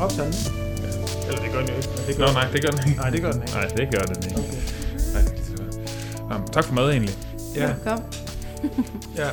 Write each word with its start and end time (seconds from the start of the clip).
Optager 0.00 0.30
den? 0.30 0.34
Eller 1.28 1.40
det 1.42 1.52
gør 1.52 1.60
den 1.60 1.68
jo 1.68 1.76
ikke. 1.76 1.88
Det 2.06 2.16
gør 2.16 2.26
Nå, 2.26 2.32
nej, 2.32 2.48
det 2.52 2.62
gør 2.62 2.70
den 2.70 2.88
ikke. 2.88 3.00
Nej, 3.00 3.10
det 3.10 3.22
gør 3.22 3.32
den 3.32 3.42
ikke. 3.42 3.54
Nej, 3.54 3.68
det 3.76 3.90
gør 3.92 4.02
den 4.02 4.24
ikke. 4.24 4.47
Tak 6.58 6.64
for 6.64 6.74
mad 6.74 6.90
egentlig. 6.90 7.14
Ja, 7.56 7.74
Kom. 7.84 8.02
ja. 9.16 9.28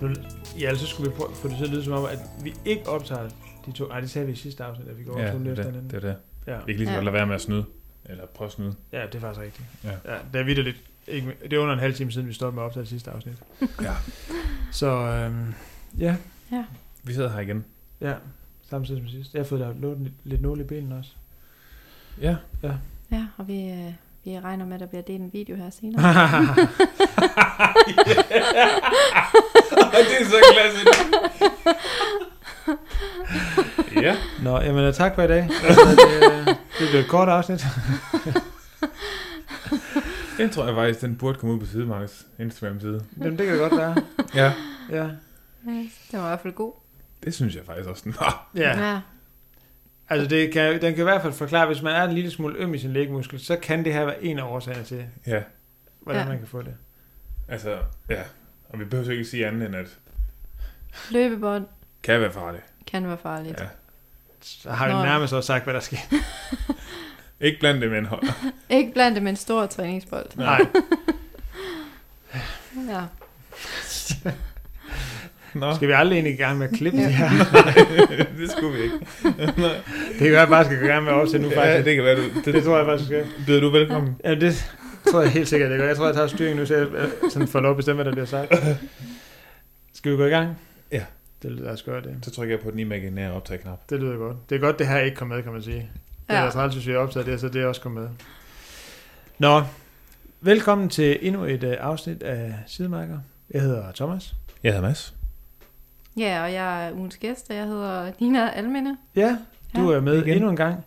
Nu, 0.00 0.14
ja, 0.60 0.68
altså 0.68 0.86
skulle 0.86 1.10
vi 1.10 1.16
prøve, 1.16 1.30
få 1.34 1.48
det 1.48 1.56
til 1.56 1.64
at 1.64 1.70
lyde 1.70 1.84
som 1.84 1.92
om, 1.92 2.04
at 2.04 2.18
vi 2.42 2.54
ikke 2.64 2.88
optager 2.88 3.28
de 3.66 3.72
to. 3.72 3.86
Nej, 3.86 4.00
det 4.00 4.10
sagde 4.10 4.26
vi 4.26 4.32
i 4.32 4.36
sidste 4.36 4.64
afsnit, 4.64 4.88
at 4.88 4.98
vi 4.98 5.04
går 5.04 5.18
Ja, 5.20 5.26
ja, 5.26 5.32
det, 5.32 5.40
efter 5.40 5.50
er 5.50 5.54
det, 5.54 5.64
hinanden. 5.64 5.90
det 5.90 5.96
er 6.04 6.08
det. 6.08 6.16
Ja. 6.46 6.58
Vi 6.66 6.72
kan 6.72 6.76
lige 6.76 6.86
så 6.86 6.90
Ja. 6.92 6.96
godt 6.96 7.04
lade 7.04 7.14
være 7.14 7.26
med 7.26 7.34
at 7.34 7.40
snyde. 7.40 7.64
Eller 8.04 8.26
prøve 8.26 8.46
at 8.46 8.52
snyde. 8.52 8.74
ja, 8.92 9.02
det 9.06 9.14
er 9.14 9.20
faktisk 9.20 9.40
rigtigt. 9.44 9.68
Ja. 9.84 9.90
Ja, 10.12 10.18
det 10.32 10.40
er 10.40 10.44
vidderligt. 10.44 10.76
Ikke, 11.06 11.32
det 11.42 11.52
er 11.52 11.58
under 11.58 11.74
en 11.74 11.80
halv 11.80 11.94
time 11.94 12.12
siden, 12.12 12.28
vi 12.28 12.32
stoppede 12.32 12.54
med 12.54 12.62
at 12.62 12.66
optage 12.66 12.80
det 12.80 12.88
sidste 12.88 13.10
afsnit. 13.10 13.34
Ja. 13.82 13.92
Så 14.72 14.86
øhm, 14.86 15.54
ja, 15.98 16.16
Vi 17.02 17.12
sidder 17.14 17.32
her 17.32 17.40
igen. 17.40 17.64
ja, 18.00 18.14
samtidig 18.70 19.00
som 19.02 19.08
sidst. 19.08 19.34
Jeg 19.34 19.40
har 19.40 19.44
fået 19.46 19.60
der 19.60 19.72
lånt 19.80 20.02
lidt, 20.02 20.14
lidt 20.24 20.40
nål 20.42 20.60
i 20.60 20.64
benene 20.64 20.96
også. 20.96 21.10
Ja. 22.20 22.36
Ja, 23.12 23.26
og 23.36 23.48
vi, 23.48 23.68
øh, 23.70 23.92
vi 24.26 24.40
regner 24.40 24.66
med, 24.66 24.74
at 24.74 24.80
der 24.80 24.86
bliver 24.86 25.02
delt 25.02 25.20
en 25.20 25.32
video 25.32 25.56
her 25.56 25.70
senere. 25.70 26.02
det 29.92 30.20
er 30.20 30.24
så 30.24 30.36
klassisk. 30.52 30.86
ja. 34.04 34.16
Nå, 34.42 34.60
jamen 34.60 34.84
øh, 34.84 34.94
tak 34.94 35.14
for 35.14 35.22
i 35.22 35.28
dag. 35.28 35.48
Altså, 35.68 35.90
det, 35.90 36.30
øh, 36.30 36.46
det 36.78 36.88
blev 36.90 37.00
et 37.00 37.08
kort 37.08 37.28
afsnit. 37.28 37.66
Jeg 40.38 40.50
tror 40.50 40.66
jeg 40.66 40.74
faktisk, 40.74 41.00
den 41.00 41.16
burde 41.16 41.38
komme 41.38 41.54
ud 41.54 41.60
på 41.60 41.66
Sidemarkeds 41.66 42.26
Instagram-side. 42.38 43.04
Jamen, 43.18 43.38
det 43.38 43.46
kan 43.46 43.58
godt 43.58 43.76
være. 43.76 43.96
Ja. 44.34 44.52
Ja. 44.90 45.08
Den 45.64 45.90
var 46.12 46.18
i 46.18 46.28
hvert 46.28 46.40
fald 46.40 46.54
god. 46.54 46.72
Det 47.24 47.34
synes 47.34 47.54
jeg 47.54 47.62
faktisk 47.66 47.88
også, 47.88 48.02
den 48.04 48.14
var. 48.20 48.50
Ja, 48.54 48.88
ja. 48.88 49.00
Altså 50.08 50.28
det 50.28 50.52
kan, 50.52 50.72
den 50.80 50.94
kan 50.94 50.98
i 50.98 51.02
hvert 51.02 51.22
fald 51.22 51.32
forklare, 51.32 51.66
hvis 51.66 51.82
man 51.82 51.94
er 51.94 52.04
en 52.04 52.12
lille 52.14 52.30
smule 52.30 52.56
øm 52.58 52.74
i 52.74 52.78
sin 52.78 52.92
lægmuskel, 52.92 53.40
så 53.40 53.56
kan 53.56 53.84
det 53.84 53.92
her 53.92 54.04
være 54.04 54.24
en 54.24 54.38
af 54.38 54.42
årsagerne 54.42 54.84
til, 54.84 55.04
Ja. 55.26 55.42
hvordan 56.00 56.22
Ja. 56.22 56.28
man 56.28 56.38
kan 56.38 56.46
få 56.46 56.62
det. 56.62 56.74
Altså, 57.48 57.78
ja. 58.08 58.22
Og 58.68 58.78
vi 58.80 58.84
behøver 58.84 59.10
ikke 59.10 59.24
sige 59.24 59.46
andet 59.46 59.66
end, 59.66 59.76
at 59.76 59.86
Løbebånd 61.10 61.66
kan 62.02 62.20
være 62.20 62.32
farligt. 62.32 62.62
kan 62.86 63.06
være 63.08 63.18
farligt. 63.18 63.60
Ja. 63.60 63.66
Så 64.40 64.70
har 64.70 64.86
vi 64.86 64.92
Nå. 64.92 65.02
nærmest 65.02 65.32
også 65.32 65.46
sagt, 65.46 65.64
hvad 65.64 65.74
der 65.74 65.80
sker. 65.80 65.96
Ikke 67.40 67.60
blandt 67.60 67.82
det, 67.82 67.90
men 67.90 68.06
hold. 68.06 68.22
Ikke 68.68 68.92
blandt 68.92 69.14
det 69.14 69.22
med 69.22 69.30
en 69.30 69.36
stor 69.36 69.66
træningsbold. 69.66 70.26
Nej. 70.36 70.60
Ja. 72.88 73.02
Nå, 75.54 75.74
Skal 75.74 75.88
vi 75.88 75.92
aldrig 75.92 76.16
egentlig 76.16 76.34
i 76.34 76.36
gang 76.36 76.58
med 76.58 76.68
at 76.68 76.74
klippe 76.74 76.98
det 76.98 77.06
her? 77.14 77.28
det 78.38 78.50
skulle 78.50 78.76
vi 78.78 78.82
ikke. 78.82 78.96
Det 80.18 80.18
kan 80.18 80.32
være, 80.32 80.32
at 80.32 80.32
jeg 80.32 80.48
bare 80.48 80.64
skal 80.64 80.78
gå 80.78 80.84
i 80.84 80.88
gang 80.88 81.04
med 81.04 81.12
at 81.12 81.18
optage 81.18 81.42
nu, 81.42 81.48
Ja, 81.48 81.60
faktisk. 81.62 81.84
det 81.86 81.94
kan 81.94 82.04
være, 82.04 82.16
du, 82.16 82.22
det, 82.44 82.54
Det 82.54 82.64
tror 82.64 82.76
jeg 82.76 82.86
faktisk, 82.86 83.10
jeg 83.10 83.24
skal. 83.34 83.44
byder 83.46 83.60
du 83.60 83.70
velkommen. 83.70 84.16
Ja, 84.24 84.34
det 84.34 84.72
tror 85.10 85.20
jeg 85.22 85.30
helt 85.30 85.48
sikkert, 85.48 85.70
det 85.70 85.78
gør. 85.78 85.86
Jeg 85.86 85.96
tror, 85.96 86.06
jeg 86.06 86.14
tager 86.14 86.26
styringen 86.28 86.56
nu, 86.56 86.66
så 86.66 86.76
jeg 86.76 86.86
øh, 86.86 87.08
sådan 87.30 87.48
får 87.48 87.60
lov 87.60 87.70
at 87.70 87.76
bestemme, 87.76 87.96
hvad 87.96 88.04
der 88.04 88.12
bliver 88.12 88.26
sagt. 88.26 88.52
Skal 89.94 90.12
vi 90.12 90.16
gå 90.16 90.24
i 90.26 90.28
gang? 90.30 90.58
Ja. 90.92 91.02
Det 91.42 91.50
lyder, 91.50 91.64
lad 91.64 91.72
os 91.72 91.82
gøre 91.82 92.02
det. 92.02 92.16
Så 92.22 92.30
trykker 92.30 92.54
jeg 92.56 92.64
på 92.64 92.70
den 92.70 92.78
imaginære 92.78 93.32
optag-knap. 93.32 93.90
Det 93.90 94.00
lyder 94.00 94.16
godt. 94.16 94.50
Det 94.50 94.56
er 94.56 94.60
godt, 94.60 94.78
det 94.78 94.86
her 94.86 94.98
ikke 94.98 95.16
kom 95.16 95.28
med, 95.28 95.42
kan 95.42 95.52
man 95.52 95.62
sige. 95.62 95.76
Det 95.76 95.88
er 96.28 96.38
Ja. 96.38 96.44
ja. 96.44 96.50
træls, 96.50 96.74
hvis 96.74 96.86
vi 96.86 96.92
har 96.92 96.98
optaget 96.98 97.26
det, 97.26 97.40
så 97.40 97.48
det 97.48 97.62
er 97.62 97.66
også 97.66 97.80
kommet 97.80 98.02
med. 98.02 98.10
Nå, 99.38 99.62
velkommen 100.40 100.88
til 100.88 101.18
endnu 101.22 101.44
et 101.44 101.64
uh, 101.64 101.72
afsnit 101.80 102.22
af 102.22 102.54
Sidemarker. 102.66 103.18
Jeg 103.50 103.60
hedder 103.62 103.92
Thomas. 103.94 104.34
Jeg 104.62 104.72
hedder 104.72 104.86
Mads. 104.88 105.14
Ja, 106.18 106.42
og 106.42 106.52
jeg 106.52 106.86
er 106.88 106.92
ugens 106.92 107.16
gæst, 107.16 107.50
og 107.50 107.56
jeg 107.56 107.64
hedder 107.66 108.12
Nina 108.20 108.50
Alminde. 108.50 108.96
Ja, 109.16 109.36
du 109.76 109.90
Ja. 109.90 109.96
er 109.96 110.00
med 110.00 110.22
Igen. 110.22 110.34
Endnu 110.34 110.50
en 110.50 110.56
gang. 110.56 110.84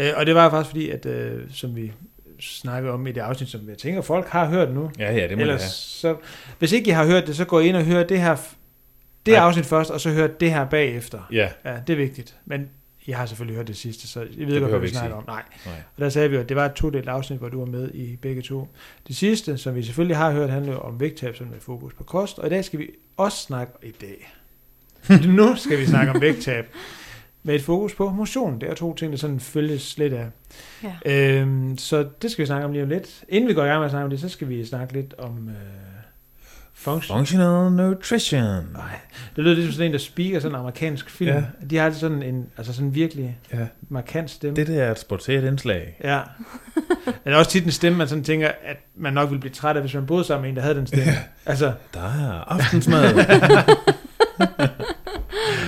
Uh, 0.00 0.06
og 0.16 0.26
det 0.26 0.34
var 0.34 0.50
faktisk 0.50 0.70
fordi, 0.70 0.90
at 0.90 1.06
uh, 1.06 1.40
som 1.52 1.76
vi 1.76 1.92
snakkede 2.40 2.92
om 2.92 3.06
i 3.06 3.12
det 3.12 3.20
afsnit, 3.20 3.48
som 3.48 3.68
jeg 3.68 3.78
tænker, 3.78 4.00
folk 4.02 4.28
har 4.28 4.46
hørt 4.46 4.74
nu. 4.74 4.90
Ja, 4.98 5.12
ja, 5.14 5.28
det 5.28 5.36
må 5.36 5.40
Ellers, 5.40 5.60
det 5.60 5.70
så, 5.70 6.16
hvis 6.58 6.72
ikke 6.72 6.88
I 6.88 6.90
har 6.92 7.06
hørt 7.06 7.26
det, 7.26 7.36
så 7.36 7.44
gå 7.44 7.58
ind 7.58 7.76
og 7.76 7.84
hør 7.84 8.02
det 8.04 8.20
her, 8.20 8.36
det 9.26 9.34
her 9.34 9.40
Nej. 9.40 9.46
afsnit 9.48 9.66
først, 9.66 9.90
og 9.90 10.00
så 10.00 10.10
hør 10.10 10.26
det 10.26 10.50
her 10.50 10.64
bagefter. 10.64 11.28
Ja, 11.32 11.48
Ja, 11.64 11.76
det 11.86 11.92
er 11.92 11.96
vigtigt. 11.96 12.36
Men 12.44 12.68
I 13.06 13.12
har 13.12 13.26
selvfølgelig 13.26 13.56
hørt 13.56 13.66
det 13.68 13.76
sidste, 13.76 14.08
så 14.08 14.20
I 14.30 14.44
ved 14.44 14.52
Det 14.54 14.60
godt, 14.60 14.70
hvad 14.72 14.80
vi 14.80 14.88
snakker 14.88 15.08
sige. 15.10 15.16
om. 15.16 15.24
Nej. 15.26 15.42
nej. 15.66 15.74
Og 15.96 16.00
der 16.02 16.08
sagde 16.08 16.28
vi 16.30 16.34
jo, 16.36 16.42
at 16.42 16.48
det 16.48 16.56
var 16.56 16.66
et 16.66 16.72
to-delt 16.72 17.08
afsnit, 17.08 17.38
hvor 17.38 17.48
du 17.48 17.58
var 17.58 17.66
med 17.66 17.90
i 17.94 18.16
begge 18.16 18.42
to. 18.42 18.68
Det 19.08 19.16
sidste, 19.16 19.58
som 19.58 19.74
vi 19.74 19.82
selvfølgelig 19.82 20.16
har 20.16 20.30
hørt, 20.32 20.50
handler 20.50 20.72
jo 20.72 20.78
om 20.78 21.00
vægttab, 21.00 21.36
som 21.36 21.46
med 21.46 21.60
fokus 21.60 21.94
på 21.94 22.04
kost. 22.04 22.38
Og 22.38 22.46
i 22.46 22.50
dag 22.50 22.64
skal 22.64 22.78
vi 22.78 22.88
også 23.16 23.38
snakke... 23.38 23.72
I 23.82 23.90
dag. 23.90 24.32
Nu 25.26 25.56
skal 25.56 25.78
vi 25.78 25.86
snakke 25.86 26.12
om 26.12 26.20
vægttab. 26.20 26.64
Med 27.42 27.54
et 27.54 27.62
fokus 27.62 27.94
på 27.94 28.10
motion. 28.10 28.60
Det 28.60 28.70
er 28.70 28.74
to 28.74 28.94
ting, 28.94 29.12
der 29.12 29.18
sådan 29.18 29.40
følges 29.40 29.98
lidt 29.98 30.12
af. 30.12 30.26
Ja. 30.82 31.12
Øhm, 31.40 31.78
så 31.78 32.06
det 32.22 32.30
skal 32.30 32.42
vi 32.42 32.46
snakke 32.46 32.64
om 32.66 32.72
lige 32.72 32.82
om 32.82 32.88
lidt. 32.88 33.24
Inden 33.28 33.48
vi 33.48 33.54
går 33.54 33.64
i 33.64 33.66
gang 33.66 33.78
med 33.78 33.84
at 33.84 33.90
snakke 33.90 34.04
om 34.04 34.10
det, 34.10 34.20
så 34.20 34.28
skal 34.28 34.48
vi 34.48 34.64
snakke 34.66 34.92
lidt 34.92 35.14
om... 35.18 35.48
Øh, 35.48 35.54
function. 36.74 37.18
Functional 37.18 37.72
nutrition. 37.72 38.40
Nej, 38.72 38.98
det 39.36 39.44
lyder 39.44 39.54
ligesom 39.54 39.72
sådan 39.72 39.86
en, 39.86 39.92
der 39.92 39.98
speaker 39.98 40.40
sådan 40.40 40.54
en 40.54 40.58
amerikansk 40.60 41.10
film. 41.10 41.30
Ja. 41.30 41.42
De 41.70 41.76
har 41.76 41.84
altid 41.84 42.00
sådan 42.00 42.22
en 42.22 42.46
altså 42.56 42.72
sådan 42.72 42.94
virkelig 42.94 43.38
Ja, 43.52 43.66
markant 43.88 44.30
stemme. 44.30 44.56
det 44.56 44.66
der 44.66 44.82
er 44.84 44.90
et 44.90 44.98
sporteret 44.98 45.44
indslag. 45.44 45.96
Ja. 46.04 46.20
Men 47.04 47.14
det 47.24 47.32
er 47.32 47.36
også 47.36 47.50
tit 47.50 47.64
en 47.64 47.70
stemme, 47.72 47.98
man 47.98 48.08
sådan 48.08 48.24
tænker, 48.24 48.50
at 48.64 48.76
man 48.96 49.12
nok 49.12 49.30
ville 49.30 49.40
blive 49.40 49.52
træt 49.54 49.76
af, 49.76 49.82
hvis 49.82 49.94
man 49.94 50.06
boede 50.06 50.24
sammen 50.24 50.42
med 50.42 50.50
en, 50.50 50.56
der 50.56 50.62
havde 50.62 50.74
den 50.74 50.86
stemme. 50.86 51.04
Ja. 51.04 51.18
Altså, 51.46 51.72
Der 51.94 52.00
er 52.00 52.32
aftensmad. 52.52 53.14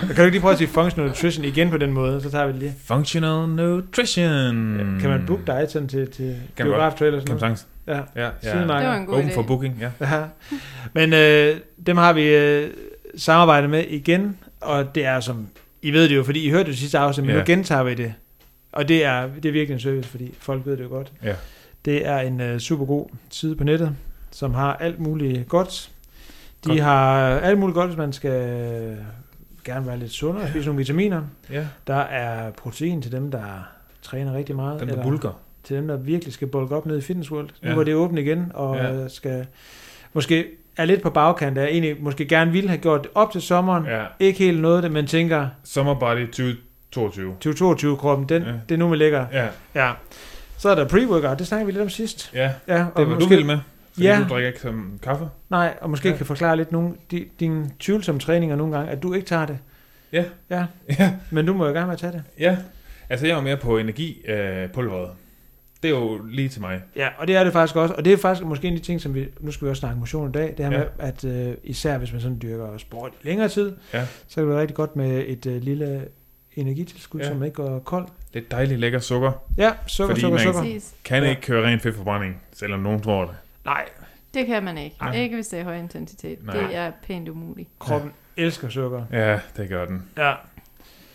kan 0.08 0.16
du 0.16 0.22
ikke 0.22 0.30
lige 0.34 0.40
prøve 0.40 0.52
at 0.52 0.58
sige 0.58 0.68
functional 0.68 1.08
nutrition 1.10 1.44
igen 1.44 1.70
på 1.70 1.76
den 1.76 1.92
måde, 1.92 2.20
så 2.22 2.30
tager 2.30 2.46
vi 2.46 2.52
det 2.52 2.60
lige. 2.60 2.74
Functional 2.84 3.48
nutrition. 3.48 4.98
Kan 5.00 5.10
man 5.10 5.24
booke 5.26 5.42
dig 5.46 5.66
sådan 5.68 5.88
til, 5.88 6.10
til 6.10 6.36
Kan 6.56 6.66
man 6.66 6.72
biograftrailer 6.72 7.20
og 7.20 7.26
Kan 7.26 7.38
sådan 7.38 7.50
man 7.50 7.58
noget? 7.86 8.06
Ja. 8.16 8.22
Ja, 8.24 8.30
Sidemarker. 8.52 8.80
Det 8.80 8.88
var 8.88 8.96
en 8.96 9.06
god 9.06 9.14
Open 9.14 9.30
idé. 9.30 9.34
for 9.34 9.42
booking, 9.42 9.78
ja. 9.80 9.90
ja. 10.00 10.22
Men 10.92 11.12
øh, 11.12 11.56
dem 11.86 11.96
har 11.96 12.12
vi 12.12 12.22
øh, 12.34 12.70
samarbejdet 13.16 13.70
med 13.70 13.84
igen, 13.88 14.36
og 14.60 14.94
det 14.94 15.04
er 15.04 15.20
som, 15.20 15.46
I 15.82 15.90
ved 15.90 16.08
det 16.08 16.16
jo, 16.16 16.22
fordi 16.22 16.46
I 16.46 16.50
hørte 16.50 16.70
det 16.70 16.78
sidste 16.78 16.98
afsnit, 16.98 17.26
men 17.26 17.34
Ja. 17.34 17.40
nu 17.40 17.46
gentager 17.46 17.82
vi 17.82 17.94
det. 17.94 18.14
Og 18.72 18.88
det 18.88 19.04
er, 19.04 19.22
det 19.42 19.48
er 19.48 19.52
virkelig 19.52 19.74
en 19.74 19.80
service, 19.80 20.08
fordi 20.08 20.34
folk 20.40 20.66
ved 20.66 20.76
det 20.76 20.84
jo 20.84 20.88
godt. 20.88 21.12
Ja. 21.24 21.34
Det 21.84 22.06
er 22.06 22.18
en 22.18 22.40
øh, 22.40 22.58
super 22.58 22.84
god 22.84 23.06
side 23.30 23.56
på 23.56 23.64
nettet, 23.64 23.96
som 24.30 24.54
har 24.54 24.74
alt 24.74 25.00
muligt 25.00 25.48
godt. 25.48 25.90
De 26.64 26.68
Godt. 26.68 26.80
har 26.80 27.18
alt 27.38 27.58
muligt 27.58 27.74
godt, 27.74 27.86
hvis 27.86 27.98
man 27.98 28.12
skal 28.12 28.96
gerne 29.68 29.86
være 29.86 29.98
lidt 29.98 30.12
sundere 30.12 30.42
og 30.42 30.48
spise 30.48 30.66
nogle 30.66 30.78
vitaminer. 30.78 31.22
Ja, 31.52 31.66
Der 31.86 31.94
er 31.96 32.50
protein 32.50 33.02
til 33.02 33.12
dem, 33.12 33.30
der 33.30 33.68
træner 34.02 34.34
rigtig 34.34 34.56
meget. 34.56 34.80
dem 34.80 34.88
der 34.88 35.02
bulker. 35.02 35.40
Til 35.64 35.76
dem, 35.76 35.88
der 35.88 35.96
virkelig 35.96 36.34
skal 36.34 36.48
bulke 36.48 36.76
op 36.76 36.86
ned 36.86 36.98
i 36.98 37.00
Fitness 37.00 37.30
World. 37.32 37.48
Nu 37.62 37.68
Ja. 37.68 37.74
hvor 37.74 37.84
det 37.84 37.92
er 37.92 37.96
åbent 37.96 38.18
igen, 38.18 38.52
og 38.54 38.76
Ja. 38.76 39.08
skal 39.08 39.46
måske 40.12 40.46
er 40.76 40.84
lidt 40.84 41.02
på 41.02 41.10
bagkant, 41.10 41.58
er 41.58 41.66
egentlig 41.66 41.96
måske 42.00 42.26
gerne 42.26 42.50
ville 42.52 42.68
have 42.68 42.80
gjort 42.80 43.02
det 43.02 43.10
op 43.14 43.32
til 43.32 43.42
sommeren. 43.42 43.84
Ja. 43.84 44.04
Ikke 44.20 44.38
helt 44.38 44.60
noget 44.60 44.82
det, 44.82 44.92
men 44.92 45.06
tænker, 45.06 45.48
Summer 45.64 45.94
Body 45.94 46.26
2022. 46.26 47.34
2022-kroppen, 47.44 48.28
den, 48.28 48.42
Ja. 48.42 48.52
det 48.68 48.74
er 48.74 48.78
nu, 48.78 48.88
vi 48.88 48.96
ligger. 48.96 49.26
Ja, 49.32 49.46
Ja. 49.74 49.92
Så 50.58 50.68
er 50.68 50.74
der 50.74 50.84
pre-workout, 50.88 51.38
det 51.38 51.46
snakker 51.46 51.66
vi 51.66 51.72
lidt 51.72 51.82
om 51.82 51.88
sidst. 51.88 52.30
ja. 52.34 52.50
Ja, 52.68 52.74
Det 52.78 52.88
var 52.96 53.04
måske, 53.04 53.20
du 53.24 53.28
vild 53.28 53.44
med. 53.44 53.58
Fordi 53.98 54.06
Ja. 54.08 54.18
du 54.28 54.34
drikker 54.34 54.48
ikke 54.48 54.60
som 54.60 54.98
kaffe. 55.02 55.28
Nej, 55.50 55.74
og 55.80 55.90
måske 55.90 56.08
Ja. 56.08 56.16
kan 56.16 56.26
forklare 56.26 56.56
lidt 56.56 56.72
nogle, 56.72 56.94
di, 57.10 57.28
dine 57.40 57.70
tvivlsomme 57.80 58.20
træninger 58.20 58.56
nogle 58.56 58.76
gange, 58.76 58.90
at 58.92 59.02
du 59.02 59.12
ikke 59.14 59.26
tager 59.26 59.46
det. 59.46 59.58
Ja. 60.12 60.24
Ja, 60.50 60.66
Ja, 60.98 61.14
men 61.30 61.46
du 61.46 61.54
må 61.54 61.66
jo 61.66 61.72
gerne 61.72 61.86
med 61.86 61.92
at 61.94 61.98
tage 62.00 62.12
det. 62.12 62.22
ja. 62.38 62.56
Altså, 63.10 63.26
jeg 63.26 63.32
er 63.32 63.36
jo 63.36 63.42
mere 63.42 63.56
på 63.56 63.78
energi 63.78 64.22
øh. 64.28 64.68
Det 65.82 65.88
er 65.90 65.94
jo 65.98 66.20
lige 66.30 66.48
til 66.48 66.60
mig. 66.60 66.82
Ja, 66.96 67.08
og 67.18 67.26
det 67.26 67.36
er 67.36 67.44
det 67.44 67.52
faktisk 67.52 67.76
også. 67.76 67.94
Og 67.94 68.04
det 68.04 68.12
er 68.12 68.16
faktisk 68.16 68.46
måske 68.46 68.68
en 68.68 68.74
af 68.74 68.80
de 68.80 68.84
ting, 68.86 69.00
som 69.00 69.14
vi... 69.14 69.26
Nu 69.40 69.50
skal 69.50 69.64
vi 69.64 69.70
også 69.70 69.80
snakke 69.80 69.98
motion 69.98 70.28
i 70.28 70.32
dag. 70.32 70.54
Det 70.56 70.64
her 70.66 70.72
Ja. 70.72 70.78
med, 70.78 70.86
at 70.98 71.24
øh, 71.24 71.54
især 71.64 71.98
hvis 71.98 72.12
man 72.12 72.20
sådan 72.20 72.38
dyrker 72.42 72.78
sport 72.78 73.12
i 73.22 73.26
længere 73.26 73.48
tid, 73.48 73.72
Ja. 73.94 74.06
så 74.28 74.34
kan 74.34 74.42
det 74.42 74.50
være 74.50 74.60
rigtig 74.60 74.76
godt 74.76 74.96
med 74.96 75.24
et 75.26 75.46
øh, 75.46 75.62
lille 75.62 76.04
energitilskud, 76.56 77.20
Ja. 77.20 77.28
som 77.28 77.42
ikke 77.44 77.54
går 77.54 77.78
kold. 77.78 78.06
Lidt 78.34 78.50
dejligt 78.50 78.80
lækker 78.80 78.98
sukker. 78.98 79.32
Ja, 79.58 79.70
sukker, 79.86 80.14
Fordi 80.14 80.20
sukker, 80.20 80.38
man- 80.44 80.54
sukker. 80.54 80.80
Kan 81.04 81.24
ikke 81.24 81.42
køre 81.42 81.66
ren 81.66 81.80
fedtforbrænding, 81.80 82.36
selvom 82.52 82.80
nogen 82.80 83.00
tror 83.00 83.24
det. 83.24 83.34
Nej, 83.64 83.88
Det 84.34 84.46
kan 84.46 84.62
man 84.64 84.78
ikke. 84.78 84.96
Nej. 85.00 85.14
Ikke 85.16 85.34
hvis 85.34 85.48
det 85.48 85.60
er 85.60 85.64
høj 85.64 85.78
intensitet. 85.78 86.46
Nej. 86.46 86.56
Det 86.56 86.76
er 86.76 86.92
pænt 87.02 87.28
umuligt. 87.28 87.68
kroppen 87.78 88.12
ja. 88.36 88.42
elsker 88.42 88.68
sukker. 88.68 89.04
Ja, 89.12 89.40
det 89.56 89.68
gør 89.68 89.84
den. 89.84 90.08
Ja. 90.16 90.34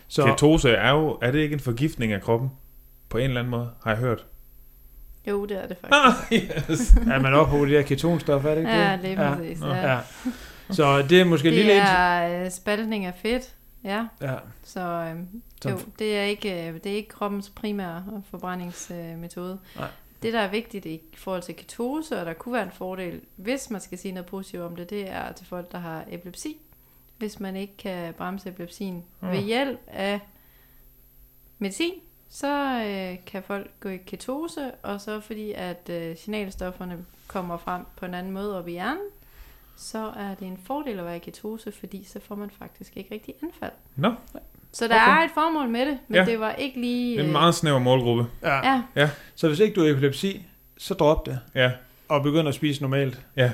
Så 0.07 0.25
Ketose 0.25 0.69
er 0.71 0.91
jo, 0.91 1.17
er 1.21 1.31
det 1.31 1.39
ikke 1.39 1.53
en 1.53 1.59
forgiftning 1.59 2.13
af 2.13 2.21
kroppen? 2.21 2.51
På 3.09 3.17
en 3.17 3.23
eller 3.23 3.39
anden 3.39 3.51
måde, 3.51 3.69
har 3.83 3.91
jeg 3.91 3.99
hørt. 3.99 4.25
Jo, 5.27 5.45
det 5.45 5.63
er 5.63 5.67
det 5.67 5.77
faktisk. 5.81 6.51
Ah, 6.57 6.71
yes. 6.71 6.93
Er 7.11 7.19
man 7.21 7.33
oppe 7.33 7.57
på 7.57 7.65
de 7.65 7.71
der 7.71 7.81
ketonstoffer, 7.81 8.49
er 8.49 8.55
det 8.55 8.61
ikke 8.61 8.71
Ja, 8.73 8.91
det? 8.93 9.01
det 9.03 9.11
er 9.11 9.35
præcis. 9.35 9.61
Ja. 9.61 9.91
Ja. 9.91 9.99
Så 10.69 11.01
det 11.01 11.21
er 11.21 11.25
måske 11.25 11.47
Det 11.47 11.53
lige 11.53 11.67
lidt... 11.67 11.83
er 11.87 12.43
øh, 12.45 12.51
spaltning 12.51 13.05
af 13.05 13.13
fedt. 13.21 13.55
Ja, 13.83 14.05
Ja. 14.21 14.35
så 14.63 14.79
øhm, 14.81 15.27
jo, 15.65 15.79
det 15.99 16.17
er 16.17 16.23
ikke, 16.23 16.67
øh, 16.67 16.73
det 16.73 16.85
er 16.91 16.95
ikke 16.95 17.09
kroppens 17.09 17.49
primære 17.49 18.03
forbrændingsmetode. 18.31 19.59
Nej. 19.77 19.87
Det, 20.23 20.33
der 20.33 20.39
er 20.39 20.47
vigtigt 20.51 20.85
i 20.85 21.01
forhold 21.17 21.41
til 21.41 21.55
ketose, 21.55 22.19
og 22.19 22.25
der 22.25 22.33
kunne 22.33 22.53
være 22.53 22.63
en 22.63 22.71
fordel, 22.71 23.21
hvis 23.35 23.69
man 23.69 23.81
skal 23.81 23.97
sige 23.97 24.11
noget 24.11 24.25
positivt 24.25 24.63
om 24.63 24.75
det, 24.75 24.89
det 24.89 25.09
er 25.09 25.31
til 25.31 25.45
folk, 25.47 25.71
der 25.71 25.77
har 25.77 26.05
epilepsi. 26.09 26.57
Hvis 27.17 27.39
man 27.39 27.55
ikke 27.55 27.77
kan 27.77 28.13
bremse 28.13 28.49
epilepsien 28.49 29.03
Mm. 29.21 29.27
ved 29.31 29.41
hjælp 29.43 29.79
af 29.87 30.19
medicin, 31.59 31.93
så 32.29 32.83
øh, 32.85 33.25
kan 33.25 33.43
folk 33.43 33.71
gå 33.79 33.89
i 33.89 33.97
ketose, 33.97 34.71
og 34.71 35.01
så 35.01 35.19
fordi 35.19 35.51
at 35.51 35.89
øh, 35.89 36.17
signalstofferne 36.17 37.05
kommer 37.27 37.57
frem 37.57 37.85
på 37.97 38.05
en 38.05 38.13
anden 38.13 38.33
måde 38.33 38.57
op 38.59 38.67
i 38.67 38.71
hjernen, 38.71 39.07
så 39.75 40.13
er 40.17 40.35
det 40.35 40.47
en 40.47 40.57
fordel 40.57 40.99
at 40.99 41.05
være 41.05 41.15
i 41.15 41.19
ketose, 41.19 41.71
fordi 41.71 42.03
så 42.03 42.19
får 42.19 42.35
man 42.35 42.49
faktisk 42.49 42.97
ikke 42.97 43.13
rigtig 43.13 43.33
anfald. 43.43 43.71
Nå, 43.95 44.13
Så 44.73 44.87
der 44.87 44.95
Okay. 44.95 45.11
er 45.11 45.23
et 45.25 45.29
formål 45.33 45.69
med 45.69 45.79
det, 45.85 45.97
men 46.07 46.15
Ja. 46.15 46.23
ja. 46.23 46.31
det 46.31 46.39
var 46.39 46.51
ikke 46.51 46.81
lige... 46.81 47.11
det 47.11 47.19
er 47.19 47.23
en 47.23 47.29
øh, 47.29 47.31
meget 47.31 47.55
snæver 47.55 47.79
målgruppe. 47.79 48.25
ja. 48.43 48.81
Ja, 48.95 49.09
Så 49.35 49.47
hvis 49.47 49.59
ikke 49.59 49.75
du 49.75 49.81
har 49.83 49.91
epilepsi, 49.91 50.45
så 50.77 50.93
drop 50.93 51.25
det. 51.25 51.39
Ja, 51.55 51.71
Og 52.07 52.23
begynd 52.23 52.47
at 52.47 52.53
spise 52.55 52.81
normalt. 52.81 53.21
ja. 53.37 53.51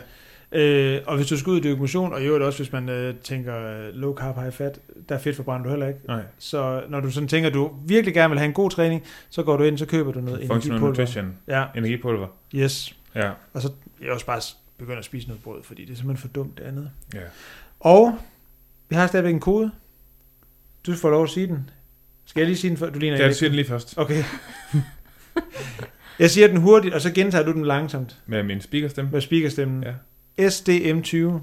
Øh, 0.52 1.02
og 1.08 1.16
hvis 1.16 1.28
du 1.28 1.38
skal 1.38 1.52
ud 1.52 1.58
og 1.58 1.64
dyrke 1.64 1.80
motion, 1.82 2.14
og 2.14 2.22
i 2.22 2.26
øvrigt 2.26 2.44
også 2.46 2.60
hvis 2.60 2.72
man 2.72 2.90
øh, 2.90 3.16
tænker 3.16 3.58
øh, 3.88 3.94
low 3.94 4.16
carb, 4.16 4.36
high 4.40 4.52
fat, 4.52 4.80
der 5.10 5.16
er 5.16 5.20
fedt 5.20 5.36
forbrænder 5.36 5.64
du 5.64 5.70
heller 5.70 5.88
ikke. 5.88 6.00
Nej. 6.08 6.22
Så 6.40 6.84
når 6.90 7.00
du 7.00 7.12
sådan 7.12 7.28
tænker, 7.28 7.48
at 7.50 7.54
du 7.54 7.72
virkelig 7.86 8.14
gerne 8.14 8.30
vil 8.30 8.40
have 8.40 8.48
en 8.48 8.54
god 8.54 8.70
træning, 8.70 9.04
så 9.30 9.44
går 9.44 9.58
du 9.58 9.64
ind, 9.64 9.78
så 9.78 9.86
køber 9.86 10.12
du 10.12 10.20
noget 10.20 10.40
Functional 10.40 10.56
energipulver. 10.58 10.88
nutrition. 10.90 11.38
Ja, 11.48 11.66
Energipulver. 11.76 12.28
yes. 12.56 12.96
Ja. 13.16 13.32
Og 13.54 13.62
så 13.62 13.72
jeg 14.02 14.12
også 14.12 14.26
bare 14.26 14.42
begynde 14.78 14.98
at 14.98 15.06
spise 15.06 15.28
noget 15.28 15.44
brød, 15.44 15.64
fordi 15.64 15.86
det 15.86 15.92
er 15.92 15.96
simpelthen 15.98 16.30
for 16.30 16.34
dumt 16.34 16.58
det 16.58 16.64
andet. 16.64 16.92
Ja. 17.14 17.20
Og 17.80 18.18
vi 18.90 18.96
har 18.96 19.08
stadigvæk 19.08 19.34
en 19.34 19.40
kode. 19.40 19.72
Du 20.86 20.94
får 20.94 21.10
lov 21.10 21.24
at 21.24 21.30
sige 21.30 21.48
den. 21.48 21.70
Skal 22.26 22.40
jeg 22.42 22.48
lige 22.48 22.58
sige 22.58 22.70
den 22.70 22.78
før? 22.78 22.90
Du 22.90 23.00
ligner 23.00 23.18
Ja, 23.18 23.28
du 23.28 23.34
siger 23.34 23.50
den 23.50 23.56
lige 23.56 23.68
først. 23.68 23.94
Okay. 23.98 24.24
jeg 26.20 26.30
siger 26.30 26.48
den 26.48 26.58
hurtigt, 26.58 26.94
og 26.94 27.02
så 27.02 27.12
gentager 27.12 27.44
du 27.46 27.52
den 27.52 27.66
langsomt 27.66 28.18
Med 28.28 28.44
min 28.44 28.62
speakerstemme. 28.62 29.12
med 29.12 29.22
speakerstemmen. 29.22 29.84
Ja. 29.84 29.94
SDM20. 30.50 31.40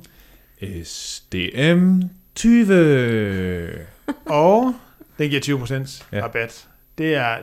SDM 0.84 2.00
20. 2.34 3.68
Og 4.26 4.74
den 5.18 5.30
giver 5.30 5.40
20% 5.40 6.04
Ja. 6.12 6.24
rabat. 6.24 6.66
Det 6.98 7.14
er, 7.14 7.36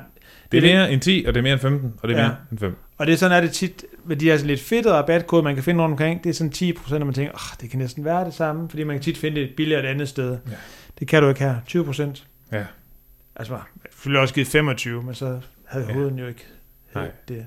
Det 0.52 0.58
er 0.58 0.62
det- 0.62 0.64
mere 0.64 0.92
end 0.92 1.02
10, 1.02 1.24
og 1.28 1.34
det 1.34 1.40
er 1.40 1.44
mere 1.44 1.54
end 1.54 1.62
15, 1.62 1.94
og 2.02 2.10
det 2.10 2.16
er 2.18 2.22
Ja. 2.22 2.28
mere 2.28 2.38
end 2.52 2.60
5. 2.60 2.76
og 2.98 3.08
det 3.08 3.14
er 3.14 3.18
sådan, 3.18 3.38
er 3.38 3.42
det 3.42 3.52
tit 3.52 3.86
med 4.06 4.16
de 4.16 4.26
her 4.26 4.38
sådan 4.38 4.48
lidt 4.48 4.62
fedtede 4.62 4.94
rabatkoder, 4.94 5.44
man 5.44 5.56
kan 5.56 5.64
finde 5.64 5.84
rundt 5.84 5.94
omkring. 5.94 6.24
Det 6.24 6.30
er 6.30 6.34
sådan 6.34 6.52
10%, 6.52 7.02
og 7.02 7.06
man 7.08 7.14
tænker, 7.14 7.34
oh, 7.34 7.58
det 7.62 7.70
kan 7.70 7.80
næsten 7.80 8.06
være 8.06 8.26
det 8.26 8.34
samme, 8.34 8.70
fordi 8.70 8.84
man 8.84 8.96
kan 8.96 9.04
tit 9.04 9.18
finde 9.18 9.42
det 9.42 9.50
billigere 9.58 9.84
et 9.84 9.88
andet 9.88 10.10
sted. 10.10 10.38
Ja. 10.50 10.56
Det 11.04 11.10
kan 11.10 11.24
du 11.24 11.30
ikke 11.30 11.42
her. 11.42 11.56
20%. 11.70 12.24
Ja. 12.52 12.66
Altså, 13.36 13.54
jeg 13.54 13.62
skulle 13.92 14.20
også 14.20 14.34
givet 14.34 14.48
25, 14.48 15.04
men 15.04 15.16
så 15.16 15.40
havde 15.66 15.86
Ja. 15.86 15.94
hovedet 15.94 16.20
jo 16.20 16.28
ikke 16.28 16.46
Nej. 16.96 17.12
det. 17.28 17.46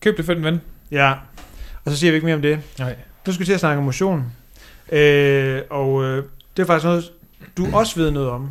Køb 0.00 0.16
det 0.16 0.24
for 0.24 0.34
den 0.34 0.44
ven. 0.44 0.60
Ja, 0.90 1.14
og 1.84 1.90
så 1.92 1.96
siger 1.96 2.10
vi 2.10 2.14
ikke 2.14 2.24
mere 2.24 2.34
om 2.36 2.42
det. 2.42 2.60
Nej. 2.78 2.96
Nu 3.26 3.32
skal 3.32 3.40
vi 3.40 3.44
til 3.44 3.52
at 3.52 3.60
snakke 3.60 3.78
om 3.78 3.84
motion. 3.84 4.32
Øh, 4.92 5.62
og 5.70 6.04
øh, 6.04 6.24
det 6.56 6.62
er 6.62 6.66
faktisk 6.66 6.84
noget, 6.84 7.12
du 7.56 7.66
også 7.76 8.00
ved 8.00 8.10
noget 8.10 8.28
om. 8.30 8.50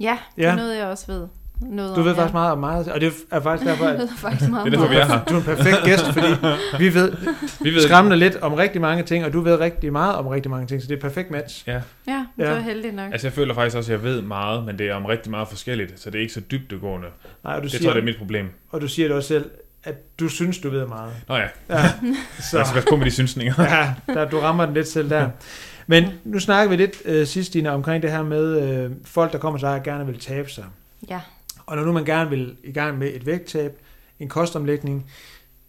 ja 0.00 0.18
det 0.36 0.42
Ja. 0.42 0.50
er 0.50 0.56
noget, 0.56 0.76
jeg 0.78 0.86
også 0.86 1.06
ved. 1.06 1.28
Noget 1.60 1.96
Du 1.96 2.00
om, 2.00 2.06
ved 2.06 2.12
ja. 2.12 2.18
faktisk 2.18 2.32
meget 2.32 2.52
om 2.52 2.58
meget, 2.58 2.88
og 2.88 3.00
det 3.00 3.12
er 3.30 3.40
faktisk 3.40 3.68
derfor, 3.70 3.84
at 3.84 3.98
ved 4.00 4.08
faktisk 4.16 4.50
meget 4.50 4.66
Det 4.66 4.74
er 4.74 4.76
derfor, 4.78 4.84
om 4.86 4.90
vi 4.90 4.96
er 4.96 5.06
her. 5.06 5.24
du 5.24 5.34
er 5.34 5.38
en 5.38 5.44
perfekt 5.44 5.76
gæst, 5.84 6.04
fordi 6.12 6.26
vi 6.78 6.94
ved 6.94 7.12
Vi 7.64 7.70
ved 7.74 7.80
skræmmende 7.80 8.16
lidt 8.16 8.36
om 8.36 8.54
rigtig 8.54 8.80
mange 8.80 9.02
ting, 9.02 9.24
og 9.24 9.32
du 9.32 9.40
ved 9.40 9.60
rigtig 9.60 9.92
meget 9.92 10.14
om 10.16 10.26
rigtig 10.26 10.50
mange 10.50 10.66
ting, 10.66 10.82
så 10.82 10.88
det 10.88 10.92
er 10.92 10.96
et 10.96 11.02
perfekt 11.02 11.30
match. 11.30 11.68
Ja. 11.68 11.72
Ja, 12.06 12.24
Ja. 12.38 12.44
det 12.44 12.50
var 12.54 12.60
heldigt 12.60 12.94
nok. 12.94 13.12
Altså, 13.12 13.26
jeg 13.26 13.32
føler 13.32 13.54
faktisk 13.54 13.76
også, 13.76 13.92
at 13.92 13.98
jeg 13.98 14.04
ved 14.04 14.22
meget, 14.22 14.64
men 14.64 14.78
det 14.78 14.88
er 14.88 14.94
om 14.94 15.04
rigtig 15.04 15.30
meget 15.30 15.48
forskelligt, 15.48 16.00
så 16.00 16.10
det 16.10 16.18
er 16.18 16.22
ikke 16.22 16.32
så 16.34 16.40
dybdegående. 16.50 17.08
Nej, 17.44 17.54
og 17.54 17.58
du 17.58 17.62
Det 17.62 17.70
siger, 17.70 17.82
tror 17.82 17.90
jeg, 17.90 17.94
det 17.94 18.00
er 18.00 18.04
mit 18.04 18.18
problem. 18.18 18.48
og 18.70 18.80
du 18.80 18.88
siger 18.88 19.08
det 19.08 19.16
også 19.16 19.28
selv, 19.28 19.50
at 19.84 19.94
du 20.20 20.28
synes, 20.28 20.58
du 20.58 20.70
ved 20.70 20.86
meget. 20.86 21.12
Nå 21.28 21.36
ja, 21.36 21.42
Ja, 21.70 21.82
så 22.50 22.56
jeg 22.58 22.66
skal 22.66 22.74
passe 22.74 22.88
på 22.90 22.96
med 22.96 23.06
de 23.06 23.10
synsninger. 23.10 23.54
ja, 23.58 23.94
der, 24.14 24.28
du 24.30 24.38
rammer 24.40 24.64
den 24.66 24.74
lidt 24.74 24.88
selv 24.88 25.10
der. 25.10 25.28
Men 25.86 26.04
nu 26.24 26.38
snakker 26.38 26.70
vi 26.70 26.76
lidt 26.76 26.96
øh, 27.04 27.26
sidst, 27.26 27.54
Dina, 27.54 27.70
omkring 27.74 28.02
det 28.02 28.10
her 28.10 28.22
med 28.22 28.62
øh, 28.84 28.90
folk, 29.04 29.32
der 29.32 29.38
kommer 29.38 29.58
sig 29.58 29.70
og 29.74 29.82
gerne 29.82 30.06
vil 30.06 30.18
tabe 30.18 30.50
sig. 30.50 30.64
Ja, 31.10 31.20
Og 31.68 31.76
når 31.76 31.84
nu 31.84 31.92
man 31.92 32.04
gerne 32.04 32.30
vil 32.30 32.56
i 32.64 32.72
gang 32.72 32.98
med 32.98 33.14
et 33.14 33.26
vægttab, 33.26 33.78
en 34.20 34.28
kostomlægning, 34.28 35.10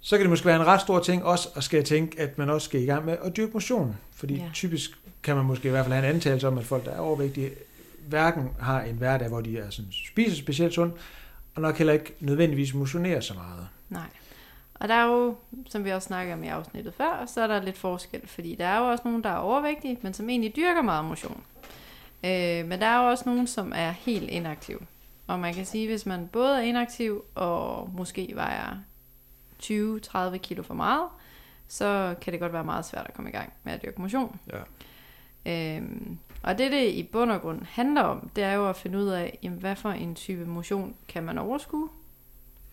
så 0.02 0.18
kan 0.18 0.22
det 0.24 0.30
måske 0.30 0.46
være 0.46 0.56
en 0.56 0.68
ret 0.68 0.82
stor 0.82 1.00
ting 1.00 1.26
også 1.26 1.50
at 1.56 1.64
skal 1.64 1.84
tænke, 1.84 2.22
at 2.22 2.38
man 2.38 2.50
også 2.50 2.66
skal 2.66 2.82
i 2.82 2.86
gang 2.86 3.06
med 3.06 3.18
at 3.24 3.38
dyrke 3.38 3.52
motion. 3.54 3.98
Fordi 4.16 4.36
ja. 4.36 4.44
Ja. 4.44 4.50
typisk 4.54 4.92
kan 5.24 5.36
man 5.36 5.46
måske 5.46 5.68
i 5.68 5.72
hvert 5.72 5.86
fald 5.86 5.94
have 5.94 6.10
en 6.10 6.16
antagelse 6.16 6.48
om, 6.48 6.58
at 6.58 6.66
folk, 6.66 6.86
der 6.86 6.92
er 6.92 7.00
overvægtige, 7.00 7.52
hverken 8.08 8.50
har 8.60 8.82
en 8.82 8.96
hverdag, 8.96 9.28
hvor 9.28 9.42
de 9.42 9.58
er 9.58 9.70
sådan, 9.70 9.92
spiser 9.92 10.36
specielt 10.36 10.74
sundt, 10.74 10.96
og 11.56 11.62
nok 11.62 11.78
heller 11.78 11.94
ikke 11.94 12.14
nødvendigvis 12.20 12.74
motionerer 12.74 13.20
så 13.22 13.34
meget. 13.34 13.68
nej. 13.90 14.10
Og 14.74 14.88
der 14.88 14.94
er 14.94 15.06
jo, 15.06 15.36
som 15.70 15.86
vi 15.86 15.90
også 15.90 16.06
snakkede 16.06 16.34
om 16.34 16.44
i 16.44 16.48
afsnittet 16.48 16.94
før, 16.94 17.26
så 17.34 17.42
er 17.42 17.48
der 17.48 17.62
lidt 17.62 17.78
forskel, 17.78 18.22
fordi 18.28 18.56
der 18.56 18.66
er 18.66 18.80
jo 18.80 18.86
også 18.86 19.02
nogen, 19.06 19.24
der 19.24 19.30
er 19.30 19.36
overvægtige, 19.36 19.98
men 20.02 20.14
som 20.14 20.30
egentlig 20.30 20.56
dyrker 20.56 20.82
meget 20.82 21.06
motion. 21.06 21.44
Øh, 22.24 22.68
men 22.68 22.72
der 22.72 22.86
er 22.86 23.04
jo 23.04 23.10
også 23.10 23.24
nogen, 23.26 23.48
som 23.48 23.74
er 23.76 23.92
helt 23.92 24.30
inaktive. 24.30 24.80
Og 25.30 25.40
man 25.40 25.54
kan 25.54 25.66
sige, 25.66 25.88
hvis 25.88 26.06
man 26.06 26.28
både 26.28 26.58
er 26.58 26.62
inaktiv 26.62 27.24
og 27.36 27.90
måske 27.94 28.32
vejer 28.36 28.78
20-30 29.64 30.38
kilo 30.38 30.64
for 30.64 30.74
meget, 30.74 31.08
så 31.68 32.16
kan 32.22 32.34
det 32.34 32.40
godt 32.40 32.54
være 32.54 32.64
meget 32.64 32.86
svært 32.86 33.06
at 33.08 33.14
komme 33.14 33.30
i 33.30 33.34
gang 33.34 33.54
med 33.64 33.74
at 33.74 33.82
dyrke 33.84 34.02
motion. 34.02 34.40
Ja. 34.54 34.62
Øhm, 35.46 36.18
og 36.44 36.58
det, 36.58 36.72
det 36.72 36.90
i 36.90 37.04
bund 37.04 37.32
og 37.32 37.42
grund 37.42 37.64
handler 37.64 38.02
om, 38.02 38.30
det 38.36 38.44
er 38.44 38.54
jo 38.54 38.70
at 38.70 38.76
finde 38.76 38.98
ud 38.98 39.08
af, 39.08 39.40
jamen, 39.44 39.60
hvad 39.60 39.76
for 39.76 39.90
en 39.90 40.16
type 40.16 40.46
motion 40.46 40.96
kan 41.08 41.24
man 41.24 41.38
overskue? 41.38 41.90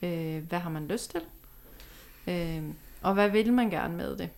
Øh, 0.02 0.48
hvad 0.48 0.58
har 0.58 0.70
man 0.70 0.86
lyst 0.86 1.10
til? 1.10 1.20
Øh, 2.26 2.62
og 3.02 3.14
hvad 3.14 3.28
vil 3.28 3.52
man 3.52 3.70
gerne 3.70 3.96
med 3.96 4.16
det? 4.16 4.30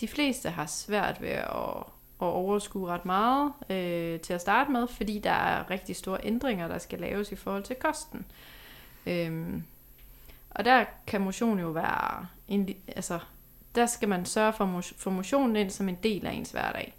De 0.00 0.08
fleste 0.08 0.50
har 0.50 0.66
svært 0.66 1.20
ved 1.20 1.28
at, 1.28 1.84
at 2.22 2.32
overskue 2.32 2.88
ret 2.88 3.04
meget 3.04 3.52
øh, 3.70 4.20
til 4.20 4.32
at 4.32 4.40
starte 4.40 4.70
med, 4.70 4.86
fordi 4.86 5.18
der 5.18 5.30
er 5.30 5.70
rigtig 5.70 5.96
store 5.96 6.18
ændringer, 6.22 6.68
der 6.68 6.78
skal 6.78 6.98
laves 6.98 7.32
i 7.32 7.36
forhold 7.36 7.62
til 7.62 7.76
kosten. 7.76 8.26
Øhm, 9.06 9.64
og 10.50 10.64
der 10.64 10.84
kan 11.06 11.20
motion 11.20 11.58
jo 11.58 11.68
være, 11.68 12.26
en, 12.48 12.68
altså, 12.88 13.18
der 13.74 13.86
skal 13.86 14.08
man 14.08 14.24
sørge 14.24 14.52
for, 14.52 14.80
for 14.96 15.10
motionen 15.10 15.56
ind 15.56 15.70
som 15.70 15.88
en 15.88 15.98
del 16.02 16.26
af 16.26 16.32
ens 16.32 16.50
hverdag. 16.50 16.94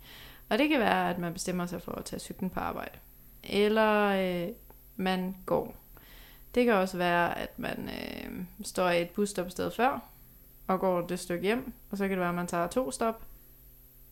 Og 0.50 0.58
det 0.58 0.70
kan 0.70 0.80
være, 0.80 1.10
at 1.10 1.18
man 1.18 1.34
bestemmer 1.34 1.66
sig 1.66 1.82
for 1.82 1.92
at 1.92 2.06
tage 2.06 2.20
cyklen 2.20 2.50
på 2.50 2.60
arbejde. 2.60 2.98
Eller 3.44 4.08
øh, 4.08 4.50
man 4.96 5.36
går. 5.46 5.76
Det 6.56 6.66
kan 6.66 6.74
også 6.74 6.98
være, 6.98 7.38
at 7.38 7.60
man 7.60 7.90
øh, 7.90 8.44
står 8.64 8.90
i 8.90 9.02
et 9.02 9.10
busstopsted 9.10 9.72
før, 9.72 10.00
og 10.68 10.80
går 10.80 11.02
det 11.02 11.20
stykke 11.20 11.44
hjem. 11.44 11.74
Og 11.92 11.98
så 11.98 12.04
kan 12.04 12.12
det 12.12 12.20
være, 12.20 12.30
at 12.30 12.36
man 12.36 12.48
tager 12.48 12.68
to 12.68 12.92
stop 12.92 13.22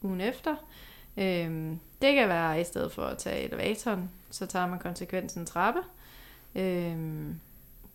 ugen 0.02 0.22
efter. 0.22 0.56
Øh, 1.20 1.76
det 2.02 2.16
kan 2.16 2.30
være, 2.30 2.56
at 2.56 2.62
i 2.62 2.64
stedet 2.64 2.92
for 2.92 3.04
at 3.04 3.18
tage 3.18 3.44
elevatoren, 3.44 4.10
så 4.32 4.46
tager 4.46 4.68
man 4.68 4.80
konsekvensen 4.80 5.46
trappe. 5.46 5.80
Øh, 6.56 6.96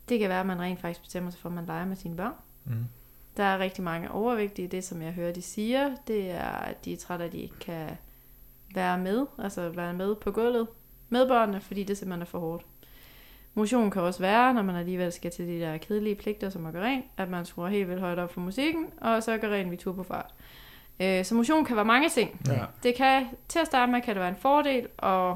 det 0.08 0.18
kan 0.18 0.28
være, 0.28 0.40
at 0.40 0.46
man 0.46 0.60
rent 0.60 0.80
faktisk 0.80 1.02
bestemmer 1.02 1.30
sig 1.30 1.40
for, 1.40 1.48
at 1.48 1.54
man 1.54 1.66
leger 1.66 1.84
med 1.84 1.96
sine 1.96 2.16
børn. 2.16 2.34
Mm. 2.64 2.84
Der 3.36 3.44
er 3.44 3.58
rigtig 3.58 3.84
mange 3.84 4.10
overvægtige. 4.10 4.68
Det, 4.68 4.84
som 4.84 5.02
jeg 5.02 5.12
hører, 5.12 5.32
de 5.32 5.42
siger, 5.42 5.96
det 6.06 6.30
er, 6.30 6.50
at 6.50 6.84
de 6.84 6.92
er 6.92 6.96
trætte, 6.96 7.24
at 7.24 7.32
de 7.32 7.38
ikke 7.38 7.58
kan 7.58 7.90
være 8.74 8.98
med, 8.98 9.26
altså 9.38 9.68
være 9.68 9.94
med 9.94 10.14
på 10.14 10.30
gulvet 10.30 10.66
med 11.08 11.28
børnene, 11.28 11.60
fordi 11.60 11.84
det 11.84 11.98
simpelthen 11.98 12.22
er 12.22 12.26
for 12.26 12.38
hårdt. 12.38 12.66
Motion 13.54 13.90
kan 13.90 14.02
også 14.02 14.20
være, 14.20 14.54
når 14.54 14.62
man 14.62 14.76
alligevel 14.76 15.12
skal 15.12 15.30
til 15.30 15.46
de 15.46 15.60
der 15.60 15.76
kedelige 15.76 16.14
pligter, 16.14 16.50
som 16.50 16.66
at 16.66 16.72
gøre 16.72 16.84
rent, 16.84 17.04
at 17.16 17.28
man 17.28 17.44
skruer 17.44 17.68
helt 17.68 17.88
vildt 17.88 18.00
højt 18.00 18.18
op 18.18 18.32
for 18.32 18.40
musikken, 18.40 18.86
og 19.00 19.22
så 19.22 19.38
gør 19.38 19.54
rent 19.54 19.70
vi 19.70 19.76
tur 19.76 19.92
på 19.92 20.02
fart. 20.02 20.34
Øh, 21.00 21.24
så 21.24 21.34
motion 21.34 21.64
kan 21.64 21.76
være 21.76 21.84
mange 21.84 22.08
ting. 22.10 22.40
Ja. 22.46 22.64
Det 22.82 22.94
kan, 22.94 23.26
til 23.48 23.58
at 23.58 23.66
starte 23.66 23.92
med, 23.92 24.00
kan 24.02 24.14
det 24.14 24.20
være 24.20 24.28
en 24.28 24.36
fordel 24.40 24.86
at, 25.02 25.34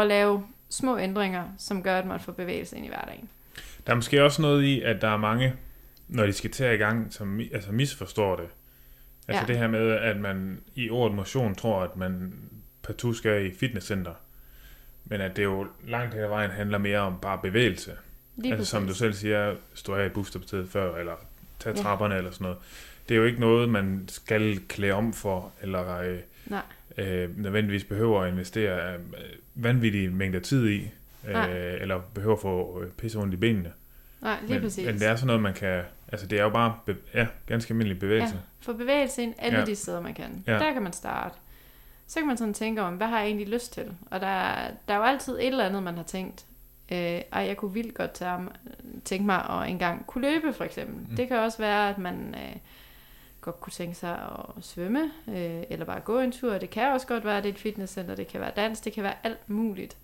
at 0.00 0.06
lave 0.06 0.46
små 0.70 0.98
ændringer, 0.98 1.44
som 1.58 1.82
gør, 1.82 1.98
at 1.98 2.06
man 2.06 2.20
får 2.20 2.32
bevægelse 2.32 2.76
ind 2.76 2.84
i 2.86 2.88
hverdagen. 2.88 3.28
Der 3.86 3.92
er 3.92 3.96
måske 3.96 4.24
også 4.24 4.42
noget 4.42 4.62
i, 4.62 4.82
at 4.82 5.00
der 5.02 5.08
er 5.08 5.16
mange, 5.16 5.54
når 6.08 6.26
de 6.26 6.32
skal 6.32 6.50
til 6.50 6.64
at 6.64 6.74
i 6.74 6.78
gang, 6.78 7.12
som 7.12 7.40
altså 7.52 7.72
misforstår 7.72 8.36
det. 8.36 8.46
Altså 9.28 9.42
Ja. 9.42 9.46
det 9.46 9.58
her 9.58 9.68
med, 9.68 9.90
at 9.90 10.16
man 10.16 10.60
i 10.74 10.90
ordet 10.90 11.16
motion 11.16 11.54
tror, 11.54 11.82
at 11.82 11.96
man 11.96 12.34
partout 12.82 13.16
skal 13.16 13.46
i 13.46 13.54
fitnesscenter. 13.54 14.12
Men 15.04 15.20
at 15.20 15.36
det 15.36 15.44
jo 15.44 15.66
langt 15.86 16.14
hen 16.14 16.22
ad 16.22 16.28
vejen 16.28 16.50
handler 16.50 16.78
mere 16.78 16.98
om 16.98 17.18
bare 17.22 17.38
bevægelse. 17.42 17.92
Lige 18.36 18.52
altså 18.54 18.70
som 18.70 18.82
du 18.82 18.86
præcis. 18.86 18.98
selv 18.98 19.12
siger, 19.14 19.54
stå 19.74 19.96
her 19.96 20.04
i 20.04 20.08
busstopstedet 20.08 20.68
før, 20.68 20.96
eller 20.96 21.12
tage 21.58 21.76
Ja. 21.76 21.82
trapperne 21.82 22.16
eller 22.16 22.30
sådan 22.30 22.44
noget. 22.44 22.58
Det 23.08 23.14
er 23.14 23.18
jo 23.18 23.24
ikke 23.24 23.40
noget, 23.40 23.68
man 23.68 24.04
skal 24.08 24.60
klæde 24.68 24.92
om 24.92 25.12
for, 25.12 25.52
eller 25.62 25.98
øh, 26.00 26.18
Nej. 26.46 26.62
øh, 26.98 27.38
nødvendigvis 27.38 27.84
behøver 27.84 28.22
at 28.22 28.32
investere 28.32 28.94
øh, 28.94 29.00
vanvittige 29.54 30.08
mængder 30.08 30.40
tid 30.40 30.68
i, 30.70 30.90
Nej. 31.32 31.50
øh, 31.52 31.82
eller 31.82 32.00
behøver 32.14 32.34
at 32.34 32.42
få 32.42 32.82
øh, 32.82 32.90
pisse 32.90 33.18
ondt 33.18 33.34
i 33.34 33.36
benene. 33.36 33.72
Nej, 34.20 34.36
lige 34.40 34.52
men, 34.52 34.62
præcis. 34.62 34.86
men 34.86 34.94
det 34.94 35.06
er 35.06 35.16
sådan 35.16 35.26
noget, 35.26 35.42
man 35.42 35.54
kan 35.54 35.82
Altså, 36.12 36.26
det 36.26 36.38
er 36.38 36.42
jo 36.42 36.48
bare 36.50 36.74
ja, 37.14 37.26
ganske 37.46 37.70
almindelig 37.70 37.98
bevægelse. 37.98 38.34
Ja, 38.34 38.40
få 38.60 38.72
bevægelse 38.72 39.22
ind 39.22 39.34
alle 39.38 39.58
Ja. 39.58 39.64
de 39.64 39.74
steder, 39.74 40.00
man 40.00 40.14
kan. 40.14 40.44
Ja. 40.46 40.52
Der 40.52 40.72
kan 40.72 40.82
man 40.82 40.92
starte. 40.92 41.34
Så 42.06 42.18
kan 42.20 42.26
man 42.26 42.36
sådan 42.36 42.54
tænke 42.54 42.82
om, 42.82 42.94
hvad 42.94 43.06
har 43.06 43.18
jeg 43.18 43.26
egentlig 43.26 43.48
lyst 43.48 43.72
til? 43.72 43.92
Og 44.10 44.20
der, 44.20 44.54
der 44.88 44.94
er 44.94 44.96
jo 44.96 45.02
altid 45.02 45.38
et 45.38 45.46
eller 45.46 45.64
andet, 45.64 45.82
man 45.82 45.96
har 45.96 46.02
tænkt. 46.02 46.46
Øh, 46.92 46.98
ej, 46.98 47.22
jeg 47.32 47.56
kunne 47.56 47.72
vildt 47.72 47.94
godt 47.94 48.12
tage, 48.12 48.38
tænke 49.04 49.26
mig 49.26 49.50
at 49.50 49.70
engang 49.70 50.06
kunne 50.06 50.30
løbe, 50.32 50.52
for 50.52 50.64
eksempel. 50.64 51.10
Mm. 51.10 51.16
Det 51.16 51.28
kan 51.28 51.38
også 51.38 51.58
være, 51.58 51.88
at 51.88 51.98
man 51.98 52.34
øh, 52.34 52.56
godt 53.52 53.60
kunne 53.60 53.72
tænke 53.72 53.94
sig 53.94 54.12
at 54.58 54.64
svømme, 54.64 55.12
øh, 55.28 55.62
eller 55.70 55.84
bare 55.84 56.00
gå 56.00 56.18
en 56.18 56.32
tur. 56.32 56.58
Det 56.58 56.70
kan 56.70 56.92
også 56.92 57.06
godt 57.06 57.24
være, 57.24 57.38
at 57.38 57.44
det 57.44 57.50
er 57.50 57.52
et 57.52 57.60
fitnesscenter, 57.60 58.14
det 58.14 58.28
kan 58.28 58.40
være 58.40 58.52
dans, 58.56 58.80
det 58.80 58.92
kan 58.92 59.02
være 59.02 59.14
alt 59.22 59.50
muligt. 59.50 59.96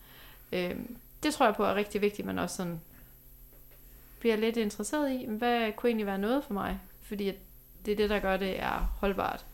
Øh, 0.53 0.77
det 1.23 1.35
tror 1.35 1.47
jeg 1.47 1.55
på 1.55 1.65
er 1.65 1.75
rigtig 1.75 2.01
vigtigt, 2.01 2.21
at 2.21 2.27
man 2.27 2.39
også 2.39 2.57
sådan 2.57 2.81
bliver 4.21 4.37
lidt 4.37 4.57
interesseret 4.57 5.11
i, 5.11 5.27
hvad 5.29 5.73
kunne 5.73 5.89
egentlig 5.91 6.07
være 6.07 6.19
noget 6.19 6.45
for 6.45 6.53
mig? 6.53 6.81
Fordi 7.03 7.29
at 7.29 7.35
det 7.87 7.93
er 7.93 7.97
det, 7.97 8.11
der 8.11 8.19
gør 8.19 8.37
det 8.37 8.61
er 8.61 8.95
holdbart. 9.01 9.45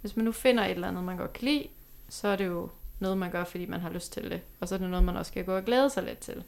Hvis 0.00 0.16
man 0.16 0.24
nu 0.24 0.32
finder 0.32 0.64
et 0.64 0.70
eller 0.70 0.88
andet, 0.88 1.04
man 1.04 1.16
godt 1.16 1.32
kan 1.32 1.48
lide, 1.48 1.68
så 2.08 2.28
er 2.28 2.36
det 2.36 2.46
jo 2.46 2.70
noget, 3.00 3.18
man 3.18 3.30
gør, 3.30 3.44
fordi 3.44 3.66
man 3.66 3.80
har 3.80 3.90
lyst 3.90 4.12
til 4.12 4.30
det. 4.30 4.40
Og 4.60 4.68
så 4.68 4.74
er 4.74 4.78
det 4.78 4.90
noget, 4.90 5.04
man 5.04 5.16
også 5.16 5.30
skal 5.30 5.44
gå 5.44 5.56
og 5.56 5.64
glæde 5.64 5.90
sig 5.90 6.02
lidt 6.02 6.18
til. 6.18 6.44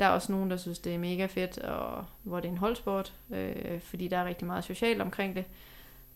Der 0.00 0.06
er 0.06 0.10
også 0.10 0.32
nogen, 0.32 0.50
der 0.50 0.56
synes, 0.56 0.78
det 0.78 0.94
er 0.94 0.98
mega 0.98 1.26
fedt, 1.26 1.58
og 1.58 2.04
hvor 2.22 2.40
det 2.40 2.48
er 2.48 2.52
en 2.52 2.58
holdsport, 2.58 3.12
øh, 3.30 3.80
fordi 3.80 4.08
der 4.08 4.16
er 4.16 4.24
rigtig 4.24 4.46
meget 4.46 4.64
socialt 4.64 5.02
omkring 5.02 5.36
det. 5.36 5.44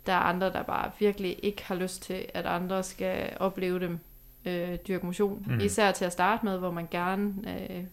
Der 0.06 0.12
er 0.12 0.18
andre, 0.18 0.52
der 0.52 0.62
bare 0.62 0.90
virkelig 0.98 1.38
ikke 1.42 1.64
har 1.64 1.74
lyst 1.74 2.02
til, 2.02 2.26
at 2.34 2.46
andre 2.46 2.82
skal 2.82 3.36
opleve 3.40 3.80
dem 3.80 3.98
øh, 4.44 4.78
dyrke 4.88 5.06
motion. 5.06 5.44
Mm. 5.46 5.60
Især 5.60 5.92
til 5.92 6.04
at 6.04 6.12
starte 6.12 6.44
med, 6.44 6.58
hvor 6.58 6.70
man 6.70 6.88
gerne... 6.90 7.34
Øh, 7.46 7.84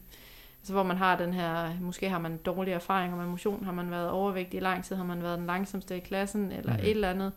altså 0.62 0.74
hvor 0.74 0.84
man 0.84 0.98
har 0.98 1.18
den 1.18 1.34
her... 1.34 1.74
Måske 1.82 2.10
har 2.10 2.20
man 2.20 2.38
dårlige 2.38 2.74
erfaringer 2.76 3.18
med 3.18 3.26
motion. 3.26 3.66
Har 3.66 3.72
man 3.72 3.92
været 3.92 4.10
overvægtig 4.10 4.58
i 4.58 4.62
lang 4.62 4.84
tid? 4.84 4.96
Har 4.96 5.04
man 5.04 5.24
været 5.24 5.38
den 5.38 5.48
langsomste 5.48 5.98
i 5.98 6.00
klassen? 6.00 6.52
Eller 6.52 6.74
mm. 6.74 6.80
et 6.80 6.90
eller 6.90 7.10
andet? 7.10 7.32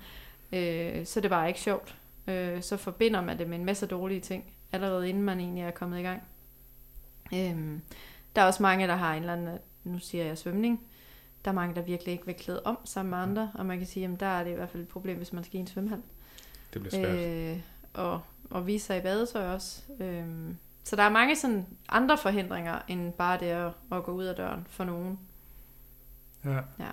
Øh, 0.53 1.07
så 1.07 1.21
er 1.21 1.23
det 1.23 1.31
bare 1.31 1.49
ikke 1.49 1.61
sjovt. 1.61 1.95
Øh, 2.27 2.63
så 2.63 2.77
forbinder 2.77 3.21
man 3.21 3.39
det 3.39 3.49
med 3.49 3.59
en 3.59 3.65
masse 3.65 3.87
dårlige 3.87 4.21
ting, 4.21 4.45
allerede 4.73 5.09
inden 5.09 5.23
man 5.23 5.41
egentlig 5.41 5.63
er 5.63 5.71
kommet 5.71 5.99
i 5.99 6.03
gang. 6.03 6.23
Øhm, 7.35 7.83
der 8.37 8.43
er 8.43 8.47
også 8.47 8.63
mange, 8.63 8.87
der 8.87 8.97
har 8.97 9.15
en 9.15 9.21
eller 9.21 9.33
anden, 9.33 9.59
nu 9.85 9.99
siger 9.99 10.25
jeg 10.25 10.39
svømning, 10.39 10.81
der 11.45 11.51
er 11.51 11.55
mange, 11.55 11.75
der 11.75 11.83
virkelig 11.83 12.13
ikke 12.13 12.27
vil 12.27 12.35
klæde 12.35 12.63
om 12.65 12.79
sammen 12.85 13.11
med 13.11 13.19
andre, 13.19 13.51
og 13.55 13.67
man 13.67 13.79
kan 13.79 13.87
sige, 13.87 14.07
at 14.07 14.21
der 14.21 14.27
er 14.27 14.45
det 14.45 14.51
i 14.51 14.55
hvert 14.55 14.69
fald 14.69 14.83
et 14.83 14.89
problem, 14.89 15.17
hvis 15.17 15.33
man 15.33 15.45
skal 15.45 15.57
i 15.57 15.61
en 15.61 15.67
svømmehal. 15.67 16.01
Det 16.75 16.83
bliver 16.83 17.05
svært. 17.05 17.19
Øh, 17.19 17.59
og, 17.95 18.21
og 18.51 18.67
vise 18.67 18.87
sig 18.87 18.99
i 18.99 19.01
badetøj 19.01 19.47
også. 19.47 19.83
Øhm, 20.01 20.57
så 20.85 20.97
der 20.97 21.03
er 21.03 21.11
mange 21.11 21.37
sådan 21.37 21.67
andre 21.89 22.19
forhindringer, 22.19 22.79
end 22.89 23.13
bare 23.13 23.41
det 23.41 23.47
at, 23.47 23.73
at 23.93 24.05
gå 24.05 24.13
ud 24.13 24.25
af 24.25 24.35
døren 24.35 24.67
for 24.71 24.85
nogen. 24.85 25.19
Ja. 26.45 26.55
Ja. 26.55 26.91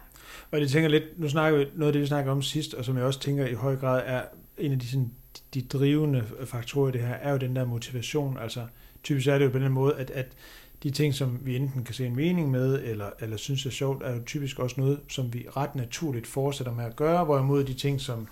Og 0.52 0.60
det 0.60 0.72
tænker 0.72 0.90
lidt, 0.90 1.20
nu 1.20 1.30
snakker 1.30 1.60
vi 1.60 1.66
noget 1.76 1.88
af 1.90 1.94
det, 1.94 2.02
vi 2.02 2.08
snakker 2.08 2.32
om 2.32 2.42
sidst, 2.42 2.74
og 2.74 2.86
som 2.86 2.98
jeg 2.98 3.06
også 3.06 3.20
tænker 3.20 3.46
i 3.46 3.54
høj 3.54 3.76
grad 3.76 4.04
er 4.06 4.22
en 4.58 4.72
af 4.72 4.80
de, 4.80 4.88
sådan, 4.88 5.12
de 5.54 5.62
drivende 5.62 6.26
faktorer 6.46 6.90
i 6.90 6.92
det 6.92 7.02
her, 7.02 7.14
er 7.14 7.32
jo 7.32 7.38
den 7.38 7.56
der 7.56 7.66
motivation. 7.66 8.38
Altså 8.38 8.68
typisk 9.04 9.28
er 9.28 9.38
det 9.38 9.46
jo 9.46 9.50
på 9.50 9.60
den 9.60 9.72
måde, 9.72 9.96
at, 9.96 10.12
at 10.12 10.28
de 10.84 10.90
ting, 10.92 11.14
som 11.14 11.40
vi 11.42 11.56
enten 11.56 11.84
kan 11.84 11.96
se 11.96 12.06
en 12.06 12.16
mening 12.16 12.52
med, 12.52 12.84
eller, 12.84 13.10
eller 13.20 13.38
synes 13.38 13.66
er 13.66 13.70
sjovt, 13.70 14.04
er 14.04 14.14
jo 14.16 14.22
typisk 14.26 14.60
også 14.60 14.76
noget, 14.82 15.00
som 15.08 15.34
vi 15.34 15.46
ret 15.58 15.76
naturligt 15.76 16.28
fortsætter 16.28 16.74
med 16.74 16.86
at 16.86 16.96
gøre, 16.96 17.26
hvorimod 17.26 17.64
de 17.64 17.74
ting, 17.74 18.02
som 18.02 18.28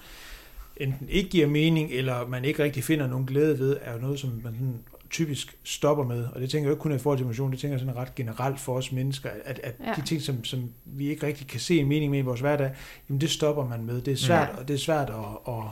enten 0.78 1.10
ikke 1.10 1.30
giver 1.30 1.48
mening, 1.48 1.92
eller 1.92 2.28
man 2.28 2.46
ikke 2.46 2.64
rigtig 2.64 2.84
finder 2.84 3.08
nogen 3.08 3.26
glæde 3.26 3.60
ved, 3.60 3.78
er 3.82 3.94
jo 3.94 4.00
noget, 4.00 4.20
som 4.20 4.30
man 4.44 4.54
sådan 4.54 4.80
typisk 5.10 5.58
stopper 5.64 6.04
med. 6.04 6.28
Og 6.28 6.42
det 6.42 6.50
tænker 6.50 6.70
jeg 6.70 6.74
ikke 6.74 6.82
kun 6.82 6.96
i 6.96 6.98
forhold 6.98 7.18
til 7.18 7.24
emotion, 7.24 7.52
det 7.52 7.60
tænker 7.60 7.74
jeg 7.74 7.80
sådan 7.80 7.96
ret 7.96 8.16
generelt 8.16 8.60
for 8.60 8.76
os 8.78 8.92
mennesker, 8.92 9.30
at, 9.46 9.60
at 9.64 9.76
ja. 9.86 9.94
De 9.96 10.02
ting, 10.02 10.22
som, 10.22 10.44
som 10.44 10.70
vi 10.86 11.10
ikke 11.10 11.28
rigtig 11.28 11.48
kan 11.48 11.60
se 11.60 11.80
en 11.80 11.88
mening 11.88 12.12
med 12.12 12.20
i 12.20 12.22
vores 12.22 12.40
hverdag, 12.40 12.72
jamen 13.10 13.22
det 13.22 13.30
stopper 13.30 13.68
man 13.68 13.86
med. 13.86 14.02
Det 14.02 14.14
er 14.14 14.18
svært, 14.18 14.50
Ja. 14.50 14.58
og 14.58 14.68
det 14.68 14.74
er 14.74 14.78
svært 14.78 15.10
at, 15.10 15.54
at, 15.54 15.64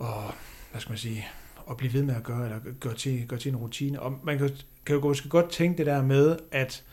at, 0.00 0.06
hvad 0.70 0.80
skal 0.80 0.90
man 0.90 0.98
sige, 0.98 1.26
at 1.70 1.76
blive 1.76 1.92
ved 1.92 2.02
med 2.02 2.14
at 2.14 2.22
gøre, 2.22 2.44
eller 2.44 2.58
gøre 2.80 2.94
til, 2.94 3.26
gøre 3.28 3.38
til 3.38 3.48
en 3.50 3.56
rutine. 3.56 4.00
Og 4.02 4.12
man 4.24 4.38
kan, 4.38 4.50
kan 4.86 4.94
jo 4.96 5.00
måske 5.02 5.28
godt 5.28 5.50
tænke 5.50 5.78
det 5.78 5.86
der 5.86 6.02
med, 6.02 6.36
at 6.52 6.84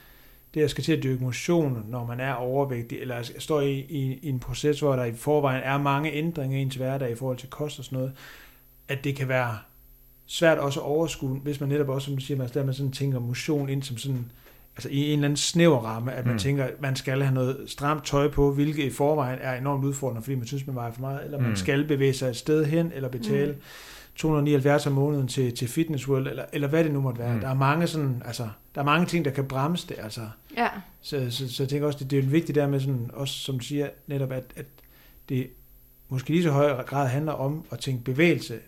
det 0.54 0.62
at 0.62 0.70
skal 0.70 0.84
til 0.84 0.94
at 0.98 1.04
dyrke 1.04 1.24
motion, 1.24 1.86
når 1.90 2.06
man 2.06 2.20
er 2.20 2.34
overvægtig, 2.34 2.98
eller 3.00 3.32
står 3.40 3.62
i, 3.62 3.80
i, 3.80 4.20
i 4.22 4.30
en 4.30 4.40
proces, 4.40 4.80
hvor 4.80 4.96
der 4.96 5.04
i 5.06 5.14
forvejen 5.14 5.62
er 5.64 5.78
mange 5.78 6.12
ændringer 6.12 6.58
i 6.58 6.62
ens 6.62 6.76
hverdag 6.76 7.12
i 7.12 7.16
forhold 7.16 7.38
til 7.38 7.50
kost 7.50 7.80
og 7.80 7.86
sådan 7.86 7.98
noget, 7.98 8.14
at 8.88 9.04
det 9.04 9.16
kan 9.16 9.28
være 9.28 9.58
svært 10.26 10.58
også 10.58 10.80
at 10.80 10.86
overskue, 10.86 11.40
hvis 11.40 11.60
man 11.60 11.70
netop 11.70 11.90
også, 11.90 12.06
som 12.06 12.16
du 12.18 12.22
siger, 12.22 12.38
man, 12.38 12.50
der 12.54 12.66
man 12.66 12.74
sådan 12.74 12.92
tænker 12.92 13.20
motion 13.20 13.70
ind 13.70 13.84
som 13.84 13.98
sådan, 13.98 14.32
altså 14.76 14.90
i 14.90 15.06
en 15.06 15.12
eller 15.20 15.26
anden 15.28 15.38
snæver 15.38 15.78
ramme, 15.80 16.14
at 16.14 16.26
man 16.26 16.34
Mm. 16.34 16.40
tænker, 16.40 16.64
at 16.64 16.82
man 16.82 16.96
skal 16.96 17.22
have 17.22 17.34
noget 17.34 17.58
stramt 17.68 18.06
tøj 18.06 18.32
på, 18.32 18.54
hvilket 18.54 18.84
i 18.84 18.90
forvejen 18.90 19.40
er 19.42 19.54
enormt 19.54 19.86
udfordrende, 19.86 20.22
fordi 20.22 20.36
man 20.36 20.48
synes, 20.48 20.68
man 20.68 20.76
vejer 20.76 20.92
for 20.92 21.02
meget, 21.02 21.26
eller 21.26 21.40
man 21.40 21.50
Mm. 21.50 21.56
skal 21.56 21.88
bevæge 21.88 22.14
sig 22.14 22.30
et 22.30 22.36
sted 22.36 22.66
hen, 22.66 22.92
eller 22.96 23.10
betale 23.10 23.52
Mm. 23.52 23.62
279 24.16 24.86
om 24.88 24.94
måneden 24.94 25.28
til, 25.28 25.56
til 25.56 25.68
Fitness 25.68 26.08
World, 26.08 26.28
eller, 26.28 26.46
eller 26.54 26.68
hvad 26.68 26.84
det 26.84 26.92
nu 26.92 27.02
måtte 27.02 27.20
være. 27.20 27.34
Mm. 27.34 27.40
Der 27.40 27.48
er 27.50 27.54
mange 27.54 27.88
sådan, 27.88 28.22
altså, 28.26 28.50
der 28.76 28.82
er 28.82 28.86
mange 28.86 29.06
ting, 29.06 29.26
der 29.26 29.32
kan 29.32 29.48
bremse 29.48 29.88
det, 29.90 29.96
altså. 30.00 30.22
Ja, 30.58 30.68
Så, 31.02 31.28
så, 31.32 31.54
så 31.54 31.64
jeg 31.64 31.70
tænker 31.70 31.88
også, 31.88 32.00
det, 32.00 32.12
det 32.12 32.20
er 32.20 32.24
jo 32.24 32.30
vigtigt 32.30 32.56
der 32.56 32.68
med 32.68 32.80
sådan, 32.80 33.10
også 33.14 33.34
som 33.34 33.60
du 33.60 33.66
siger, 33.66 33.90
netop 34.08 34.32
at, 34.32 34.44
at 34.56 34.66
det 35.30 35.50
måske 36.10 36.30
lige 36.30 36.44
så 36.44 36.52
høj 36.52 36.84
grad 36.84 37.08
handler 37.08 37.32
om 37.32 37.66
at 37.72 37.80
tænke 37.80 38.04
bevægelse 38.04 38.60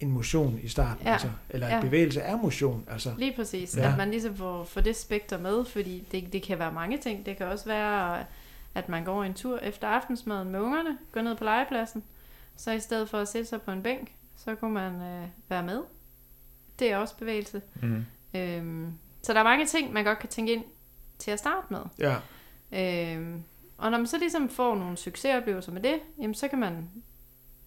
end 0.00 0.10
motion 0.10 0.58
i 0.62 0.68
starten. 0.68 1.06
Ja. 1.06 1.12
Altså, 1.12 1.28
eller 1.50 1.66
at 1.66 1.72
Ja. 1.72 1.80
bevægelse 1.80 2.20
er 2.20 2.36
motion. 2.36 2.84
Altså. 2.90 3.12
lige 3.18 3.32
præcis. 3.36 3.76
Ja. 3.76 3.90
At 3.92 3.96
man 3.96 4.10
ligesom 4.10 4.36
får, 4.36 4.64
får 4.64 4.80
det 4.80 4.96
spekter 4.96 5.38
med, 5.38 5.64
fordi 5.64 6.04
det, 6.12 6.32
det 6.32 6.42
kan 6.42 6.58
være 6.58 6.72
mange 6.72 6.98
ting. 6.98 7.26
Det 7.26 7.36
kan 7.36 7.46
også 7.46 7.64
være, 7.64 8.18
at 8.74 8.88
man 8.88 9.04
går 9.04 9.24
en 9.24 9.34
tur 9.34 9.58
efter 9.58 9.88
aftensmaden 9.88 10.50
med 10.50 10.60
ungerne, 10.60 10.98
går 11.12 11.22
ned 11.22 11.34
på 11.36 11.44
legepladsen, 11.44 12.02
så 12.56 12.72
i 12.72 12.80
stedet 12.80 13.08
for 13.08 13.18
at 13.18 13.28
sætte 13.28 13.48
sig 13.48 13.62
på 13.62 13.70
en 13.70 13.82
bænk, 13.82 14.12
så 14.36 14.54
kunne 14.54 14.74
man 14.74 14.94
øh, 15.02 15.28
være 15.48 15.62
med. 15.62 15.82
Det 16.78 16.92
er 16.92 16.96
også 16.96 17.16
bevægelse. 17.16 17.62
Mm. 17.82 18.04
Øhm, 18.34 18.92
så 19.22 19.32
der 19.32 19.40
er 19.40 19.44
mange 19.44 19.66
ting, 19.66 19.92
man 19.92 20.04
godt 20.04 20.18
kan 20.18 20.28
tænke 20.28 20.52
ind 20.52 20.64
til 21.18 21.30
at 21.30 21.38
starte 21.38 21.66
med. 21.70 21.80
Ja. 21.98 22.16
Øhm, 22.72 23.42
og 23.78 23.90
når 23.90 23.98
man 23.98 24.06
så 24.06 24.18
ligesom 24.18 24.48
får 24.48 24.74
nogle 24.74 24.96
succesoplevelser 24.96 25.72
med 25.72 25.82
det, 25.82 26.00
jamen 26.18 26.34
så 26.34 26.48
kan 26.48 26.58
man 26.58 26.90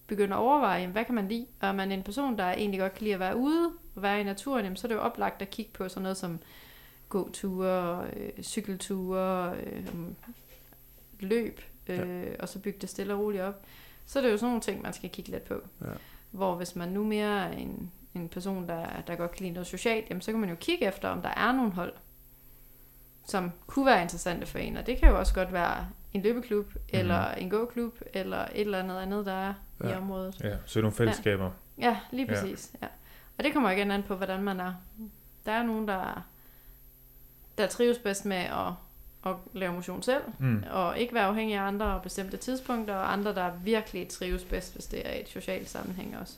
begynde 0.08 0.36
at 0.36 0.40
overveje, 0.40 0.80
jamen, 0.80 0.92
hvad 0.92 1.06
kan 1.06 1.16
man 1.16 1.28
lide? 1.28 1.46
Og 1.60 1.68
er 1.68 1.72
man 1.72 1.92
en 1.92 2.04
person, 2.04 2.38
der 2.38 2.44
egentlig 2.44 2.80
godt 2.80 2.94
kan 2.94 3.04
lide 3.04 3.14
at 3.14 3.20
være 3.20 3.36
ude 3.36 3.72
og 3.96 4.02
være 4.02 4.22
i 4.22 4.24
naturen, 4.24 4.64
jamen, 4.64 4.78
så 4.78 4.88
er 4.88 4.90
det 4.90 4.96
jo 4.96 5.02
oplagt 5.02 5.42
at 5.42 5.50
kigge 5.50 5.72
på 5.74 5.90
sådan 5.90 6.02
noget 6.02 6.18
som 6.18 6.40
gåture, 7.10 8.08
øh, 8.14 8.44
cykelture, 8.44 9.56
øh, 9.56 9.88
løb, 11.20 11.62
øh, 11.88 12.36
og 12.40 12.50
så 12.50 12.60
bygge 12.60 12.80
det 12.82 12.90
stille 12.90 13.14
og 13.14 13.20
roligt 13.20 13.44
op. 13.44 13.66
Så 14.06 14.20
er 14.20 14.24
det 14.24 14.32
jo 14.32 14.38
sådan 14.38 14.50
nogle 14.50 14.62
ting, 14.62 14.82
man 14.82 14.94
skal 14.94 15.10
kigge 15.10 15.32
lidt 15.32 15.44
på. 15.44 15.62
Ja. 15.82 15.92
Hvor 16.32 16.56
hvis 16.56 16.76
man 16.76 16.90
nu 16.90 17.04
mere 17.04 17.48
er 17.48 17.52
en, 17.52 17.92
en 18.16 18.30
person, 18.30 18.68
der, 18.68 18.86
der 19.08 19.16
godt 19.16 19.32
kan 19.32 19.42
lide 19.44 19.54
noget 19.54 19.68
socialt, 19.68 20.10
jamen, 20.10 20.22
så 20.22 20.32
kan 20.32 20.40
man 20.40 20.50
jo 20.50 20.56
kigge 20.56 20.86
efter, 20.86 21.10
om 21.10 21.22
der 21.22 21.30
er 21.30 21.52
nogle 21.52 21.72
hold, 21.72 21.94
som 23.26 23.52
kunne 23.68 23.86
være 23.86 24.02
interessante 24.02 24.46
for 24.46 24.58
en. 24.58 24.78
Og 24.78 24.86
det 24.86 24.98
kan 24.98 25.10
jo 25.10 25.20
også 25.20 25.34
godt 25.34 25.54
være 25.54 25.88
en 26.14 26.22
løbeklub, 26.22 26.76
mm. 26.76 26.82
eller 26.90 27.32
en 27.32 27.50
gåklub, 27.50 27.98
eller 28.14 28.38
et 28.38 28.50
eller 28.62 28.80
andet 28.80 28.98
andet, 29.00 29.26
der 29.26 29.34
er 29.34 29.54
ja. 29.82 29.88
i 29.88 29.90
Ja. 29.90 29.98
området. 29.98 30.42
Ja, 30.44 30.56
så 30.66 30.82
nogle 30.82 30.96
fællesskaber. 30.96 31.52
Ja, 31.78 31.98
lige 32.12 32.26
Ja. 32.34 32.34
præcis. 32.42 32.72
Ja. 32.82 32.88
Og 33.38 33.44
det 33.44 33.54
kommer 33.54 33.72
igen 33.72 33.92
an 33.92 34.04
på, 34.04 34.16
hvordan 34.16 34.44
man 34.44 34.60
er. 34.60 34.74
Der 35.46 35.52
er 35.52 35.64
nogen, 35.64 35.88
der, 35.88 36.22
der 37.58 37.68
trives 37.68 37.98
bedst 38.00 38.26
med 38.26 38.38
at, 38.38 38.74
at 39.30 39.36
lave 39.54 39.74
motion 39.74 40.02
selv, 40.04 40.22
Mm. 40.40 40.64
og 40.72 40.98
ikke 41.00 41.14
være 41.14 41.24
afhængig 41.26 41.56
af 41.56 41.62
andre 41.62 41.86
og 41.86 42.02
bestemte 42.02 42.38
tidspunkter, 42.38 42.96
og 42.96 43.14
andre, 43.14 43.36
der 43.36 43.50
virkelig 43.64 44.08
trives 44.08 44.44
bedst, 44.44 44.74
hvis 44.74 44.86
det 44.86 45.02
er 45.10 45.14
i 45.14 45.22
et 45.22 45.30
socialt 45.30 45.70
sammenhæng 45.70 46.16
også. 46.22 46.34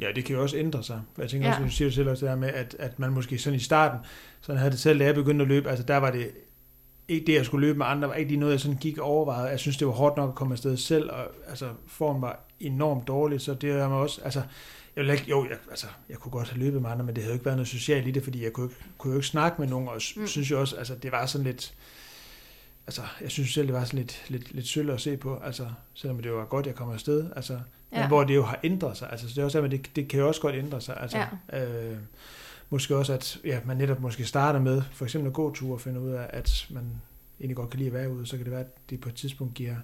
Ja, 0.00 0.06
det 0.14 0.24
kan 0.24 0.36
jo 0.36 0.42
også 0.42 0.56
ændre 0.56 0.82
sig. 0.82 1.00
Jeg 1.18 1.28
tænker 1.30 1.48
Ja. 1.48 1.54
også, 1.54 1.64
du 1.64 1.70
siger 1.70 1.86
det 1.88 1.94
selv 1.94 2.08
også 2.08 2.26
det 2.26 2.30
der 2.30 2.36
med, 2.38 2.48
at, 2.48 2.76
at 2.78 2.98
man 2.98 3.10
måske 3.12 3.38
sådan 3.38 3.56
i 3.56 3.60
starten, 3.60 3.98
sådan 4.40 4.58
havde 4.58 4.70
det 4.70 4.80
selv, 4.80 4.98
da 4.98 5.04
jeg 5.04 5.14
begyndte 5.14 5.42
at 5.42 5.48
løbe, 5.48 5.70
altså 5.70 5.84
der 5.84 5.96
var 5.96 6.10
det 6.10 6.30
ikke 7.08 7.26
det, 7.26 7.34
jeg 7.34 7.44
skulle 7.46 7.66
løbe 7.66 7.78
med 7.78 7.86
andre, 7.86 8.08
var 8.08 8.14
ikke 8.14 8.28
lige 8.30 8.40
noget, 8.40 8.52
jeg 8.52 8.60
sådan 8.60 8.76
gik 8.76 8.98
og 8.98 9.04
overvejede. 9.06 9.48
Jeg 9.48 9.58
synes, 9.58 9.76
det 9.76 9.86
var 9.86 9.92
hårdt 9.92 10.16
nok 10.16 10.28
at 10.28 10.34
komme 10.34 10.54
afsted 10.54 10.76
selv, 10.76 11.10
og 11.10 11.26
altså, 11.48 11.68
formen 11.86 12.22
var 12.22 12.40
enormt 12.60 13.08
dårlig, 13.08 13.40
så 13.40 13.54
det 13.54 13.70
er 13.70 13.88
mig 13.88 13.98
også, 13.98 14.20
altså, 14.24 14.42
jeg 14.96 15.00
ville 15.02 15.12
ikke, 15.12 15.24
jo, 15.30 15.44
jeg, 15.50 15.58
altså, 15.70 15.86
jeg 16.08 16.16
kunne 16.18 16.32
godt 16.32 16.48
have 16.50 16.58
løbet 16.64 16.82
med 16.82 16.90
andre, 16.90 17.04
men 17.04 17.14
det 17.16 17.22
havde 17.24 17.32
jo 17.32 17.36
ikke 17.36 17.44
været 17.44 17.56
noget 17.58 17.68
socialt 17.68 18.06
i 18.06 18.10
det, 18.10 18.24
fordi 18.24 18.44
jeg 18.44 18.52
kunne, 18.52 18.66
ikke, 18.66 18.76
kunne 18.98 19.10
jo 19.12 19.18
ikke 19.18 19.26
snakke 19.26 19.60
med 19.60 19.68
nogen, 19.68 19.88
og. 19.88 19.94
Mm. 20.16 20.26
synes 20.26 20.50
jo 20.50 20.60
også, 20.60 20.76
altså, 20.76 20.94
det 20.94 21.12
var 21.12 21.26
sådan 21.26 21.44
lidt, 21.44 21.74
altså, 22.86 23.02
jeg 23.20 23.30
synes 23.30 23.54
selv, 23.54 23.66
det 23.66 23.74
var 23.74 23.84
sådan 23.84 23.98
lidt, 23.98 24.24
lidt, 24.28 24.54
lidt 24.54 24.66
sølle 24.66 24.92
at 24.92 25.00
se 25.00 25.16
på, 25.16 25.38
altså, 25.44 25.66
selvom 25.94 26.22
det 26.22 26.32
var 26.32 26.44
godt, 26.44 26.66
jeg 26.66 26.74
kom 26.74 26.90
afsted, 26.90 27.30
altså, 27.36 27.60
ja. 27.92 28.00
Men 28.00 28.08
hvor 28.08 28.24
det 28.24 28.34
jo 28.34 28.42
har 28.42 28.60
ændret 28.64 28.96
sig, 28.96 29.08
altså, 29.10 29.28
så 29.28 29.34
det 29.34 29.40
er 29.40 29.44
også 29.44 29.62
men 29.62 29.70
det, 29.70 29.90
det 29.96 30.08
kan 30.08 30.20
jo 30.20 30.28
også 30.28 30.40
godt 30.40 30.54
ændre 30.54 30.80
sig, 30.80 30.96
altså, 31.00 31.18
ja. 31.52 31.64
øh, 31.64 31.96
måske 32.70 32.96
også, 32.96 33.12
at 33.12 33.40
ja, 33.44 33.58
man 33.64 33.76
netop 33.76 34.00
måske 34.00 34.24
starter 34.24 34.60
med, 34.60 34.82
for 34.92 35.04
eksempel 35.04 35.28
at 35.28 35.34
gå 35.34 35.54
tur 35.54 35.74
og 35.74 35.80
finde 35.80 36.00
ud 36.00 36.10
af, 36.10 36.26
at 36.30 36.66
man 36.70 36.84
egentlig 37.40 37.56
godt 37.56 37.70
kan 37.70 37.78
lide 37.78 37.88
at 37.88 37.94
være 37.94 38.10
ude, 38.10 38.26
så 38.26 38.36
kan 38.36 38.44
det 38.44 38.52
være, 38.52 38.60
at 38.60 38.90
det 38.90 39.00
på 39.00 39.08
et 39.08 39.14
tidspunkt 39.14 39.54
giver, 39.54 39.76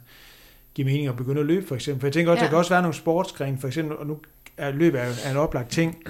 giver 0.74 0.86
mening 0.86 1.08
at 1.08 1.16
begynde 1.16 1.40
at 1.40 1.46
løbe, 1.46 1.66
for 1.66 1.74
eksempel. 1.74 2.00
For 2.00 2.06
jeg 2.06 2.12
tænker 2.12 2.32
også, 2.32 2.40
ja. 2.40 2.44
Der 2.44 2.50
kan 2.50 2.58
også 2.58 2.70
være 2.70 2.82
nogle 2.82 2.94
sportsgrene, 2.94 3.58
for 3.58 3.68
eksempel, 3.68 3.96
og 3.96 4.06
nu 4.06 4.18
er 4.56 4.70
løb 4.70 4.94
er, 4.94 4.98
er 4.98 5.30
en 5.30 5.36
oplagt 5.36 5.70
ting, 5.70 6.04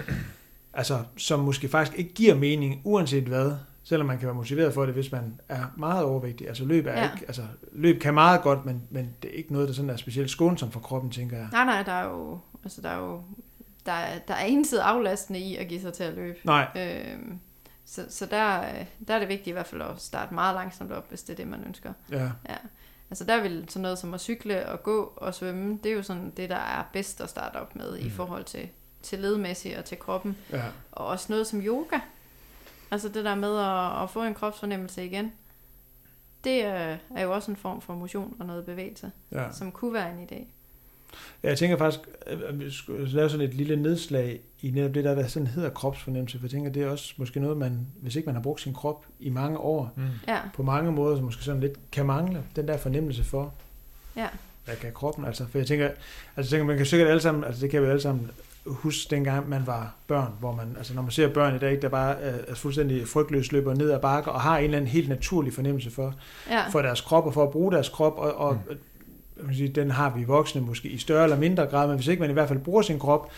altså, 0.72 1.02
som 1.16 1.40
måske 1.40 1.68
faktisk 1.68 1.98
ikke 1.98 2.14
giver 2.14 2.34
mening, 2.34 2.80
uanset 2.84 3.24
hvad, 3.24 3.52
selvom 3.88 4.06
man 4.06 4.18
kan 4.18 4.26
være 4.26 4.34
motiveret 4.34 4.74
for 4.74 4.84
det, 4.86 4.94
hvis 4.94 5.12
man 5.12 5.40
er 5.48 5.64
meget 5.76 6.04
overvægtig. 6.04 6.48
Altså 6.48 6.64
løb, 6.64 6.86
er 6.86 6.92
Ja. 6.92 7.12
ikke, 7.14 7.24
altså, 7.26 7.42
løb 7.72 8.00
kan 8.00 8.14
meget 8.14 8.42
godt, 8.42 8.64
men, 8.66 8.82
men 8.90 9.14
det 9.22 9.30
er 9.30 9.34
ikke 9.34 9.52
noget, 9.52 9.68
der 9.68 9.74
sådan 9.74 9.90
er 9.90 9.96
specielt 9.96 10.30
skånsomt 10.30 10.72
for 10.72 10.80
kroppen, 10.80 11.10
tænker 11.10 11.36
jeg. 11.36 11.48
Nej, 11.52 11.64
nej, 11.64 11.82
der 11.82 11.92
er 11.92 12.04
jo, 12.04 12.38
altså 12.64 12.80
der 12.82 12.88
er 12.88 12.98
jo, 12.98 13.22
der 13.86 13.92
er, 13.92 14.18
der 14.18 14.34
er 14.34 14.44
intet 14.44 14.78
aflastende 14.78 15.40
i 15.40 15.56
at 15.56 15.68
give 15.68 15.80
sig 15.80 15.92
til 15.92 16.04
at 16.04 16.14
løbe. 16.14 16.38
Nej, 16.44 16.66
Øhm, 16.76 17.38
så, 17.84 18.04
så 18.08 18.26
der, 18.26 18.60
øh, 18.60 18.84
der 19.08 19.14
er 19.14 19.18
det 19.18 19.28
vigtigt 19.28 19.48
i 19.48 19.52
hvert 19.52 19.66
fald 19.66 19.82
at 19.82 20.00
starte 20.00 20.34
meget 20.34 20.54
langsomt 20.54 20.92
op, 20.92 21.08
hvis 21.08 21.22
det 21.22 21.32
er 21.32 21.36
det, 21.36 21.46
man 21.48 21.64
ønsker. 21.66 21.92
ja, 22.10 22.22
Ja. 22.48 22.56
Altså 23.10 23.24
der 23.24 23.42
vil 23.42 23.64
sådan 23.68 23.82
noget 23.82 23.98
som 23.98 24.14
at 24.14 24.20
cykle 24.20 24.68
og 24.68 24.82
gå 24.82 25.12
og 25.16 25.34
svømme, 25.34 25.78
det 25.84 25.92
er 25.92 25.96
jo 25.96 26.02
sådan 26.02 26.32
det, 26.36 26.50
der 26.50 26.56
er 26.56 26.84
bedst 26.92 27.20
at 27.20 27.28
starte 27.30 27.56
op 27.56 27.76
med 27.76 28.00
mm. 28.00 28.06
i 28.06 28.10
forhold 28.10 28.44
til, 28.44 28.68
til 29.02 29.18
ledmæssigt 29.18 29.76
og 29.78 29.84
til 29.84 29.98
kroppen. 29.98 30.36
ja, 30.52 30.62
Og 30.92 31.06
også 31.06 31.26
noget 31.28 31.46
som 31.46 31.60
yoga. 31.60 31.98
Altså 32.90 33.08
det 33.08 33.24
der 33.24 33.34
med 33.34 33.58
at, 33.58 34.02
at 34.02 34.10
få 34.10 34.22
en 34.22 34.34
kropsfornemmelse 34.34 35.06
igen. 35.06 35.32
Det 36.44 36.64
er, 36.64 36.96
er 37.16 37.22
jo 37.22 37.32
også 37.34 37.50
en 37.50 37.56
form 37.56 37.80
for 37.80 37.94
motion 37.94 38.36
og 38.40 38.46
noget 38.46 38.64
bevægelse, 38.64 39.10
ja. 39.32 39.42
ja. 39.42 39.52
som 39.52 39.72
kunne 39.72 39.92
være 39.92 40.10
en 40.12 40.28
idé. 40.30 40.44
Ja, 41.42 41.48
Jeg 41.48 41.58
tænker 41.58 41.76
faktisk, 41.76 42.00
at 42.26 42.60
vi 42.60 42.70
skulle 42.70 43.08
lave 43.08 43.30
sådan 43.30 43.46
et 43.46 43.54
lille 43.54 43.76
nedslag 43.76 44.40
i 44.62 44.70
netop 44.70 44.94
det 44.94 45.04
der, 45.04 45.14
der 45.14 45.26
sådan 45.26 45.46
hedder 45.46 45.70
kropsfornemmelse, 45.70 46.38
for 46.38 46.44
jeg 46.46 46.50
tænker, 46.50 46.70
det 46.70 46.82
er 46.82 46.90
også 46.90 47.14
måske 47.16 47.40
noget, 47.40 47.56
man, 47.56 47.86
hvis 47.96 48.16
ikke 48.16 48.26
man 48.26 48.34
har 48.34 48.42
brugt 48.42 48.60
sin 48.60 48.74
krop 48.74 49.06
i 49.20 49.30
mange 49.30 49.58
år, 49.58 49.92
Mm. 49.96 50.02
Ja, 50.28 50.38
på 50.54 50.62
mange 50.62 50.92
måder, 50.92 51.16
så 51.16 51.22
måske 51.22 51.44
sådan 51.44 51.60
lidt 51.60 51.90
kan 51.92 52.06
mangle 52.06 52.42
den 52.56 52.68
der 52.68 52.76
fornemmelse 52.76 53.24
for, 53.24 53.54
ja, 54.16 54.28
hvad 54.64 54.76
kan 54.76 54.92
kroppen, 54.92 55.24
altså, 55.24 55.46
for 55.46 55.58
jeg 55.58 55.66
tænker, 55.66 55.86
altså 55.86 55.96
jeg 56.36 56.46
tænker, 56.46 56.64
man 56.66 56.76
kan 56.76 56.86
sikkert 56.86 57.08
alle 57.08 57.20
sammen, 57.22 57.44
altså 57.44 57.62
det 57.62 57.70
kan 57.70 57.82
vi 57.82 57.86
alle 57.86 58.00
sammen 58.00 58.30
huske 58.68 59.10
dengang 59.10 59.48
man 59.48 59.66
var 59.66 59.94
børn, 60.06 60.32
hvor 60.40 60.52
man, 60.52 60.74
altså 60.76 60.94
når 60.94 61.02
man 61.02 61.10
ser 61.10 61.28
børn 61.28 61.56
i 61.56 61.58
dag, 61.58 61.82
der 61.82 61.88
bare 61.88 62.20
er, 62.20 62.38
er 62.48 62.54
fuldstændig 62.54 63.08
frygtløst 63.08 63.52
løber 63.52 63.74
ned 63.74 63.90
ad 63.90 64.00
bakker, 64.00 64.30
og 64.30 64.40
har 64.40 64.58
en 64.58 64.64
eller 64.64 64.76
anden 64.76 64.90
helt 64.90 65.08
naturlig 65.08 65.52
fornemmelse 65.52 65.90
for, 65.90 66.14
ja, 66.50 66.68
for 66.68 66.82
deres 66.82 67.00
krop 67.00 67.26
og 67.26 67.34
for 67.34 67.42
at 67.42 67.50
bruge 67.50 67.72
deres 67.72 67.88
krop, 67.88 68.18
og, 68.18 68.34
og 68.34 68.58
Mm. 69.40 69.46
man 69.46 69.54
sige, 69.54 69.68
den 69.68 69.90
har 69.90 70.10
vi 70.10 70.24
voksne 70.24 70.60
måske 70.60 70.88
i 70.88 70.98
større 70.98 71.24
eller 71.24 71.36
mindre 71.38 71.66
grad, 71.66 71.86
men 71.88 71.96
hvis 71.96 72.06
ikke 72.06 72.20
man 72.20 72.30
i 72.30 72.32
hvert 72.32 72.48
fald 72.48 72.58
bruger 72.58 72.82
sin 72.82 72.98
krop, 72.98 73.30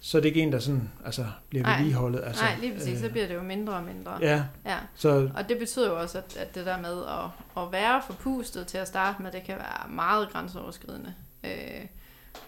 så 0.00 0.18
er 0.18 0.22
det 0.22 0.28
ikke 0.28 0.40
en, 0.40 0.52
der 0.52 0.58
sådan, 0.58 0.90
altså, 1.04 1.26
bliver 1.48 1.62
Nej. 1.64 1.76
vedligeholdet. 1.76 2.22
Altså, 2.26 2.44
Nej, 2.44 2.56
lige 2.60 2.74
præcis, 2.74 2.98
så 2.98 3.06
øh, 3.06 3.12
bliver 3.12 3.26
det 3.26 3.34
jo 3.34 3.42
mindre 3.42 3.74
og 3.74 3.82
mindre. 3.82 4.18
Ja, 4.20 4.44
ja. 4.66 4.76
så 4.94 5.30
Og 5.34 5.48
det 5.48 5.58
betyder 5.58 5.88
jo 5.90 6.00
også, 6.00 6.18
at, 6.18 6.36
at 6.36 6.54
det 6.54 6.66
der 6.66 6.80
med 6.80 7.02
at, 7.08 7.62
at 7.62 7.72
være 7.72 8.02
forpustet 8.06 8.66
til 8.66 8.78
at 8.78 8.88
starte 8.88 9.22
med, 9.22 9.32
det 9.32 9.42
kan 9.44 9.54
være 9.56 9.90
meget 9.90 10.28
grænseoverskridende. 10.32 11.14
Øh, 11.44 11.50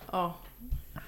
og 0.08 0.32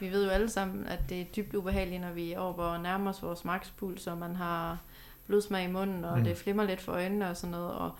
vi 0.00 0.10
ved 0.10 0.24
jo 0.24 0.30
alle 0.30 0.50
sammen, 0.50 0.86
at 0.86 0.98
det 1.08 1.20
er 1.20 1.24
dybt 1.24 1.54
ubehageligt, 1.54 2.00
når 2.00 2.10
vi 2.12 2.32
er 2.32 2.38
over 2.38 2.54
og 2.64 2.80
nærmer 2.80 3.10
os 3.10 3.22
vores 3.22 3.44
makspuls, 3.44 4.06
og 4.06 4.18
man 4.18 4.36
har 4.36 4.78
blodsmag 5.26 5.64
i 5.64 5.72
munden, 5.72 6.04
og 6.04 6.18
Mm. 6.18 6.24
det 6.24 6.36
flimmer 6.36 6.64
lidt 6.64 6.80
for 6.80 6.92
øjnene 6.92 7.30
og 7.30 7.36
sådan 7.36 7.50
noget. 7.50 7.72
Og 7.72 7.90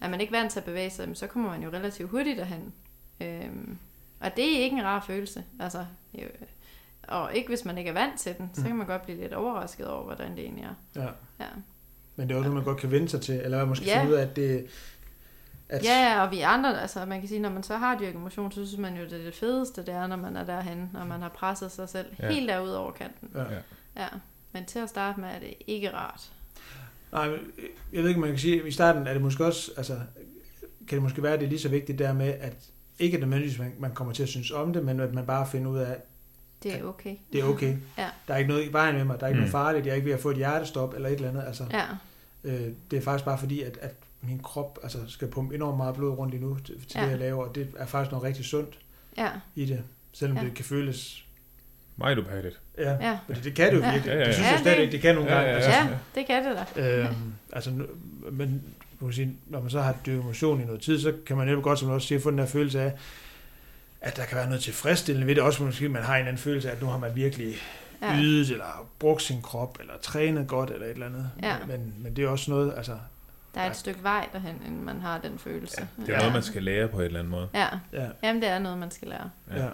er 0.00 0.08
man 0.08 0.20
ikke 0.20 0.32
vant 0.32 0.52
til 0.52 0.58
at 0.60 0.64
bevæge 0.64 0.90
sig, 0.90 1.08
så 1.14 1.26
kommer 1.26 1.50
man 1.50 1.62
jo 1.62 1.68
relativt 1.70 2.10
hurtigt 2.10 2.38
derhen. 2.38 2.72
Øh, 3.20 3.50
og 4.20 4.30
det 4.36 4.56
er 4.58 4.62
ikke 4.64 4.76
en 4.76 4.84
rar 4.84 5.04
følelse. 5.06 5.44
Altså, 5.60 5.86
jo, 6.14 6.24
og 7.08 7.34
ikke 7.34 7.48
hvis 7.48 7.64
man 7.64 7.78
ikke 7.78 7.90
er 7.90 7.94
vant 7.94 8.20
til 8.20 8.34
den, 8.38 8.50
så 8.54 8.60
Mm. 8.60 8.66
kan 8.66 8.76
man 8.76 8.86
godt 8.86 9.02
blive 9.02 9.20
lidt 9.20 9.32
overrasket 9.32 9.86
over, 9.88 10.04
hvordan 10.04 10.30
det 10.36 10.44
egentlig 10.44 10.64
er. 10.64 11.00
ja. 11.02 11.08
Ja. 11.40 11.46
Men 12.16 12.28
det 12.28 12.34
er 12.34 12.38
også 12.38 12.48
noget, 12.50 12.64
man 12.64 12.72
godt 12.72 12.80
kan 12.80 12.90
vende 12.90 13.08
sig 13.08 13.20
til, 13.20 13.34
eller 13.34 13.64
måske 13.64 13.84
Ja. 13.86 13.98
finde 14.00 14.12
ud 14.12 14.16
af, 14.18 14.22
at 14.22 14.36
det... 14.36 14.66
At, 15.72 15.84
Ja, 15.84 16.02
ja, 16.12 16.22
og 16.24 16.30
vi 16.30 16.40
andre, 16.40 16.80
altså 16.82 17.04
man 17.04 17.20
kan 17.20 17.28
sige, 17.28 17.40
når 17.40 17.50
man 17.50 17.62
så 17.62 17.76
har 17.76 17.98
dyrket 17.98 18.20
motion, 18.20 18.52
så 18.52 18.66
synes 18.66 18.78
man 18.80 18.96
jo, 18.96 19.04
det 19.04 19.12
er 19.20 19.24
det 19.24 19.34
fedeste, 19.34 19.80
det 19.86 19.94
er, 19.94 20.06
når 20.06 20.16
man 20.16 20.36
er 20.36 20.44
derhen, 20.44 20.90
når 20.92 21.04
man 21.04 21.22
har 21.22 21.28
presset 21.28 21.72
sig 21.72 21.88
selv 21.88 22.06
Ja. 22.18 22.30
helt 22.32 22.48
derud 22.48 22.70
over 22.70 22.92
kanten. 22.92 23.28
Ja. 23.34 23.42
Ja. 24.02 24.08
Men 24.52 24.64
til 24.64 24.78
at 24.78 24.88
starte 24.88 25.20
med 25.20 25.28
er 25.28 25.38
det 25.38 25.54
ikke 25.66 25.92
rart. 25.94 26.32
Nej, 27.12 27.28
men 27.28 27.38
jeg 27.92 28.02
ved 28.02 28.08
ikke, 28.08 28.20
man 28.20 28.30
kan 28.30 28.38
sige, 28.38 28.60
at 28.60 28.66
i 28.66 28.70
starten 28.70 29.06
er 29.06 29.12
det 29.12 29.22
måske 29.22 29.44
også, 29.46 29.70
altså, 29.76 29.92
kan 30.88 30.96
det 30.96 31.02
måske 31.02 31.22
være, 31.22 31.32
at 31.32 31.40
det 31.40 31.46
er 31.46 31.50
lige 31.50 31.60
så 31.60 31.68
vigtigt 31.68 31.98
der 31.98 32.12
med, 32.12 32.34
at 32.40 32.54
ikke 32.98 33.18
nødvendigvis, 33.18 33.58
man, 33.58 33.72
man 33.78 33.94
kommer 33.94 34.14
til 34.14 34.22
at 34.22 34.28
synes 34.28 34.50
om 34.50 34.72
det, 34.72 34.84
men 34.84 35.00
at 35.00 35.14
man 35.14 35.26
bare 35.26 35.46
finder 35.46 35.70
ud 35.70 35.78
af, 35.78 35.96
Det 36.62 36.74
er 36.78 36.84
okay. 36.84 37.16
det 37.32 37.40
er 37.40 37.44
okay. 37.44 37.76
Ja. 37.98 38.08
Der 38.28 38.34
er 38.34 38.38
ikke 38.38 38.50
noget 38.50 38.64
i 38.68 38.72
vejen 38.72 38.94
med 38.94 39.04
mig, 39.04 39.20
der 39.20 39.26
er 39.26 39.28
ikke. 39.28 39.36
Mm. 39.36 39.40
noget 39.40 39.52
farligt, 39.52 39.86
jeg 39.86 39.92
er 39.92 39.96
ikke 39.96 40.06
ved 40.06 40.14
at 40.14 40.20
få 40.20 40.30
et 40.30 40.36
hjertestop 40.36 40.94
eller 40.94 41.08
et 41.08 41.14
eller 41.14 41.28
andet. 41.28 41.44
Altså, 41.46 41.64
Ja, 41.70 41.84
øh, 42.44 42.68
det 42.90 42.96
er 42.96 43.02
faktisk 43.02 43.24
bare 43.24 43.38
fordi, 43.38 43.62
at, 43.62 43.78
at 43.80 43.94
min 44.22 44.38
krop 44.38 44.78
altså, 44.82 44.98
skal 45.08 45.28
pumpe 45.28 45.54
enormt 45.54 45.76
meget 45.76 45.94
blod 45.94 46.18
rundt 46.18 46.34
lige 46.34 46.44
nu 46.44 46.58
til, 46.64 46.74
til 46.88 46.98
Ja. 46.98 47.04
det, 47.04 47.10
jeg 47.10 47.18
laver, 47.18 47.44
og 47.48 47.54
det 47.54 47.68
er 47.76 47.86
faktisk 47.86 48.10
noget 48.12 48.24
rigtig 48.24 48.44
sundt 48.44 48.78
ja, 49.18 49.28
i 49.54 49.64
det, 49.64 49.82
selvom 50.12 50.36
Ja. 50.38 50.44
det 50.44 50.54
kan 50.54 50.64
føles... 50.64 51.24
Meget 51.96 52.18
ubehageligt. 52.18 52.60
Ja, 52.78 52.90
ja. 53.08 53.18
fordi 53.26 53.40
det 53.40 53.54
kan 53.54 53.70
det 53.72 53.78
jo 53.78 53.82
Ja. 53.84 53.92
virkelig. 53.92 54.10
Ja, 54.12 54.18
ja, 54.18 54.20
Det 54.20 54.26
ja. 54.28 54.32
synes 54.32 54.46
Ja, 54.46 54.50
jeg 54.50 54.60
stadig 54.60 54.76
det- 54.76 54.82
ikke, 54.82 54.92
det 54.92 55.00
kan 55.00 55.14
nogle 55.14 55.30
Ja, 55.30 55.36
gange. 55.36 55.50
ja, 55.50 55.56
Altså, 55.56 55.70
Ja, 55.70 55.88
det 56.14 56.26
kan 56.26 56.44
det 56.44 56.66
da. 56.76 57.02
Øhm, 57.04 57.32
altså, 57.52 57.70
nu- 57.70 57.86
men 58.32 58.62
man 59.00 59.08
kan 59.10 59.12
sige, 59.12 59.36
når 59.46 59.60
man 59.60 59.70
så 59.70 59.80
har 59.80 59.94
dyrket 60.06 60.24
motion 60.24 60.60
i 60.60 60.64
noget 60.64 60.80
tid, 60.80 61.00
så 61.00 61.14
kan 61.26 61.36
man 61.36 61.46
netop 61.46 61.62
godt, 61.62 61.78
som 61.78 61.88
du 61.88 61.94
også 61.94 62.06
siger, 62.08 62.20
få 62.20 62.30
den 62.30 62.38
der 62.38 62.46
følelse 62.46 62.80
af, 62.80 62.92
at 64.00 64.16
der 64.16 64.24
kan 64.24 64.36
være 64.36 64.46
noget 64.46 64.62
tilfredsstillende 64.62 65.26
ved 65.26 65.34
det. 65.34 65.42
Også 65.42 65.62
måske, 65.62 65.88
man 65.88 66.02
har 66.02 66.16
en 66.16 66.22
anden 66.22 66.38
følelse 66.38 66.70
af, 66.70 66.74
at 66.74 66.82
nu 66.82 66.86
har 66.88 66.98
man 66.98 67.14
virkelig 67.14 67.54
ja. 68.02 68.12
Ja, 68.14 68.20
ydet, 68.22 68.50
eller 68.50 68.86
brugt 68.98 69.22
sin 69.22 69.42
krop, 69.42 69.78
eller 69.80 69.92
trænet 70.02 70.48
godt, 70.48 70.70
eller 70.70 70.86
et 70.86 70.92
eller 70.92 71.06
andet. 71.06 71.30
Ja. 71.42 71.54
Men, 71.66 71.94
men 71.98 72.16
det 72.16 72.24
er 72.24 72.28
også 72.28 72.50
noget, 72.50 72.72
altså, 72.76 72.96
der 73.54 73.60
er 73.60 73.70
et 73.70 73.76
stykke 73.76 74.02
vej 74.02 74.28
derhen, 74.32 74.62
inden 74.66 74.84
man 74.84 75.00
har 75.00 75.18
den 75.18 75.38
følelse. 75.38 75.88
Det 75.96 76.08
er 76.08 76.12
Ja. 76.12 76.18
noget, 76.18 76.32
man 76.32 76.42
skal 76.42 76.62
lære 76.62 76.88
på 76.88 76.96
en 76.98 77.02
eller 77.04 77.18
anden 77.18 77.30
måde. 77.30 77.48
Ja, 77.54 77.68
ja, 77.92 78.08
jamen 78.22 78.42
det 78.42 78.50
er 78.50 78.58
noget, 78.58 78.78
man 78.78 78.90
skal 78.90 79.08
lære. 79.08 79.30
ja. 79.50 79.64
ja. 79.64 79.70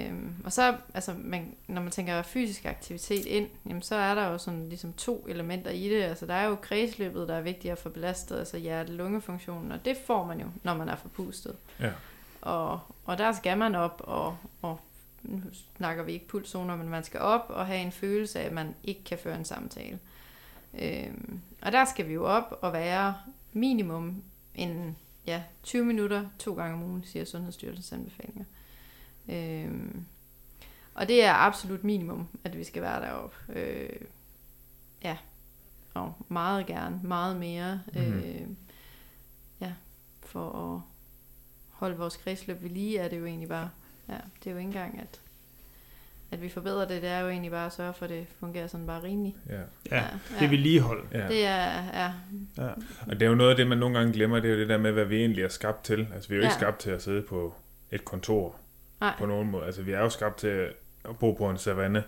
Øhm, 0.00 0.34
og 0.44 0.52
så, 0.52 0.76
altså, 0.94 1.14
man, 1.18 1.54
når 1.68 1.82
man 1.82 1.90
tænker 1.90 2.22
fysisk 2.22 2.64
aktivitet 2.64 3.26
ind, 3.26 3.48
jamen, 3.68 3.82
så 3.82 3.94
er 3.94 4.14
der 4.14 4.26
jo 4.28 4.38
sådan 4.38 4.68
ligesom 4.68 4.92
to 4.92 5.26
elementer 5.28 5.70
i 5.70 5.88
det. 5.88 6.02
Altså, 6.02 6.26
der 6.26 6.34
er 6.34 6.46
jo 6.48 6.54
kredsløbet, 6.54 7.28
der 7.28 7.34
er 7.34 7.40
vigtigt 7.40 7.72
at 7.72 7.78
få 7.78 7.88
belastet, 7.88 8.38
altså 8.38 8.56
hjerte-lungefunktionen, 8.58 9.72
og 9.72 9.84
det 9.84 9.96
får 10.06 10.24
man 10.24 10.40
jo, 10.40 10.46
når 10.62 10.74
man 10.74 10.88
er 10.88 10.96
forpustet. 10.96 11.56
Ja. 11.80 11.90
Og, 12.40 12.80
og 13.04 13.18
der 13.18 13.32
skal 13.32 13.58
man 13.58 13.74
op, 13.74 14.00
og, 14.04 14.36
og 14.62 14.80
nu 15.22 15.40
snakker 15.76 16.02
vi 16.02 16.12
ikke 16.12 16.28
pulszoner, 16.28 16.76
men 16.76 16.88
man 16.88 17.04
skal 17.04 17.20
op 17.20 17.44
og 17.48 17.66
have 17.66 17.78
en 17.80 17.92
følelse 17.92 18.40
af, 18.40 18.44
at 18.46 18.52
man 18.52 18.74
ikke 18.84 19.04
kan 19.04 19.18
føre 19.18 19.36
en 19.36 19.44
samtale. 19.44 19.98
Øhm, 20.78 21.40
og 21.62 21.72
der 21.72 21.84
skal 21.84 22.08
vi 22.08 22.12
jo 22.12 22.24
op 22.26 22.58
og 22.62 22.72
være 22.72 23.14
minimum 23.52 24.22
en 24.54 24.96
ja, 25.26 25.42
20 25.62 25.84
minutter 25.84 26.28
to 26.38 26.54
gange 26.54 26.74
om 26.74 26.82
ugen, 26.82 27.04
siger 27.04 27.24
Sundhedsstyrelsens 27.24 27.92
anbefalinger. 27.92 28.44
Øhm, 29.28 30.06
og 30.94 31.08
det 31.08 31.24
er 31.24 31.32
absolut 31.32 31.84
minimum, 31.84 32.28
at 32.44 32.58
vi 32.58 32.64
skal 32.64 32.82
være 32.82 33.02
deroppe. 33.02 33.36
Øh, 33.48 34.00
ja, 35.02 35.16
og 35.94 36.14
meget 36.28 36.66
gerne, 36.66 37.00
meget 37.02 37.36
mere. 37.36 37.82
Mhm. 37.92 38.02
Øh, 38.02 38.48
ja, 39.60 39.72
for 40.20 40.74
at 40.74 40.80
holde 41.70 41.96
vores 41.96 42.16
kredsløb 42.16 42.62
ved 42.62 42.70
lige, 42.70 42.98
er 42.98 43.08
det 43.08 43.18
jo 43.18 43.26
egentlig 43.26 43.48
bare, 43.48 43.70
ja, 44.08 44.18
det 44.38 44.46
er 44.46 44.50
jo 44.50 44.58
ikke 44.58 44.68
engang, 44.68 45.00
at, 45.00 45.20
at 46.30 46.42
vi 46.42 46.48
forbedrer 46.48 46.88
det, 46.88 47.02
det 47.02 47.10
er 47.10 47.20
jo 47.20 47.28
egentlig 47.28 47.50
bare 47.50 47.66
at 47.66 47.72
sørge 47.72 47.94
for, 47.94 48.04
at 48.04 48.10
det 48.10 48.26
fungerer 48.40 48.66
sådan 48.66 48.86
bare 48.86 49.02
rimeligt. 49.02 49.36
Ja. 49.48 49.60
ja. 49.96 50.04
Det 50.38 50.44
er 50.44 50.48
vedligehold. 50.48 51.04
ja. 51.12 51.28
Det 51.28 51.46
er, 51.46 51.66
ja, 51.94 52.10
Ja. 52.58 52.68
Og 53.06 53.10
det 53.20 53.22
er 53.22 53.26
jo 53.26 53.34
noget 53.34 53.50
af 53.50 53.56
det, 53.56 53.66
man 53.66 53.78
nogle 53.78 53.98
gange 53.98 54.12
glemmer, 54.12 54.40
det 54.40 54.50
er 54.50 54.54
jo 54.54 54.60
det 54.60 54.68
der 54.68 54.78
med, 54.78 54.92
hvad 54.92 55.04
vi 55.04 55.16
egentlig 55.20 55.44
er 55.44 55.48
skabt 55.48 55.84
til. 55.84 56.06
Altså, 56.14 56.28
vi 56.28 56.34
er 56.34 56.36
jo 56.36 56.42
ikke 56.42 56.52
Ja. 56.54 56.58
skabt 56.58 56.78
til 56.78 56.90
at 56.90 57.02
sidde 57.02 57.22
på 57.22 57.54
et 57.90 58.04
kontor 58.04 58.56
nej, 59.00 59.14
på 59.18 59.26
nogen 59.26 59.50
måde. 59.50 59.64
Altså, 59.64 59.82
vi 59.82 59.92
er 59.92 59.98
jo 60.00 60.08
skabt 60.10 60.36
til 60.36 60.48
at 61.08 61.18
bo 61.20 61.32
på 61.32 61.50
en 61.50 61.58
savanne 61.58 62.04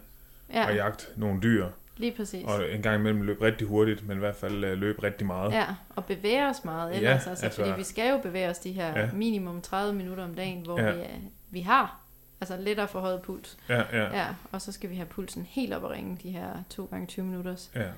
ja. 0.52 0.66
og 0.66 0.70
ja, 0.74 0.84
jagte 0.84 1.06
nogle 1.16 1.40
dyr. 1.42 1.66
lige 1.96 2.12
præcis. 2.16 2.44
Og 2.44 2.72
en 2.72 2.82
gang 2.82 3.00
imellem 3.00 3.22
løbe 3.22 3.44
rigtig 3.44 3.66
hurtigt, 3.66 4.06
men 4.08 4.16
i 4.16 4.20
hvert 4.20 4.36
fald 4.36 4.64
øh, 4.64 4.78
løbe 4.78 5.02
rigtig 5.02 5.26
meget. 5.26 5.52
Ja, 5.52 5.66
og 5.96 6.04
bevæge 6.04 6.48
os 6.48 6.64
meget 6.64 6.90
Ja, 6.90 6.96
ellers, 6.96 7.12
altså, 7.14 7.30
altså- 7.30 7.44
altså, 7.44 7.62
fordi 7.64 7.78
vi 7.78 7.84
skal 7.84 8.10
jo 8.10 8.18
bevæge 8.18 8.48
os 8.48 8.58
de 8.58 8.72
her 8.72 8.86
Ja. 8.88 9.00
ja. 9.00 9.08
minimum 9.12 9.60
30 9.60 9.94
minutter 9.94 10.24
om 10.24 10.34
dagen, 10.34 10.62
hvor 10.64 10.80
Ja. 10.80 10.86
ja. 10.86 10.92
vi, 10.94 11.00
er, 11.00 11.06
vi 11.50 11.60
har 11.60 12.00
altså 12.40 12.56
lettere 12.56 12.88
forhøjet 12.88 13.22
puls. 13.22 13.56
Ja, 13.68 13.82
ja, 13.92 14.16
Ja. 14.20 14.26
og 14.52 14.62
så 14.62 14.72
skal 14.72 14.90
vi 14.90 14.94
have 14.96 15.06
pulsen 15.06 15.46
helt 15.50 15.74
op 15.74 15.84
at 15.84 15.90
ringe 15.90 16.18
de 16.22 16.30
her 16.30 16.50
2 16.70 16.84
gange 16.84 17.06
20 17.06 17.24
minutters 17.26 17.70
ja, 17.74 17.88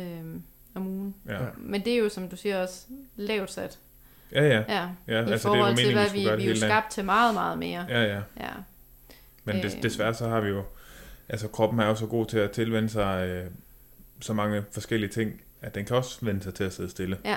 øhm, 0.00 0.42
om 0.74 0.86
ugen. 0.86 1.14
ja. 1.28 1.38
Men 1.56 1.84
det 1.84 1.92
er 1.92 1.98
jo, 1.98 2.08
som 2.08 2.28
du 2.28 2.36
siger 2.36 2.62
også, 2.62 2.86
lavt 3.16 3.50
sat. 3.50 3.78
Ja, 4.32 4.42
ja. 4.44 4.64
Ja, 4.68 4.88
ja 5.06 5.12
i 5.12 5.14
altså, 5.14 5.24
det 5.24 5.30
er 5.30 5.32
jo 5.32 5.38
forhold 5.38 5.76
til, 5.76 5.86
meningen, 5.86 6.12
vi 6.14 6.24
hvad 6.24 6.36
vi, 6.36 6.42
vi 6.42 6.48
det 6.50 6.56
er 6.60 6.60
jo 6.60 6.68
skabt 6.68 6.90
til 6.90 7.04
meget, 7.04 7.34
meget 7.34 7.58
mere. 7.58 7.86
Ja, 7.88 8.02
ja. 8.02 8.20
Ja, 8.40 8.50
Men 9.44 9.56
des, 9.62 9.74
Øh. 9.74 9.82
desværre 9.82 10.14
så 10.14 10.28
har 10.28 10.40
vi 10.40 10.48
jo... 10.48 10.64
Altså, 11.28 11.48
kroppen 11.48 11.80
er 11.80 11.86
jo 11.86 11.94
så 11.94 12.06
god 12.06 12.26
til 12.26 12.38
at 12.38 12.50
tilvende 12.50 12.88
sig 12.88 13.28
øh, 13.28 13.50
så 14.20 14.32
mange 14.32 14.64
forskellige 14.72 15.10
ting, 15.10 15.40
at 15.62 15.74
den 15.74 15.84
kan 15.84 15.96
også 15.96 16.18
vende 16.22 16.42
sig 16.42 16.54
til 16.54 16.64
at 16.64 16.72
sidde 16.72 16.90
stille. 16.90 17.18
ja, 17.24 17.36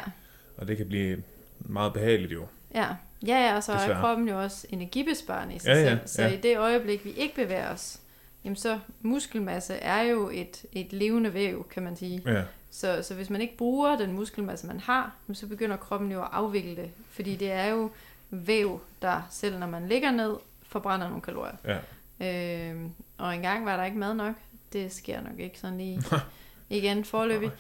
Og 0.58 0.68
det 0.68 0.78
kan 0.78 0.88
blive 0.88 1.24
meget 1.60 1.94
behageligt 1.94 2.32
jo. 2.34 2.48
ja. 2.76 2.88
Ja, 3.28 3.48
ja, 3.50 3.56
og 3.56 3.64
så 3.64 3.72
er 3.72 3.78
Desværre. 3.78 4.00
kroppen 4.02 4.28
jo 4.30 4.42
også 4.42 4.68
energibesparende 4.70 5.56
i 5.56 5.60
sig 5.60 5.70
Ja, 5.70 5.80
ja, 5.82 5.90
selv. 5.90 6.00
Så 6.06 6.22
ja. 6.22 6.28
i 6.28 6.38
det 6.38 6.58
øjeblik, 6.58 7.06
vi 7.06 7.12
ikke 7.12 7.36
bevæger 7.36 7.70
os, 7.74 8.00
jamen 8.44 8.56
så 8.56 8.80
muskelmasse 9.02 9.74
er 9.74 10.02
jo 10.02 10.30
et, 10.34 10.66
et 10.72 10.94
levende 10.94 11.34
væv, 11.34 11.68
kan 11.70 11.84
man 11.84 11.96
sige. 11.96 12.22
Ja, 12.26 12.42
Så, 12.72 13.00
så 13.04 13.14
hvis 13.14 13.30
man 13.30 13.42
ikke 13.42 13.58
bruger 13.58 13.98
den 13.98 14.14
muskelmasse, 14.14 14.68
man 14.68 14.80
har, 14.80 15.16
så 15.34 15.48
begynder 15.48 15.78
kroppen 15.78 16.12
jo 16.12 16.22
at 16.22 16.30
afvikle 16.32 16.76
det. 16.76 16.90
Fordi 17.12 17.36
det 17.36 17.52
er 17.52 17.66
jo 17.66 17.90
væv, 18.30 18.82
der 19.02 19.22
selv 19.32 19.60
når 19.60 19.68
man 19.68 19.88
ligger 19.88 20.12
ned, 20.12 20.34
forbrænder 20.64 21.08
nogle 21.08 21.22
kalorier. 21.22 21.56
ja. 21.66 21.78
Øhm, 22.22 22.92
og 23.18 23.36
engang 23.36 23.66
var 23.66 23.78
der 23.78 23.84
ikke 23.86 23.98
mad 23.98 24.14
nok. 24.14 24.34
Det 24.74 24.94
sker 24.94 25.22
nok 25.22 25.40
ikke 25.40 25.60
sådan 25.60 25.78
lige 25.78 26.02
igen 26.70 27.06
forløbig. 27.06 27.52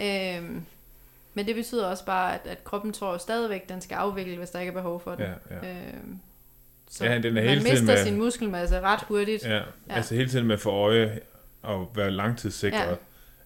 Øhm, 0.00 0.64
men 1.38 1.46
det 1.46 1.54
betyder 1.54 1.86
også 1.86 2.04
bare, 2.04 2.34
at, 2.34 2.40
at 2.46 2.64
kroppen 2.64 2.92
tror 2.92 3.12
jo 3.12 3.18
stadigvæk, 3.18 3.62
at 3.62 3.68
den 3.68 3.80
skal 3.80 3.94
afvikle, 3.94 4.36
hvis 4.36 4.50
der 4.50 4.58
ikke 4.60 4.70
er 4.70 4.74
behov 4.74 5.00
for 5.00 5.14
det. 5.14 5.24
Ja, 5.50 5.56
ja. 5.62 5.74
Øh, 5.74 5.94
så 6.90 7.04
Ja, 7.04 7.14
den 7.18 7.24
er 7.24 7.30
man 7.32 7.42
hele 7.42 7.60
tiden 7.60 7.72
mister 7.72 7.86
med- 7.86 8.04
sin 8.04 8.16
muskelmasse 8.18 8.80
ret 8.80 9.00
hurtigt. 9.02 9.44
Ja, 9.44 9.56
ja, 9.56 9.62
altså 9.88 10.14
hele 10.14 10.28
tiden 10.28 10.46
med 10.46 10.58
for 10.58 10.70
øje 10.70 11.20
og 11.62 11.90
være 11.94 12.10
langtidssikret. 12.10 12.88
Ja. 12.88 12.94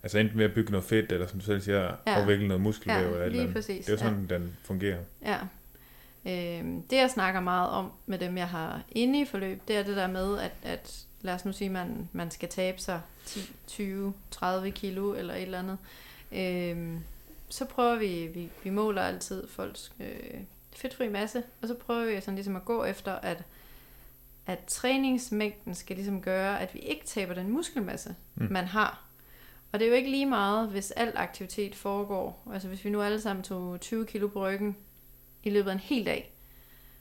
Altså 0.02 0.18
enten 0.18 0.38
ved 0.38 0.44
at 0.44 0.52
bygge 0.54 0.70
noget 0.70 0.84
fedt, 0.84 1.12
eller 1.12 1.26
som 1.26 1.38
du 1.40 1.44
selv 1.46 1.60
siger, 1.60 1.82
Ja. 2.06 2.14
afvikle 2.22 2.48
noget 2.48 2.60
muskelvæv. 2.60 3.16
Ja, 3.16 3.24
eller 3.24 3.42
lige 3.42 3.52
præcis. 3.52 3.84
Det 3.86 3.92
er 3.92 3.96
jo 3.96 3.98
sådan, 3.98 4.26
ja. 4.30 4.34
den 4.34 4.56
fungerer. 4.64 4.98
Ja. 5.24 5.38
Øhm, 6.26 6.82
det 6.82 6.96
jeg 6.96 7.10
snakker 7.10 7.40
meget 7.40 7.70
om 7.70 7.92
med 8.06 8.18
dem, 8.18 8.36
jeg 8.38 8.48
har 8.48 8.82
inde 8.92 9.20
i 9.20 9.24
forløb, 9.24 9.60
det 9.68 9.76
er 9.76 9.82
det 9.82 9.96
der 9.96 10.06
med, 10.06 10.38
at, 10.38 10.52
at 10.62 11.04
lad 11.20 11.34
os 11.34 11.44
nu 11.44 11.52
sige, 11.52 11.70
man, 11.70 12.08
man 12.12 12.30
skal 12.30 12.48
tabe 12.48 12.80
sig 12.80 13.00
10, 13.26 13.40
20, 13.66 14.14
30 14.30 14.70
kilo 14.70 15.14
eller 15.14 15.34
et 15.34 15.42
eller 15.42 15.58
andet. 15.58 15.78
Øhm, 16.32 16.98
så 17.52 17.64
prøver 17.64 17.96
vi, 17.96 18.26
vi, 18.26 18.50
vi 18.64 18.70
måler 18.70 19.02
altid 19.02 19.48
folks 19.48 19.92
øh, 20.00 20.40
fedtfri 20.76 21.08
masse, 21.08 21.42
og 21.62 21.68
så 21.68 21.74
prøver 21.74 22.14
vi 22.14 22.20
sådan 22.20 22.34
ligesom 22.34 22.56
at 22.56 22.64
gå 22.64 22.84
efter, 22.84 23.12
at, 23.12 23.42
at 24.46 24.58
træningsmængden 24.66 25.74
skal 25.74 25.96
ligesom 25.96 26.22
gøre, 26.22 26.60
at 26.60 26.74
vi 26.74 26.78
ikke 26.78 27.06
taber 27.06 27.34
den 27.34 27.50
muskelmasse, 27.50 28.14
mm. 28.34 28.46
Man 28.50 28.64
har. 28.64 29.04
Og 29.72 29.78
det 29.78 29.84
er 29.84 29.90
jo 29.90 29.96
ikke 29.96 30.10
lige 30.10 30.26
meget, 30.26 30.68
hvis 30.68 30.90
al 30.90 31.12
aktivitet 31.16 31.74
foregår. 31.74 32.48
Altså 32.52 32.68
hvis 32.68 32.84
vi 32.84 32.90
nu 32.90 33.02
alle 33.02 33.20
sammen 33.20 33.42
tog 33.42 33.80
20 33.80 34.06
kilo 34.06 34.28
på 34.28 34.48
ryggen 34.48 34.76
i 35.42 35.50
løbet 35.50 35.70
af 35.70 35.74
en 35.74 35.80
hel 35.80 36.06
dag, 36.06 36.32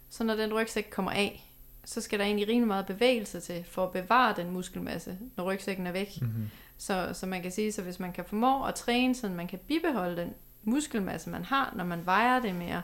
så 0.09 0.23
når 0.23 0.35
den 0.35 0.53
rygsæk 0.53 0.87
kommer 0.91 1.11
af, 1.11 1.51
så 1.85 2.01
skal 2.01 2.19
der 2.19 2.25
egentlig 2.25 2.47
rimelig 2.47 2.67
meget 2.67 2.85
bevægelse 2.85 3.39
til 3.39 3.63
for 3.63 3.85
at 3.85 3.91
bevare 3.91 4.33
den 4.37 4.51
muskelmasse, 4.51 5.17
når 5.37 5.43
rygsækken 5.43 5.87
er 5.87 5.91
væk. 5.91 6.21
Mm-hmm. 6.21 6.49
Så, 6.81 7.09
så 7.13 7.25
man 7.25 7.41
kan 7.41 7.51
sige, 7.51 7.71
så 7.71 7.81
hvis 7.81 7.99
man 7.99 8.13
kan 8.13 8.25
formå 8.25 8.65
at 8.65 8.75
træne, 8.75 9.15
så 9.15 9.29
man 9.29 9.47
kan 9.47 9.59
bibeholde 9.67 10.21
den 10.21 10.33
muskelmasse, 10.63 11.29
man 11.29 11.45
har, 11.45 11.73
når 11.75 11.83
man 11.83 12.05
vejer 12.05 12.39
det 12.41 12.55
mere, 12.55 12.81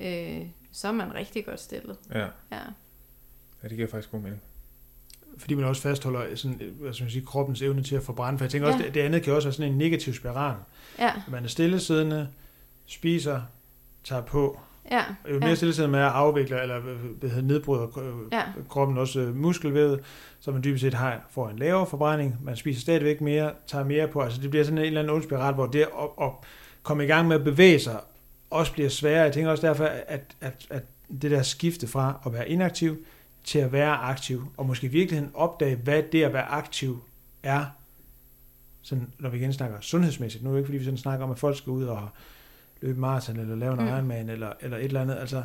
øh, 0.00 0.46
så 0.72 0.88
er 0.88 0.92
man 0.92 1.14
rigtig 1.14 1.46
godt 1.46 1.60
stillet. 1.60 1.96
Ja. 2.10 2.18
Ja, 2.18 2.58
ja, 3.62 3.68
det 3.68 3.76
giver 3.76 3.88
faktisk 3.88 4.10
god 4.10 4.20
mening. 4.20 4.40
Fordi 5.38 5.54
man 5.54 5.64
også 5.64 5.82
fastholder 5.82 6.36
sådan, 6.36 6.60
øh, 6.62 6.80
hvad 6.80 6.92
skal 6.94 7.04
man 7.04 7.10
sige, 7.10 7.26
kroppens 7.26 7.62
evne 7.62 7.82
til 7.82 7.96
at 7.96 8.02
forbrænde. 8.02 8.38
For 8.38 8.44
jeg 8.44 8.50
tænker 8.50 8.68
Ja. 8.68 8.74
også, 8.74 8.84
det, 8.86 8.94
det 8.94 9.00
andet 9.00 9.22
kan 9.22 9.32
også 9.32 9.48
være 9.48 9.52
sådan 9.52 9.72
en 9.72 9.78
negativ 9.78 10.14
spiral. 10.14 10.56
ja, 10.98 11.12
Man 11.28 11.44
er 11.44 11.48
stillesiddende, 11.48 12.28
spiser, 12.86 13.42
tager 14.04 14.22
på. 14.22 14.60
Ja, 14.90 15.04
Jo 15.28 15.38
mere 15.38 15.48
Ja. 15.48 15.54
stillesiddende 15.54 15.92
man 15.92 16.00
er, 16.00 16.06
afvikler 16.08 16.62
eller 16.62 16.80
hvad 17.20 17.42
nedbryder 17.42 17.98
øh, 17.98 18.32
ja, 18.32 18.42
kroppen 18.68 18.98
også 18.98 19.20
øh, 19.20 19.36
muskelvævet, 19.36 20.00
så 20.40 20.50
man 20.52 20.64
dybest 20.64 20.82
set 20.82 20.94
har, 20.94 21.20
får 21.30 21.48
en 21.48 21.58
lavere 21.58 21.86
forbrænding, 21.86 22.36
man 22.42 22.56
spiser 22.56 22.80
stadigvæk 22.80 23.20
mere, 23.20 23.52
tager 23.66 23.84
mere 23.84 24.08
på, 24.08 24.20
altså 24.20 24.40
det 24.42 24.50
bliver 24.50 24.64
sådan 24.64 24.78
en 24.78 24.84
eller 24.84 25.00
anden 25.00 25.14
ond 25.14 25.22
spiral, 25.22 25.54
hvor 25.54 25.66
det 25.66 25.80
at, 25.80 25.88
at 26.22 26.30
komme 26.82 27.04
i 27.04 27.06
gang 27.06 27.28
med 27.28 27.36
at 27.36 27.44
bevæge 27.44 27.78
sig, 27.80 28.00
også 28.50 28.72
bliver 28.72 28.88
sværere. 28.88 29.22
Jeg 29.22 29.32
tænker 29.32 29.50
også 29.50 29.66
derfor, 29.66 29.84
at, 29.84 30.36
at, 30.40 30.66
at 30.70 30.82
det 31.22 31.30
der 31.30 31.42
skifte 31.42 31.86
fra 31.86 32.20
at 32.26 32.32
være 32.32 32.48
inaktiv 32.48 33.04
til 33.44 33.58
at 33.58 33.72
være 33.72 33.92
aktiv, 33.96 34.52
og 34.56 34.66
måske 34.66 34.86
i 34.86 34.90
virkeligheden 34.90 35.30
opdage, 35.34 35.76
hvad 35.76 36.02
det 36.12 36.22
at 36.24 36.32
være 36.32 36.44
aktiv 36.44 37.00
er, 37.42 37.64
sådan, 38.82 39.12
når 39.18 39.30
vi 39.30 39.38
igen 39.38 39.52
snakker 39.52 39.76
sundhedsmæssigt. 39.80 40.44
Nu 40.44 40.50
er 40.50 40.54
det 40.54 40.58
ikke, 40.60 40.66
fordi 40.66 40.78
vi 40.78 40.84
sådan 40.84 40.98
snakker 40.98 41.24
om, 41.24 41.30
at 41.30 41.38
folk 41.38 41.56
skal 41.58 41.70
ud 41.70 41.84
og 41.84 42.08
løbe 42.82 43.00
maraton, 43.00 43.36
eller 43.38 43.56
lave 43.56 43.72
en 43.72 43.80
Mm. 43.80 43.86
Ironman, 43.88 44.28
eller, 44.28 44.52
eller 44.60 44.76
et 44.76 44.84
eller 44.84 45.00
andet. 45.00 45.16
Altså, 45.20 45.42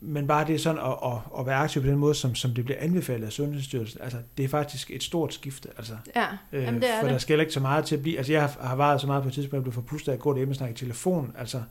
men 0.00 0.26
bare 0.26 0.46
det 0.46 0.54
er 0.54 0.58
sådan 0.58 0.78
at, 0.80 1.12
at, 1.12 1.18
at 1.40 1.46
være 1.46 1.56
aktiv 1.56 1.82
på 1.82 1.88
den 1.88 1.98
måde, 1.98 2.14
som, 2.14 2.34
som 2.34 2.50
det 2.54 2.64
bliver 2.64 2.78
anbefalet 2.80 3.26
af 3.26 3.32
Sundhedsstyrelsen, 3.32 4.00
altså 4.02 4.18
det 4.36 4.44
er 4.44 4.48
faktisk 4.48 4.90
et 4.90 5.02
stort 5.02 5.34
skifte. 5.34 5.68
Altså, 5.76 5.92
ja. 6.16 6.26
øh, 6.52 6.62
Jamen, 6.62 6.80
det 6.80 6.90
er 6.90 6.94
for 7.00 7.02
det. 7.02 7.12
der 7.12 7.18
skal 7.18 7.40
ikke 7.40 7.52
så 7.52 7.60
meget 7.60 7.84
til 7.84 7.96
at 7.96 8.02
blive, 8.02 8.16
altså 8.16 8.32
jeg 8.32 8.40
har, 8.42 8.66
har 8.66 8.76
været 8.76 9.00
så 9.00 9.06
meget 9.06 9.22
på 9.22 9.28
et 9.28 9.34
tidspunkt, 9.34 9.52
at 9.54 9.56
jeg 9.56 9.62
blev 9.62 9.72
forpustet 9.72 10.12
af 10.12 10.16
at 10.16 10.20
gå 10.22 10.30
derhjemme 10.32 10.52
og 10.52 10.56
snakke 10.56 10.72
i 10.72 10.76
telefon, 10.76 11.32
altså, 11.38 11.62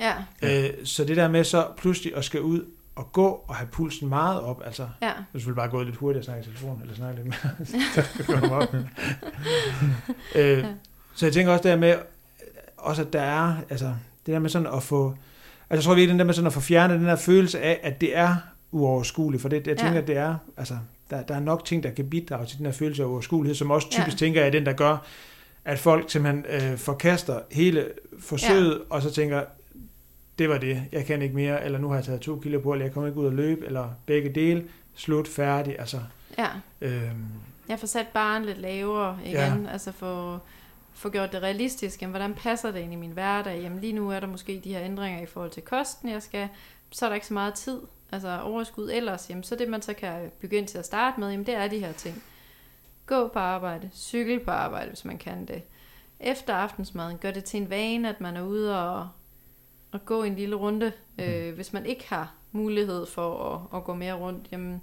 Ja, 0.00 0.14
øh, 0.42 0.70
så 0.84 1.04
det 1.04 1.16
der 1.16 1.28
med 1.28 1.44
så 1.44 1.66
pludselig 1.76 2.16
at 2.16 2.24
skal 2.24 2.40
ud 2.40 2.64
og 2.96 3.12
gå 3.12 3.44
og 3.48 3.54
have 3.54 3.68
pulsen 3.68 4.08
meget 4.08 4.40
op, 4.40 4.62
altså, 4.64 4.82
ja, 4.82 5.06
jeg 5.06 5.14
er 5.16 5.22
selvfølgelig 5.32 5.56
bare 5.56 5.68
gået 5.68 5.86
lidt 5.86 5.96
hurtigt 5.96 6.18
at 6.18 6.24
snakke 6.24 6.42
i 6.42 6.44
telefon, 6.44 6.80
eller 6.82 6.94
snakke 6.94 7.22
lidt 7.22 7.26
mere, 7.26 7.66
så 8.16 8.24
komme 8.26 8.54
op. 8.54 8.74
øh, 10.34 10.64
så 11.14 11.26
jeg 11.26 11.32
tænker 11.32 11.52
også 11.52 11.68
der 11.68 11.76
med, 11.76 11.94
også 12.76 13.02
at 13.02 13.12
der 13.12 13.20
er, 13.22 13.56
altså, 13.70 13.94
det 14.26 14.32
der 14.32 14.38
med 14.38 14.50
sådan 14.50 14.68
at 14.74 14.82
få, 14.82 15.14
altså 15.70 15.74
jeg 15.76 15.82
tror 15.82 15.94
virkelig, 15.94 16.10
den 16.12 16.18
der 16.18 16.24
med 16.24 16.34
sådan 16.34 16.46
at 16.46 16.52
få 16.52 16.60
fjernet 16.60 16.98
den 17.00 17.06
der 17.08 17.16
følelse 17.16 17.60
af, 17.60 17.80
at 17.82 18.00
det 18.00 18.16
er 18.16 18.36
uoverskueligt, 18.72 19.42
for 19.42 19.48
det, 19.48 19.66
jeg 19.66 19.76
tænker, 19.76 19.92
Ja. 19.94 20.00
at 20.00 20.06
det 20.06 20.16
er, 20.16 20.36
altså, 20.56 20.74
der, 21.10 21.22
der 21.22 21.34
er 21.34 21.40
nok 21.40 21.64
ting, 21.64 21.82
der 21.82 21.90
kan 21.90 22.10
bidrage 22.10 22.46
til 22.46 22.58
den 22.58 22.66
her 22.66 22.72
følelse 22.72 23.02
af 23.02 23.06
uoverskuelighed, 23.06 23.54
som 23.54 23.70
også 23.70 23.90
typisk 23.90 24.14
Ja. 24.20 24.26
tænker 24.26 24.40
jeg 24.40 24.46
er 24.46 24.52
den, 24.52 24.66
der 24.66 24.72
gør, 24.72 24.96
at 25.64 25.78
folk 25.78 26.10
simpelthen 26.10 26.44
øh, 26.48 26.78
forkaster 26.78 27.40
hele 27.50 27.88
forsøget, 28.20 28.70
ja. 28.90 28.94
og 28.94 29.02
så 29.02 29.10
tænker, 29.10 29.42
det 30.38 30.48
var 30.48 30.58
det, 30.58 30.82
jeg 30.92 31.04
kan 31.06 31.22
ikke 31.22 31.34
mere, 31.34 31.64
eller 31.64 31.78
nu 31.78 31.88
har 31.88 31.94
jeg 31.94 32.04
taget 32.04 32.20
to 32.20 32.36
kilo 32.42 32.60
på, 32.60 32.72
eller 32.72 32.84
jeg 32.86 32.94
kommer 32.94 33.08
ikke 33.08 33.20
ud 33.20 33.26
at 33.26 33.32
løbe, 33.32 33.66
eller 33.66 33.88
begge 34.06 34.28
dele, 34.34 34.64
slut, 34.94 35.28
færdig, 35.28 35.76
altså, 35.78 35.96
ja. 36.38 36.46
øhm, 36.80 37.24
Jeg 37.68 37.78
får 37.78 37.86
sat 37.86 38.06
barn 38.14 38.44
lidt 38.44 38.58
lavere 38.60 39.18
igen, 39.24 39.34
ja. 39.34 39.72
altså 39.72 39.92
få, 39.92 40.38
få 40.94 41.10
gjort 41.10 41.32
det 41.32 41.42
realistisk. 41.42 42.02
Jamen, 42.02 42.12
hvordan 42.12 42.34
passer 42.34 42.70
det 42.70 42.80
ind 42.80 42.92
i 42.92 42.96
min 42.96 43.10
hverdag? 43.10 43.60
Jamen 43.62 43.80
lige 43.80 43.92
nu 43.92 44.10
er 44.10 44.20
der 44.20 44.26
måske 44.26 44.60
de 44.64 44.74
her 44.74 44.82
ændringer 44.82 45.22
i 45.22 45.26
forhold 45.26 45.50
til 45.50 45.62
kosten, 45.62 46.08
jeg 46.08 46.22
skal. 46.22 46.48
Så 46.90 47.04
er 47.04 47.08
der 47.08 47.14
ikke 47.14 47.26
så 47.26 47.34
meget 47.34 47.54
tid, 47.54 47.80
altså 48.12 48.40
overskud 48.40 48.90
ellers. 48.92 49.30
Jamen, 49.30 49.44
så 49.44 49.56
det 49.56 49.68
man 49.68 49.82
så 49.82 49.94
kan 49.94 50.30
begynde 50.40 50.68
til 50.68 50.78
at 50.78 50.86
starte 50.86 51.20
med, 51.20 51.30
jamen 51.30 51.46
det 51.46 51.54
er 51.54 51.68
de 51.68 51.78
her 51.78 51.92
ting. 51.92 52.22
Gå 53.06 53.28
på 53.28 53.38
arbejde, 53.38 53.90
cykel 53.94 54.40
på 54.40 54.50
arbejde, 54.50 54.88
hvis 54.88 55.04
man 55.04 55.18
kan 55.18 55.44
det. 55.44 55.62
Efter 56.20 56.54
aftensmaden, 56.54 57.18
gør 57.18 57.30
det 57.30 57.44
til 57.44 57.62
en 57.62 57.70
vane, 57.70 58.08
at 58.08 58.20
man 58.20 58.36
er 58.36 58.42
ude 58.42 58.82
og, 58.82 59.08
og 59.92 60.04
gå 60.04 60.22
en 60.22 60.36
lille 60.36 60.56
runde. 60.56 60.92
Øh, 61.18 61.54
hvis 61.54 61.72
man 61.72 61.86
ikke 61.86 62.08
har 62.08 62.34
mulighed 62.52 63.06
for 63.06 63.54
at, 63.54 63.78
at 63.78 63.84
gå 63.84 63.94
mere 63.94 64.14
rundt, 64.14 64.48
jamen 64.52 64.82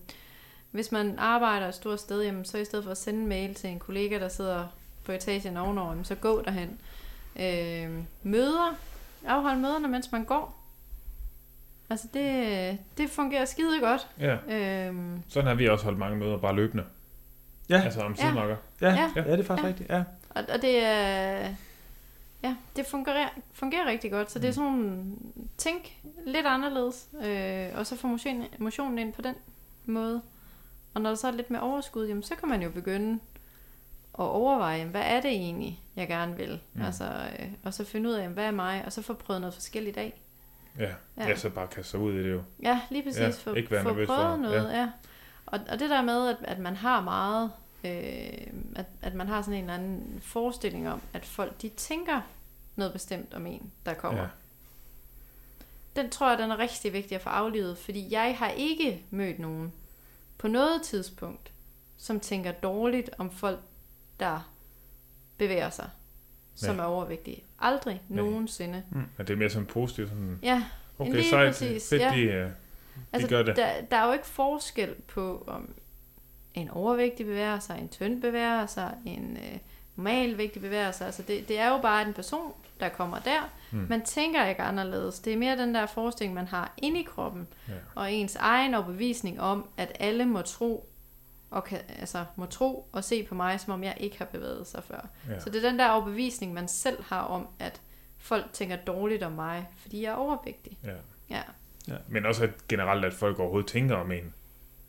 hvis 0.71 0.91
man 0.91 1.15
arbejder 1.17 1.67
et 1.67 1.75
stort 1.75 1.99
sted, 1.99 2.21
jamen, 2.21 2.45
så 2.45 2.57
i 2.57 2.65
stedet 2.65 2.83
for 2.83 2.91
at 2.91 2.97
sende 2.97 3.19
en 3.19 3.27
mail 3.27 3.55
til 3.55 3.69
en 3.69 3.79
kollega, 3.79 4.19
der 4.19 4.27
sidder 4.27 4.67
på 5.09 5.13
etagen 5.13 5.57
ovenover, 5.57 6.03
så 6.03 6.15
gå 6.15 6.41
derhen. 6.41 6.79
Øh, 7.39 8.03
møder. 8.23 8.75
Afhold 9.27 9.57
møderne, 9.57 9.87
mens 9.87 10.11
man 10.11 10.25
går. 10.25 10.59
Altså 11.89 12.07
det, 12.13 12.77
det 12.97 13.09
fungerer 13.09 13.45
skide 13.45 13.79
godt. 13.79 14.07
Ja, 14.19 14.33
Øh, 14.87 14.95
sådan 15.29 15.47
har 15.47 15.53
vi 15.55 15.67
også 15.69 15.83
holdt 15.85 15.99
mange 15.99 16.17
møder, 16.17 16.37
bare 16.37 16.55
løbende. 16.55 16.83
ja, 17.69 17.81
Altså 17.81 18.01
om 18.01 18.11
Ja. 18.11 18.21
sidenokker. 18.21 18.55
ja, 18.81 18.87
ja. 18.89 19.11
ja, 19.15 19.21
ja, 19.23 19.31
det 19.31 19.39
er 19.39 19.43
faktisk 19.43 19.63
Ja. 19.63 19.67
rigtigt, 19.69 19.89
ja. 19.89 20.03
og, 20.29 20.43
og 20.53 20.61
det 20.61 20.85
er... 20.85 21.49
Ja, 22.43 22.55
det 22.75 22.85
fungerer, 22.85 23.29
fungerer 23.53 23.85
rigtig 23.85 24.11
godt. 24.11 24.31
Så 24.31 24.39
det 24.39 24.47
er 24.47 24.51
sådan 24.51 24.71
nogle 24.71 25.03
tænk 25.57 25.97
lidt 26.25 26.45
anderledes. 26.45 27.07
Øh, 27.25 27.67
og 27.75 27.85
så 27.85 27.95
få 27.95 28.07
motion, 28.07 28.43
motionen 28.57 28.97
ind 28.99 29.13
på 29.13 29.21
den 29.21 29.35
måde. 29.85 30.21
Og 30.93 31.01
når 31.01 31.09
der 31.09 31.15
så 31.17 31.27
er 31.27 31.31
lidt 31.31 31.49
mere 31.51 31.61
overskud, 31.61 32.07
jamen, 32.07 32.23
så 32.23 32.35
kan 32.35 32.49
man 32.49 32.61
jo 32.61 32.69
begynde 32.69 33.19
at 34.19 34.25
overveje, 34.25 34.85
hvad 34.85 35.01
er 35.01 35.21
det 35.21 35.31
egentlig, 35.31 35.79
jeg 35.95 36.07
gerne 36.07 36.35
vil? 36.37 36.59
Mm. 36.73 36.81
Altså, 36.81 37.03
øh, 37.39 37.47
og 37.63 37.73
så 37.73 37.83
finde 37.83 38.09
ud 38.09 38.13
af, 38.13 38.29
hvad 38.29 38.45
er 38.45 38.51
mig? 38.51 38.83
Og 38.85 38.93
så 38.93 39.01
få 39.01 39.13
prøvet 39.13 39.41
noget 39.41 39.53
forskelligt 39.53 39.97
af. 39.97 40.13
Ja. 40.79 40.93
Ja. 41.17 41.27
ja. 41.27 41.35
så 41.35 41.49
bare 41.49 41.67
kaste 41.67 41.91
sig 41.91 41.99
ud 41.99 42.13
i 42.13 42.23
det 42.23 42.31
jo. 42.31 42.43
Ja, 42.63 42.81
lige 42.89 43.03
præcis. 43.03 43.19
Ja, 43.19 43.29
få, 43.29 43.53
ikke 43.53 43.71
være 43.71 43.83
for 43.83 43.93
prøvet 44.05 44.31
det. 44.31 44.39
noget, 44.39 44.71
ja. 44.71 44.79
ja. 44.79 44.89
Og, 45.45 45.59
og 45.69 45.79
det 45.79 45.89
der 45.89 46.01
med, 46.01 46.27
at, 46.27 46.37
at 46.43 46.59
man 46.59 46.75
har 46.75 47.01
meget, 47.01 47.51
øh, 47.83 48.47
at, 48.75 48.85
at 49.01 49.13
man 49.13 49.27
har 49.27 49.41
sådan 49.41 49.53
en 49.53 49.63
eller 49.63 49.73
anden 49.73 50.19
forestilling 50.23 50.89
om, 50.89 51.01
at 51.13 51.25
folk, 51.25 51.61
de 51.61 51.69
tænker 51.69 52.21
noget 52.75 52.93
bestemt 52.93 53.33
om 53.33 53.47
en, 53.47 53.71
der 53.85 53.93
kommer. 53.93 54.21
Ja. 54.21 54.27
Den 55.95 56.09
tror 56.09 56.29
jeg, 56.29 56.37
den 56.37 56.51
er 56.51 56.59
rigtig 56.59 56.93
vigtig 56.93 57.15
at 57.15 57.21
få 57.21 57.29
aflivet, 57.29 57.77
fordi 57.77 58.11
jeg 58.11 58.35
har 58.37 58.49
ikke 58.49 59.03
mødt 59.09 59.39
nogen 59.39 59.73
på 60.37 60.47
noget 60.47 60.81
tidspunkt, 60.81 61.51
som 61.97 62.19
tænker 62.19 62.51
dårligt 62.51 63.09
om 63.17 63.31
folk, 63.31 63.59
der 64.19 64.49
bevæger 65.37 65.69
sig, 65.69 65.89
som 66.55 66.75
Nej. 66.75 66.85
er 66.85 66.89
overvægtige. 66.89 67.43
Aldrig 67.59 68.01
Nej. 68.09 68.23
nogensinde. 68.23 68.83
Men 68.91 69.07
det 69.17 69.29
er 69.29 69.35
mere 69.37 69.49
sådan 69.49 69.65
positivt, 69.65 70.09
sådan, 70.09 70.39
Ja, 70.43 70.63
okay, 70.99 71.11
Lige 71.11 71.29
sejt, 71.29 71.47
præcis, 71.47 71.89
fedt, 71.89 72.01
ja. 72.01 72.11
de, 72.15 72.21
øh, 72.21 72.49
Altså, 73.13 73.29
gør 73.29 73.43
det. 73.43 73.55
Der, 73.55 73.67
der 73.91 73.97
er 73.97 74.05
jo 74.07 74.13
ikke 74.13 74.25
forskel 74.25 74.95
på, 75.07 75.43
om 75.47 75.73
en 76.53 76.69
overvægtig 76.69 77.25
bevæger 77.25 77.59
sig, 77.59 77.79
en 77.79 77.89
tynd 77.89 78.21
bevæger 78.21 78.65
sig, 78.65 78.93
en 79.05 79.37
øh, 79.37 79.57
normalvægtig 79.95 80.61
bevæger 80.61 80.91
sig. 80.91 81.05
Altså, 81.05 81.21
det, 81.21 81.47
det 81.47 81.59
er 81.59 81.69
jo 81.69 81.77
bare 81.81 82.07
en 82.07 82.13
person, 82.13 82.53
der 82.79 82.89
kommer 82.89 83.19
der. 83.19 83.49
Hmm. 83.71 83.85
Man 83.89 84.01
tænker 84.05 84.45
ikke 84.45 84.61
anderledes. 84.61 85.19
Det 85.19 85.33
er 85.33 85.37
mere 85.37 85.57
den 85.57 85.75
der 85.75 85.85
forestilling, 85.85 86.33
man 86.33 86.47
har 86.47 86.73
inde 86.77 86.99
i 86.99 87.03
kroppen, 87.03 87.47
Ja. 87.67 87.73
og 87.95 88.13
ens 88.13 88.35
egen 88.35 88.73
overbevisning 88.75 89.41
om, 89.41 89.65
at 89.77 89.91
alle 89.99 90.25
må 90.25 90.41
tro, 90.41 90.89
og 91.51 91.63
kan, 91.63 91.79
altså, 91.99 92.25
må 92.35 92.45
tro 92.45 92.89
og 92.91 93.03
se 93.03 93.23
på 93.23 93.35
mig, 93.35 93.59
som 93.59 93.73
om 93.73 93.83
jeg 93.83 93.93
ikke 93.99 94.17
har 94.17 94.25
bevæget 94.25 94.67
sig 94.67 94.83
før. 94.83 95.07
Ja. 95.29 95.39
Så 95.39 95.49
det 95.49 95.65
er 95.65 95.69
den 95.69 95.79
der 95.79 95.89
overbevisning, 95.89 96.53
man 96.53 96.67
selv 96.67 97.03
har 97.03 97.21
om, 97.21 97.47
at 97.59 97.81
folk 98.17 98.45
tænker 98.53 98.75
dårligt 98.75 99.23
om 99.23 99.31
mig, 99.31 99.67
fordi 99.81 100.01
jeg 100.03 100.09
er 100.09 100.15
overvægtig. 100.15 100.77
Ja. 100.83 100.91
Ja. 101.29 101.41
Men 102.07 102.25
også 102.25 102.43
at 102.43 102.49
generelt, 102.67 103.05
at 103.05 103.13
folk 103.13 103.39
overhovedet 103.39 103.69
tænker 103.71 103.95
om 103.95 104.11
en. 104.11 104.33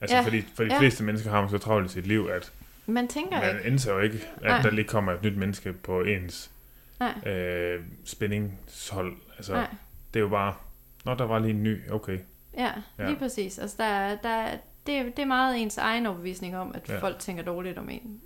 Altså, 0.00 0.16
Ja. 0.16 0.22
fordi 0.22 0.42
for 0.54 0.62
de 0.64 0.72
Ja. 0.74 0.78
fleste 0.78 1.04
mennesker 1.04 1.30
har 1.30 1.40
man 1.40 1.50
så 1.50 1.58
travlt 1.58 1.90
i 1.90 1.92
sit 1.94 2.06
liv, 2.06 2.28
at 2.32 2.52
Man 2.86 3.08
tænker 3.08 3.40
man 3.40 3.56
ikke. 3.56 3.68
indser 3.68 3.92
jo 3.92 3.98
ikke, 4.00 4.28
at 4.36 4.42
Nej. 4.42 4.62
der 4.62 4.70
lige 4.70 4.88
kommer 4.88 5.12
et 5.12 5.22
nyt 5.22 5.36
menneske 5.36 5.72
på 5.72 6.00
ens 6.02 6.50
Nej. 7.00 7.28
øh, 7.32 7.84
spændingshold. 8.04 9.16
Altså, 9.36 9.52
Nej. 9.52 9.66
det 10.14 10.20
er 10.20 10.24
jo 10.24 10.28
bare, 10.28 10.54
nå, 11.04 11.14
der 11.14 11.24
var 11.24 11.38
lige 11.38 11.50
en 11.50 11.62
ny, 11.62 11.90
okay. 11.90 12.18
Ja, 12.56 12.70
Ja. 12.98 13.06
lige 13.06 13.18
præcis. 13.18 13.58
Altså, 13.58 13.76
der, 13.78 13.84
er- 13.84 14.16
der, 14.16 14.28
er- 14.28 14.56
det, 14.90 15.16
det 15.16 15.22
er 15.22 15.26
meget 15.26 15.62
ens 15.62 15.78
egen 15.78 16.06
overbevisning 16.06 16.56
om, 16.56 16.72
at 16.74 16.88
Ja. 16.88 16.94
ja. 16.94 17.00
folk 17.00 17.18
tænker 17.18 17.42
dårligt 17.42 17.78
om 17.78 17.90
en. 17.90 18.20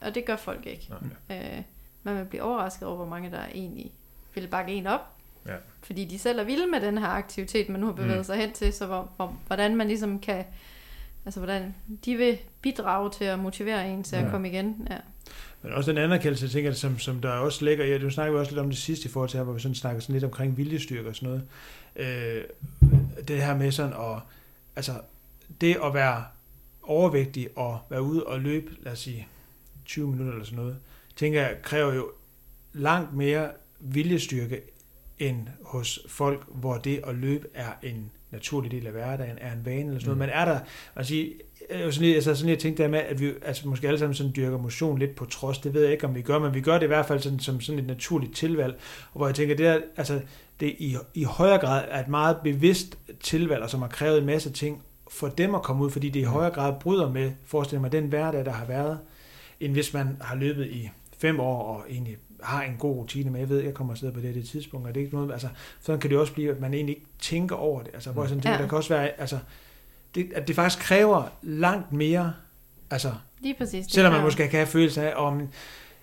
Og 0.00 0.14
det 0.14 0.24
gør 0.24 0.36
folk 0.36 0.66
ikke. 0.66 0.88
Nej. 1.28 1.38
Øh, 1.38 1.62
man 2.02 2.18
vil 2.18 2.24
blive 2.24 2.42
overrasket 2.42 2.88
over, 2.88 2.96
hvor 2.96 3.06
mange 3.06 3.30
der 3.30 3.42
egentlig 3.54 3.92
vil 4.34 4.46
bakke 4.48 4.72
en 4.72 4.86
op. 4.86 5.00
Ja. 5.46 5.54
Fordi 5.82 6.04
de 6.04 6.18
selv 6.18 6.38
er 6.38 6.44
vilde 6.44 6.66
med 6.66 6.80
den 6.80 6.98
her 6.98 7.06
aktivitet, 7.06 7.68
man 7.68 7.80
nu 7.80 7.86
har 7.86 7.92
bevæget 7.92 8.16
Mm. 8.18 8.24
sig 8.24 8.36
hen 8.36 8.52
til. 8.52 8.72
Så 8.72 8.86
hvor, 8.86 9.10
hvor, 9.16 9.36
hvordan 9.46 9.76
man 9.76 9.86
ligesom 9.88 10.18
kan... 10.18 10.44
Altså, 11.24 11.40
hvordan 11.40 11.74
de 12.04 12.16
vil 12.16 12.38
bidrage 12.62 13.10
til 13.10 13.24
at 13.24 13.38
motivere 13.38 13.90
en 13.90 14.02
til 14.02 14.18
Ja. 14.18 14.24
at 14.24 14.30
komme 14.30 14.48
igen. 14.48 14.86
Ja. 14.90 14.96
Men 15.62 15.72
også 15.72 15.90
den 15.92 15.98
anerkendelse, 15.98 16.44
jeg 16.44 16.50
tænker, 16.50 16.72
som, 16.72 16.98
som 16.98 17.20
der 17.20 17.30
også 17.30 17.64
ligger 17.64 17.84
i, 17.84 17.98
du 17.98 18.10
snakker 18.10 18.38
også 18.38 18.52
lidt 18.52 18.60
om 18.60 18.68
det 18.68 18.78
sidste 18.78 19.08
i 19.08 19.12
forhold 19.12 19.30
til 19.30 19.36
her, 19.38 19.44
hvor 19.44 19.52
vi 19.52 19.60
sådan 19.60 19.74
snakker 19.74 20.00
sådan 20.00 20.12
lidt 20.12 20.24
omkring 20.24 20.56
viljestyrke 20.56 21.08
og 21.08 21.16
sådan 21.16 21.28
noget. 21.28 21.42
Øh, 21.96 22.44
det 23.28 23.42
her 23.42 23.56
med 23.56 23.72
sådan 23.72 23.92
at, 23.92 24.18
altså 24.76 24.92
det 25.60 25.76
at 25.84 25.94
være 25.94 26.24
overvægtig 26.82 27.48
og 27.56 27.78
være 27.90 28.02
ude 28.02 28.26
og 28.26 28.40
løbe, 28.40 28.76
lad 28.82 28.92
os 28.92 28.98
sige, 28.98 29.28
20 29.86 30.08
minutter 30.08 30.32
eller 30.32 30.44
sådan 30.44 30.58
noget, 30.58 30.76
tænker 31.16 31.40
jeg, 31.40 31.56
kræver 31.62 31.94
jo 31.94 32.10
langt 32.72 33.14
mere 33.14 33.50
viljestyrke 33.80 34.60
end 35.18 35.48
hos 35.62 36.00
folk, 36.08 36.44
hvor 36.48 36.76
det 36.76 37.00
at 37.06 37.14
løbe 37.14 37.46
er 37.54 37.72
en 37.82 38.10
naturlig 38.30 38.70
del 38.70 38.86
af 38.86 38.92
hverdagen, 38.92 39.38
er 39.40 39.52
en 39.52 39.64
vane 39.64 39.80
eller 39.80 40.00
sådan 40.00 40.04
noget. 40.04 40.16
Mm. 40.16 40.18
Men 40.18 40.28
er 40.28 40.44
der, 40.44 40.60
altså, 40.96 41.08
sige, 41.08 41.34
jeg, 41.70 41.94
sådan 41.94 42.06
lige, 42.06 42.14
altså 42.14 42.34
sådan 42.34 42.46
lige 42.46 42.56
tænkte 42.56 42.82
der 42.82 42.88
med, 42.88 42.98
at 42.98 43.20
vi 43.20 43.32
altså, 43.42 43.68
måske 43.68 43.86
alle 43.86 43.98
sammen 43.98 44.14
sådan 44.14 44.32
dyrker 44.36 44.58
motion 44.58 44.98
lidt 44.98 45.14
på 45.14 45.24
trods, 45.24 45.58
det 45.58 45.74
ved 45.74 45.82
jeg 45.82 45.92
ikke, 45.92 46.06
om 46.06 46.14
vi 46.14 46.22
gør, 46.22 46.38
men 46.38 46.54
vi 46.54 46.60
gør 46.60 46.74
det 46.74 46.82
i 46.82 46.86
hvert 46.86 47.06
fald 47.06 47.20
sådan, 47.20 47.38
som 47.38 47.60
sådan 47.60 47.78
et 47.78 47.86
naturligt 47.86 48.36
tilvalg, 48.36 48.80
hvor 49.12 49.26
jeg 49.26 49.34
tænker, 49.34 49.56
det 49.56 49.66
er, 49.66 49.80
altså, 49.96 50.20
det 50.60 50.74
i, 50.78 50.96
i 51.14 51.24
højere 51.24 51.58
grad 51.58 51.84
er 51.88 52.00
et 52.00 52.08
meget 52.08 52.36
bevidst 52.44 52.98
tilvalg, 53.20 53.62
og 53.62 53.70
som 53.70 53.80
har 53.80 53.88
krævet 53.88 54.18
en 54.18 54.26
masse 54.26 54.50
ting 54.52 54.82
for 55.10 55.28
dem 55.28 55.54
at 55.54 55.62
komme 55.62 55.84
ud, 55.84 55.90
fordi 55.90 56.08
det 56.08 56.20
i 56.20 56.22
højere 56.22 56.50
grad 56.50 56.74
bryder 56.80 57.10
med, 57.10 57.32
forestil 57.44 57.80
mig, 57.80 57.92
den 57.92 58.06
hverdag, 58.06 58.44
der 58.44 58.52
har 58.52 58.64
været, 58.64 58.98
end 59.60 59.72
hvis 59.72 59.94
man 59.94 60.16
har 60.20 60.36
løbet 60.36 60.66
i 60.66 60.90
fem 61.18 61.40
år 61.40 61.62
og 61.62 61.84
egentlig 61.90 62.16
har 62.42 62.62
en 62.62 62.76
god 62.78 62.96
rutine 62.96 63.30
med. 63.30 63.40
Jeg 63.40 63.48
ved, 63.48 63.60
jeg 63.60 63.74
kommer 63.74 63.92
afsted 63.92 64.12
på 64.12 64.20
det, 64.20 64.34
det 64.34 64.48
tidspunkt, 64.48 64.86
og 64.88 64.94
det 64.94 65.00
er 65.00 65.04
ikke 65.04 65.16
noget, 65.16 65.32
altså, 65.32 65.48
sådan 65.80 66.00
kan 66.00 66.10
det 66.10 66.18
også 66.18 66.32
blive, 66.32 66.50
at 66.50 66.60
man 66.60 66.74
egentlig 66.74 66.96
ikke 66.96 67.06
tænker 67.18 67.56
over 67.56 67.82
det. 67.82 67.90
Altså, 67.94 68.10
hvor 68.12 68.26
sådan 68.26 68.40
tænker, 68.42 68.56
Ja. 68.56 68.62
der 68.62 68.68
kan 68.68 68.76
også 68.78 68.94
være, 68.94 69.20
altså, 69.20 69.38
det, 70.14 70.28
at 70.34 70.48
det 70.48 70.56
faktisk 70.56 70.84
kræver 70.84 71.22
langt 71.42 71.92
mere, 71.92 72.32
altså, 72.90 73.12
Lige 73.40 73.54
præcis. 73.54 73.84
det 73.86 73.94
selvom 73.94 74.12
man 74.12 74.22
måske 74.22 74.48
kan 74.48 74.58
have 74.58 74.66
følelsen 74.66 75.04
af, 75.04 75.12
om 75.16 75.48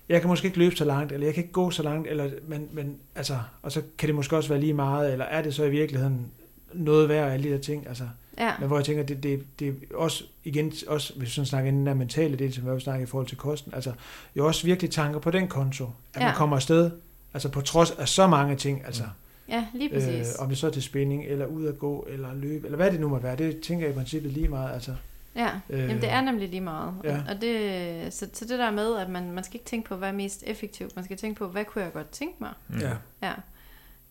jeg 0.08 0.20
kan 0.20 0.28
måske 0.28 0.46
ikke 0.46 0.58
løbe 0.58 0.76
så 0.76 0.84
langt, 0.84 1.12
eller 1.12 1.26
jeg 1.26 1.34
kan 1.34 1.42
ikke 1.42 1.52
gå 1.52 1.70
så 1.70 1.82
langt, 1.82 2.08
eller, 2.08 2.30
men, 2.46 2.68
men 2.72 2.96
altså, 3.14 3.38
og 3.62 3.72
så 3.72 3.82
kan 3.98 4.06
det 4.06 4.14
måske 4.14 4.36
også 4.36 4.48
være 4.48 4.60
lige 4.60 4.74
meget, 4.74 5.12
eller 5.12 5.24
er 5.24 5.42
det 5.42 5.54
så 5.54 5.64
i 5.64 5.70
virkeligheden 5.70 6.26
noget 6.72 7.08
værd 7.08 7.28
af 7.28 7.32
alle 7.34 7.48
de 7.48 7.54
der 7.54 7.60
ting, 7.60 7.88
altså, 7.88 8.04
Ja, 8.38 8.52
men 8.58 8.66
hvor 8.68 8.76
jeg 8.76 8.84
tænker, 8.84 9.02
det, 9.02 9.22
det, 9.22 9.44
det 9.58 9.68
er 9.68 9.96
også, 9.96 10.24
igen, 10.44 10.72
også, 10.86 11.12
hvis 11.14 11.26
vi 11.28 11.30
sådan 11.32 11.46
snakker 11.46 11.68
inden 11.68 11.80
den 11.80 11.86
der 11.86 11.94
mentale 11.94 12.36
del, 12.38 12.52
som 12.54 12.64
vi 12.64 12.70
også 12.70 12.84
snakker 12.84 13.02
i 13.06 13.08
forhold 13.08 13.28
til 13.28 13.36
kosten, 13.36 13.74
altså, 13.74 13.92
jo 14.36 14.46
også 14.46 14.66
virkelig 14.66 14.90
tanker 14.90 15.18
på 15.20 15.30
den 15.30 15.48
konto, 15.48 15.84
at 16.14 16.20
man 16.20 16.28
Ja. 16.28 16.34
kommer 16.34 16.56
afsted, 16.56 16.90
altså 17.34 17.48
på 17.48 17.60
trods 17.60 17.90
af 17.90 18.08
så 18.08 18.26
mange 18.26 18.56
ting, 18.56 18.82
altså, 18.86 19.02
ja 19.48 19.66
lige 19.74 19.90
præcis. 19.94 20.28
øh, 20.28 20.42
om 20.42 20.48
det 20.48 20.58
så 20.58 20.66
er 20.66 20.70
til 20.70 20.82
spænding, 20.82 21.24
eller 21.24 21.46
ud 21.46 21.66
at 21.66 21.78
gå, 21.78 22.06
eller 22.10 22.34
løbe, 22.34 22.66
eller 22.66 22.76
hvad 22.76 22.90
det 22.90 23.00
nu 23.00 23.08
må 23.08 23.18
være, 23.18 23.36
det 23.36 23.60
tænker 23.60 23.86
jeg 23.86 23.94
i 23.94 23.96
princippet 23.98 24.32
lige 24.32 24.48
meget, 24.48 24.74
altså. 24.74 24.94
Ja, 25.36 25.48
Øh, 25.70 25.80
Jamen, 25.80 26.00
det 26.00 26.10
er 26.10 26.20
nemlig 26.20 26.48
lige 26.48 26.60
meget. 26.60 26.94
ja. 27.04 27.16
Og, 27.16 27.22
og 27.28 27.40
det, 27.40 28.14
så, 28.14 28.28
så 28.32 28.44
det 28.44 28.58
der 28.58 28.70
med, 28.70 28.96
at 28.96 29.08
man, 29.08 29.30
man 29.32 29.44
skal 29.44 29.54
ikke 29.54 29.66
tænke 29.66 29.88
på, 29.88 29.96
hvad 29.96 30.08
er 30.08 30.12
mest 30.12 30.44
effektivt. 30.46 30.96
Man 30.96 31.04
skal 31.04 31.16
tænke 31.16 31.38
på, 31.38 31.48
hvad 31.48 31.64
kunne 31.64 31.84
jeg 31.84 31.92
godt 31.92 32.10
tænke 32.10 32.34
mig? 32.40 32.50
Mm. 32.68 32.78
Ja. 32.80 32.92
Ja. 33.22 33.32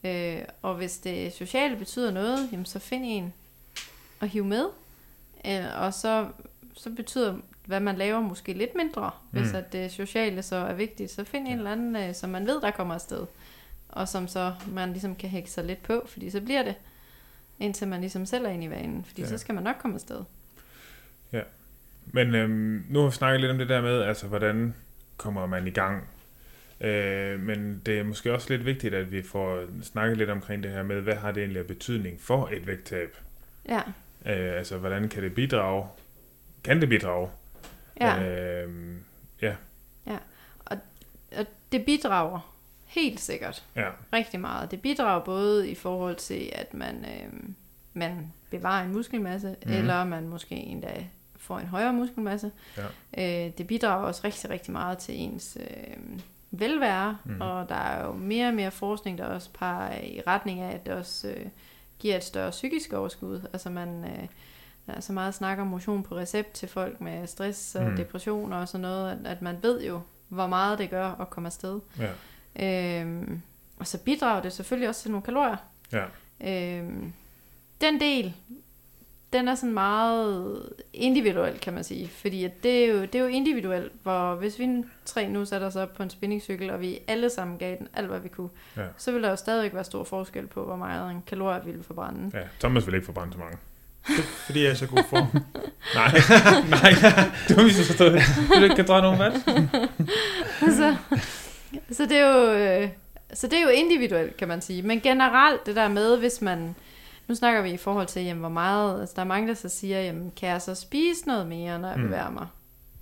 Øh, 0.03 0.41
og 0.61 0.75
hvis 0.75 0.97
det 0.97 1.33
sociale 1.33 1.75
betyder 1.75 2.11
noget, 2.11 2.49
jamen, 2.51 2.65
så 2.65 2.79
find 2.79 3.03
en 3.05 3.33
og 4.19 4.27
hive 4.27 4.45
med. 4.45 4.65
Øh, 5.47 5.81
og 5.81 5.93
så, 5.93 6.27
så 6.73 6.89
betyder, 6.89 7.37
hvad 7.65 7.79
man 7.79 7.95
laver, 7.95 8.21
måske 8.21 8.53
lidt 8.53 8.75
mindre. 8.75 9.11
Hvis 9.31 9.51
Mm. 9.51 9.55
at 9.57 9.73
det 9.73 9.91
sociale 9.91 10.43
så 10.43 10.55
er 10.55 10.73
vigtigt, 10.73 11.11
så 11.11 11.23
find 11.23 11.47
en 11.47 11.57
eller 11.57 11.71
anden, 11.71 11.95
øh, 11.95 12.13
som 12.15 12.29
man 12.29 12.47
ved, 12.47 12.61
der 12.61 12.71
kommer 12.71 12.93
afsted. 12.93 13.25
Og 13.89 14.07
som 14.07 14.27
så 14.27 14.53
man 14.71 14.89
ligesom 14.91 15.15
kan 15.15 15.29
hække 15.29 15.51
sig 15.51 15.63
lidt 15.65 15.83
på, 15.83 16.03
fordi 16.07 16.29
så 16.29 16.41
bliver 16.41 16.63
det, 16.63 16.75
indtil 17.59 17.87
man 17.87 17.99
ligesom 18.01 18.25
selv 18.25 18.45
er 18.45 18.49
inde 18.49 18.65
i 18.65 18.69
vanen. 18.69 19.05
Fordi 19.05 19.21
Ja. 19.21 19.27
så 19.27 19.37
skal 19.37 19.55
man 19.55 19.63
nok 19.63 19.75
komme 19.79 19.95
afsted. 19.95 20.23
Men 22.13 22.35
øhm, 22.35 22.85
nu 22.89 22.99
har 22.99 23.05
vi 23.07 23.11
snakket 23.15 23.41
lidt 23.41 23.51
om 23.51 23.57
det 23.57 23.69
der 23.69 23.81
med, 23.81 24.01
altså 24.01 24.27
hvordan 24.27 24.73
kommer 25.17 25.45
man 25.45 25.67
i 25.67 25.69
gang. 25.69 26.03
Øh, 26.81 27.39
men 27.39 27.81
det 27.85 27.99
er 27.99 28.03
måske 28.03 28.33
også 28.33 28.47
lidt 28.49 28.65
vigtigt, 28.65 28.93
at 28.93 29.11
vi 29.11 29.21
får 29.23 29.63
snakket 29.83 30.17
lidt 30.17 30.29
omkring 30.29 30.63
det 30.63 30.71
her 30.71 30.83
med, 30.83 31.01
hvad 31.01 31.15
har 31.15 31.31
det 31.31 31.41
egentlig 31.41 31.59
af 31.59 31.65
betydning 31.67 32.21
for 32.21 32.49
et 32.53 32.67
vægttab? 32.67 33.17
Ja, 33.69 33.81
Øh, 34.25 34.57
altså, 34.57 34.77
hvordan 34.77 35.09
kan 35.09 35.23
det 35.23 35.35
bidrage? 35.35 35.87
Kan 36.63 36.81
det 36.81 36.89
bidrage? 36.89 37.29
ja. 38.01 38.23
Øh, 38.23 38.95
ja, 39.41 39.55
Og 41.35 41.45
det 41.71 41.85
bidrager 41.85 42.53
helt 42.85 43.19
sikkert 43.19 43.63
ja, 43.75 43.89
rigtig 44.13 44.39
meget. 44.39 44.71
Det 44.71 44.81
bidrager 44.81 45.19
både 45.19 45.69
i 45.69 45.75
forhold 45.75 46.15
til, 46.15 46.49
at 46.55 46.73
man, 46.73 47.05
øh, 47.05 47.49
man 47.93 48.33
bevarer 48.49 48.85
en 48.85 48.91
muskelmasse, 48.91 49.55
mm. 49.65 49.71
eller 49.71 50.03
man 50.03 50.27
måske 50.27 50.55
endda 50.55 51.05
får 51.35 51.59
en 51.59 51.67
højere 51.67 51.93
muskelmasse. 51.93 52.51
Ja. 52.77 53.45
Øh, 53.47 53.51
det 53.57 53.67
bidrager 53.67 54.05
også 54.05 54.21
rigtig, 54.23 54.49
rigtig 54.49 54.71
meget 54.71 54.97
til 54.97 55.19
ens 55.19 55.57
øh, 55.59 56.19
velvære, 56.51 57.17
mm. 57.25 57.41
og 57.41 57.69
der 57.69 57.75
er 57.75 58.05
jo 58.05 58.11
mere 58.11 58.47
og 58.47 58.53
mere 58.53 58.71
forskning, 58.71 59.17
der 59.17 59.25
også 59.25 59.49
peger 59.53 60.01
i 60.01 60.21
retning 60.27 60.59
af, 60.59 60.73
at 60.73 60.85
det 60.85 60.93
også 60.93 61.27
øh, 61.27 61.45
giver 61.99 62.15
et 62.15 62.23
større 62.23 62.51
psykisk 62.51 62.93
overskud. 62.93 63.41
Altså 63.53 63.69
man... 63.69 64.03
Øh, 64.03 64.27
der 64.87 64.93
er 64.93 64.99
så 64.99 65.13
meget 65.13 65.33
snak 65.33 65.59
om 65.59 65.67
motion 65.67 66.03
på 66.03 66.17
recept 66.17 66.53
til 66.53 66.69
folk 66.69 67.01
med 67.01 67.27
stress 67.27 67.75
og 67.75 67.83
mm. 67.83 67.95
depression 67.97 68.53
og 68.53 68.67
sådan 68.67 68.81
noget, 68.81 69.11
at, 69.11 69.17
at 69.31 69.41
man 69.41 69.57
ved 69.61 69.83
jo, 69.83 70.01
hvor 70.27 70.47
meget 70.47 70.79
det 70.79 70.89
gør 70.89 71.07
at 71.21 71.29
komme 71.29 71.47
afsted. 71.47 71.79
ja, 71.99 72.09
Øhm, 72.59 73.41
og 73.79 73.87
så 73.87 73.97
bidrager 73.97 74.41
det 74.41 74.53
selvfølgelig 74.53 74.89
også 74.89 75.01
til 75.01 75.11
nogle 75.11 75.25
kalorier. 75.25 75.57
ja, 75.91 76.03
Øhm, 76.41 77.13
den 77.81 77.99
del, 77.99 78.33
den 79.33 79.47
er 79.47 79.55
sådan 79.55 79.73
meget 79.73 80.61
individuel, 80.93 81.59
kan 81.59 81.73
man 81.73 81.83
sige. 81.83 82.07
Fordi 82.21 82.43
at 82.43 82.63
det, 82.63 82.83
er 82.85 82.87
jo, 82.93 83.01
det 83.01 83.15
er 83.15 83.19
jo 83.19 83.25
individuelt, 83.25 83.91
hvor 84.03 84.35
hvis 84.35 84.59
vi 84.59 84.67
tre 85.05 85.27
nu 85.29 85.45
sætter 85.45 85.67
os 85.67 85.75
op 85.75 85.93
på 85.93 86.03
en 86.03 86.09
spinningcykel, 86.09 86.69
og 86.69 86.81
vi 86.81 86.99
alle 87.07 87.29
sammen 87.29 87.57
gav 87.57 87.75
den 87.79 87.87
alt, 87.93 88.07
hvad 88.07 88.19
vi 88.19 88.27
kunne, 88.29 88.49
Ja. 88.77 88.81
så 88.97 89.11
vil 89.11 89.23
der 89.23 89.29
jo 89.29 89.35
stadigvæk 89.35 89.73
være 89.73 89.83
stor 89.83 90.03
forskel 90.03 90.47
på, 90.47 90.63
hvor 90.65 90.75
meget 90.75 91.11
en 91.11 91.23
kalorier 91.27 91.63
vi 91.63 91.71
vil 91.71 91.83
forbrænde. 91.83 92.37
ja. 92.37 92.43
Thomas 92.59 92.87
vil 92.87 92.95
ikke 92.95 93.05
forbrænde 93.05 93.33
så 93.33 93.39
mange. 93.39 93.57
Fordi 94.45 94.59
jeg 94.61 94.67
er 94.67 94.73
i 94.73 94.75
så 94.75 94.87
god 94.87 95.03
form. 95.09 95.27
Nej, 95.95 96.11
nej, 96.81 96.91
du 97.49 97.53
har 97.55 97.63
misforstået. 97.63 98.13
Vil 98.13 98.57
du 98.59 98.63
ikke 98.63 98.75
kan 98.75 98.87
drage 98.87 99.01
nogen 99.01 99.19
vand? 99.19 99.33
så, 100.71 100.95
så, 101.91 102.05
det 102.05 102.17
er 102.17 102.27
jo, 102.35 102.51
øh, 102.53 102.89
så 103.33 103.47
det 103.47 103.57
er 103.57 103.61
jo 103.61 103.69
individuelt, 103.69 104.37
kan 104.37 104.47
man 104.47 104.61
sige. 104.61 104.81
Men 104.81 105.01
generelt 105.01 105.65
det 105.65 105.75
der 105.75 105.87
med, 105.87 106.17
hvis 106.17 106.41
man... 106.41 106.75
Nu 107.27 107.35
snakker 107.35 107.61
vi 107.61 107.71
i 107.71 107.77
forhold 107.77 108.07
til, 108.07 108.23
jamen, 108.23 108.39
hvor 108.39 108.49
meget... 108.49 108.99
Altså, 108.99 109.15
der 109.15 109.21
er 109.21 109.25
mange, 109.25 109.47
der 109.47 109.53
så 109.53 109.69
siger, 109.69 110.01
jamen, 110.01 110.31
kan 110.35 110.49
jeg 110.49 110.61
så 110.61 110.75
spise 110.75 111.27
noget 111.27 111.47
mere, 111.47 111.79
når 111.79 111.87
jeg 111.87 111.97
Mm. 111.97 112.03
bevæger 112.03 112.29
mig? 112.29 112.47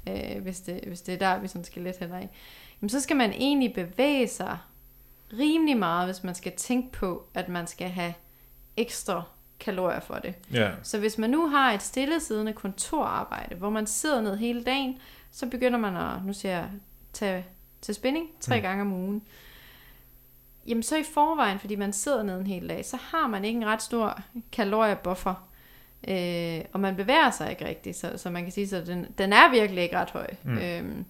Øh, 0.10 0.42
hvis, 0.44 0.60
det, 0.60 0.80
hvis 0.88 1.02
det 1.02 1.14
er 1.14 1.18
der, 1.18 1.40
vi 1.40 1.48
sådan 1.48 1.64
skal 1.64 1.82
lidt 1.82 1.98
hen 1.98 2.12
af. 2.12 2.30
Jamen, 2.82 2.90
så 2.90 3.00
skal 3.00 3.16
man 3.18 3.32
egentlig 3.32 3.74
bevæge 3.74 4.28
sig 4.28 4.58
rimelig 5.40 5.78
meget, 5.78 6.08
hvis 6.08 6.24
man 6.24 6.36
skal 6.36 6.52
tænke 6.52 6.92
på, 6.92 7.26
at 7.34 7.50
man 7.50 7.68
skal 7.68 7.90
have 7.90 8.14
ekstra 8.78 9.24
kalorier 9.60 10.00
for 10.00 10.16
det. 10.16 10.34
Ja, 10.54 10.72
Så 10.84 11.00
hvis 11.00 11.18
man 11.18 11.30
nu 11.30 11.48
har 11.48 11.72
et 11.72 11.82
stillesiddende 11.82 12.54
kontorarbejde, 12.54 13.56
hvor 13.56 13.70
man 13.70 13.88
sidder 13.88 14.22
ned 14.22 14.38
hele 14.38 14.64
dagen, 14.64 14.98
så 15.32 15.46
begynder 15.50 15.80
man 15.80 15.96
at, 15.98 16.26
nu 16.26 16.34
siger 16.34 16.52
jeg, 16.56 16.70
tage 17.14 17.46
til 17.82 17.96
spinning 17.96 18.28
tre 18.42 18.56
mm. 18.56 18.62
gange 18.62 18.82
om 18.82 18.94
ugen. 18.94 19.22
Jamen 20.68 20.84
så 20.84 20.98
i 20.98 21.04
forvejen, 21.04 21.60
fordi 21.60 21.76
man 21.76 21.94
sidder 21.94 22.24
ned 22.24 22.40
en 22.40 22.48
hel 22.48 22.70
dag, 22.70 22.86
så 22.86 22.98
har 22.98 23.28
man 23.28 23.46
ikke 23.46 23.58
en 23.58 23.66
ret 23.66 23.82
stor 23.82 24.20
kaloriebuffer. 24.52 25.50
Øh, 26.08 26.62
og 26.74 26.80
man 26.80 26.96
bevæger 26.96 27.32
sig 27.32 27.50
ikke 27.50 27.68
rigtigt, 27.68 27.98
så, 27.98 28.12
så 28.16 28.30
man 28.30 28.44
kan 28.44 28.52
sige, 28.52 28.78
at 28.78 28.88
den, 28.88 29.08
den 29.18 29.34
er 29.34 29.52
virkelig 29.52 29.84
ikke 29.84 29.98
ret 29.98 30.10
høj. 30.10 30.28
Mm. 30.44 30.58
Øhm, 30.58 31.06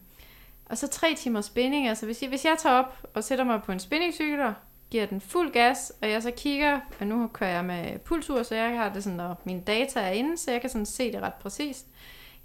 og 0.65 0.77
så 0.77 0.87
tre 0.87 1.15
timer 1.17 1.41
spinning, 1.41 1.87
altså 1.87 2.05
hvis 2.05 2.21
jeg, 2.21 2.29
hvis 2.29 2.45
jeg 2.45 2.55
tager 2.59 2.75
op 2.75 3.07
og 3.13 3.23
sætter 3.23 3.45
mig 3.45 3.63
på 3.63 3.71
en 3.71 3.79
spinningcykel, 3.79 4.41
og 4.41 4.53
giver 4.91 5.05
den 5.05 5.21
fuld 5.21 5.51
gas, 5.51 5.93
og 6.01 6.09
jeg 6.09 6.23
så 6.23 6.31
kigger, 6.31 6.79
og 6.99 7.07
nu 7.07 7.27
kører 7.27 7.49
jeg 7.49 7.65
med 7.65 7.99
pulsur, 7.99 8.43
så 8.43 8.55
jeg 8.55 8.77
har 8.77 8.89
det 8.89 9.03
sådan, 9.03 9.19
og 9.19 9.35
mine 9.43 9.61
data 9.61 9.99
er 9.99 10.11
inde, 10.11 10.37
så 10.37 10.51
jeg 10.51 10.61
kan 10.61 10.69
sådan 10.69 10.85
se 10.85 11.11
det 11.11 11.21
ret 11.21 11.33
præcist, 11.33 11.87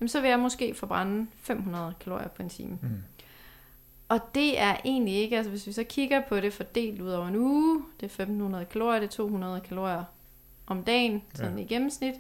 jamen 0.01 0.09
så 0.09 0.20
vil 0.20 0.31
jeg 0.31 0.38
måske 0.38 0.75
forbrænde 0.75 1.27
500 1.42 1.94
kalorier 2.01 2.29
på 2.29 2.42
en 2.42 2.49
time. 2.49 2.79
Mm. 2.83 2.88
Og 4.11 4.20
det 4.35 4.61
er 4.61 4.77
egentlig 4.85 5.14
ikke, 5.14 5.37
altså 5.37 5.51
hvis 5.51 5.66
vi 5.66 5.73
så 5.73 5.85
kigger 5.85 6.20
på 6.29 6.40
det 6.40 6.53
fordelt 6.53 7.01
ud 7.01 7.11
over 7.11 7.27
en 7.29 7.37
uge, 7.37 7.83
det 7.96 8.03
er 8.03 8.23
1500 8.23 8.64
kalorier, 8.64 9.01
det 9.01 9.07
er 9.07 9.11
200 9.11 9.61
kalorier 9.61 10.05
om 10.66 10.85
dagen, 10.85 11.23
sådan 11.35 11.59
Ja. 11.59 11.64
i 11.64 11.66
gennemsnit, 11.66 12.14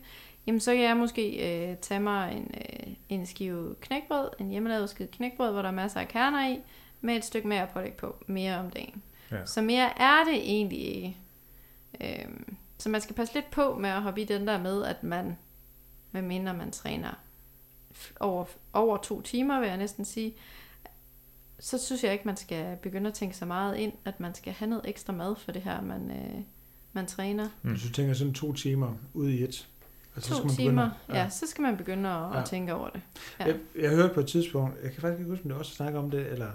jamen 0.46 0.60
så 0.60 0.74
kan 0.74 0.82
jeg 0.82 0.96
måske 0.96 1.30
øh, 1.70 1.76
tage 1.76 2.00
mig 2.00 2.32
en, 2.36 2.54
øh, 2.54 2.94
en 3.08 3.26
skive 3.26 3.74
knækbrød, 3.80 4.28
en 4.40 4.48
hjemmelavet 4.50 4.90
skive 4.90 5.08
knækbrød, 5.08 5.52
hvor 5.52 5.62
der 5.62 5.68
er 5.68 5.72
masser 5.72 6.00
af 6.00 6.08
kerner 6.08 6.48
i, 6.48 6.58
med 7.00 7.16
et 7.16 7.24
stykke 7.24 7.48
mere 7.48 7.66
pålæg 7.72 7.92
på, 7.94 8.16
mere 8.26 8.58
om 8.58 8.70
dagen. 8.70 9.02
Ja. 9.30 9.46
Så 9.46 9.62
mere 9.62 9.98
er 9.98 10.24
det 10.24 10.34
egentlig 10.34 10.78
ikke. 10.96 11.16
Øhm, 12.00 12.56
så 12.78 12.88
man 12.88 13.00
skal 13.00 13.14
passe 13.16 13.34
lidt 13.34 13.50
på 13.50 13.74
med 13.78 13.90
at 13.90 14.02
hoppe 14.02 14.20
i 14.20 14.24
den 14.24 14.46
der 14.46 14.58
med, 14.62 14.84
at 14.84 15.02
man, 15.02 15.38
med 16.12 16.22
mindre 16.22 16.54
man 16.54 16.70
træner 16.70 17.18
over, 18.20 18.44
over 18.72 18.96
to 18.96 19.20
timer, 19.20 19.60
vil 19.60 19.68
jeg 19.68 19.76
næsten 19.76 20.04
sige, 20.04 20.34
så 21.60 21.78
synes 21.78 22.04
jeg 22.04 22.12
ikke, 22.12 22.24
man 22.26 22.36
skal 22.36 22.76
begynde 22.82 23.08
at 23.08 23.14
tænke 23.14 23.36
så 23.36 23.44
meget 23.44 23.76
ind, 23.76 23.92
at 24.04 24.20
man 24.20 24.34
skal 24.34 24.52
have 24.52 24.68
noget 24.68 24.84
ekstra 24.88 25.12
mad 25.12 25.34
for 25.44 25.52
det 25.52 25.62
her, 25.62 25.80
man, 25.80 26.10
øh, 26.10 26.40
man 26.92 27.06
træner. 27.06 27.48
Mm. 27.62 27.70
Hvis 27.70 27.82
du 27.82 27.92
tænker 27.92 28.14
sådan 28.14 28.34
to 28.34 28.52
timer 28.52 28.94
ude 29.14 29.32
i 29.34 29.42
et. 29.42 29.66
Altså, 30.16 30.34
To 30.36 30.44
man 30.44 30.54
timer, 30.56 30.90
begynde- 31.06 31.20
ja. 31.22 31.28
så 31.28 31.46
skal 31.46 31.62
man 31.62 31.76
begynde 31.76 32.08
at, 32.08 32.14
Ja. 32.34 32.40
at 32.40 32.44
tænke 32.44 32.74
over 32.74 32.88
det. 32.88 33.00
Ja. 33.40 33.44
Jeg, 33.44 33.56
jeg 33.80 33.90
hørte 33.90 34.14
på 34.14 34.20
et 34.20 34.26
tidspunkt, 34.26 34.74
jeg 34.82 34.92
kan 34.92 35.00
faktisk 35.00 35.18
ikke 35.18 35.30
huske, 35.30 35.44
om 35.44 35.48
det 35.50 35.58
også 35.58 35.72
snakke 35.74 35.98
om 35.98 36.10
det, 36.10 36.26
eller 36.32 36.48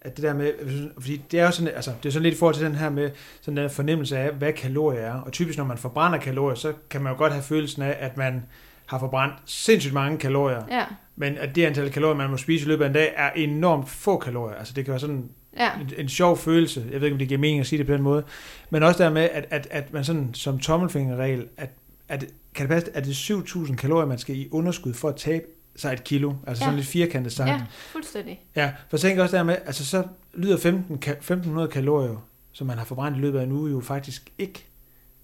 at 0.00 0.16
det 0.16 0.22
der 0.24 0.34
med, 0.34 0.52
fordi 1.00 1.16
det 1.30 1.40
er 1.40 1.44
jo 1.44 1.50
sådan, 1.50 1.74
altså, 1.74 1.92
det 2.02 2.08
er 2.08 2.12
sådan 2.12 2.22
lidt 2.22 2.34
i 2.34 2.38
forhold 2.38 2.54
til 2.54 2.64
den 2.66 2.74
her 2.74 2.90
med, 2.90 3.10
sådan 3.40 3.56
den 3.56 3.70
fornemmelse 3.70 4.18
af, 4.18 4.32
hvad 4.32 4.52
kalorier 4.52 5.00
er, 5.00 5.20
og 5.20 5.32
typisk 5.32 5.58
når 5.58 5.64
man 5.64 5.78
forbrænder 5.78 6.18
kalorier, 6.18 6.54
så 6.54 6.74
kan 6.90 7.02
man 7.02 7.12
jo 7.12 7.18
godt 7.18 7.32
have 7.32 7.42
følelsen 7.42 7.82
af, 7.82 7.96
at 8.00 8.16
man 8.16 8.44
har 8.88 8.98
forbrændt 8.98 9.34
sindssygt 9.44 9.94
mange 9.94 10.18
kalorier, 10.18 10.62
Ja, 10.70 10.84
men 11.16 11.38
at 11.38 11.54
det 11.54 11.64
antal 11.64 11.90
kalorier, 11.90 12.16
man 12.16 12.30
må 12.30 12.36
spise 12.36 12.64
i 12.64 12.68
løbet 12.68 12.84
af 12.84 12.88
en 12.88 12.94
dag, 12.94 13.12
er 13.16 13.30
enormt 13.30 13.88
få 13.88 14.18
kalorier. 14.18 14.56
Altså 14.56 14.74
det 14.74 14.84
kan 14.84 14.92
være 14.92 15.00
sådan 15.00 15.28
ja, 15.56 15.70
en, 15.80 15.90
en 15.96 16.08
sjov 16.08 16.36
følelse. 16.36 16.86
Jeg 16.92 17.00
ved 17.00 17.06
ikke, 17.06 17.14
om 17.14 17.18
det 17.18 17.28
giver 17.28 17.40
mening 17.40 17.60
at 17.60 17.66
sige 17.66 17.78
det 17.78 17.86
på 17.86 17.92
den 17.92 18.02
måde. 18.02 18.24
Men 18.70 18.82
også 18.82 19.02
der 19.02 19.10
med, 19.10 19.28
at, 19.32 19.46
at, 19.50 19.68
at 19.70 19.92
man 19.92 20.04
sådan 20.04 20.34
som 20.34 20.58
tommelfingerregel, 20.58 21.46
at, 21.56 21.70
at 22.08 22.24
kan 22.54 22.62
det 22.62 22.68
passe, 22.70 22.96
at 22.96 23.04
det 23.04 23.10
er 23.30 23.42
7.000 23.66 23.76
kalorier, 23.76 24.06
man 24.06 24.18
skal 24.18 24.36
i 24.36 24.48
underskud 24.50 24.94
for 24.94 25.08
at 25.08 25.16
tabe 25.16 25.44
sig 25.76 25.92
et 25.92 26.04
kilo. 26.04 26.32
Altså 26.46 26.64
Ja. 26.64 26.66
sådan 26.66 26.76
lidt 26.76 26.86
firkantet 26.88 27.32
sagt. 27.32 27.48
ja, 27.50 27.60
fuldstændig. 27.70 28.40
Ja, 28.56 28.72
for 28.90 28.96
tænker 28.96 29.22
også 29.22 29.36
der 29.36 29.42
med, 29.42 29.56
altså 29.66 29.86
så 29.86 30.04
lyder 30.34 30.56
15, 30.58 30.94
ka- 31.06 31.10
1500 31.10 31.68
kalorier, 31.68 32.24
som 32.52 32.66
man 32.66 32.78
har 32.78 32.84
forbrændt 32.84 33.18
i 33.18 33.20
løbet 33.20 33.38
af 33.38 33.42
en 33.42 33.52
uge, 33.52 33.70
jo 33.70 33.80
faktisk 33.80 34.30
ikke 34.38 34.64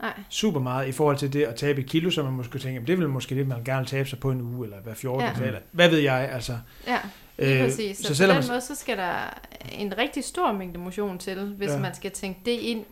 Nej, 0.03 0.13
super 0.31 0.61
meget 0.61 0.89
i 0.89 0.93
forhold 0.93 1.17
til 1.17 1.33
det 1.33 1.43
at 1.43 1.55
tabe 1.55 1.81
et 1.81 1.87
kilo, 1.87 2.11
som 2.11 2.25
man 2.25 2.35
måske 2.35 2.59
tænker, 2.59 2.83
det 2.85 2.99
vel 2.99 3.09
måske 3.09 3.35
det, 3.35 3.47
man 3.49 3.65
gerne 3.65 3.79
vil 3.81 3.87
tabe 3.89 4.09
sig 4.09 4.19
på 4.21 4.31
en 4.31 4.41
uge, 4.41 4.65
eller 4.67 4.81
hver 4.81 4.95
14. 4.95 5.21
Ja. 5.21 5.33
Ja. 5.41 5.47
Eller, 5.47 5.61
hvad 5.73 5.89
ved 5.89 5.99
jeg, 5.99 6.29
altså. 6.33 6.59
ja, 6.87 6.99
lige 7.39 7.55
Øh, 7.59 7.65
præcis. 7.65 7.97
Så, 7.97 8.03
så 8.03 8.09
så 8.09 8.15
selvom 8.15 8.37
på 8.37 8.41
den 8.41 8.49
man- 8.49 8.55
måde, 8.55 8.61
så 8.61 8.75
skal 8.75 8.97
der 8.97 9.41
en 9.79 9.99
rigtig 9.99 10.25
stor 10.25 10.53
mængde 10.53 10.79
motion 10.81 11.19
til, 11.19 11.55
hvis 11.57 11.69
Ja. 11.69 11.75
ja. 11.75 11.81
man 11.81 11.95
skal 11.95 12.11
tænke 12.11 12.41
det 12.45 12.51
ind. 12.51 12.85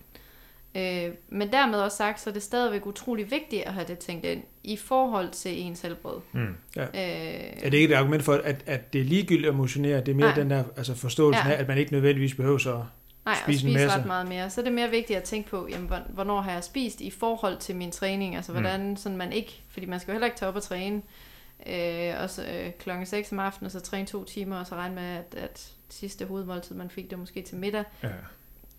Øh, 0.77 1.13
men 1.29 1.51
dermed 1.51 1.79
også 1.79 1.97
sagt, 1.97 2.21
så 2.21 2.29
er 2.29 2.33
det 2.33 2.43
stadigvæk 2.43 2.85
utrolig 2.85 3.31
vigtigt 3.31 3.63
at 3.63 3.73
have 3.73 3.85
det 3.87 3.97
tænkt 3.99 4.25
ind 4.25 4.43
i 4.63 4.77
forhold 4.77 5.29
til 5.29 5.61
ens 5.61 5.81
helbred. 5.81 6.19
Mm. 6.31 6.41
Øh, 6.41 6.87
Er 6.93 7.69
det 7.69 7.73
ikke 7.73 7.93
et 7.93 7.97
argument 7.97 8.23
for, 8.23 8.33
at, 8.33 8.63
at 8.65 8.93
det 8.93 9.01
er 9.01 9.05
ligegyldigt 9.05 9.47
at 9.49 9.55
motionere? 9.55 9.99
Det 9.99 10.07
er 10.09 10.15
mere 10.15 10.25
Nej. 10.27 10.35
den 10.35 10.49
der 10.49 10.63
altså 10.77 10.95
forståelsen 10.95 11.47
Ja. 11.47 11.53
af, 11.53 11.59
at 11.59 11.67
man 11.67 11.77
ikke 11.77 11.91
nødvendigvis 11.91 12.35
behøver 12.35 12.57
så... 12.57 12.83
Nej, 13.25 13.35
spise 13.43 13.59
spise 13.59 13.67
en 13.67 13.73
masse. 13.73 13.97
ret 13.97 14.05
meget 14.05 14.27
mere. 14.27 14.49
Så 14.49 14.61
er 14.61 14.65
det 14.65 14.73
mere 14.73 14.89
vigtigt 14.89 15.17
at 15.17 15.23
tænke 15.23 15.49
på, 15.49 15.67
jamen, 15.71 15.87
hvor- 15.87 16.05
hvornår 16.09 16.41
har 16.41 16.51
jeg 16.51 16.63
spist 16.63 17.01
i 17.01 17.09
forhold 17.09 17.57
til 17.57 17.75
min 17.75 17.91
træning. 17.91 18.35
Altså 18.35 18.51
Mm. 18.51 18.59
hvordan 18.59 18.97
sådan 18.97 19.17
man 19.17 19.33
ikke, 19.33 19.61
fordi 19.69 19.85
man 19.85 19.99
skal 19.99 20.11
jo 20.11 20.13
heller 20.13 20.25
ikke 20.27 20.37
tage 20.37 20.49
op 20.49 20.55
og 20.55 20.63
træne 20.63 21.01
øh, 21.67 22.13
og 22.23 22.29
så, 22.29 22.45
øh, 22.45 22.71
klokken 22.79 23.05
6 23.05 23.31
om 23.31 23.39
aftenen, 23.39 23.65
og 23.65 23.71
så 23.71 23.79
træne 23.79 24.05
to 24.07 24.23
timer, 24.23 24.57
og 24.59 24.67
så 24.67 24.75
regne 24.75 24.95
med, 24.95 25.03
at, 25.03 25.35
at 25.37 25.71
sidste 25.89 26.25
hovedmåltid, 26.25 26.75
man 26.75 26.89
fik 26.89 27.09
det 27.09 27.19
måske 27.19 27.41
til 27.41 27.57
middag. 27.57 27.83
Ja. 28.03 28.09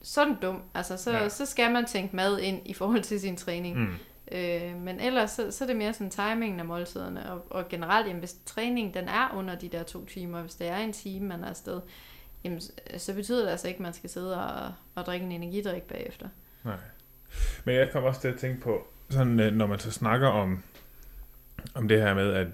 Sådan 0.03 0.37
dum. 0.43 0.63
Altså, 0.75 0.97
så, 0.97 1.11
Ja. 1.13 1.29
så 1.29 1.47
skal 1.47 1.73
man 1.73 1.87
tænke 1.87 2.17
mad 2.17 2.39
ind 2.39 2.61
i 2.65 2.75
forhold 2.75 3.03
til 3.03 3.21
sin 3.21 3.37
træning. 3.37 3.77
Mm. 3.79 3.83
Mm. 3.83 4.39
Øh, 4.39 4.77
men 4.77 5.01
ellers, 5.01 5.31
så, 5.31 5.51
så 5.51 5.65
er 5.65 5.69
det 5.69 5.77
mere 5.77 5.93
sådan 5.95 6.11
timingen 6.11 6.61
af 6.61 6.67
måltiderne. 6.67 7.33
Og, 7.33 7.47
og 7.51 7.69
generelt, 7.69 8.07
jamen, 8.07 8.19
hvis 8.21 8.37
træningen 8.47 8.95
den 8.95 9.09
er 9.09 9.35
under 9.37 9.55
de 9.55 9.69
der 9.69 9.83
to 9.83 10.05
timer, 10.05 10.41
hvis 10.43 10.55
det 10.55 10.69
er 10.69 10.77
en 10.77 10.93
time, 10.93 11.27
man 11.27 11.45
er 11.45 11.49
afsted, 11.49 11.81
jamen, 12.45 12.61
så- 12.99 13.15
betyder 13.15 13.43
det 13.43 13.51
altså 13.51 13.69
ikke, 13.69 13.79
at 13.79 13.83
man 13.83 13.93
skal 13.93 14.11
sidde 14.11 14.45
og, 14.47 14.73
og 14.95 15.07
drikke 15.07 15.27
en 15.27 15.33
energidrik 15.33 15.83
bagefter. 15.83 16.29
Nej. 16.65 16.77
Men 17.65 17.75
jeg 17.75 17.91
kom 17.93 18.05
også 18.05 18.21
til 18.21 18.29
at 18.29 18.39
tænke 18.39 18.61
på, 18.61 18.87
sådan, 19.11 19.41
øh, 19.41 19.53
når 19.55 19.67
man 19.67 19.79
så 19.79 19.91
snakker 19.91 20.29
om, 20.29 20.63
om 21.75 21.89
det 21.89 22.01
her 22.03 22.15
med, 22.15 22.33
at, 22.33 22.47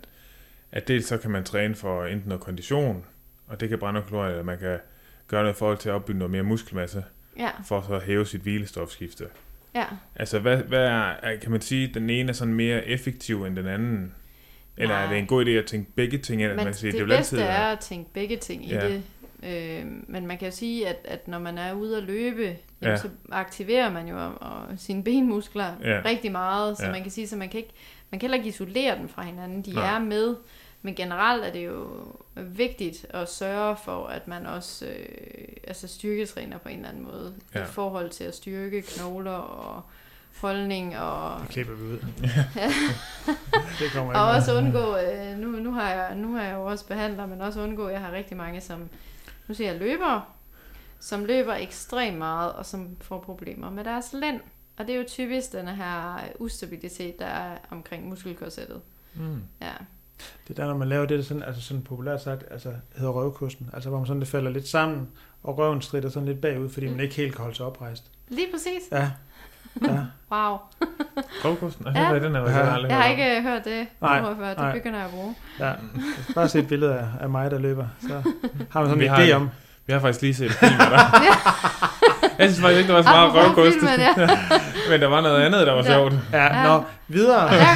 at 0.73 0.89
dels 0.89 1.07
så 1.07 1.19
kan 1.19 1.31
man 1.31 1.45
træne 1.45 1.75
for 1.75 2.05
enten 2.05 2.29
noget 2.29 2.43
kondition, 2.43 3.05
og 3.47 3.61
det 3.61 3.69
kan 3.69 3.79
brænde 3.79 4.03
kalorier, 4.03 4.31
eller 4.31 4.43
man 4.43 4.59
kan 4.59 4.79
gøre 5.29 5.43
noget 5.43 5.55
i 5.55 5.59
forhold 5.59 5.79
til 5.79 5.89
at 5.89 5.95
opbygge 5.95 6.19
noget 6.19 6.31
mere 6.31 6.43
muskelmasse, 6.43 7.05
Ja, 7.39 7.51
for 7.67 7.85
så 7.89 7.95
at 7.95 8.03
hæve 8.03 8.27
sit 8.27 8.41
hvilestofskifte. 8.41 9.25
ja. 9.75 9.85
Altså, 10.17 10.39
hvad, 10.39 10.57
hvad 10.57 10.87
er, 10.87 11.37
kan 11.43 11.51
man 11.51 11.61
sige, 11.61 11.89
at 11.89 11.95
den 11.95 12.11
ene 12.11 12.29
er 12.29 12.33
sådan 12.33 12.55
mere 12.55 12.87
effektiv 12.87 13.45
end 13.45 13.57
den 13.57 13.67
anden? 13.67 14.15
Eller 14.77 14.95
Nej. 14.95 15.05
er 15.05 15.09
det 15.09 15.19
en 15.19 15.27
god 15.27 15.45
idé 15.47 15.51
at 15.51 15.67
tænke 15.67 15.91
begge 15.95 16.19
ting 16.19 16.43
ind? 16.43 16.53
Men 16.55 16.65
man 16.65 16.75
siger, 16.75 16.93
det, 16.93 17.01
det 17.09 17.13
er 17.13 17.19
bedste 17.19 17.37
altid, 17.37 17.49
er 17.49 17.59
at 17.73 17.81
tænke 17.81 18.13
begge 18.13 18.37
ting 18.37 18.65
Ja. 18.65 18.87
i 18.87 18.93
det. 18.93 19.03
Øh, 19.43 19.83
men 20.09 20.27
man 20.27 20.39
kan 20.39 20.49
jo 20.49 20.55
sige, 20.55 20.89
at, 20.89 20.97
at 21.05 21.29
når 21.29 21.39
man 21.39 21.59
er 21.59 21.73
ude 21.73 21.97
at 21.97 22.03
løbe, 22.03 22.43
jamen, 22.43 22.57
Ja. 22.83 22.97
så 22.97 23.09
aktiverer 23.33 23.91
man 23.93 24.09
jo 24.09 24.25
og, 24.25 24.35
og 24.41 24.63
sine 24.77 25.05
benmuskler 25.05 25.73
Ja. 25.85 26.03
rigtig 26.05 26.33
meget, 26.33 26.77
så 26.79 26.85
Ja. 26.87 26.91
man 26.93 27.03
kan 27.03 27.11
sige, 27.11 27.29
så 27.29 27.37
man 27.37 27.49
kan 27.49 27.59
ikke 27.61 27.73
man 28.11 28.19
kan 28.21 28.27
heller 28.27 28.37
ikke 28.37 28.49
isolere 28.49 28.99
dem 28.99 29.09
fra 29.09 29.23
hinanden. 29.23 29.63
De 29.63 29.73
Nej. 29.73 29.95
er 29.95 29.99
med, 29.99 30.37
men 30.83 30.95
generelt 30.95 31.45
er 31.45 31.53
det 31.53 31.67
jo 31.67 31.87
vigtigt 32.37 33.07
at 33.11 33.29
sørge 33.33 33.77
for, 33.85 34.07
at 34.07 34.29
man 34.29 34.47
også 34.47 34.87
øh, 34.87 35.47
altså 35.67 35.89
styrketræner 35.89 36.59
på 36.59 36.69
en 36.69 36.77
eller 36.77 36.89
anden 36.89 37.05
måde 37.05 37.35
Ja. 37.55 37.63
i 37.63 37.67
forhold 37.67 38.11
til 38.11 38.25
at 38.25 38.35
styrke 38.35 38.83
knogler 38.83 39.31
og 39.31 39.83
holdning 40.41 40.99
og 40.99 41.41
Det 41.41 41.49
klipper 41.49 41.75
vi 41.75 41.83
ud. 41.83 41.99
det 43.79 43.91
kommer 43.95 44.15
og 44.15 44.31
også 44.31 44.55
undgå, 44.59 44.97
øh, 44.97 45.39
nu, 45.39 45.49
nu, 45.49 45.73
har 45.73 45.91
jeg, 45.91 46.15
nu 46.17 46.35
har 46.35 46.43
jeg 46.45 46.55
jo 46.55 46.65
også 46.65 46.87
behandler, 46.87 47.27
men 47.27 47.41
også 47.41 47.61
undgå, 47.63 47.87
at 47.87 47.93
jeg 47.93 48.01
har 48.01 48.13
rigtig 48.13 48.37
mange, 48.37 48.61
som, 48.61 48.89
nu 49.51 49.55
siger 49.55 49.71
jeg 49.71 49.81
løbere, 49.81 50.23
som 51.01 51.25
løber 51.25 51.55
ekstremt 51.55 52.19
meget, 52.19 52.53
og 52.53 52.67
som 52.67 52.97
får 53.01 53.21
problemer 53.21 53.71
med 53.71 53.85
deres 53.85 54.13
lænd. 54.13 54.41
Og 54.77 54.87
det 54.87 54.95
er 54.95 54.99
jo 54.99 55.05
typisk 55.09 55.53
den 55.53 55.69
her 55.69 56.19
ustabilitet, 56.39 57.19
der 57.19 57.27
er 57.27 57.59
omkring 57.71 58.09
muskelkorsettet. 58.09 58.81
Mm. 59.15 59.43
Ja. 59.61 59.73
Det 60.49 60.59
er 60.59 60.63
der, 60.63 60.67
når 60.67 60.77
man 60.77 60.89
laver 60.89 61.07
det, 61.07 61.19
der 61.19 61.25
sådan, 61.25 61.43
altså 61.43 61.63
sådan 61.63 61.83
populært 61.83 62.23
sagt, 62.23 62.45
altså 62.51 62.75
hedder 62.97 63.13
røvkosten. 63.13 63.71
Altså 63.73 63.89
hvor 63.89 63.99
man 63.99 64.07
sådan, 64.07 64.21
det 64.21 64.29
falder 64.29 64.51
lidt 64.51 64.69
sammen, 64.69 65.09
og 65.43 65.59
røven 65.59 65.83
strider 65.83 66.09
sådan 66.09 66.29
lidt 66.29 66.41
bagud, 66.41 66.69
fordi 66.69 66.89
man 66.89 67.01
ikke 67.01 67.15
helt 67.15 67.35
kan 67.35 67.43
holde 67.43 67.57
sig 67.57 67.67
oprejst. 67.67 68.11
Lige 68.29 68.49
præcis. 68.53 68.83
Ja. 68.93 69.11
Ja. 69.83 69.89
Wow. 70.33 70.57
Prøvekosten? 71.43 71.87
Ja. 71.95 72.09
Ja. 72.13 72.19
Den 72.19 72.35
har 72.35 72.43
jeg 72.47 72.51
Ja. 72.67 72.75
aldrig 72.75 72.91
Jeg 72.91 72.99
har 72.99 73.09
ikke 73.09 73.37
øh, 73.37 73.43
hørt 73.43 73.65
det 73.65 73.87
Nej, 74.01 74.23
før. 74.23 74.49
Det 74.49 74.59
nej. 74.59 74.73
begynder 74.73 74.99
jeg 74.99 75.07
at 75.07 75.13
bruge. 75.15 75.35
ja. 75.61 75.73
Bare 76.35 76.49
se 76.49 76.59
et 76.59 76.69
billede 76.69 76.95
af, 76.95 77.05
af 77.21 77.29
mig, 77.29 77.51
der 77.51 77.59
løber. 77.59 77.87
Så 78.09 78.23
har 78.71 78.81
man 78.81 78.89
sådan 78.89 78.99
Vi 79.01 79.05
en 79.05 79.11
har 79.11 79.23
idé 79.27 79.33
om. 79.33 79.51
Vi 79.87 79.93
har 79.93 80.01
faktisk 80.01 80.23
lige 80.23 80.35
set 80.35 80.53
film 80.53 80.73
dig. 80.79 81.01
jeg 82.39 82.49
synes 82.51 82.61
faktisk 82.61 82.79
ikke, 82.79 82.89
der 82.89 82.95
var 82.95 83.03
så 83.03 83.09
meget 83.09 83.35
røvkost. 83.35 83.77
ja. 83.99 84.29
Men 84.91 85.01
der 85.01 85.07
var 85.07 85.21
noget 85.21 85.43
andet, 85.43 85.67
der 85.67 85.73
var 85.73 85.83
sjovt. 85.83 86.15
Ja, 86.33 86.45
Ja. 86.61 86.63
nå, 86.69 86.83
videre. 87.09 87.49
Der, 87.51 87.75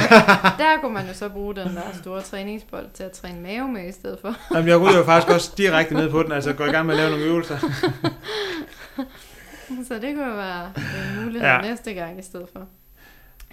der 0.57 0.81
kunne 0.81 0.93
man 0.93 1.07
jo 1.07 1.13
så 1.13 1.29
bruge 1.29 1.55
den 1.55 1.75
der 1.75 1.81
store 2.01 2.21
træningsbold 2.21 2.85
til 2.93 3.03
at 3.03 3.11
træne 3.11 3.39
mave 3.41 3.67
med 3.67 3.89
i 3.89 3.91
stedet 3.91 4.17
for. 4.21 4.35
Jamen, 4.53 4.67
jeg 4.67 4.81
ryger 4.81 4.97
jo 4.97 5.03
faktisk 5.05 5.33
også 5.33 5.51
direkte 5.57 5.93
ned 5.93 6.11
på 6.11 6.23
den, 6.23 6.31
altså 6.31 6.53
går 6.53 6.65
i 6.65 6.69
gang 6.71 6.85
med 6.85 6.93
at 6.95 6.97
lave 6.99 7.09
nogle 7.11 7.25
øvelser. 7.25 7.57
Så 9.87 9.93
det 9.93 10.15
kunne 10.15 10.37
være 10.37 10.65
en 10.75 11.23
mulighed 11.23 11.47
Ja. 11.49 11.55
ja. 11.55 11.61
næste 11.61 11.93
gang 11.93 12.19
i 12.19 12.23
stedet 12.23 12.47
for. 12.53 12.67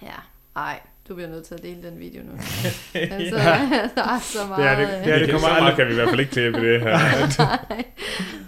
Ja, 0.02 0.08
ej, 0.56 0.80
du 1.08 1.14
bliver 1.14 1.30
nødt 1.30 1.44
til 1.44 1.54
at 1.54 1.62
dele 1.62 1.82
den 1.82 1.98
video 2.00 2.22
nu. 2.22 2.32
Altså, 2.94 3.36
Ja. 3.36 3.68
der 3.96 4.02
er 4.14 4.18
så 4.18 4.38
meget... 4.48 4.58
Det 4.58 4.86
er 4.86 4.90
det. 4.90 5.00
øh, 5.00 5.08
Ja, 5.08 5.14
det 5.14 5.20
det 5.20 5.30
kommer 5.30 5.48
så 5.48 5.54
meget 5.54 5.56
aldrig- 5.62 5.76
kan 5.76 5.86
vi 5.86 5.92
i 5.92 5.94
hvert 5.94 6.08
fald 6.08 6.20
ikke 6.20 6.32
klippe 6.32 6.72
det 6.72 6.80
her. 6.80 6.98
nej. 7.38 7.84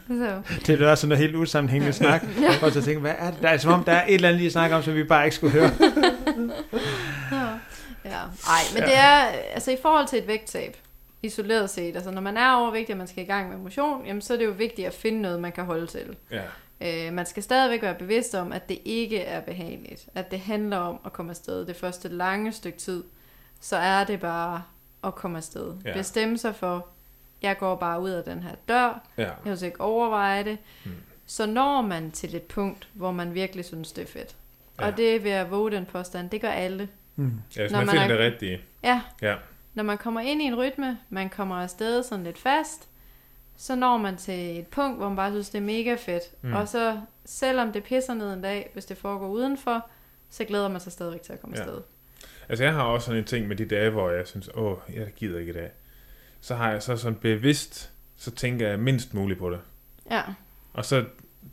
Så, 0.09 0.43
Det 0.67 0.83
er 0.83 0.91
også 0.91 1.01
sådan 1.01 1.09
noget 1.09 1.19
helt 1.25 1.37
usammenhængende 1.37 1.93
snak. 1.93 2.23
Og 2.63 2.73
så 2.73 2.83
tænker 2.83 3.01
hvad 3.01 3.15
er 3.19 3.31
det? 3.31 3.43
Der 3.43 3.49
er 3.49 3.57
som 3.57 3.73
om, 3.73 3.85
der 3.85 3.93
er 3.93 4.05
et 4.07 4.15
eller 4.15 4.29
andet 4.29 4.39
lige 4.39 4.47
at 4.47 4.53
snakke 4.53 4.77
om, 4.77 4.83
som 4.83 4.95
vi 4.95 5.05
bare 5.05 5.25
ikke 5.25 5.37
skulle 5.37 5.53
høre. 5.53 5.71
ja. 8.05 8.11
Ej, 8.49 8.61
men 8.75 8.83
det 8.83 8.97
er, 8.97 9.19
altså 9.55 9.71
i 9.71 9.77
forhold 9.83 10.07
til 10.09 10.19
et 10.19 10.27
vægttab, 10.27 10.77
isoleret 11.23 11.71
set, 11.71 11.95
altså 11.97 12.11
når 12.11 12.21
man 12.21 12.37
er 12.37 12.53
overvægtig, 12.53 12.93
og 12.95 12.99
man 12.99 13.07
skal 13.07 13.23
i 13.23 13.27
gang 13.27 13.49
med 13.49 13.57
motion, 13.59 14.07
jamen 14.07 14.23
så 14.23 14.33
er 14.35 14.39
det 14.39 14.45
jo 14.45 14.51
vigtigt 14.51 14.87
at 14.89 14.95
finde 14.95 15.23
noget, 15.23 15.41
man 15.41 15.53
kan 15.53 15.65
holde 15.65 15.87
til. 15.87 16.17
ja. 16.31 16.41
Øh, 16.85 17.13
man 17.13 17.27
skal 17.27 17.43
stadigvæk 17.43 17.83
være 17.83 17.95
bevidst 17.95 18.35
om, 18.35 18.53
at 18.53 18.69
det 18.69 18.79
ikke 18.85 19.19
er 19.21 19.41
behageligt. 19.41 20.07
At 20.15 20.31
det 20.31 20.41
handler 20.41 20.77
om 20.77 21.01
at 21.07 21.13
komme 21.13 21.31
afsted. 21.31 21.67
Det 21.67 21.77
første 21.77 22.09
lange 22.09 22.53
stykke 22.53 22.79
tid, 22.79 23.05
så 23.61 23.77
er 23.77 24.05
det 24.05 24.21
bare 24.21 24.63
at 25.05 25.15
komme 25.15 25.37
afsted. 25.39 25.75
Ja. 25.85 25.93
Bestemme 25.93 26.39
sig 26.39 26.55
for, 26.55 26.87
jeg 27.43 27.59
går 27.59 27.75
bare 27.77 28.01
ud 28.01 28.11
af 28.11 28.25
den 28.25 28.43
her 28.43 28.55
dør. 28.69 29.01
ja. 29.17 29.23
Jeg 29.45 29.53
vil 29.53 29.63
ikke 29.63 29.81
overveje 29.81 30.45
det. 30.45 30.59
Mm. 30.85 30.91
Så 31.27 31.47
når 31.47 31.83
man 31.83 32.11
til 32.11 32.35
et 32.37 32.43
punkt, 32.43 32.89
hvor 32.93 33.13
man 33.13 33.35
virkelig 33.35 33.65
synes, 33.65 33.93
det 33.93 34.03
er 34.03 34.07
fedt. 34.07 34.37
Ja. 34.81 34.87
Og 34.87 34.97
det 34.97 35.25
vil 35.25 35.31
jeg 35.33 35.51
våge 35.51 35.71
den 35.71 35.87
påstand. 35.87 36.31
Det 36.31 36.41
gør 36.41 36.51
alle. 36.51 36.89
Hmm. 37.15 37.41
ja 37.57 37.61
hvis 37.63 37.73
Når 37.73 37.79
man 37.79 37.87
man 37.87 37.93
finder 37.95 38.15
er- 38.17 38.23
det 38.23 38.33
rigtige. 38.33 38.61
Ja. 38.83 39.01
Ja. 39.23 39.35
Når 39.75 39.83
man 39.83 39.99
kommer 39.99 40.21
ind 40.21 40.43
i 40.43 40.45
en 40.45 40.55
rytme, 40.59 40.99
man 41.09 41.29
kommer 41.29 41.57
afsted 41.63 42.03
sådan 42.03 42.25
lidt 42.25 42.39
fast, 42.39 42.89
så 43.57 43.75
når 43.75 43.97
man 43.97 44.17
til 44.17 44.59
et 44.59 44.67
punkt, 44.67 44.99
hvor 44.99 45.09
man 45.09 45.17
bare 45.17 45.31
synes, 45.31 45.51
det 45.51 45.59
er 45.59 45.63
mega 45.63 45.95
fedt. 45.95 46.23
Mm. 46.43 46.53
Og 46.53 46.69
så, 46.69 47.01
selvom 47.25 47.73
det 47.73 47.85
pisser 47.85 48.15
ned 48.15 48.33
en 48.35 48.43
dag, 48.43 48.71
hvis 48.73 48.85
det 48.85 48.97
foregår 48.97 49.29
udenfor, 49.29 49.87
så 50.31 50.45
glæder 50.45 50.69
man 50.69 50.81
sig 50.81 50.93
stadigvæk 50.93 51.23
til 51.23 51.33
at 51.33 51.41
komme 51.41 51.57
Ja. 51.57 51.63
afsted. 51.63 51.81
Altså 52.49 52.65
jeg 52.65 52.73
har 52.73 52.83
også 52.83 53.05
sådan 53.07 53.19
en 53.19 53.25
ting 53.25 53.49
med 53.49 53.57
de 53.57 53.65
dage, 53.65 53.91
hvor 53.91 54.11
jeg 54.11 54.27
synes, 54.27 54.51
åh, 54.55 54.77
jeg 54.95 55.13
gider 55.17 55.39
ikke 55.39 55.51
i 55.51 55.55
dag. 55.55 55.71
Så 56.41 56.55
har 56.55 56.71
jeg 56.71 56.83
så 56.83 56.97
sådan 56.97 57.19
bevidst, 57.19 57.91
så 58.17 58.31
tænker 58.31 58.69
jeg 58.69 58.79
mindst 58.79 59.15
muligt 59.15 59.39
på 59.39 59.51
det. 59.51 59.61
Ja, 60.11 60.23
Og 60.73 60.85
så 60.85 61.05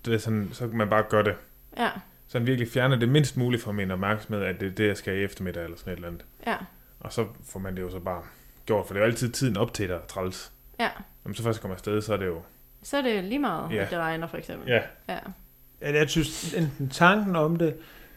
det 0.06 0.14
er 0.14 0.18
sådan, 0.18 0.50
så 0.54 0.68
kan 0.68 0.78
man 0.78 0.90
bare 0.90 1.04
gøre 1.10 1.24
det. 1.24 1.36
Ja, 1.78 1.90
Så 2.28 2.38
han 2.38 2.48
virkelig 2.48 2.72
fjerner 2.72 2.96
det 2.96 3.10
mindst 3.10 3.38
muligt 3.38 3.64
fra 3.64 3.72
min 3.72 3.92
opmærksomhed, 3.92 4.44
at 4.44 4.60
det 4.60 4.68
er 4.68 4.72
det, 4.72 4.88
jeg 4.88 4.98
skal 4.98 5.18
i 5.18 5.24
eftermiddag 5.24 5.64
eller 5.64 5.78
sådan 5.78 5.94
et 5.94 5.98
eller 5.98 6.08
andet. 6.08 6.26
ja, 6.48 6.58
Og 7.00 7.14
så 7.14 7.28
får 7.46 7.60
man 7.60 7.76
det 7.76 7.82
jo 7.82 7.90
så 7.92 8.00
bare 8.00 8.24
gjort, 8.66 8.88
for 8.88 8.94
det 8.94 9.02
er 9.02 9.06
jo 9.06 9.12
altid 9.12 9.30
tiden 9.32 9.58
op 9.58 9.74
til, 9.74 9.92
er 9.92 10.00
træls. 10.08 10.52
Ja. 10.84 10.90
Når 11.24 11.30
man 11.30 11.36
så 11.36 11.44
først 11.44 11.62
kommer 11.62 11.76
afsted, 11.76 12.02
så 12.02 12.14
er 12.14 12.18
det 12.18 12.26
jo... 12.26 12.42
Så 12.84 12.98
er 12.98 13.02
det 13.02 13.24
lige 13.24 13.40
meget, 13.40 13.72
Ja. 13.72 13.76
at 13.84 13.90
det 13.90 13.98
regner 13.98 14.28
for 14.28 14.38
eksempel. 14.38 14.70
Ja, 14.70 14.80
Ja, 15.10 15.18
Ja, 15.82 15.94
jeg 16.00 16.10
synes, 16.10 16.54
enten 16.54 16.90
tanken 16.90 17.36
om 17.36 17.56
det, 17.56 17.76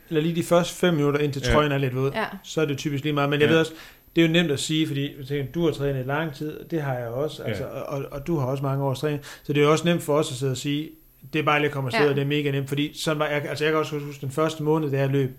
eller 0.09 0.23
lige 0.23 0.37
de 0.37 0.43
første 0.43 0.75
fem 0.75 0.95
minutter, 0.95 1.21
indtil 1.21 1.43
Ja. 1.47 1.53
trøjen 1.53 1.73
er 1.73 1.79
lidt 1.79 1.97
våd, 1.97 2.11
ja, 2.15 2.25
så 2.43 2.61
er 2.61 2.65
det 2.65 2.79
typisk 2.79 3.05
lige 3.05 3.13
meget. 3.13 3.31
Men 3.31 3.41
jeg 3.41 3.47
Ja. 3.47 3.53
ved 3.53 3.61
også, 3.61 3.73
det 4.17 4.25
er 4.25 4.27
jo 4.27 4.33
nemt 4.33 4.51
at 4.51 4.61
sige, 4.61 4.87
fordi 4.87 5.19
jeg 5.19 5.27
tænker, 5.27 5.53
du 5.53 5.65
har 5.65 5.73
trænet 5.73 6.01
i 6.05 6.09
lang 6.09 6.35
tid, 6.35 6.59
og 6.59 6.71
det 6.71 6.83
har 6.83 6.95
jeg 6.95 7.09
også, 7.09 7.43
Ja. 7.43 7.49
altså, 7.49 7.65
og, 7.87 8.05
og, 8.11 8.27
du 8.27 8.39
har 8.39 8.47
også 8.47 8.63
mange 8.63 8.85
års 8.85 9.01
træning, 9.01 9.25
så 9.43 9.53
det 9.53 9.61
er 9.61 9.65
jo 9.65 9.71
også 9.73 9.85
nemt 9.85 10.03
for 10.03 10.15
os 10.19 10.31
at 10.31 10.37
sidde 10.37 10.53
og 10.53 10.57
sige, 10.57 10.91
det 11.33 11.39
er 11.39 11.43
bare 11.43 11.59
lige 11.59 11.67
at 11.69 11.73
komme 11.75 11.89
afsted, 11.89 12.01
Ja. 12.01 12.05
ja. 12.05 12.11
og 12.11 12.17
det 12.17 12.23
er 12.23 12.27
mega 12.27 12.51
nemt, 12.51 12.69
fordi 12.69 12.99
sådan 12.99 13.19
var 13.19 13.27
jeg, 13.27 13.45
altså 13.49 13.65
jeg 13.65 13.73
kan 13.73 13.79
også 13.79 13.99
huske 13.99 14.21
den 14.21 14.31
første 14.31 14.63
måned, 14.63 14.91
da 14.91 14.99
jeg 14.99 15.09
løb, 15.09 15.31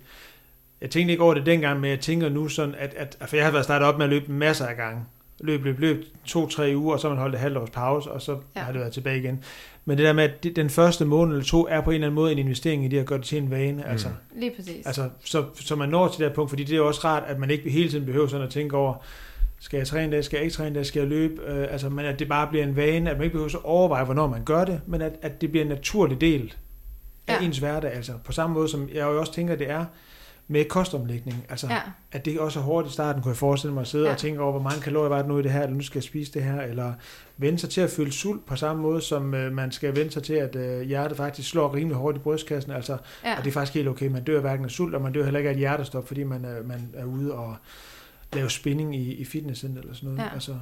jeg 0.81 0.89
tænkte 0.89 1.11
ikke 1.11 1.23
over 1.23 1.33
det 1.33 1.45
dengang, 1.45 1.79
men 1.79 1.89
jeg 1.89 1.99
tænker 1.99 2.29
nu 2.29 2.47
sådan, 2.47 2.75
at, 2.77 2.95
at 3.19 3.29
for 3.29 3.35
jeg 3.35 3.45
har 3.45 3.51
været 3.51 3.63
startet 3.65 3.87
op 3.87 3.97
med 3.97 4.05
at 4.05 4.09
løbe 4.09 4.31
masser 4.31 4.65
af 4.67 4.75
gange, 4.75 5.05
løb, 5.39 5.63
løb, 5.63 5.79
løb 5.79 6.05
to-tre 6.25 6.73
uger, 6.75 6.93
og 6.93 6.99
så 6.99 7.07
har 7.07 7.15
man 7.15 7.21
holdt 7.21 7.35
et 7.35 7.41
halvt 7.41 7.57
års 7.57 7.69
pause, 7.69 8.11
og 8.11 8.21
så 8.21 8.37
Ja. 8.55 8.61
har 8.61 8.71
det 8.71 8.81
været 8.81 8.93
tilbage 8.93 9.19
igen. 9.19 9.43
Men 9.85 9.97
det 9.97 10.05
der 10.05 10.13
med, 10.13 10.23
at 10.23 10.55
den 10.55 10.69
første 10.69 11.05
måned 11.05 11.33
eller 11.33 11.45
to 11.45 11.67
er 11.69 11.81
på 11.81 11.89
en 11.89 11.93
eller 11.93 12.07
anden 12.07 12.15
måde 12.15 12.31
en 12.31 12.37
investering 12.37 12.85
i 12.85 12.87
det 12.87 12.99
at 12.99 13.05
gøre 13.05 13.19
det 13.19 13.25
til 13.25 13.37
en 13.37 13.51
vane, 13.51 13.83
mm. 13.83 13.89
altså. 13.89 14.07
lige 14.35 14.51
præcis. 14.55 14.85
Altså, 14.85 15.09
så, 15.23 15.43
så 15.55 15.75
man 15.75 15.89
når 15.89 16.07
til 16.07 16.19
det 16.19 16.27
her 16.27 16.35
punkt, 16.35 16.49
fordi 16.51 16.63
det 16.63 16.73
er 16.73 16.77
jo 16.77 16.87
også 16.87 17.01
rart, 17.03 17.23
at 17.27 17.39
man 17.39 17.49
ikke 17.49 17.69
hele 17.69 17.89
tiden 17.89 18.05
behøver 18.05 18.27
sådan 18.27 18.45
at 18.45 18.51
tænke 18.51 18.77
over, 18.77 18.93
skal 19.59 19.77
jeg 19.77 19.87
træne 19.87 20.15
det, 20.15 20.25
skal 20.25 20.37
jeg 20.37 20.43
ikke 20.43 20.55
træne 20.55 20.79
det, 20.79 20.87
skal 20.87 20.99
jeg 20.99 21.09
løbe, 21.09 21.41
øh, 21.47 21.67
altså, 21.71 21.89
men 21.89 22.05
at 22.05 22.19
det 22.19 22.27
bare 22.29 22.47
bliver 22.47 22.63
en 22.65 22.75
vane, 22.75 23.09
at 23.09 23.17
man 23.17 23.23
ikke 23.23 23.33
behøver 23.33 23.49
så 23.49 23.57
overveje, 23.63 24.05
hvornår 24.05 24.27
man 24.27 24.43
gør 24.43 24.65
det, 24.65 24.81
men 24.85 25.01
at, 25.01 25.13
at 25.21 25.41
det 25.41 25.51
bliver 25.51 25.63
en 25.63 25.69
naturlig 25.69 26.21
del 26.21 26.53
af 27.27 27.41
ja. 27.41 27.45
ens 27.45 27.57
hverdag, 27.57 27.93
altså 27.93 28.11
på 28.23 28.31
samme 28.31 28.53
måde 28.53 28.67
som 28.69 28.89
jeg 28.93 29.01
jo 29.01 29.19
også 29.19 29.33
tænker, 29.33 29.55
det 29.55 29.69
er 29.69 29.85
med 30.47 30.65
kostomlægning, 30.65 31.45
altså 31.49 31.67
ja, 31.67 31.81
at 32.11 32.25
det 32.25 32.39
også 32.39 32.59
er 32.59 32.63
hårdt 32.63 32.87
i 32.87 32.91
starten, 32.91 33.21
kunne 33.21 33.29
jeg 33.29 33.37
forestille 33.37 33.73
mig 33.73 33.81
at 33.81 33.87
sidde 33.87 34.05
Ja. 34.05 34.11
og 34.11 34.17
tænke 34.17 34.41
over, 34.41 34.51
hvor 34.51 34.61
mange 34.61 34.81
kalorier 34.81 35.09
var 35.09 35.17
det 35.17 35.27
nu 35.27 35.39
i 35.39 35.43
det 35.43 35.51
her, 35.51 35.63
eller 35.63 35.75
nu 35.75 35.81
skal 35.83 35.97
jeg 35.97 36.03
spise 36.03 36.31
det 36.33 36.43
her, 36.43 36.61
eller 36.61 36.93
vende 37.37 37.59
sig 37.59 37.69
til 37.69 37.81
at 37.81 37.89
føle 37.89 38.11
sult 38.11 38.45
på 38.45 38.55
samme 38.55 38.81
måde, 38.81 39.01
som 39.01 39.33
øh, 39.33 39.51
man 39.51 39.71
skal 39.71 39.95
vende 39.95 40.11
sig 40.11 40.23
til, 40.23 40.33
at 40.33 40.55
øh, 40.55 40.81
hjertet 40.81 41.17
faktisk 41.17 41.49
slår 41.49 41.73
rimelig 41.75 41.97
hårdt 41.97 42.17
i 42.17 42.19
brystkassen, 42.19 42.71
altså 42.71 42.97
ja. 43.23 43.37
og 43.37 43.43
det 43.43 43.49
er 43.49 43.53
faktisk 43.53 43.73
helt 43.73 43.87
okay. 43.87 44.07
Man 44.07 44.23
dør 44.23 44.39
hverken 44.41 44.65
af 44.65 44.71
sult, 44.71 44.95
og 44.95 45.01
man 45.01 45.13
dør 45.13 45.23
heller 45.23 45.37
ikke 45.39 45.49
af 45.49 45.53
et 45.53 45.59
hjertestop, 45.59 46.07
fordi 46.07 46.23
man 46.23 46.45
er, 46.45 46.63
man 46.63 46.89
er 46.93 47.05
ude 47.05 47.33
og 47.33 47.55
lave 48.33 48.49
spinning 48.49 48.95
i, 48.95 49.13
i 49.13 49.25
fitnesscenter 49.25 49.81
eller 49.81 49.93
sådan 49.93 50.09
noget. 50.09 50.23
Ja. 50.29 50.33
Altså, 50.33 50.55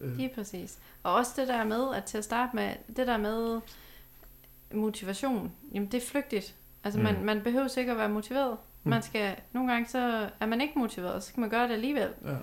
øh, 0.00 0.16
Lige 0.16 0.30
præcis. 0.34 0.78
Og 1.02 1.14
også 1.14 1.32
det 1.36 1.48
der 1.48 1.64
med, 1.64 1.94
at 1.96 2.04
til 2.04 2.18
at 2.18 2.24
starte 2.24 2.56
med, 2.56 2.68
det 2.96 3.06
der 3.06 3.16
med 3.16 3.60
motivation, 4.74 5.52
jamen 5.74 5.88
det 5.92 6.02
er 6.02 6.06
flygtigt. 6.06 6.54
Altså 6.84 6.98
mm. 6.98 7.04
man, 7.04 7.24
man 7.24 7.40
behøver 7.44 7.68
sikkert 7.68 7.94
at 7.94 7.98
være 8.00 8.08
motiveret. 8.08 8.56
Mm. 8.84 8.90
Man 8.90 9.02
skal, 9.02 9.36
nogle 9.52 9.72
gange 9.72 9.88
så 9.88 10.28
er 10.40 10.46
man 10.46 10.60
ikke 10.60 10.78
motiveret, 10.78 11.14
og 11.14 11.22
så 11.22 11.32
kan 11.32 11.40
man 11.40 11.50
gøre 11.50 11.68
det 11.68 11.74
alligevel. 11.74 12.08
ja. 12.24 12.36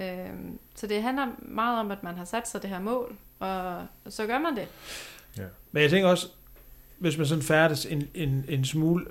Øhm, 0.00 0.58
så 0.74 0.86
det 0.86 1.02
handler 1.02 1.26
meget 1.38 1.80
om, 1.80 1.90
at 1.90 2.02
man 2.02 2.16
har 2.16 2.24
sat 2.24 2.48
sig 2.48 2.62
det 2.62 2.70
her 2.70 2.80
mål, 2.80 3.16
og 3.38 3.82
så 4.08 4.26
gør 4.26 4.38
man 4.38 4.56
det. 4.56 4.68
Men 5.72 5.82
jeg 5.82 5.90
tænker 5.90 6.08
også, 6.08 6.26
hvis 6.98 7.18
man 7.18 7.26
sådan 7.26 7.44
færdes 7.44 7.86
en, 7.86 8.08
en, 8.14 8.44
en 8.48 8.64
smule 8.64 9.04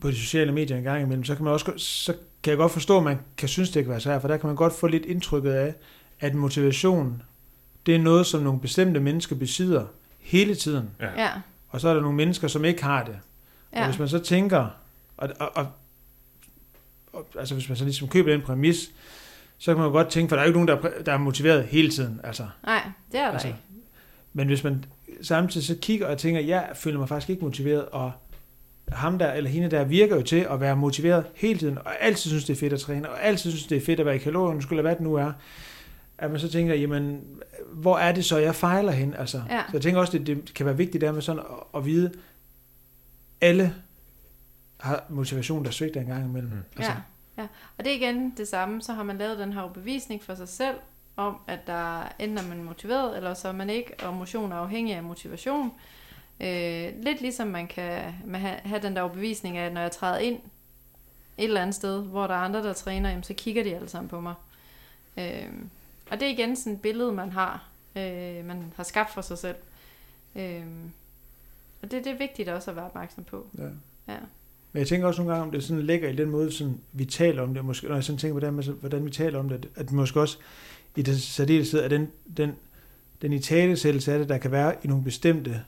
på 0.00 0.08
de 0.10 0.16
sociale 0.16 0.52
medier 0.52 0.76
en 0.76 0.82
gang 0.82 1.02
imellem, 1.02 1.24
så 1.24 1.34
kan 1.34 1.44
man 1.44 1.52
også, 1.52 1.72
så 1.76 2.12
kan 2.42 2.50
jeg 2.50 2.56
godt 2.58 2.72
forstå, 2.72 2.98
at 2.98 3.04
man 3.04 3.18
kan 3.36 3.48
synes, 3.48 3.70
det 3.70 3.84
kan 3.84 3.90
være 3.90 4.00
svært, 4.00 4.20
for 4.20 4.28
der 4.28 4.36
kan 4.36 4.46
man 4.46 4.56
godt 4.56 4.72
få 4.72 4.86
lidt 4.86 5.04
indtrykket 5.04 5.52
af, 5.52 5.74
at 6.20 6.34
motivation, 6.34 7.22
det 7.86 7.94
er 7.94 7.98
noget, 7.98 8.26
som 8.26 8.42
nogle 8.42 8.60
bestemte 8.60 9.00
mennesker 9.00 9.36
besidder 9.36 9.84
hele 10.18 10.54
tiden. 10.54 10.90
ja. 11.00 11.22
Ja, 11.22 11.30
Og 11.68 11.80
så 11.80 11.88
er 11.88 11.94
der 11.94 12.00
nogle 12.00 12.16
mennesker, 12.16 12.48
som 12.48 12.64
ikke 12.64 12.82
har 12.84 13.04
det. 13.04 13.12
Ja. 13.12 13.76
Og 13.78 13.78
ja, 13.82 13.86
hvis 13.86 13.98
man 13.98 14.08
så 14.08 14.18
tænker, 14.18 14.66
og, 15.16 15.28
og 15.54 15.66
altså 17.38 17.54
hvis 17.54 17.68
man 17.68 17.76
så 17.76 17.84
ligesom 17.84 18.08
køber 18.08 18.32
den 18.32 18.40
præmis, 18.40 18.90
så 19.58 19.70
kan 19.72 19.78
man 19.78 19.86
jo 19.86 19.92
godt 19.92 20.08
tænke, 20.08 20.28
for 20.28 20.36
der 20.36 20.42
er 20.42 20.46
jo 20.46 20.48
ikke 20.48 20.64
nogen, 20.64 20.82
der 20.82 20.90
er, 20.90 21.02
der 21.02 21.12
er 21.12 21.18
motiveret 21.18 21.64
hele 21.64 21.90
tiden. 21.90 22.20
Altså. 22.24 22.46
nej, 22.66 22.82
det 23.12 23.20
er 23.20 23.24
der 23.24 23.32
Altså, 23.32 23.48
ikke. 23.48 23.58
Men 24.32 24.46
hvis 24.46 24.64
man 24.64 24.84
samtidig 25.22 25.66
så 25.66 25.76
kigger 25.82 26.06
og 26.06 26.18
tænker, 26.18 26.40
jeg 26.40 26.70
føler 26.74 26.98
mig 26.98 27.08
faktisk 27.08 27.30
ikke 27.30 27.44
motiveret, 27.44 27.84
og 27.84 28.12
ham 28.88 29.18
der, 29.18 29.32
eller 29.32 29.50
hende 29.50 29.70
der, 29.70 29.84
virker 29.84 30.16
jo 30.16 30.22
til 30.22 30.46
at 30.50 30.60
være 30.60 30.76
motiveret 30.76 31.24
hele 31.34 31.58
tiden, 31.58 31.78
og 31.78 32.02
altid 32.02 32.30
synes, 32.30 32.44
det 32.44 32.52
er 32.52 32.60
fedt 32.60 32.72
at 32.72 32.80
træne, 32.80 33.10
og 33.10 33.24
altid 33.24 33.50
synes, 33.50 33.66
det 33.66 33.76
er 33.76 33.80
fedt 33.80 34.00
at 34.00 34.06
være 34.06 34.14
i 34.16 34.18
kalorien, 34.18 34.62
skulle 34.62 34.82
hvad 34.82 34.94
det 34.94 35.00
nu 35.00 35.14
er, 35.14 35.32
at 36.18 36.30
man 36.30 36.40
så 36.40 36.48
tænker, 36.48 36.74
jamen, 36.74 37.20
hvor 37.72 37.98
er 37.98 38.12
det 38.12 38.24
så, 38.24 38.38
jeg 38.38 38.54
fejler 38.54 38.92
hen? 38.92 39.14
Altså, 39.14 39.42
Ja. 39.50 39.58
Så 39.58 39.72
jeg 39.72 39.82
tænker 39.82 40.00
også, 40.00 40.18
det, 40.18 40.26
det 40.26 40.54
kan 40.54 40.66
være 40.66 40.76
vigtigt 40.76 41.00
der 41.00 41.12
med 41.12 41.22
sådan 41.22 41.42
at, 41.50 41.78
at 41.80 41.86
vide, 41.86 42.12
alle 43.40 43.74
har 44.82 45.04
motivation, 45.08 45.64
der 45.64 45.70
svigter 45.70 46.00
en 46.00 46.06
gang 46.06 46.24
imellem. 46.24 46.50
Mm. 46.50 46.62
Altså, 46.76 46.92
Ja, 47.36 47.42
ja. 47.42 47.48
Og 47.78 47.84
det 47.84 47.92
er 47.92 47.96
igen 47.96 48.34
det 48.36 48.48
samme, 48.48 48.82
så 48.82 48.92
har 48.92 49.02
man 49.02 49.18
lavet 49.18 49.38
den 49.38 49.52
her 49.52 49.68
bevisning 49.68 50.22
for 50.22 50.34
sig 50.34 50.48
selv, 50.48 50.76
om 51.16 51.36
at 51.46 51.66
der 51.66 52.02
enten 52.18 52.38
er 52.38 52.48
man 52.48 52.64
motiveret, 52.64 53.16
eller 53.16 53.34
så 53.34 53.48
er 53.48 53.52
man 53.52 53.70
ikke, 53.70 53.94
og 54.04 54.14
motion 54.14 54.52
er 54.52 54.56
afhængig 54.56 54.94
af 54.94 55.02
motivation. 55.02 55.72
Øh, 56.40 56.92
lidt 57.02 57.20
ligesom 57.20 57.48
man 57.48 57.66
kan 57.66 58.14
man 58.26 58.40
have, 58.40 58.56
have 58.64 58.82
den 58.82 58.96
der 58.96 59.08
bevisning 59.08 59.56
af, 59.56 59.66
at 59.66 59.72
når 59.72 59.80
jeg 59.80 59.92
træder 59.92 60.18
ind 60.18 60.40
et 61.38 61.44
eller 61.44 61.60
andet 61.60 61.74
sted, 61.74 62.02
hvor 62.02 62.26
der 62.26 62.34
er 62.34 62.38
andre, 62.38 62.62
der 62.62 62.72
træner, 62.72 63.08
jamen, 63.08 63.22
så 63.22 63.34
kigger 63.34 63.62
de 63.62 63.74
alle 63.74 63.88
sammen 63.88 64.08
på 64.08 64.20
mig. 64.20 64.34
Øh, 65.16 65.48
og 66.10 66.20
det 66.20 66.28
er 66.28 66.32
igen 66.32 66.56
sådan 66.56 66.72
et 66.72 66.80
billede, 66.80 67.12
man 67.12 67.32
har, 67.32 67.64
øh, 67.96 68.44
man 68.44 68.72
har 68.76 68.82
skabt 68.82 69.10
for 69.10 69.22
sig 69.22 69.38
selv. 69.38 69.56
Øh, 70.36 70.66
og 71.82 71.90
det, 71.90 72.04
det 72.04 72.12
er 72.12 72.18
vigtigt 72.18 72.48
også 72.48 72.70
at 72.70 72.76
være 72.76 72.84
opmærksom 72.84 73.24
på. 73.24 73.46
Ja. 73.58 73.68
Ja. 74.08 74.18
Men 74.72 74.78
jeg 74.78 74.86
tænker 74.86 75.06
også 75.06 75.20
nogle 75.20 75.34
gange, 75.34 75.46
om 75.46 75.52
det 75.52 75.64
sådan 75.64 75.82
ligger 75.82 76.08
i 76.08 76.16
den 76.16 76.30
måde, 76.30 76.52
sådan, 76.52 76.78
vi 76.92 77.04
taler 77.04 77.42
om 77.42 77.54
det, 77.54 77.64
måske, 77.64 77.86
når 77.86 77.94
jeg 77.94 78.04
sådan 78.04 78.18
tænker 78.18 78.40
på 78.40 78.62
det, 78.62 78.74
hvordan 78.80 79.04
vi 79.04 79.10
taler 79.10 79.38
om 79.38 79.48
det, 79.48 79.68
at 79.74 79.92
måske 79.92 80.20
også 80.20 80.38
i 80.96 81.02
det 81.02 81.22
særdeleshed 81.22 81.80
af 81.80 81.88
den, 81.88 82.08
den, 82.36 82.52
den 83.22 83.32
italesættelse 83.32 84.12
af 84.12 84.18
det, 84.18 84.28
der 84.28 84.38
kan 84.38 84.50
være 84.50 84.74
i 84.84 84.88
nogle 84.88 85.04
bestemte 85.04 85.60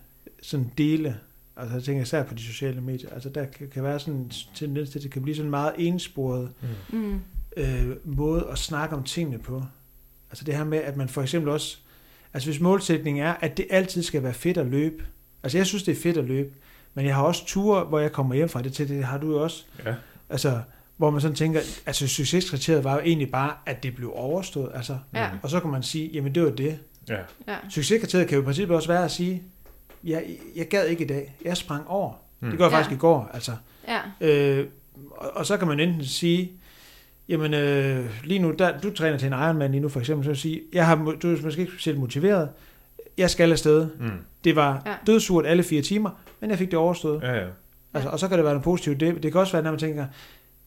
sådan 0.43 0.73
dele, 0.79 1.17
altså 1.57 1.75
jeg 1.75 1.83
tænker 1.83 2.03
især 2.03 2.23
på 2.23 2.35
de 2.35 2.43
sociale 2.43 2.81
medier, 2.81 3.11
altså 3.11 3.29
der 3.29 3.45
kan, 3.45 3.69
kan 3.69 3.83
være 3.83 4.01
sådan 4.01 4.15
en 4.15 4.33
tendens 4.55 4.91
til, 4.91 4.99
at 4.99 5.03
det 5.03 5.11
kan 5.11 5.23
blive 5.23 5.35
sådan 5.37 5.47
en 5.47 5.51
meget 5.51 5.75
ensporet. 5.79 6.51
Mm. 6.93 7.21
øh, 7.57 7.97
måde 8.05 8.47
at 8.53 8.59
snakke 8.59 8.97
om 8.97 9.05
tingene 9.05 9.39
på. 9.39 9.63
Altså 10.31 10.45
det 10.45 10.57
her 10.57 10.65
med, 10.65 10.79
at 10.79 10.97
man 10.97 11.09
for 11.09 11.23
eksempel 11.23 11.51
også, 11.51 11.79
altså 12.35 12.51
hvis 12.51 12.61
målsætningen 12.61 13.25
er, 13.25 13.35
at 13.41 13.57
det 13.57 13.67
altid 13.71 14.03
skal 14.03 14.23
være 14.23 14.35
fedt 14.35 14.59
at 14.59 14.67
løbe, 14.67 15.05
altså 15.43 15.59
jeg 15.59 15.67
synes, 15.67 15.83
det 15.83 15.93
er 15.93 16.01
fedt 16.01 16.17
at 16.17 16.25
løbe, 16.25 16.55
men 16.95 17.07
jeg 17.07 17.15
har 17.15 17.23
også 17.23 17.47
ture, 17.47 17.85
hvor 17.85 17.99
jeg 17.99 18.13
kommer 18.13 18.35
hjem 18.35 18.49
fra 18.49 18.63
det 18.63 18.73
til, 18.73 18.89
det 18.89 19.05
har 19.05 19.19
du 19.19 19.31
jo 19.31 19.43
også, 19.43 19.65
Ja. 19.87 19.95
altså 20.31 20.61
hvor 20.97 21.11
man 21.11 21.21
sådan 21.21 21.35
tænker, 21.37 21.61
altså 21.87 22.09
succeskriteriet 22.09 22.85
var 22.85 22.95
jo 22.95 23.01
egentlig 23.01 23.31
bare, 23.31 23.53
at 23.67 23.83
det 23.83 23.95
blev 23.97 24.13
overstået, 24.15 24.71
altså, 24.75 24.99
Ja. 25.15 25.29
Og 25.43 25.51
så 25.51 25.61
kan 25.61 25.71
man 25.71 25.83
sige, 25.83 26.11
jamen 26.13 26.35
det 26.35 26.43
var 26.43 26.51
det. 26.51 26.79
Ja. 27.09 27.17
Ja. 27.49 27.57
Succeskriteriet 27.71 28.29
kan 28.29 28.37
jo 28.37 28.43
i 28.43 28.45
princippet 28.45 28.77
også 28.77 28.89
være 28.89 29.05
at 29.05 29.11
sige, 29.11 29.43
jeg, 30.05 30.25
jeg 30.57 30.69
gad 30.69 30.87
ikke 30.87 31.05
i 31.05 31.07
dag, 31.07 31.35
jeg 31.45 31.57
sprang 31.57 31.89
over. 31.89 32.13
Mm. 32.41 32.49
Det 32.51 32.59
gør 32.59 32.65
jeg 32.65 32.73
Ja. 32.73 32.79
faktisk 32.79 32.97
i 32.97 32.99
går, 32.99 33.31
altså. 33.35 33.53
Ja. 33.89 34.01
Øh, 34.21 34.67
og, 35.11 35.31
og 35.37 35.47
så 35.47 35.57
kan 35.57 35.69
man 35.69 35.81
enten 35.81 36.05
sige, 36.05 36.53
jamen 37.29 37.55
øh, 37.55 38.07
lige 38.25 38.39
nu, 38.39 38.51
der, 38.59 38.81
du 38.81 38.91
træner 38.95 39.19
til 39.19 39.27
en 39.27 39.33
Ironman 39.33 39.71
lige 39.71 39.81
nu 39.81 39.89
for 39.89 40.01
eksempel, 40.01 40.25
så 40.25 40.29
vil 40.29 40.35
jeg 40.35 40.41
sige, 40.41 40.61
jeg 40.73 40.87
har, 40.87 40.97
du 41.23 41.33
er 41.37 41.43
måske 41.43 41.61
ikke 41.61 41.73
specielt 41.73 41.99
motiveret, 41.99 42.49
jeg 43.19 43.31
skal 43.31 43.53
afsted. 43.53 43.89
Mm. 44.01 44.11
Det 44.45 44.57
var 44.57 44.83
ja. 44.87 44.95
dødsurt 45.07 45.47
alle 45.47 45.63
fire 45.63 45.83
timer, 45.83 46.11
men 46.45 46.51
jeg 46.51 46.59
fik 46.59 46.71
det 46.71 46.79
overstået. 46.79 47.23
Ja. 47.23 47.33
Ja, 47.33 47.41
ja. 47.41 47.47
Altså, 47.95 48.11
og 48.11 48.19
så 48.19 48.29
kan 48.29 48.39
det 48.39 48.45
være 48.45 48.55
noget 48.55 48.65
positivt. 48.65 49.01
Det, 49.01 49.23
det 49.23 49.33
kan 49.33 49.41
også 49.41 49.53
være, 49.53 49.63
når 49.63 49.71
man 49.71 49.81
tænker, 49.81 50.07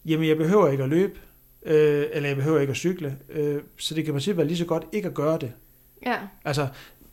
jamen 0.06 0.28
jeg 0.28 0.36
behøver 0.36 0.68
ikke 0.68 0.82
at 0.82 0.88
løbe, 0.88 1.18
øh, 1.66 2.06
eller 2.12 2.28
jeg 2.28 2.36
behøver 2.36 2.60
ikke 2.60 2.70
at 2.70 2.76
cykle, 2.76 3.16
øh, 3.30 3.62
så 3.76 3.94
det 3.94 4.04
kan 4.04 4.14
princippet 4.14 4.36
være 4.38 4.46
lige 4.46 4.58
så 4.58 4.64
godt 4.64 4.84
ikke 4.92 5.08
at 5.08 5.14
gøre 5.14 5.38
det. 5.38 5.52
Ja. 6.06 6.16
Altså, 6.44 6.66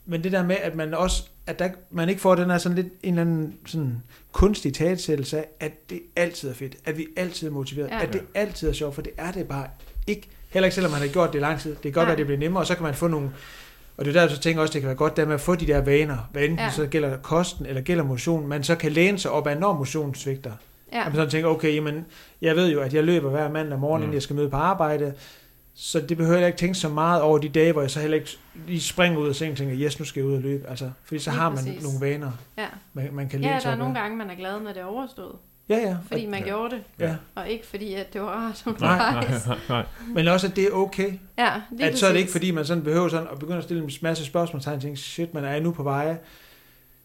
men 0.06 0.24
det 0.24 0.32
der 0.32 0.44
med, 0.46 0.56
at 0.62 0.74
man 0.74 0.94
også, 0.94 1.22
at 1.46 1.58
der, 1.58 1.68
man 1.90 2.08
ikke 2.08 2.20
får 2.20 2.34
den 2.34 2.50
her 2.50 2.58
sådan 2.58 2.76
lidt 2.76 2.86
en 3.02 3.18
eller 3.18 3.20
anden 3.22 3.54
sådan 3.66 4.02
kunstig 4.32 4.74
talsættelse 4.74 5.38
af, 5.38 5.48
at 5.60 5.90
det 5.90 6.00
altid 6.16 6.48
er 6.50 6.54
fedt, 6.54 6.76
at 6.84 6.98
vi 6.98 7.06
altid 7.16 7.48
er 7.48 7.52
motiveret, 7.52 7.88
Ja. 7.88 7.96
ja. 7.96 8.02
at 8.06 8.12
det 8.12 8.22
altid 8.34 8.68
er 8.68 8.72
sjovt, 8.72 8.94
for 8.94 9.02
det 9.02 9.12
er 9.16 9.32
det 9.32 9.48
bare 9.48 9.66
ikke. 10.06 10.28
Heller 10.50 10.66
ikke 10.66 10.74
selvom 10.74 10.92
man 10.92 11.00
har 11.00 11.08
gjort 11.08 11.32
det 11.32 11.38
i 11.38 11.42
lang 11.42 11.60
tid. 11.60 11.70
Det 11.70 11.82
kan 11.82 11.92
godt 11.92 12.02
Nej. 12.02 12.04
være, 12.04 12.12
at 12.12 12.18
det 12.18 12.26
bliver 12.26 12.38
nemmere, 12.38 12.62
og 12.62 12.66
så 12.66 12.74
kan 12.74 12.82
man 12.82 12.94
få 12.94 13.08
nogle, 13.08 13.30
og 13.98 14.04
det 14.04 14.16
er 14.16 14.20
der, 14.20 14.28
så 14.34 14.38
tænker 14.40 14.58
jeg 14.58 14.62
også, 14.62 14.72
det 14.72 14.80
kan 14.80 14.86
være 14.88 14.96
godt 14.96 15.16
der 15.16 15.24
med 15.26 15.34
at 15.34 15.40
få 15.40 15.54
de 15.54 15.66
der 15.66 15.80
vaner, 15.80 16.16
hvad 16.32 16.42
enten 16.42 16.58
Ja. 16.58 16.70
så 16.70 16.86
gælder 16.86 17.16
kosten 17.16 17.66
eller 17.66 17.80
gælder 17.80 18.04
motion, 18.04 18.46
man 18.48 18.64
så 18.64 18.74
kan 18.76 18.92
læne 18.92 19.18
sig 19.18 19.30
op 19.30 19.46
af, 19.46 19.56
når 19.56 19.72
motionen 19.72 20.14
svigter. 20.14 20.52
Ja. 20.92 20.98
At 21.00 21.06
man 21.06 21.14
sådan 21.14 21.30
tænker, 21.30 21.48
okay, 21.48 21.74
jamen, 21.74 22.04
jeg 22.42 22.56
ved 22.56 22.72
jo, 22.72 22.80
at 22.80 22.94
jeg 22.94 23.04
løber 23.04 23.30
hver 23.30 23.50
mandag 23.50 23.78
morgen, 23.78 24.00
Mm. 24.00 24.04
inden 24.04 24.14
jeg 24.14 24.22
skal 24.22 24.36
møde 24.36 24.50
på 24.50 24.56
arbejde, 24.56 25.14
så 25.74 26.00
det 26.00 26.16
behøver 26.16 26.38
jeg 26.38 26.46
ikke 26.46 26.58
tænke 26.58 26.74
så 26.74 26.88
meget 26.88 27.22
over 27.22 27.38
de 27.38 27.48
dage, 27.48 27.72
hvor 27.72 27.80
jeg 27.80 27.90
så 27.90 28.00
heller 28.00 28.16
ikke 28.16 28.30
lige 28.66 28.80
springer 28.80 29.18
ud 29.18 29.28
af 29.28 29.34
sengen 29.34 29.52
og 29.52 29.58
tænker, 29.58 29.76
yes, 29.78 29.98
nu 29.98 30.04
skal 30.04 30.20
jeg 30.20 30.28
ud 30.28 30.34
og 30.34 30.40
løbe. 30.42 30.68
Altså, 30.68 30.90
fordi 31.04 31.18
så 31.18 31.30
Lige 31.30 31.40
har 31.40 31.48
man 31.48 31.58
præcis. 31.58 31.82
nogle 31.82 32.00
vaner, 32.00 32.32
Ja. 32.58 32.66
man, 32.92 33.08
man 33.12 33.28
kan 33.28 33.40
læne 33.40 33.52
ja, 33.52 33.58
sig 33.60 33.68
der 33.68 33.74
er 33.74 33.78
nogle 33.78 33.98
gange, 34.00 34.16
man 34.16 34.30
er 34.30 34.34
glad, 34.34 34.60
når 34.60 34.72
det 34.72 34.80
er 34.80 34.84
overstået. 34.84 35.36
Ja, 35.68 35.76
ja. 35.76 35.96
Fordi 36.08 36.26
man 36.26 36.40
Ja. 36.40 36.46
gjorde 36.46 36.74
det, 36.76 36.84
ja. 36.98 37.16
og 37.34 37.48
ikke 37.48 37.66
fordi, 37.66 37.94
at 37.94 38.12
det 38.12 38.20
var 38.20 38.26
rart 38.46 38.62
Nej, 38.66 38.74
undervejs. 38.74 39.46
nej, 39.46 39.58
nej. 39.68 39.84
Men 40.14 40.28
også, 40.28 40.46
at 40.46 40.56
det 40.56 40.64
er 40.64 40.70
okay. 40.72 41.12
Ja, 41.38 41.52
lige 41.70 41.88
at 41.90 41.98
så 41.98 42.06
er 42.06 42.12
det 42.12 42.18
ikke, 42.18 42.32
fordi 42.32 42.50
man 42.50 42.64
sådan 42.64 42.82
behøver 42.84 43.08
sådan 43.08 43.26
at 43.32 43.38
begynde 43.38 43.58
at 43.58 43.64
stille 43.64 43.82
en 43.84 43.90
masse 44.02 44.24
spørgsmålstegn 44.24 44.76
og 44.76 44.82
tænke, 44.82 44.96
shit, 45.00 45.34
man 45.34 45.44
er 45.44 45.60
nu 45.60 45.72
på 45.72 45.82
veje 45.82 46.18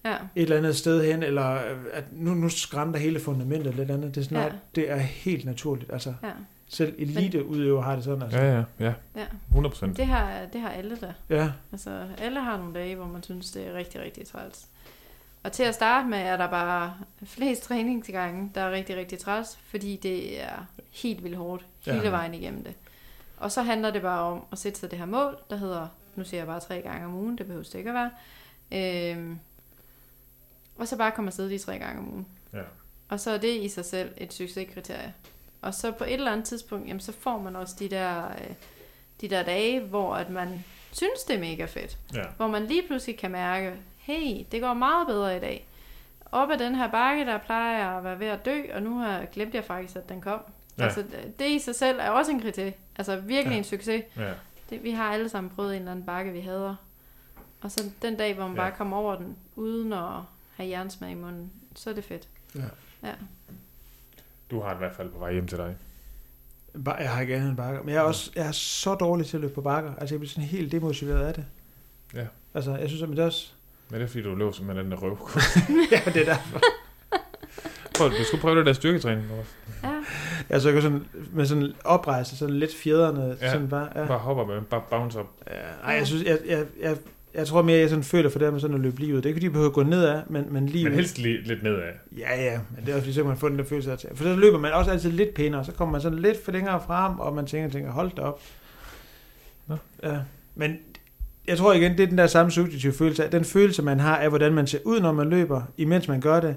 Ja. 0.06 0.14
et 0.36 0.44
eller 0.44 0.58
andet 0.58 0.76
sted 0.76 1.06
hen, 1.12 1.24
eller 1.24 1.54
øh, 1.54 1.78
at 1.94 2.04
nu, 2.12 2.34
nu 2.34 2.50
skrænder 2.50 3.00
hele 3.00 3.20
fundamentet 3.20 3.76
lidt 3.76 3.92
andet. 3.92 4.16
Det 4.16 4.22
er, 4.22 4.26
sådan, 4.26 4.38
Ja. 4.38 4.44
ja. 4.44 4.52
det 4.76 4.92
er 4.92 4.96
helt 4.98 5.46
naturligt. 5.46 5.94
Altså, 5.94 6.14
Ja. 6.24 6.30
selv 6.70 6.94
eliteudøver 6.98 7.82
har 7.82 7.96
det 7.96 8.04
sådan. 8.04 8.22
Altså. 8.22 8.38
Ja, 8.40 8.52
ja, 8.58 8.64
ja. 8.80 8.94
ja. 9.16 9.26
100 9.48 9.74
procent. 9.74 9.98
Det 9.98 10.06
har, 10.06 10.32
det 10.54 10.62
har 10.62 10.70
alle 10.70 10.98
der. 11.02 11.14
Ja. 11.30 11.50
Altså, 11.72 12.04
alle 12.18 12.40
har 12.40 12.58
nogle 12.58 12.74
dage, 12.74 12.96
hvor 12.96 13.06
man 13.08 13.24
synes, 13.24 13.52
det 13.52 13.68
er 13.68 13.74
rigtig, 13.74 14.02
rigtig 14.02 14.28
træls. 14.28 14.66
Og 15.44 15.52
til 15.52 15.64
at 15.64 15.74
starte 15.76 16.08
med 16.08 16.20
er 16.20 16.38
der 16.38 16.48
bare 16.48 16.98
flest 17.26 17.64
træningsgange, 17.64 18.52
der 18.56 18.62
er 18.62 18.72
rigtig, 18.72 18.98
rigtig 18.98 19.20
træls, 19.20 19.60
fordi 19.70 19.96
det 19.96 20.42
er 20.44 20.66
helt 20.92 21.24
vildt 21.24 21.38
hårdt 21.38 21.66
hele 21.86 22.02
Ja. 22.04 22.10
vejen 22.10 22.34
igennem 22.34 22.64
det. 22.64 22.74
Og 23.38 23.52
så 23.52 23.62
handler 23.62 23.92
det 23.92 24.02
bare 24.02 24.22
om 24.22 24.46
at 24.52 24.58
sætte 24.58 24.80
sig 24.80 24.92
det 24.92 25.00
her 25.00 25.06
mål, 25.06 25.38
der 25.50 25.56
hedder, 25.56 25.88
nu 26.16 26.24
siger 26.24 26.40
jeg 26.40 26.48
bare 26.48 26.60
tre 26.60 26.82
gange 26.82 27.06
om 27.06 27.16
ugen, 27.16 27.38
det 27.38 27.46
behøver 27.46 27.64
det 27.64 27.76
ikke 27.76 27.90
at 27.90 27.96
være. 27.96 28.12
Øhm, 29.16 29.40
og 30.78 30.88
så 30.88 30.98
bare 30.98 31.12
komme 31.12 31.30
afsted 31.30 31.50
de 31.50 31.58
tre 31.58 31.80
gange 31.80 32.00
om 32.00 32.10
ugen. 32.14 32.28
Ja. 32.54 32.62
Og 33.10 33.20
så 33.20 33.32
er 33.32 33.38
det 33.38 33.56
i 33.62 33.70
sig 33.70 33.86
selv 33.86 34.12
et 34.18 34.34
succeskriterie. 34.34 35.14
Og 35.62 35.74
så 35.74 35.92
på 35.92 36.04
et 36.04 36.14
eller 36.14 36.32
andet 36.32 36.46
tidspunkt, 36.46 36.88
jamen, 36.88 37.00
så 37.02 37.12
får 37.12 37.38
man 37.40 37.56
også 37.56 37.76
de 37.80 37.90
der, 37.90 38.28
øh, 38.30 38.54
de 39.22 39.30
der 39.30 39.44
dage, 39.44 39.80
hvor 39.80 40.16
at 40.16 40.30
man 40.30 40.64
synes, 40.92 41.24
det 41.28 41.36
er 41.36 41.40
mega 41.40 41.66
fedt. 41.66 41.98
Ja. 42.14 42.24
Hvor 42.38 42.48
man 42.48 42.66
lige 42.66 42.84
pludselig 42.88 43.18
kan 43.18 43.32
mærke, 43.32 43.74
hey, 44.20 44.46
det 44.52 44.62
går 44.62 44.74
meget 44.74 45.08
bedre 45.08 45.38
i 45.38 45.40
dag. 45.40 45.68
Op 46.32 46.50
ad 46.52 46.58
den 46.58 46.76
her 46.76 46.92
bakke, 46.92 47.26
der 47.26 47.38
plejer 47.38 47.98
at 47.98 48.04
være 48.04 48.20
ved 48.20 48.28
at 48.28 48.46
dø, 48.46 48.62
og 48.74 48.84
nu 48.84 48.98
har 48.98 49.26
glemt 49.34 49.56
jeg 49.56 49.64
faktisk, 49.64 49.96
at 49.96 50.10
den 50.10 50.22
kom. 50.22 50.40
Ja. 50.78 50.84
Altså, 50.84 51.04
det 51.40 51.50
i 51.50 51.60
sig 51.60 51.76
selv 51.76 52.00
er 52.02 52.10
også 52.10 52.32
en 52.32 52.42
kriterie. 52.42 52.74
Altså 52.96 53.16
virkelig 53.16 53.52
Ja. 53.54 53.58
en 53.58 53.64
succes. 53.64 54.04
Ja. 54.18 54.34
Det, 54.70 54.84
vi 54.84 54.92
har 54.92 55.14
alle 55.14 55.30
sammen 55.30 55.50
prøvet 55.56 55.72
en 55.76 55.80
eller 55.80 55.92
anden 55.92 56.06
bakke, 56.06 56.32
vi 56.32 56.40
hader. 56.40 56.76
Og 57.62 57.72
så 57.72 57.84
den 58.02 58.16
dag, 58.18 58.34
hvor 58.36 58.48
man 58.48 58.56
Ja. 58.56 58.62
bare 58.62 58.72
kommer 58.72 58.98
over 58.98 59.16
den, 59.16 59.36
uden 59.56 59.94
at 59.94 60.10
have 60.56 60.70
jernsmag 60.70 61.12
i 61.12 61.16
munden, 61.16 61.52
så 61.76 61.90
er 61.90 61.94
det 61.94 62.04
fedt. 62.04 62.28
Ja. 62.56 62.62
Ja. 63.04 63.14
Du 64.52 64.62
har 64.62 64.74
i 64.74 64.78
hvert 64.78 64.96
fald 64.96 65.10
på 65.10 65.20
vej 65.20 65.34
hjem 65.34 65.48
til 65.48 65.58
dig. 65.58 65.76
Jeg 66.86 67.12
har 67.12 67.22
ikke 67.22 67.36
andet 67.36 67.50
end 67.50 67.58
bakker. 67.58 67.82
Men 67.84 67.90
jeg 67.94 67.98
er, 68.00 68.02
også, 68.06 68.32
jeg 68.36 68.48
er 68.48 68.52
så 68.52 68.96
dårlig 68.96 69.26
til 69.26 69.38
at 69.38 69.42
løbe 69.42 69.54
på 69.54 69.62
bakker. 69.62 69.96
Altså, 69.96 70.16
jeg 70.16 70.20
bliver 70.20 70.30
sådan 70.30 70.44
helt 70.50 70.72
demotiveret 70.72 71.26
af 71.28 71.34
det. 71.34 71.46
Ja. 72.14 72.26
Altså, 72.54 72.76
jeg 72.76 72.88
synes, 72.90 73.02
at 73.04 73.10
det 73.10 73.20
også... 73.20 73.54
Men 73.92 74.00
det 74.00 74.06
er 74.06 74.08
fordi, 74.08 74.24
du 74.24 74.36
løber 74.36 74.52
som 74.52 74.70
en 74.70 74.78
anden 74.78 74.94
røv. 75.02 75.30
ja, 75.92 76.02
det 76.14 76.22
er 76.22 76.26
derfor. 76.34 76.62
Prøv, 77.98 78.10
du 78.10 78.24
skulle 78.24 78.42
prøve 78.42 78.58
det 78.58 78.66
der 78.66 78.74
styrketræning 78.74 79.26
også. 79.40 79.52
Ja, 79.84 79.90
Altså, 80.50 80.70
jeg 80.70 80.74
kan 80.74 80.82
sådan, 80.82 81.06
med 81.34 81.46
sådan 81.46 81.74
oprejse, 81.84 82.38
sådan 82.38 82.56
lidt 82.56 82.76
fjederne, 82.76 83.24
Ja. 83.24 83.46
ja. 83.46 83.52
sådan 83.52 83.70
bare... 83.70 83.88
Ja. 83.96 84.06
Bare 84.08 84.18
hopper 84.20 84.46
med, 84.46 84.62
bare 84.62 84.82
bounce 84.90 85.20
op. 85.20 85.28
Ja, 85.48 85.54
ej, 85.84 85.94
jeg 85.94 86.08
synes, 86.08 86.24
jeg, 86.24 86.38
jeg, 86.48 86.66
jeg, 86.82 86.98
jeg 87.34 87.48
tror 87.48 87.62
mere, 87.62 87.80
jeg 87.80 87.90
sådan 87.90 88.04
føler 88.04 88.30
for 88.30 88.40
det 88.40 88.54
med 88.54 88.62
sådan 88.62 88.76
at 88.76 88.82
løbe 88.82 89.00
lige 89.00 89.12
ud. 89.14 89.18
Det 89.18 89.26
er 89.26 89.30
ikke, 89.30 89.36
fordi 89.36 89.46
jeg 89.46 89.52
behøver 89.52 89.70
at 89.70 89.74
gå 89.76 89.84
nedad, 89.84 90.22
men, 90.30 90.46
men 90.54 90.66
lige 90.66 90.84
Men 90.84 90.94
helst 90.94 91.18
lige, 91.18 91.42
lidt 91.44 91.64
nedad. 91.64 91.82
Ja, 92.18 92.44
ja, 92.44 92.60
men 92.76 92.86
det 92.86 92.92
er 92.92 92.96
også 92.96 93.04
fordi, 93.04 93.14
så 93.14 93.22
kan 93.22 93.28
man 93.28 93.38
få 93.38 93.50
den 93.50 93.58
der 93.60 93.64
følelse 93.66 93.92
af, 93.92 93.94
at- 93.96 94.18
for 94.18 94.24
så 94.24 94.36
løber 94.36 94.60
man 94.60 94.74
også 94.74 94.92
altid 94.92 95.12
lidt 95.12 95.34
pænere, 95.34 95.66
så 95.66 95.72
kommer 95.72 95.92
man 95.92 96.02
sådan 96.02 96.20
lidt 96.20 96.46
for 96.46 96.52
længere 96.52 96.82
frem, 96.88 97.20
og 97.20 97.34
man 97.36 97.46
tænker, 97.46 97.70
tænker 97.70 97.92
hold 97.92 98.12
da 98.18 98.22
op. 98.22 98.42
Nå. 99.68 99.76
Ja, 100.04 100.18
men 100.56 100.80
jeg 101.48 101.58
tror 101.58 101.74
igen, 101.74 101.92
det 101.92 102.00
er 102.04 102.08
den 102.08 102.18
der 102.18 102.28
samme 102.28 102.52
subjektive 102.52 102.94
følelse 102.94 103.24
af, 103.26 103.32
den 103.32 103.46
følelse, 103.46 103.82
man 103.82 104.00
har 104.00 104.18
af, 104.18 104.30
hvordan 104.30 104.54
man 104.54 104.68
ser 104.68 104.78
ud, 104.86 105.00
når 105.00 105.12
man 105.12 105.30
løber, 105.30 105.62
imens 105.78 106.08
man 106.08 106.22
gør 106.22 106.40
det, 106.40 106.56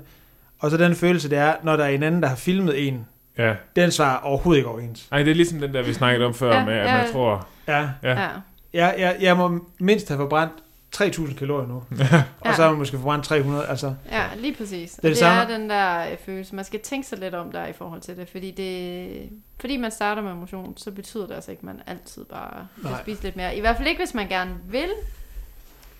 og 0.58 0.70
så 0.70 0.76
den 0.76 0.94
følelse, 0.94 1.30
det 1.30 1.38
er, 1.38 1.54
når 1.62 1.76
der 1.76 1.84
er 1.84 1.88
en 1.88 2.02
anden, 2.02 2.22
der 2.22 2.28
har 2.28 2.36
filmet 2.36 2.88
en, 2.88 3.06
Ja. 3.38 3.54
den 3.76 3.90
svarer 3.90 4.18
overhovedet 4.20 4.58
ikke 4.58 4.68
overens. 4.70 5.08
Ej, 5.12 5.22
det 5.22 5.30
er 5.30 5.34
ligesom 5.34 5.60
den 5.60 5.74
der, 5.74 5.82
vi 5.82 5.92
snakkede 5.92 6.26
om 6.26 6.34
før, 6.34 6.54
Ja, 6.56 6.64
med, 6.64 6.74
at 6.74 6.86
ja. 6.88 6.96
man 7.02 7.12
tror... 7.12 7.46
Ja, 7.68 7.80
Ja. 7.80 7.88
ja. 8.02 8.20
ja. 8.22 8.28
jeg, 8.74 8.94
jeg, 8.98 9.16
jeg 9.20 9.36
må 9.36 9.66
mindst 9.80 10.08
have 10.08 10.18
forbrændt 10.18 10.52
3.000 10.96 11.34
kalorier 11.34 11.66
nu, 11.68 11.74
og 12.40 12.54
så 12.54 12.62
har 12.62 12.68
man 12.70 12.78
måske 12.78 12.96
forbrændt 12.96 13.24
300, 13.24 13.66
altså. 13.66 13.94
Ja, 14.10 14.24
lige 14.36 14.54
præcis. 14.54 14.92
Det, 14.92 15.02
det 15.02 15.10
det 15.10 15.18
samme. 15.18 15.42
er 15.54 15.58
den 15.58 15.70
der 15.70 16.10
øh, 16.10 16.16
følelse. 16.24 16.54
Man 16.54 16.64
skal 16.64 16.80
tænke 16.80 17.08
sig 17.08 17.18
lidt 17.18 17.34
om 17.34 17.52
der 17.52 17.66
i 17.66 17.72
forhold 17.72 18.00
til 18.00 18.16
det, 18.16 18.28
fordi 18.28 18.50
det, 18.50 19.30
fordi 19.60 19.76
man 19.76 19.90
starter 19.90 20.22
med 20.22 20.34
motion, 20.34 20.76
så 20.76 20.90
betyder 20.90 21.26
det 21.26 21.34
altså 21.34 21.50
ikke, 21.50 21.60
at 21.60 21.64
man 21.64 21.80
altid 21.86 22.24
bare 22.24 22.66
kan 22.82 22.90
Nej. 22.90 23.00
spise 23.02 23.22
lidt 23.22 23.36
mere. 23.36 23.56
I 23.56 23.60
hvert 23.60 23.76
fald 23.76 23.88
ikke, 23.88 24.00
hvis 24.00 24.14
man 24.14 24.28
gerne 24.28 24.54
vil 24.68 24.88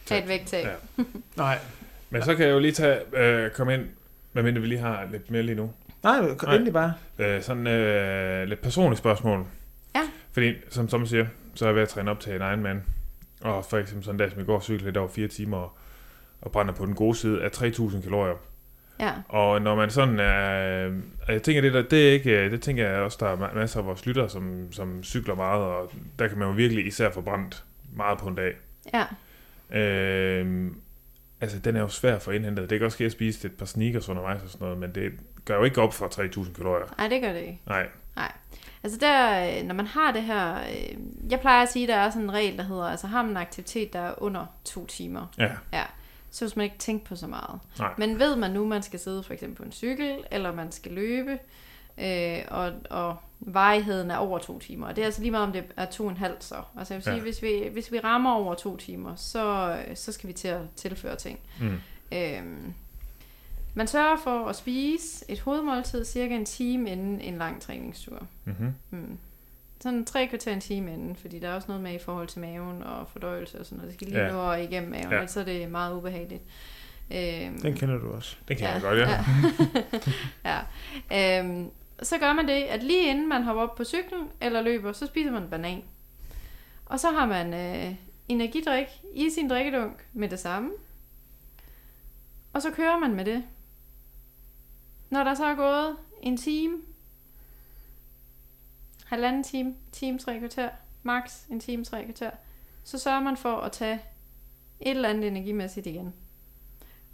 tage 0.07 0.23
et 0.23 0.29
vægttab. 0.29 0.67
Ja. 0.67 1.03
Nej, 1.37 1.59
Men 2.11 2.23
så 2.23 2.35
kan 2.35 2.47
jeg 2.47 2.53
jo 2.53 2.59
lige 2.59 2.73
tage, 2.73 2.99
øh, 3.17 3.51
komme 3.51 3.75
ind, 3.75 3.83
medmindre 4.33 4.61
vi 4.61 4.67
lige 4.67 4.81
har 4.81 5.07
lidt 5.13 5.31
mere 5.31 5.43
lige 5.43 5.57
nu. 5.57 5.71
nej, 6.03 6.21
Nej. 6.21 6.55
endelig 6.55 6.73
bare. 6.73 6.93
Øh, 7.19 7.43
sådan 7.43 7.67
øh, 7.67 8.49
lidt 8.49 8.63
personlige 8.63 8.99
spørgsmål. 8.99 9.47
Ja. 9.95 10.01
Fordi, 10.33 10.53
som 10.71 10.89
Thomas 10.89 11.09
siger, 11.09 11.27
så 11.55 11.65
er 11.65 11.69
jeg 11.69 11.75
ved 11.75 11.83
at 11.83 11.89
træne 11.89 12.11
op 12.11 12.21
til 12.21 12.35
en 12.35 12.41
egen 12.43 12.63
mand. 12.63 12.81
Og 13.45 13.65
for 13.65 13.79
eksempel 13.79 14.05
sådan 14.05 14.15
en 14.15 14.19
dag, 14.19 14.31
som 14.31 14.41
i 14.41 14.45
går, 14.45 14.61
cykler 14.61 14.85
lidt 14.85 14.97
over 14.97 15.09
fire 15.09 15.29
timer 15.29 15.57
og, 15.57 15.73
og 16.41 16.53
brænder 16.53 16.75
på 16.75 16.87
den 16.87 16.95
gode 16.95 17.15
side 17.17 17.43
af 17.43 17.49
3.000 17.49 18.03
kalorier. 18.03 18.35
Ja, 19.01 19.13
Og 19.29 19.63
når 19.63 19.75
man 19.75 19.91
sådan 19.91 20.21
er... 20.21 20.33
jeg 21.29 21.43
tænker, 21.43 21.61
det, 21.61 21.73
der, 21.75 21.83
det, 21.83 22.09
er 22.09 22.13
ikke, 22.13 22.51
det 22.51 22.63
tænker 22.63 22.89
jeg 22.89 23.01
også, 23.01 23.17
der 23.21 23.27
er 23.27 23.37
ma- 23.37 23.55
masser 23.55 23.81
af 23.81 23.87
vores 23.87 24.07
lytter, 24.07 24.29
som, 24.29 24.73
som 24.73 25.03
cykler 25.03 25.35
meget, 25.35 25.63
og 25.63 25.93
der 26.19 26.29
kan 26.29 26.39
man 26.39 26.49
jo 26.49 26.55
virkelig 26.55 26.87
især 26.87 27.11
få 27.11 27.21
brændt 27.21 27.65
meget 27.97 28.19
på 28.19 28.29
en 28.29 28.35
dag. 28.35 28.53
ja, 28.95 29.05
Øh, 29.79 30.71
altså, 31.41 31.59
den 31.59 31.77
er 31.77 31.81
jo 31.81 31.89
svær 31.89 32.19
for 32.19 32.33
indhentet. 32.33 32.71
Det 32.71 32.79
kan 32.79 32.85
også 32.87 32.97
ske 32.97 33.05
at 33.05 33.13
spise 33.13 33.47
et 33.49 33.53
par 33.59 33.67
sneakers 33.67 34.09
undervejs 34.09 34.43
og 34.43 34.49
sådan 34.49 34.65
noget, 34.65 34.79
men 34.79 34.95
det 34.95 35.13
gør 35.45 35.57
jo 35.57 35.65
ikke 35.65 35.83
op 35.83 35.95
for 35.95 36.07
3.000 36.07 36.55
kalorier. 36.57 36.95
nej, 36.99 37.09
det 37.09 37.23
gør 37.23 37.33
det 37.33 37.41
ikke. 37.41 37.61
Nej. 37.67 37.89
Altså 38.85 38.99
der, 39.01 39.47
øh, 39.59 39.66
når 39.66 39.74
man 39.74 39.87
har 39.87 40.12
det 40.12 40.22
her, 40.22 40.55
øh, 40.61 40.97
jeg 41.30 41.41
plejer 41.41 41.62
at 41.62 41.68
sige, 41.72 41.87
der 41.87 41.95
er 41.97 42.11
sådan 42.11 42.22
en 42.22 42.32
regel, 42.32 42.57
der 42.59 42.64
hedder, 42.64 42.85
altså 42.85 43.07
har 43.07 43.22
man 43.22 43.30
en 43.30 43.37
aktivitet, 43.37 43.93
der 43.93 43.99
er 44.01 44.14
under 44.22 44.47
to 44.64 44.87
timer, 44.87 45.26
Ja, 45.72 45.85
så 46.30 46.45
hvis 46.45 46.57
man 46.57 46.64
ikke 46.64 46.78
tænker 46.78 47.07
på 47.07 47.16
så 47.16 47.26
meget. 47.26 47.61
Nej. 47.78 47.93
Men 47.99 48.18
ved 48.18 48.37
man 48.37 48.51
nu, 48.51 48.66
man 48.66 48.82
skal 48.82 49.01
sidde 49.01 49.22
for 49.22 49.32
eksempel 49.32 49.57
på 49.57 49.62
en 49.62 49.72
cykel, 49.72 50.16
eller 50.30 50.53
man 50.53 50.72
skal 50.72 50.93
løbe, 50.93 51.39
øh, 51.99 52.39
og, 52.49 52.72
og 52.91 53.16
varigheden 53.41 54.11
er 54.11 54.16
over 54.16 54.39
to 54.39 54.59
timer. 54.59 54.87
Og 54.87 54.97
det 54.97 55.03
er 55.03 55.07
altså 55.07 55.20
lige 55.20 55.30
meget, 55.30 55.47
om 55.47 55.53
det 55.53 55.64
er 55.76 55.85
to 55.85 56.05
og 56.05 56.11
en 56.11 56.16
halv 56.16 56.37
så. 56.41 56.55
Altså 56.78 56.95
jeg 56.95 56.97
vil 56.99 57.03
sige, 57.05 57.12
Ja. 57.12 57.16
ja. 57.16 57.22
hvis, 57.22 57.43
vi, 57.43 57.68
hvis 57.72 57.93
vi 57.93 57.99
rammer 58.01 58.32
over 58.35 58.55
to 58.55 58.76
timer, 58.76 59.14
så, 59.16 59.76
så 59.95 60.12
skal 60.12 60.28
vi 60.28 60.32
til 60.32 60.49
at 60.49 60.61
tilføre 60.76 61.16
ting. 61.16 61.39
mm. 61.61 61.80
Øhm, 62.12 62.74
man 63.75 63.87
sørger 63.87 64.16
for 64.16 64.47
at 64.49 64.57
spise 64.57 65.25
et 65.31 65.41
hovedmåltid 65.41 66.05
cirka 66.05 66.35
en 66.37 66.45
time 66.45 66.91
inden 66.91 67.20
en 67.20 67.39
lang 67.39 67.61
træningstur. 67.62 68.27
Mm-hmm. 68.45 68.75
Mm. 68.91 69.18
Sådan 69.81 70.05
tre 70.05 70.27
kvarter 70.27 70.53
en 70.53 70.61
time 70.61 70.93
inden, 70.93 71.16
fordi 71.16 71.39
der 71.39 71.49
er 71.49 71.55
også 71.55 71.68
noget 71.68 71.83
med 71.83 71.95
i 71.95 71.99
forhold 71.99 72.29
til 72.29 72.41
maven 72.41 72.83
og 72.83 73.09
fordøjelse 73.09 73.61
og 73.61 73.66
sådan 73.66 73.77
noget. 73.79 73.89
Det 73.89 73.95
skal 73.99 74.07
lige 74.09 74.25
Ja. 74.25 74.33
nå 74.33 74.53
igennem 74.53 74.91
maven, 74.91 75.11
Ja. 75.11 75.27
så 75.27 75.41
er 75.41 75.45
det 75.45 75.70
meget 75.70 75.95
ubehageligt. 75.97 76.43
Øhm, 77.14 77.61
Den 77.61 77.75
kender 77.75 77.99
du 77.99 78.12
også. 78.12 78.37
Det 78.49 78.57
kan 78.57 78.66
ja. 78.66 78.72
jeg 78.72 78.83
godt, 78.83 78.99
ja. 78.99 79.25
ja. 80.45 80.61
ja. 81.11 81.41
Øhm, 81.41 81.70
så 82.03 82.18
gør 82.18 82.33
man 82.33 82.49
det, 82.49 82.53
at 82.62 82.83
lige 82.83 83.11
inden 83.11 83.29
man 83.29 83.43
hopper 83.43 83.62
op 83.62 83.75
på 83.75 83.85
cyklen 83.85 84.29
eller 84.41 84.62
løber, 84.62 84.93
så 84.93 85.07
spiser 85.07 85.31
man 85.31 85.43
en 85.43 85.49
banan. 85.51 85.83
Og 86.87 87.01
så 87.01 87.11
har 87.11 87.27
man 87.27 87.55
øh, 87.55 87.95
energidrik 88.29 88.87
i 89.14 89.31
sin 89.31 89.51
drikkedunk 89.51 90.05
med 90.12 90.29
det 90.29 90.39
samme. 90.39 90.70
Og 92.53 92.62
så 92.62 92.70
kører 92.70 92.99
man 92.99 93.14
med 93.14 93.25
det. 93.25 93.43
Når 95.15 95.25
der 95.25 95.35
så 95.35 95.45
er 95.45 95.55
gået 95.55 95.97
en 96.23 96.37
time, 96.37 96.79
halvanden 99.07 99.43
time, 99.43 99.75
time, 99.93 100.19
tre 100.19 100.39
kvarter, 100.39 100.71
max 101.03 101.47
en 101.51 101.61
time, 101.61 101.85
tre 101.85 102.05
kvarter, 102.05 102.31
så 102.85 102.99
sørger 102.99 103.21
man 103.21 103.37
for 103.37 103.57
at 103.57 103.73
tage 103.73 104.01
et 104.81 104.91
eller 104.91 105.09
andet 105.09 105.27
energimæssigt 105.27 105.87
igen. 105.87 106.15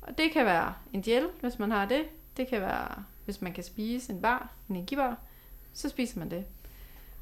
Og 0.01 0.19
det 0.19 0.33
kan 0.33 0.47
være 0.47 0.75
en 0.93 1.03
gel, 1.03 1.27
hvis 1.41 1.59
man 1.59 1.71
har 1.71 1.87
det. 1.87 2.03
Det 2.37 2.49
kan 2.49 2.61
være, 2.61 3.05
hvis 3.25 3.43
man 3.43 3.53
kan 3.53 3.65
spise 3.65 4.13
en 4.13 4.23
bar, 4.23 4.53
en 4.69 4.77
energibar, 4.77 5.17
så 5.73 5.89
spiser 5.89 6.19
man 6.19 6.31
det. 6.31 6.45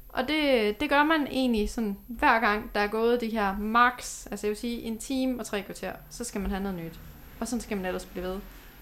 Og 0.09 0.27
det, 0.27 0.79
det 0.79 0.89
gør 0.89 1.03
man 1.03 1.27
egentlig 1.27 1.69
sådan, 1.69 1.97
hver 2.07 2.39
gang 2.39 2.73
der 2.73 2.79
er 2.79 2.87
gået 2.87 3.21
de 3.21 3.29
her 3.29 3.57
max, 3.57 4.27
altså 4.31 4.47
jeg 4.47 4.49
vil 4.49 4.57
sige 4.57 4.81
en 4.81 4.97
time 4.97 5.39
og 5.39 5.45
tre 5.45 5.61
kvarter, 5.61 5.93
så 6.09 6.23
skal 6.23 6.41
man 6.41 6.51
have 6.51 6.63
noget 6.63 6.77
nyt. 6.77 6.99
Og 7.39 7.47
sådan 7.47 7.61
skal 7.61 7.77
man 7.77 7.85
ellers 7.85 8.05
blive 8.05 8.25
ved. 8.25 8.39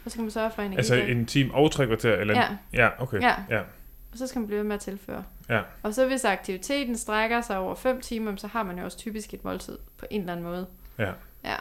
Og 0.08 0.12
så 0.12 0.16
skal 0.16 0.22
man 0.22 0.32
sørge 0.32 0.52
for 0.52 0.62
energi. 0.62 0.78
Altså 0.78 0.96
en 0.96 1.26
time 1.26 1.54
og 1.54 1.72
tre 1.72 1.86
kvarter? 1.88 2.16
Eller 2.16 2.34
en... 2.34 2.58
Ja. 2.74 2.84
ja, 2.84 3.04
okay. 3.04 3.22
Ja. 3.22 3.36
ja. 3.50 3.60
Og 4.12 4.18
så 4.18 4.28
skal 4.28 4.40
man 4.40 4.48
blive 4.48 4.58
ved 4.58 4.68
med 4.68 4.76
at 4.76 4.82
tilføre. 4.82 5.24
Ja. 5.50 5.62
Og 5.84 5.94
så 5.94 6.08
hvis 6.08 6.26
aktiviteten 6.26 6.98
strækker 6.98 7.42
sig 7.42 7.58
over 7.58 7.76
5 7.76 8.02
timer, 8.02 8.36
så 8.36 8.48
har 8.48 8.64
man 8.64 8.78
jo 8.78 8.84
også 8.84 8.98
typisk 8.98 9.34
et 9.34 9.44
måltid 9.44 9.78
på 9.98 10.06
en 10.10 10.22
eller 10.22 10.34
anden 10.34 10.46
måde. 10.46 10.68
Ja. 10.98 11.12
Ja. 11.44 11.56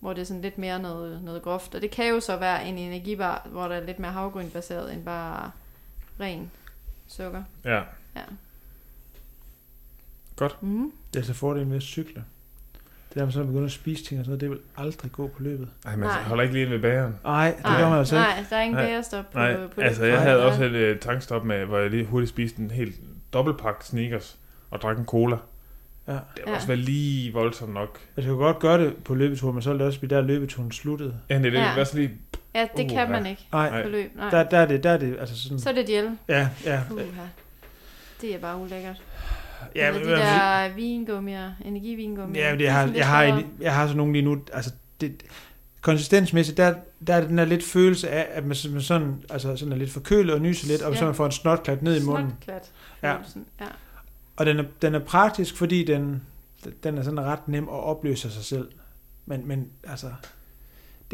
Hvor 0.00 0.12
det 0.12 0.20
er 0.20 0.26
sådan 0.26 0.42
lidt 0.42 0.58
mere 0.58 0.78
noget, 0.78 1.22
noget 1.22 1.42
groft. 1.42 1.74
Og 1.74 1.82
det 1.82 1.90
kan 1.90 2.08
jo 2.08 2.20
så 2.20 2.36
være 2.36 2.66
en 2.66 2.78
energibar, 2.78 3.46
hvor 3.50 3.68
der 3.68 3.76
er 3.76 3.84
lidt 3.84 3.98
mere 3.98 4.12
havgrynbaseret 4.12 4.92
end 4.92 5.04
bare 5.04 5.50
ren 6.20 6.50
sukker. 7.06 7.42
ja. 7.64 7.82
Ja. 8.16 8.22
Godt. 10.36 10.62
Mm. 10.62 10.92
Det 11.14 11.20
er 11.20 11.24
så 11.24 11.34
fordelen 11.34 11.68
med 11.68 11.76
at 11.76 11.82
cykle. 11.82 12.24
Det 13.14 13.20
der 13.20 13.24
med 13.26 13.32
sådan 13.32 13.42
at 13.42 13.52
begynde 13.52 13.64
at 13.66 13.72
spise 13.72 14.04
ting 14.04 14.20
og 14.20 14.24
sådan 14.24 14.30
noget, 14.30 14.40
det 14.40 14.50
vil 14.50 14.58
aldrig 14.84 15.12
gå 15.12 15.26
på 15.26 15.42
løbet. 15.42 15.68
Ej, 15.86 15.96
man 15.96 16.08
Nej. 16.08 16.22
holder 16.22 16.42
ikke 16.42 16.54
lige 16.54 16.62
ind 16.64 16.70
ved 16.72 16.80
bageren. 16.80 17.14
Nej, 17.24 17.52
det 17.56 17.64
Nej, 17.64 17.80
gør 17.80 17.88
man 17.90 17.98
altså 17.98 18.16
ikke. 18.16 18.24
nej, 18.26 18.44
der 18.50 18.56
er 18.56 18.62
ingen 18.62 18.76
bærestop 18.76 19.24
på, 19.32 19.38
Nej, 19.38 19.56
på 19.74 19.80
altså 19.80 20.02
det. 20.04 20.08
jeg 20.08 20.20
havde 20.20 20.42
også 20.46 20.64
et 20.64 20.92
uh, 20.94 20.98
tankstop 21.00 21.44
med, 21.44 21.64
hvor 21.64 21.78
jeg 21.78 21.90
lige 21.90 22.04
hurtigt 22.04 22.28
spiste 22.30 22.62
en 22.62 22.70
helt 22.70 22.94
dobbeltpakke 23.32 23.84
sneakers 23.86 24.36
og 24.70 24.80
drak 24.80 24.98
en 24.98 25.04
cola. 25.06 25.36
Ja. 26.08 26.12
Det 26.12 26.20
Ja. 26.46 26.54
også 26.54 26.66
være 26.66 26.76
lige 26.76 27.32
voldsomt 27.32 27.74
nok. 27.74 27.98
Altså, 28.16 28.30
du 28.30 28.36
kan 28.36 28.44
godt 28.44 28.58
gøre 28.58 28.78
det 28.84 28.96
på 29.04 29.14
løbetur, 29.14 29.52
men 29.52 29.62
så 29.62 29.70
vil 29.70 29.78
det 29.78 29.86
også 29.86 30.00
blive 30.00 30.16
der 30.16 30.20
løbeturen 30.22 30.72
sluttet. 30.72 31.14
Ja, 31.30 31.38
det 31.38 31.46
er 31.46 31.50
det. 31.50 31.58
Ja. 31.58 31.74
Være 31.74 31.84
sådan 31.84 32.00
lige, 32.00 32.14
Ja, 32.54 32.66
det 32.76 32.84
Uh, 32.84 32.90
kan 32.90 33.10
man 33.10 33.26
ikke 33.26 33.46
Nej, 33.52 33.82
på 33.82 33.88
løb. 33.88 34.16
Nej. 34.16 34.30
der, 34.30 34.42
der, 34.42 34.58
er 34.58 34.66
det, 34.66 34.82
der 34.84 34.90
er 34.90 34.96
det, 34.98 35.16
altså 35.20 35.42
sådan... 35.42 35.58
Så 35.58 35.70
er 35.70 35.74
det 35.74 35.86
hjælp. 35.86 36.10
Ja, 36.28 36.48
ja. 36.64 36.80
Uha. 36.90 37.02
Det 38.20 38.34
er 38.34 38.38
bare 38.38 38.56
ulækkert. 38.56 39.02
Ja, 39.74 39.92
men, 39.92 40.00
de 40.02 40.08
der 40.08 40.74
vingummier, 40.74 41.52
energivingummier. 41.64 42.44
ja, 42.44 42.50
men 42.50 42.58
de 42.58 42.64
det 42.64 42.68
er 42.70 42.72
har, 42.74 42.92
jeg, 42.94 43.06
har, 43.08 43.22
en- 43.24 43.46
jeg 43.60 43.74
har 43.74 43.86
sådan 43.86 43.96
nogle 43.96 44.12
lige 44.12 44.22
nu, 44.24 44.38
altså 44.52 44.70
det, 45.00 45.22
konsistensmæssigt, 45.80 46.56
der, 46.56 46.74
der 47.06 47.14
er 47.14 47.26
den 47.26 47.38
der 47.38 47.44
lidt 47.44 47.64
følelse 47.64 48.10
af, 48.10 48.26
at 48.30 48.44
man, 48.46 48.56
man 48.70 48.82
sådan, 48.82 49.24
altså 49.30 49.56
sådan 49.56 49.72
er 49.72 49.76
lidt 49.76 49.90
forkølet 49.90 50.34
og 50.34 50.40
nyser 50.40 50.68
lidt, 50.68 50.82
og 50.82 50.92
Ja. 50.92 50.98
så 50.98 51.04
man 51.04 51.14
får 51.14 51.26
en 51.26 51.32
snotklat 51.32 51.82
ned 51.82 52.00
i 52.02 52.04
munden. 52.04 52.26
Snotklat. 52.30 52.70
Ja. 53.02 53.10
ja. 53.60 53.66
Og 54.36 54.46
den 54.46 54.58
er, 54.58 54.64
den 54.82 54.94
er 54.94 54.98
praktisk, 54.98 55.56
fordi 55.56 55.84
den, 55.84 56.22
den 56.82 56.98
er 56.98 57.02
sådan 57.02 57.20
ret 57.20 57.48
nem 57.48 57.64
at 57.68 57.74
opløse 57.84 58.30
sig 58.30 58.44
selv. 58.44 58.68
Men, 59.26 59.48
men 59.48 59.68
altså, 59.88 60.06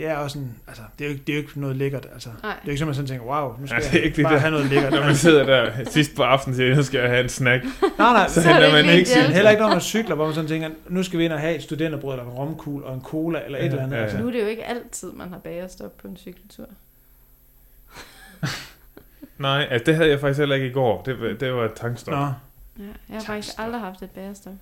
det 0.00 0.08
er 0.08 0.16
også 0.16 0.38
en, 0.38 0.56
altså, 0.68 0.82
det 0.98 1.04
er 1.04 1.08
jo 1.08 1.12
ikke, 1.12 1.24
det 1.26 1.32
er 1.32 1.36
jo 1.36 1.42
ikke 1.42 1.60
noget 1.60 1.76
lækkert, 1.76 2.06
altså. 2.12 2.28
Nej. 2.42 2.52
Det 2.52 2.58
er 2.60 2.66
jo 2.66 2.70
ikke 2.70 2.78
som, 2.78 2.88
man 2.88 2.94
sådan 2.94 3.08
tænker, 3.08 3.26
wow, 3.26 3.60
nu 3.60 3.66
skal 3.66 3.76
Ja, 3.82 3.88
det 3.88 3.94
er 3.94 3.98
jeg 3.98 4.04
ikke 4.04 4.16
det 4.16 4.24
bare 4.24 4.32
der. 4.34 4.38
have 4.40 4.50
noget 4.50 4.66
lækkert. 4.66 4.92
når 4.92 5.04
man 5.04 5.16
sidder 5.16 5.44
der 5.46 5.84
sidst 5.90 6.16
på 6.16 6.22
aftenen, 6.22 6.56
siger, 6.56 6.76
nu 6.76 6.82
skal 6.82 7.00
jeg 7.00 7.08
have 7.10 7.22
en 7.22 7.28
snack. 7.28 7.64
nej, 7.64 7.70
nej, 7.98 8.28
Så 8.28 8.42
Så 8.42 8.48
er 8.50 8.54
det 8.54 8.62
henter 8.64 8.84
man 8.84 8.94
ikke 8.98 9.08
sin... 9.10 9.22
heller 9.22 9.50
ikke 9.50 9.62
når 9.62 9.68
man 9.70 9.80
cykler, 9.80 10.14
hvor 10.14 10.24
man 10.24 10.34
sådan 10.34 10.48
tænker, 10.48 10.68
nu 10.88 11.02
skal 11.02 11.18
vi 11.18 11.24
ind 11.24 11.32
og 11.32 11.40
have 11.40 11.54
et 11.54 11.62
studenterbrød, 11.62 12.12
eller 12.14 12.24
en 12.24 12.30
romkugle, 12.38 12.86
og 12.86 12.94
en 12.94 13.02
cola, 13.02 13.40
eller 13.44 13.58
et 13.58 13.62
Ja, 13.62 13.68
eller 13.68 13.82
andet. 13.82 13.92
ja, 13.92 13.98
ja. 13.98 14.02
Altså. 14.04 14.18
Nu 14.18 14.26
er 14.28 14.32
det 14.32 14.40
jo 14.42 14.46
ikke 14.46 14.64
altid, 14.64 15.12
man 15.12 15.28
har 15.28 15.38
bagerstop 15.38 15.96
på 16.02 16.08
en 16.08 16.16
cykeltur. 16.16 16.66
Nej, 19.38 19.66
altså, 19.70 19.84
det 19.86 19.94
havde 19.94 20.10
jeg 20.10 20.20
faktisk 20.20 20.38
heller 20.38 20.54
ikke 20.54 20.66
i 20.68 20.72
går. 20.72 21.02
Det, 21.02 21.20
var- 21.20 21.32
det 21.40 21.52
var 21.54 21.64
et 21.64 21.72
tankstop. 21.74 22.12
Nå, 22.14 22.18
Ja, 22.78 22.82
jeg 22.84 22.92
har 23.08 23.14
faktisk 23.14 23.26
Tankstop. 23.26 23.64
aldrig 23.64 23.80
haft 23.80 24.02
et 24.02 24.10
bagerstop. 24.10 24.52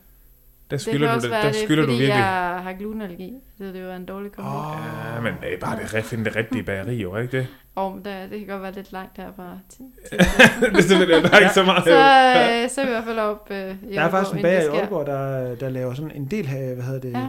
Der 0.71 0.77
Det 0.77 0.81
skylder 0.81 0.99
kan 0.99 1.09
du, 1.09 1.15
også 1.15 1.27
det, 1.27 1.31
være 1.33 1.43
der 1.47 1.53
det, 1.53 1.61
skylder 1.61 1.83
du 1.83 1.91
virkelig. 1.91 2.09
jeg 2.09 2.61
har 2.63 2.73
glutenallergi. 2.79 3.35
Så 3.59 3.65
det 3.65 3.87
var 3.87 3.97
en 3.97 4.05
dårlig 4.07 4.33
kombo. 4.33 4.51
Åh. 4.51 4.71
Oh. 4.73 4.77
Ja, 5.15 5.21
men 5.21 5.35
det 5.41 5.55
er 5.55 5.59
bare 5.59 5.79
det, 5.95 6.05
finde 6.05 6.25
det 6.25 6.37
rigtige 6.37 6.63
bageri, 6.63 6.95
jo, 6.95 7.17
ikke 7.17 7.39
det? 7.39 7.47
Og 7.75 8.01
der, 8.05 8.27
det 8.27 8.39
kan 8.39 8.49
godt 8.49 8.63
være 8.63 8.73
lidt 8.73 8.93
langt 8.93 9.17
herfra. 9.17 9.59
Til, 9.69 9.85
til. 10.09 10.19
det 10.73 10.79
er 10.79 10.83
simpelthen, 10.83 11.23
der 11.23 11.31
er 11.31 11.39
ikke 11.39 11.55
så 11.55 11.65
meget. 11.65 11.85
så, 11.85 11.91
øh, 11.91 12.71
så 12.71 12.81
er 12.81 12.85
vi 12.85 12.91
i 12.91 12.95
hvert 12.95 13.05
fald 13.05 13.19
op 13.19 13.49
øh, 13.51 13.75
i 13.91 13.95
der 13.95 14.01
er 14.03 14.11
faktisk 14.11 14.37
en 14.37 14.43
bager 14.43 14.63
i 14.75 14.77
Aalborg, 14.79 15.07
der, 15.07 15.55
der 15.55 15.69
laver 15.69 15.95
sådan 15.95 16.11
en 16.11 16.27
del 16.27 16.47
her, 16.47 16.75
hvad 16.75 16.85
hedder 16.85 17.01
det, 17.01 17.13
Ja. 17.13 17.29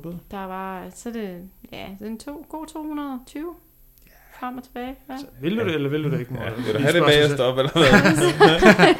brød. 0.00 0.14
Der 0.30 0.44
var, 0.46 0.84
så 0.94 1.08
er 1.08 1.12
det, 1.12 1.38
ja, 1.72 1.86
det 1.98 2.06
er 2.06 2.10
en 2.10 2.18
to, 2.18 2.46
god 2.48 2.66
220 2.66 3.54
frem 4.42 4.56
og 4.56 4.64
tilbage. 4.64 4.96
Ja. 5.08 5.16
Så, 5.18 5.26
vil 5.40 5.56
du 5.56 5.64
det, 5.64 5.74
eller 5.74 5.88
vil 5.88 6.04
du 6.04 6.10
det 6.10 6.20
ikke? 6.20 6.34
Ja, 6.34 6.40
Morten? 6.40 6.64
vil 6.64 6.74
du 6.74 6.78
have 6.78 6.92
det 6.92 7.02
bagerst 7.02 7.40
op, 7.40 7.58
eller 7.58 7.72
hvad? 7.72 7.82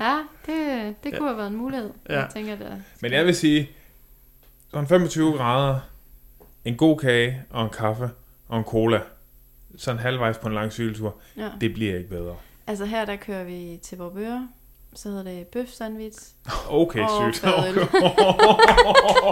ja, 0.06 0.18
det, 0.46 0.94
det 1.04 1.18
kunne 1.18 1.28
have 1.28 1.38
været 1.38 1.50
en 1.50 1.56
mulighed. 1.56 1.90
Ja. 2.08 2.20
Jeg 2.20 2.28
tænker, 2.34 2.56
det 2.56 2.82
Men 3.00 3.12
jeg 3.12 3.26
vil 3.26 3.36
sige, 3.36 3.70
sådan 4.70 4.88
25 4.88 5.32
grader, 5.32 5.78
en 6.64 6.76
god 6.76 6.98
kage 6.98 7.42
og 7.50 7.64
en 7.64 7.70
kaffe 7.70 8.10
og 8.48 8.58
en 8.58 8.64
cola, 8.64 9.00
sådan 9.76 9.98
halvvejs 10.00 10.38
på 10.38 10.48
en 10.48 10.54
lang 10.54 10.72
cykeltur, 10.72 11.16
ja. 11.36 11.48
det 11.60 11.74
bliver 11.74 11.96
ikke 11.96 12.08
bedre. 12.08 12.36
Altså 12.66 12.84
her, 12.84 13.04
der 13.04 13.16
kører 13.16 13.44
vi 13.44 13.78
til 13.82 13.98
Vorbøre. 13.98 14.48
Så 14.94 15.08
hedder 15.08 15.22
det 15.22 15.46
bøf 15.46 15.68
sandwich. 15.68 16.18
Okay, 16.68 17.00
Og 17.00 17.34
sygt. 17.34 17.44
fadøl. 17.44 17.78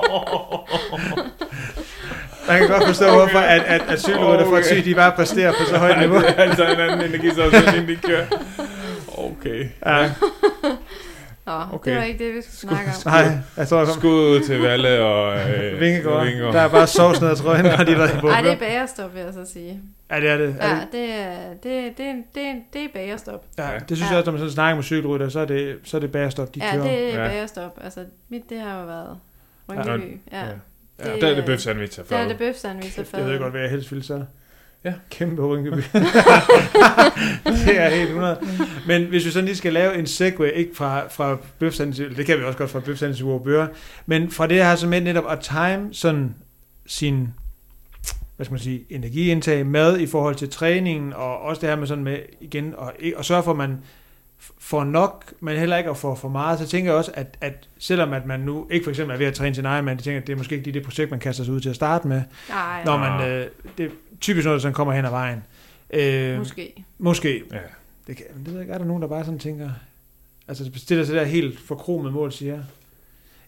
Man 2.59 2.69
kan 2.69 2.79
godt 2.79 2.87
forstå, 2.87 3.05
okay. 3.07 3.17
hvorfor 3.19 3.39
at, 3.39 3.63
at, 3.67 3.83
at 3.89 4.01
cykelrytter 4.01 4.45
for 4.47 4.57
at 4.57 4.65
Okay. 4.65 4.69
sige, 4.75 4.85
de 4.91 4.95
bare 4.95 5.13
præsterer 5.13 5.53
på 5.53 5.65
så 5.69 5.79
højt 5.79 5.99
niveau. 5.99 6.19
det 6.19 6.29
er 6.29 6.43
altså 6.43 6.65
en 6.67 6.81
anden 6.81 7.01
energisafsætning, 7.15 7.79
end 7.79 7.87
de 7.87 7.97
kører. 7.97 8.27
Okay. 9.19 9.69
Ja. 9.87 10.11
Nå, 11.47 11.53
okay. 11.73 11.91
Det 11.91 11.99
var 11.99 12.05
ikke 12.05 12.25
det, 12.25 12.35
vi 12.35 12.43
skulle 12.43 12.57
snakke 12.57 12.91
om. 13.07 13.13
Nej, 13.13 13.39
jeg 13.57 13.69
tror, 13.69 13.79
jeg 13.79 13.87
kom. 13.87 13.97
Skud 13.97 14.41
til 14.47 14.61
Valle 14.61 15.01
og 15.05 15.37
øh, 15.51 15.79
Vingegård. 15.81 16.25
Vingegaard. 16.25 16.53
Der 16.55 16.61
er 16.61 16.69
bare 16.69 16.87
sovs 16.87 17.21
ned 17.21 17.31
ad 17.31 17.37
trøjen, 17.37 17.65
når 17.65 17.77
de 17.77 17.93
er 17.93 18.19
i 18.19 18.21
Nej, 18.27 18.41
det 18.41 18.53
er 18.53 18.57
bagerstop, 18.59 19.15
vil 19.15 19.23
jeg 19.23 19.33
så 19.35 19.53
sige. 19.53 19.81
Ja, 20.11 20.21
det 20.21 20.31
er 20.31 20.37
det. 20.37 20.57
Er 20.61 20.69
Ja, 20.69 20.75
det? 20.81 20.89
det 20.93 21.11
er, 21.15 21.37
det, 21.63 21.99
det, 21.99 22.15
det, 22.35 22.55
det 22.73 22.85
er 22.85 22.89
bagerstop. 22.95 23.45
Ja, 23.59 23.71
Ja. 23.71 23.79
det 23.89 23.97
synes 23.97 24.01
Ja. 24.01 24.07
jeg 24.07 24.19
også, 24.19 24.27
når 24.27 24.33
man 24.33 24.39
sådan 24.39 24.53
snakker 24.53 24.75
med 24.75 24.85
cykelrytter, 24.85 25.29
så 25.29 25.41
er 25.41 25.45
det, 25.45 25.77
så 25.85 25.97
er 25.97 26.01
det 26.01 26.13
bagerstop, 26.13 26.55
de 26.55 26.61
Ja, 26.65 26.73
kører. 26.73 26.83
det 26.85 27.15
er 27.15 27.23
Ja. 27.23 27.29
bagerstop. 27.29 27.79
Altså, 27.85 28.01
mit, 28.29 28.43
det 28.51 28.61
har 28.61 28.81
jo 28.81 28.87
været 28.87 29.19
Rynkeby. 29.71 30.19
Ja. 30.33 30.39
Ja. 30.41 30.45
Ja. 30.99 31.17
Der 31.21 31.27
er 31.27 31.35
det 31.35 31.45
bøf 31.45 31.61
sandwich 31.61 32.01
Der 32.09 32.17
er 32.17 32.29
det 32.29 32.39
bøf 32.39 32.57
sandwich 32.57 32.99
og 32.99 33.07
Jeg 33.13 33.27
ved 33.27 33.39
godt, 33.39 33.53
hvad 33.53 33.61
jeg 33.61 33.71
helst 33.71 33.91
ville 33.91 34.05
så. 34.05 34.25
Ja. 34.85 34.93
Kæmpe 35.11 35.47
Rynkeby. 35.47 35.77
det 37.67 37.81
er 37.81 37.89
helt 37.89 38.09
100. 38.09 38.39
Men 38.87 39.05
hvis 39.05 39.25
vi 39.25 39.31
sådan 39.31 39.45
lige 39.45 39.57
skal 39.57 39.73
lave 39.73 39.99
en 39.99 40.07
segue, 40.07 40.53
ikke 40.53 40.77
fra, 40.77 41.09
fra 41.09 41.39
bøfsandwich, 41.59 42.17
det 42.17 42.27
kan 42.27 42.39
vi 42.39 42.45
også 42.45 42.59
godt 42.59 42.71
fra 42.71 42.81
bøfsandwich 42.81 43.25
til 43.25 43.41
Bøger, 43.45 43.67
men 44.07 44.31
fra 44.31 44.47
det 44.47 44.65
her 44.65 44.77
så 44.77 44.87
med 44.87 45.01
netop 45.01 45.25
at 45.31 45.41
time 45.41 45.89
sådan 45.95 46.35
sin 46.87 47.29
hvad 48.37 48.45
skal 48.45 48.53
man 48.53 48.61
sige, 48.61 48.85
energiindtag, 48.91 49.67
mad 49.67 49.99
i 49.99 50.07
forhold 50.07 50.35
til 50.35 50.51
træningen, 50.51 51.13
og 51.13 51.41
også 51.41 51.61
det 51.61 51.69
her 51.69 51.77
med 51.77 51.87
sådan 51.87 52.05
med 52.05 52.19
igen, 52.41 52.75
og, 52.77 52.93
og 53.17 53.25
sørge 53.25 53.43
for, 53.43 53.51
at 53.51 53.57
man 53.57 53.79
får 54.65 54.85
nok, 54.85 55.33
men 55.41 55.57
heller 55.57 55.77
ikke 55.77 55.91
at 55.91 55.97
få 55.97 56.15
for 56.15 56.29
meget, 56.29 56.59
så 56.59 56.67
tænker 56.67 56.91
jeg 56.91 56.99
også, 56.99 57.11
at, 57.15 57.39
at 57.41 57.69
selvom 57.79 58.13
at 58.13 58.27
man 58.27 58.41
nu 58.41 58.67
ikke 58.71 58.85
for 58.85 58.91
eksempel 58.91 59.15
er 59.15 59.19
ved 59.19 59.27
at 59.27 59.35
træne 59.35 59.55
sin 59.55 59.65
egen 59.67 59.85
mand, 59.85 59.99
tænker, 59.99 60.21
at 60.21 60.27
det 60.27 60.33
er 60.33 60.37
måske 60.37 60.55
ikke 60.55 60.67
lige 60.67 60.75
det 60.75 60.87
projekt, 60.87 61.11
man 61.11 61.21
kaster 61.21 61.45
sig 61.45 61.55
ud 61.55 61.61
til 61.61 61.69
at 61.69 61.75
starte 61.77 62.09
med, 62.09 62.23
Nej, 62.49 62.85
når 62.85 62.97
man, 62.99 63.29
øh, 63.31 63.47
det 63.79 63.87
er 63.87 63.91
typisk 64.21 64.45
noget, 64.45 64.57
der 64.59 64.61
sådan 64.63 64.75
kommer 64.75 64.95
hen 64.95 65.05
ad 65.05 65.11
vejen. 65.11 65.45
Øh, 65.91 66.39
måske. 66.39 66.85
måske. 66.99 67.43
Ja. 67.53 67.59
Det, 68.07 68.17
kan, 68.17 68.27
det 68.37 68.47
ved 68.47 68.53
jeg 68.53 68.61
ikke, 68.63 68.73
er 68.75 68.79
der 68.79 68.85
nogen, 68.85 69.03
der 69.03 69.09
bare 69.09 69.25
sådan 69.25 69.39
tænker, 69.39 69.71
altså 70.49 70.71
bestiller 70.71 71.05
sig 71.05 71.15
der 71.15 71.25
helt 71.25 71.61
forkromet 71.61 72.13
mål, 72.13 72.33
siger, 72.33 72.63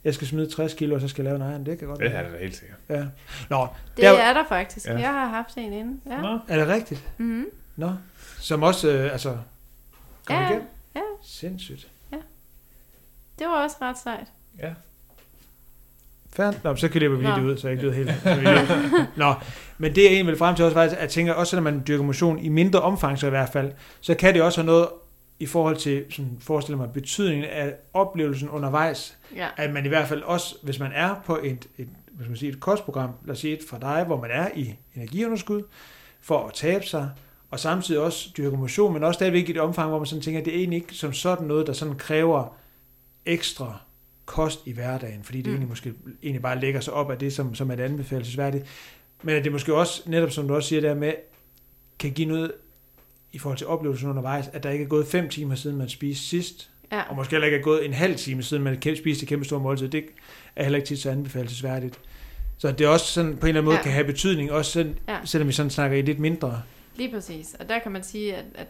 jeg 0.04 0.14
skal 0.14 0.26
smide 0.26 0.50
60 0.50 0.74
kilo, 0.74 0.94
og 0.94 1.00
så 1.00 1.08
skal 1.08 1.22
jeg 1.24 1.32
lave 1.38 1.46
en 1.46 1.52
egen. 1.52 1.66
Det 1.66 1.78
kan 1.78 1.88
godt 1.88 2.00
Det 2.00 2.12
være. 2.12 2.22
er 2.24 2.30
det 2.30 2.40
helt 2.40 2.56
sikkert. 2.56 2.78
Ja. 2.88 3.04
Nå, 3.50 3.66
Det 3.96 4.04
Der- 4.04 4.12
er 4.12 4.32
der 4.32 4.44
faktisk. 4.48 4.86
Ja. 4.86 4.98
Jeg 4.98 5.08
har 5.12 5.26
haft 5.26 5.56
en 5.56 5.72
inden. 5.72 6.00
Ja. 6.06 6.20
Nå. 6.20 6.38
er 6.48 6.56
det 6.58 6.68
rigtigt? 6.68 7.04
Mm-hmm. 7.18 7.46
Nå. 7.76 7.90
Som 8.38 8.62
også, 8.62 8.88
øh, 8.90 9.12
altså, 9.12 9.36
kom 10.24 10.36
Ja, 10.36 10.50
igen. 10.50 10.60
Ja. 10.96 11.02
Sindssygt. 11.22 11.88
Det 13.38 13.46
var 13.46 13.62
også 13.62 13.76
ret 13.82 13.98
sejt. 13.98 14.26
Ja. 14.58 14.70
Færdigt. 16.32 16.64
Nå, 16.64 16.76
så 16.76 16.88
klipper 16.88 17.18
vi 17.18 17.24
lige 17.24 17.34
det 17.36 17.42
ud, 17.42 17.56
så 17.56 17.68
jeg 17.68 17.72
ikke 17.72 17.90
lyder 17.90 17.94
helt... 17.94 19.16
Nå, 19.16 19.34
men 19.78 19.94
det 19.94 20.02
jeg 20.02 20.06
egentlig 20.10 20.26
vil 20.26 20.36
frem 20.38 20.56
til 20.56 20.64
også 20.64 20.74
faktisk, 20.74 20.96
at 20.96 21.02
jeg 21.02 21.10
tænker, 21.10 21.32
også 21.32 21.56
når 21.56 21.62
man 21.62 21.82
dyrker 21.88 22.04
motion 22.04 22.38
i 22.38 22.48
mindre 22.48 22.80
omfang 22.80 23.18
så 23.18 23.26
i 23.26 23.30
hvert 23.30 23.48
fald, 23.48 23.72
så 24.00 24.14
kan 24.14 24.34
det 24.34 24.42
også 24.42 24.60
have 24.60 24.66
noget 24.66 24.88
i 25.38 25.46
forhold 25.46 25.76
til, 25.76 26.04
sådan, 26.10 26.36
forestiller 26.40 26.76
mig, 26.78 26.92
betydningen 26.92 27.44
af 27.44 27.74
oplevelsen 27.94 28.48
undervejs, 28.48 29.18
Ja. 29.36 29.48
at 29.56 29.72
man 29.72 29.84
i 29.84 29.88
hvert 29.88 30.08
fald 30.08 30.22
også, 30.22 30.54
hvis 30.62 30.78
man 30.78 30.92
er 30.92 31.14
på 31.26 31.38
et, 31.42 31.66
et, 31.78 31.88
skal 32.18 32.28
man 32.30 32.36
sige, 32.36 32.52
et 32.52 32.60
kostprogram, 32.60 33.10
lad 33.24 33.32
os 33.32 33.38
sige 33.38 33.54
et 33.54 33.60
fra 33.70 33.78
dig, 33.78 34.04
hvor 34.04 34.20
man 34.20 34.30
er 34.30 34.48
i 34.54 34.74
energiunderskud, 34.96 35.62
for 36.20 36.46
at 36.46 36.54
tabe 36.54 36.84
sig, 36.86 37.10
og 37.50 37.60
samtidig 37.60 38.00
også 38.00 38.28
dyrke 38.36 38.56
motion, 38.56 38.92
men 38.92 39.04
også 39.04 39.18
stadigvæk 39.18 39.48
i 39.48 39.50
et 39.52 39.60
omfang, 39.60 39.88
hvor 39.88 39.98
man 39.98 40.06
sådan 40.06 40.22
tænker, 40.22 40.40
at 40.40 40.44
det 40.46 40.54
er 40.54 40.58
egentlig 40.58 40.76
ikke 40.76 40.94
som 40.94 41.12
sådan 41.12 41.46
noget, 41.46 41.66
der 41.66 41.72
sådan 41.72 41.94
kræver 41.94 42.56
ekstra 43.26 43.78
kost 44.24 44.60
i 44.66 44.72
hverdagen, 44.72 45.24
fordi 45.24 45.38
det 45.38 45.46
Mm. 45.46 45.50
egentlig 45.52 45.68
måske 45.68 45.92
egentlig 46.22 46.42
bare 46.42 46.60
lægger 46.60 46.80
sig 46.80 46.92
op 46.94 47.10
af 47.10 47.18
det, 47.18 47.32
som, 47.32 47.54
som 47.54 47.70
er 47.70 47.74
det 47.76 47.82
anbefalesværdigt. 47.82 48.64
Men 49.22 49.36
at 49.36 49.44
det 49.44 49.52
måske 49.52 49.74
også, 49.74 50.02
netop 50.06 50.30
som 50.30 50.48
du 50.48 50.54
også 50.54 50.68
siger 50.68 50.80
der 50.80 50.94
med, 50.94 51.12
kan 51.98 52.10
give 52.12 52.28
noget 52.28 52.52
i 53.32 53.38
forhold 53.38 53.58
til 53.58 53.66
oplevelsen 53.66 54.08
undervejs, 54.10 54.48
at 54.52 54.62
der 54.62 54.70
ikke 54.70 54.84
er 54.84 54.88
gået 54.88 55.06
fem 55.06 55.28
timer 55.28 55.54
siden 55.54 55.76
man 55.76 55.88
spiste 55.88 56.24
sidst, 56.24 56.70
ja. 56.92 57.02
og 57.02 57.16
måske 57.16 57.30
heller 57.30 57.46
ikke 57.46 57.58
er 57.58 57.62
gået 57.62 57.84
en 57.86 57.92
halv 57.92 58.16
time 58.16 58.42
siden 58.42 58.62
man 58.62 58.82
spiste 58.96 59.22
et 59.22 59.28
kæmpe 59.28 59.44
stort 59.44 59.62
måltid. 59.62 59.88
Det 59.88 60.04
er 60.56 60.62
heller 60.62 60.76
ikke 60.76 60.86
tit 60.88 60.98
så 60.98 61.10
anbefalesværdigt. 61.10 61.98
Så 62.58 62.72
det 62.72 62.80
er 62.84 62.88
også 62.88 63.06
sådan, 63.06 63.36
på 63.36 63.46
en 63.46 63.48
eller 63.48 63.60
anden 63.60 63.64
måde 63.64 63.76
Ja. 63.76 63.82
kan 63.82 63.92
have 63.92 64.04
betydning, 64.04 64.52
også 64.52 64.70
selv, 64.70 64.94
Ja. 65.08 65.18
selvom 65.24 65.48
vi 65.48 65.52
sådan 65.52 65.70
snakker 65.70 65.96
i 65.96 66.02
lidt 66.02 66.18
mindre. 66.18 66.62
Lige 66.96 67.10
præcis. 67.10 67.54
Og 67.54 67.68
der 67.68 67.78
kan 67.78 67.92
man 67.92 68.02
sige, 68.02 68.36
at, 68.36 68.44
at 68.54 68.68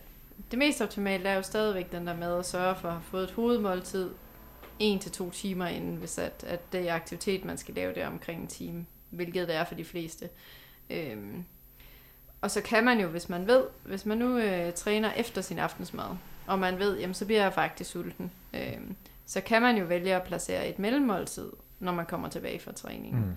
det 0.50 0.58
mest 0.58 0.80
optimale 0.80 1.28
er 1.28 1.34
jo 1.34 1.42
stadigvæk 1.42 1.92
den 1.92 2.06
der 2.06 2.16
med 2.16 2.38
at 2.38 2.46
sørge 2.46 2.74
for 2.74 2.88
at 2.88 2.94
have 2.94 3.02
fået 3.02 3.24
et 3.24 3.30
hovedmåltid 3.30 4.10
en 4.78 4.98
til 4.98 5.12
to 5.12 5.30
timer 5.30 5.66
inden, 5.66 5.96
hvis 5.96 6.18
at, 6.18 6.44
at 6.46 6.72
det 6.72 6.88
er 6.88 6.94
aktivitet, 6.94 7.44
man 7.44 7.58
skal 7.58 7.74
lave 7.74 7.94
der 7.94 8.06
omkring 8.06 8.40
en 8.40 8.46
time, 8.46 8.86
hvilket 9.10 9.48
det 9.48 9.56
er 9.56 9.64
for 9.64 9.74
de 9.74 9.84
fleste. 9.84 10.28
Øhm, 10.90 11.44
og 12.40 12.50
så 12.50 12.60
kan 12.60 12.84
man 12.84 13.00
jo, 13.00 13.08
hvis 13.08 13.28
man 13.28 13.46
ved, 13.46 13.64
hvis 13.84 14.06
man 14.06 14.18
nu 14.18 14.38
øh, 14.38 14.72
træner 14.72 15.12
efter 15.12 15.40
sin 15.40 15.58
aftensmad, 15.58 16.06
og 16.46 16.58
man 16.58 16.78
ved, 16.78 16.98
jamen 16.98 17.14
så 17.14 17.24
bliver 17.26 17.42
jeg 17.42 17.52
faktisk 17.52 17.90
sulten, 17.90 18.30
øhm, 18.54 18.96
så 19.26 19.40
kan 19.40 19.62
man 19.62 19.78
jo 19.78 19.84
vælge 19.84 20.14
at 20.14 20.22
placere 20.22 20.68
et 20.68 20.78
mellemmåltid, 20.78 21.52
når 21.80 21.92
man 21.92 22.06
kommer 22.06 22.28
tilbage 22.28 22.60
fra 22.60 22.72
træningen 22.72 23.20
Mm 23.20 23.32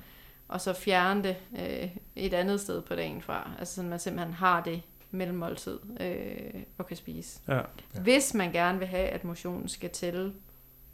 og 0.49 0.61
så 0.61 0.73
fjerne 0.73 1.23
det 1.23 1.35
øh, 1.59 1.89
et 2.15 2.33
andet 2.33 2.61
sted 2.61 2.81
på 2.81 2.95
dagen 2.95 3.21
fra. 3.21 3.51
Altså 3.59 3.75
sådan, 3.75 3.89
man 3.89 3.99
simpelthen 3.99 4.33
har 4.33 4.63
det 4.63 4.81
mellemmåltid 5.11 5.79
øh, 5.99 6.61
og 6.77 6.87
kan 6.87 6.97
spise. 6.97 7.39
Ja. 7.47 7.55
Ja. 7.55 7.61
Hvis 8.01 8.33
man 8.33 8.51
gerne 8.51 8.79
vil 8.79 8.87
have, 8.87 9.07
at 9.07 9.23
motionen 9.23 9.69
skal 9.69 9.89
tælle 9.89 10.33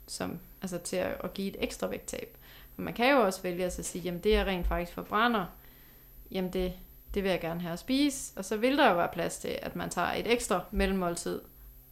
som, 0.08 0.40
altså 0.62 0.78
til 0.78 0.96
at, 0.96 1.18
at 1.24 1.34
give 1.34 1.48
et 1.48 1.58
ekstra 1.60 1.88
vægttab. 1.88 2.38
For 2.76 2.82
man 2.82 2.94
kan 2.94 3.12
jo 3.12 3.22
også 3.22 3.42
vælge 3.42 3.66
at 3.66 3.86
sige, 3.86 4.02
jamen 4.02 4.20
det 4.20 4.32
jeg 4.32 4.46
rent 4.46 4.68
faktisk 4.68 4.94
forbrænder, 4.94 5.46
jamen 6.32 6.54
det, 6.54 6.74
det 7.14 7.24
vil 7.24 7.30
jeg 7.30 7.42
gerne 7.42 7.62
have 7.62 7.74
at 7.74 7.80
spise. 7.80 8.34
Og 8.38 8.46
så 8.46 8.58
vil 8.58 8.78
der 8.78 8.90
jo 8.90 8.96
være 8.96 9.10
plads 9.14 9.38
til, 9.38 9.60
at 9.62 9.76
man 9.76 9.90
tager 9.90 10.12
et 10.14 10.32
ekstra 10.32 10.64
mellemmåltid, 10.72 11.42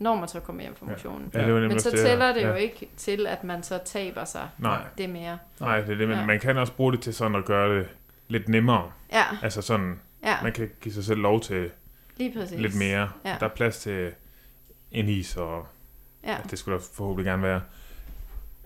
når 0.04 0.16
man 0.16 0.28
så 0.28 0.39
kommer 0.39 0.62
hjem 0.62 0.76
fra 0.76 0.86
Ja. 0.86 0.91
motionen. 0.91 1.32
Ja, 1.34 1.39
det 1.39 1.47
var 1.47 1.60
nemlig 1.60 1.70
Men 1.70 1.80
så 1.80 1.89
det, 1.91 1.99
tæller 1.99 2.34
det 2.34 2.41
ja. 2.41 2.47
jo 2.47 2.54
ikke 2.54 2.89
til, 2.97 3.28
at 3.28 3.43
man 3.43 3.64
så 3.64 3.80
taber 3.86 4.26
sig 4.26 4.49
Nej. 4.58 4.82
det 4.97 5.10
mere. 5.10 5.38
Nej, 5.60 5.82
det 5.82 5.89
er 5.89 5.95
det, 5.97 6.08
men 6.08 6.18
Ja. 6.18 6.26
man 6.26 6.39
kan 6.39 6.58
også 6.58 6.74
bruge 6.74 6.91
det 6.93 7.01
til 7.01 7.14
sådan 7.14 7.36
at 7.36 7.45
gøre 7.45 7.78
det 7.78 7.88
lidt 8.28 8.49
nemmere. 8.49 8.91
Ja, 9.14 9.24
Altså 9.43 9.62
sådan, 9.62 9.99
ja, 10.24 10.36
man 10.43 10.51
kan 10.51 10.70
give 10.82 10.93
sig 10.93 11.04
selv 11.04 11.20
lov 11.20 11.41
til 11.41 11.70
lige 12.18 12.34
præcis. 12.39 12.60
lidt 12.60 12.76
mere. 12.76 13.10
Ja. 13.26 13.36
Der 13.39 13.45
er 13.45 13.49
plads 13.49 13.78
til 13.80 14.12
en 14.91 15.10
is, 15.10 15.38
og 15.38 15.68
Ja. 16.24 16.38
det 16.49 16.60
skulle 16.60 16.78
der 16.78 16.84
forhåbentlig 16.93 17.26
gerne 17.30 17.43
være. 17.43 17.62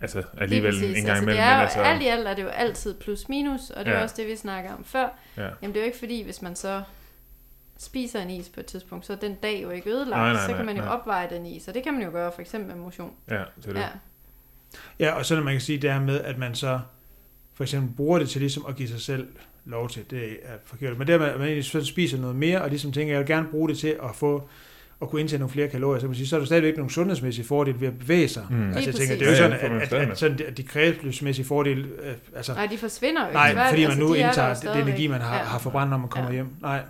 Altså 0.02 0.24
alligevel 0.38 0.76
en 0.76 0.82
gang 0.82 0.98
altså, 1.10 1.12
imellem. 1.22 1.28
det 1.28 1.40
er 1.40 1.56
jo, 1.56 1.62
altså, 1.62 1.80
alt 1.82 2.02
i 2.02 2.08
alt 2.08 2.28
er 2.28 2.34
det 2.34 2.44
jo 2.44 2.48
altid 2.48 3.00
plus 3.00 3.30
minus, 3.30 3.70
og 3.70 3.80
det 3.86 3.88
er 3.88 3.92
Ja. 3.92 3.98
ja. 3.98 4.04
også 4.04 4.16
det, 4.18 4.28
vi 4.28 4.36
snakker 4.36 4.74
om 4.74 4.84
før. 4.84 5.08
Ja. 5.38 5.42
Jamen 5.62 5.74
det 5.74 5.78
er 5.78 5.82
jo 5.82 5.86
ikke 5.86 5.98
fordi, 5.98 6.24
hvis 6.24 6.42
man 6.42 6.56
så 6.56 6.82
spiser 7.78 8.22
en 8.22 8.30
is 8.30 8.50
på 8.50 8.60
et 8.60 8.66
tidspunkt, 8.66 9.06
så 9.06 9.14
er 9.14 9.18
den 9.18 9.36
dag 9.44 9.60
jo 9.64 9.70
ikke 9.70 9.90
ødelagt. 9.90 10.10
Nej, 10.10 10.34
nej, 10.34 10.42
så 10.42 10.48
nej, 10.48 10.58
kan 10.58 10.66
man 10.66 10.76
jo 10.78 10.82
nej. 10.82 10.94
opveje 10.94 11.28
den 11.30 11.46
is, 11.46 11.68
og 11.68 11.74
det 11.74 11.84
kan 11.84 11.94
man 11.94 12.04
jo 12.04 12.12
gøre 12.12 12.32
for 12.32 12.42
eksempel 12.42 12.76
med 12.76 12.84
motion. 12.84 13.12
Ja, 13.30 13.36
det 13.36 13.68
er 13.68 13.74
det. 13.74 13.80
Ja. 13.80 13.88
Ja, 15.00 15.12
og 15.12 15.26
så 15.26 15.36
når 15.36 15.44
man 15.44 15.54
kan 15.54 15.62
sige, 15.62 15.78
det 15.78 15.90
er 15.90 16.00
med, 16.00 16.22
at 16.22 16.38
man 16.38 16.56
så 16.56 16.80
for 17.54 17.64
eksempel 17.64 17.96
bruger 17.96 18.20
det 18.20 18.30
til 18.30 18.42
ligesom 18.42 18.66
at 18.70 18.76
give 18.76 18.88
sig 18.90 19.02
selv 19.02 19.28
lov 19.66 19.90
til, 19.90 20.04
det 20.12 20.24
er 20.44 20.54
forkert. 20.66 20.98
Men 20.98 21.08
det 21.08 21.16
er, 21.16 21.20
at 21.26 21.38
man 21.40 21.48
egentlig 21.48 21.66
så 21.66 21.86
spiser 21.86 22.18
noget 22.18 22.36
mere, 22.36 22.62
og 22.62 22.70
ligesom 22.70 22.92
tænker, 22.92 23.14
jeg 23.14 23.20
vil 23.20 23.28
gerne 23.28 23.48
bruge 23.52 23.70
det 23.70 23.78
til 23.78 23.96
at 24.04 24.16
få 24.16 24.50
at 25.02 25.10
kunne 25.10 25.22
indtage 25.22 25.40
nogle 25.40 25.52
flere 25.52 25.68
kalorier, 25.68 26.00
så, 26.00 26.04
kan 26.04 26.10
man 26.10 26.16
sige, 26.16 26.28
så 26.28 26.36
er 26.36 26.40
der 26.40 26.46
stadigvæk 26.46 26.78
nogle 26.78 26.92
sundhedsmæssige 26.92 27.46
fordele 27.46 27.82
ved 27.82 27.88
at 27.88 28.00
bevæge 28.00 28.28
sig. 28.28 28.48
Mm. 28.50 28.68
Altså, 28.68 28.90
jeg 28.90 28.96
tænker, 28.96 29.16
det 29.16 29.28
er 29.28 29.32
jo 29.32 29.38
Ja, 29.38 29.44
ja, 29.44 29.58
sådan, 29.60 29.86
stadig 29.88 30.02
at, 30.02 30.08
med. 30.08 30.12
at, 30.12 30.20
sådan, 30.20 30.40
at 30.48 30.58
de 30.58 30.64
kredsløbsmæssige 30.64 31.46
fordele, 31.46 31.88
øh, 32.04 32.14
altså, 32.36 32.54
Nej, 32.54 32.66
de 32.66 32.78
forsvinder 32.78 33.22
jo 33.22 33.28
ikke. 33.28 33.34
nej, 33.34 33.70
fordi 33.70 33.82
man 33.82 33.92
altså, 33.92 34.00
nu 34.06 34.12
er 34.12 34.16
indtager 34.16 34.54
stadigvæk. 34.54 34.84
energi, 34.88 35.08
man 35.08 35.22
har, 35.22 35.36
Ja. 35.38 35.44
har 35.44 35.60
forbrændt, 35.60 35.90
når 35.90 35.98
man 35.98 36.10
kommer 36.10 36.30
Ja. 36.30 36.34
hjem. 36.36 36.48
Nej, 36.62 36.82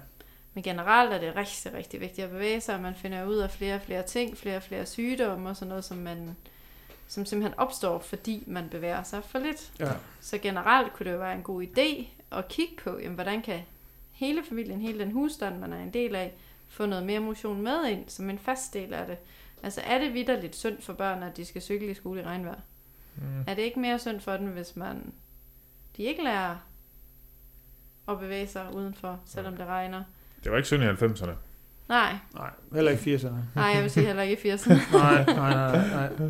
Men 0.57 0.63
generelt 0.63 1.13
er 1.13 1.17
det 1.17 1.35
rigtig, 1.35 1.73
rigtig 1.73 2.01
vigtigt 2.01 2.25
at 2.25 2.31
bevæge 2.31 2.61
sig, 2.61 2.75
og 2.75 2.81
man 2.81 2.95
finder 2.95 3.25
ud 3.25 3.35
af 3.35 3.51
flere 3.51 3.75
og 3.75 3.81
flere 3.81 4.03
ting, 4.03 4.37
flere 4.37 4.57
og 4.57 4.63
flere 4.63 4.85
sygdomme 4.85 5.49
og 5.49 5.55
sådan 5.55 5.69
noget, 5.69 5.83
som 5.83 5.97
man 5.97 6.35
som 7.07 7.25
simpelthen 7.25 7.59
opstår, 7.59 7.99
fordi 7.99 8.43
man 8.47 8.69
bevæger 8.69 9.03
sig 9.03 9.23
for 9.23 9.39
lidt. 9.39 9.71
ja. 9.79 9.91
Så 10.21 10.37
generelt 10.37 10.93
kunne 10.93 11.05
det 11.05 11.13
jo 11.13 11.17
være 11.17 11.35
en 11.35 11.43
god 11.43 11.63
idé 11.63 12.07
at 12.31 12.47
kigge 12.47 12.75
på, 12.83 12.99
jamen, 12.99 13.15
hvordan 13.15 13.41
kan 13.41 13.61
hele 14.11 14.43
familien, 14.49 14.81
hele 14.81 14.99
den 14.99 15.11
husstand, 15.11 15.59
man 15.59 15.73
er 15.73 15.83
en 15.83 15.93
del 15.93 16.15
af, 16.15 16.33
få 16.67 16.85
noget 16.85 17.05
mere 17.05 17.19
motion 17.19 17.61
med 17.61 17.85
ind, 17.85 18.09
som 18.09 18.29
en 18.29 18.39
fast 18.39 18.73
del 18.73 18.93
af 18.93 19.07
det. 19.07 19.17
Altså 19.63 19.81
er 19.81 19.97
det 19.97 20.13
vidderligt 20.13 20.55
sundt 20.55 20.83
for 20.83 20.93
børn, 20.93 21.23
at 21.23 21.37
de 21.37 21.45
skal 21.45 21.61
cykle 21.61 21.91
i 21.91 21.93
skole 21.93 22.21
i 22.21 22.23
regnvejr? 22.23 22.61
Mm. 23.15 23.43
Er 23.47 23.53
det 23.53 23.61
ikke 23.61 23.79
mere 23.79 23.99
sundt 23.99 24.23
for 24.23 24.37
dem, 24.37 24.47
hvis 24.47 24.75
man 24.75 25.13
de 25.97 26.03
ikke 26.03 26.23
lærer 26.23 26.55
at 28.07 28.19
bevæge 28.19 28.47
sig 28.47 28.75
udenfor, 28.75 29.19
selvom 29.25 29.57
det 29.57 29.65
regner? 29.65 30.03
Det 30.43 30.51
var 30.51 30.57
ikke 30.57 30.67
synd 30.67 30.83
i 30.83 30.87
90'erne. 30.87 31.31
Nej, 31.89 32.15
nej, 32.33 32.49
heller 32.73 32.91
ikke 32.91 33.15
80'erne. 33.15 33.35
nej, 33.55 33.65
jeg 33.65 33.81
vil 33.83 33.91
sige 33.91 34.05
heller 34.05 34.23
ikke 34.23 34.47
i 34.49 34.51
80'erne. 34.53 34.73
Nej, 34.97 35.23
nej, 35.25 35.53
nej, 35.71 36.09
nej. 36.19 36.29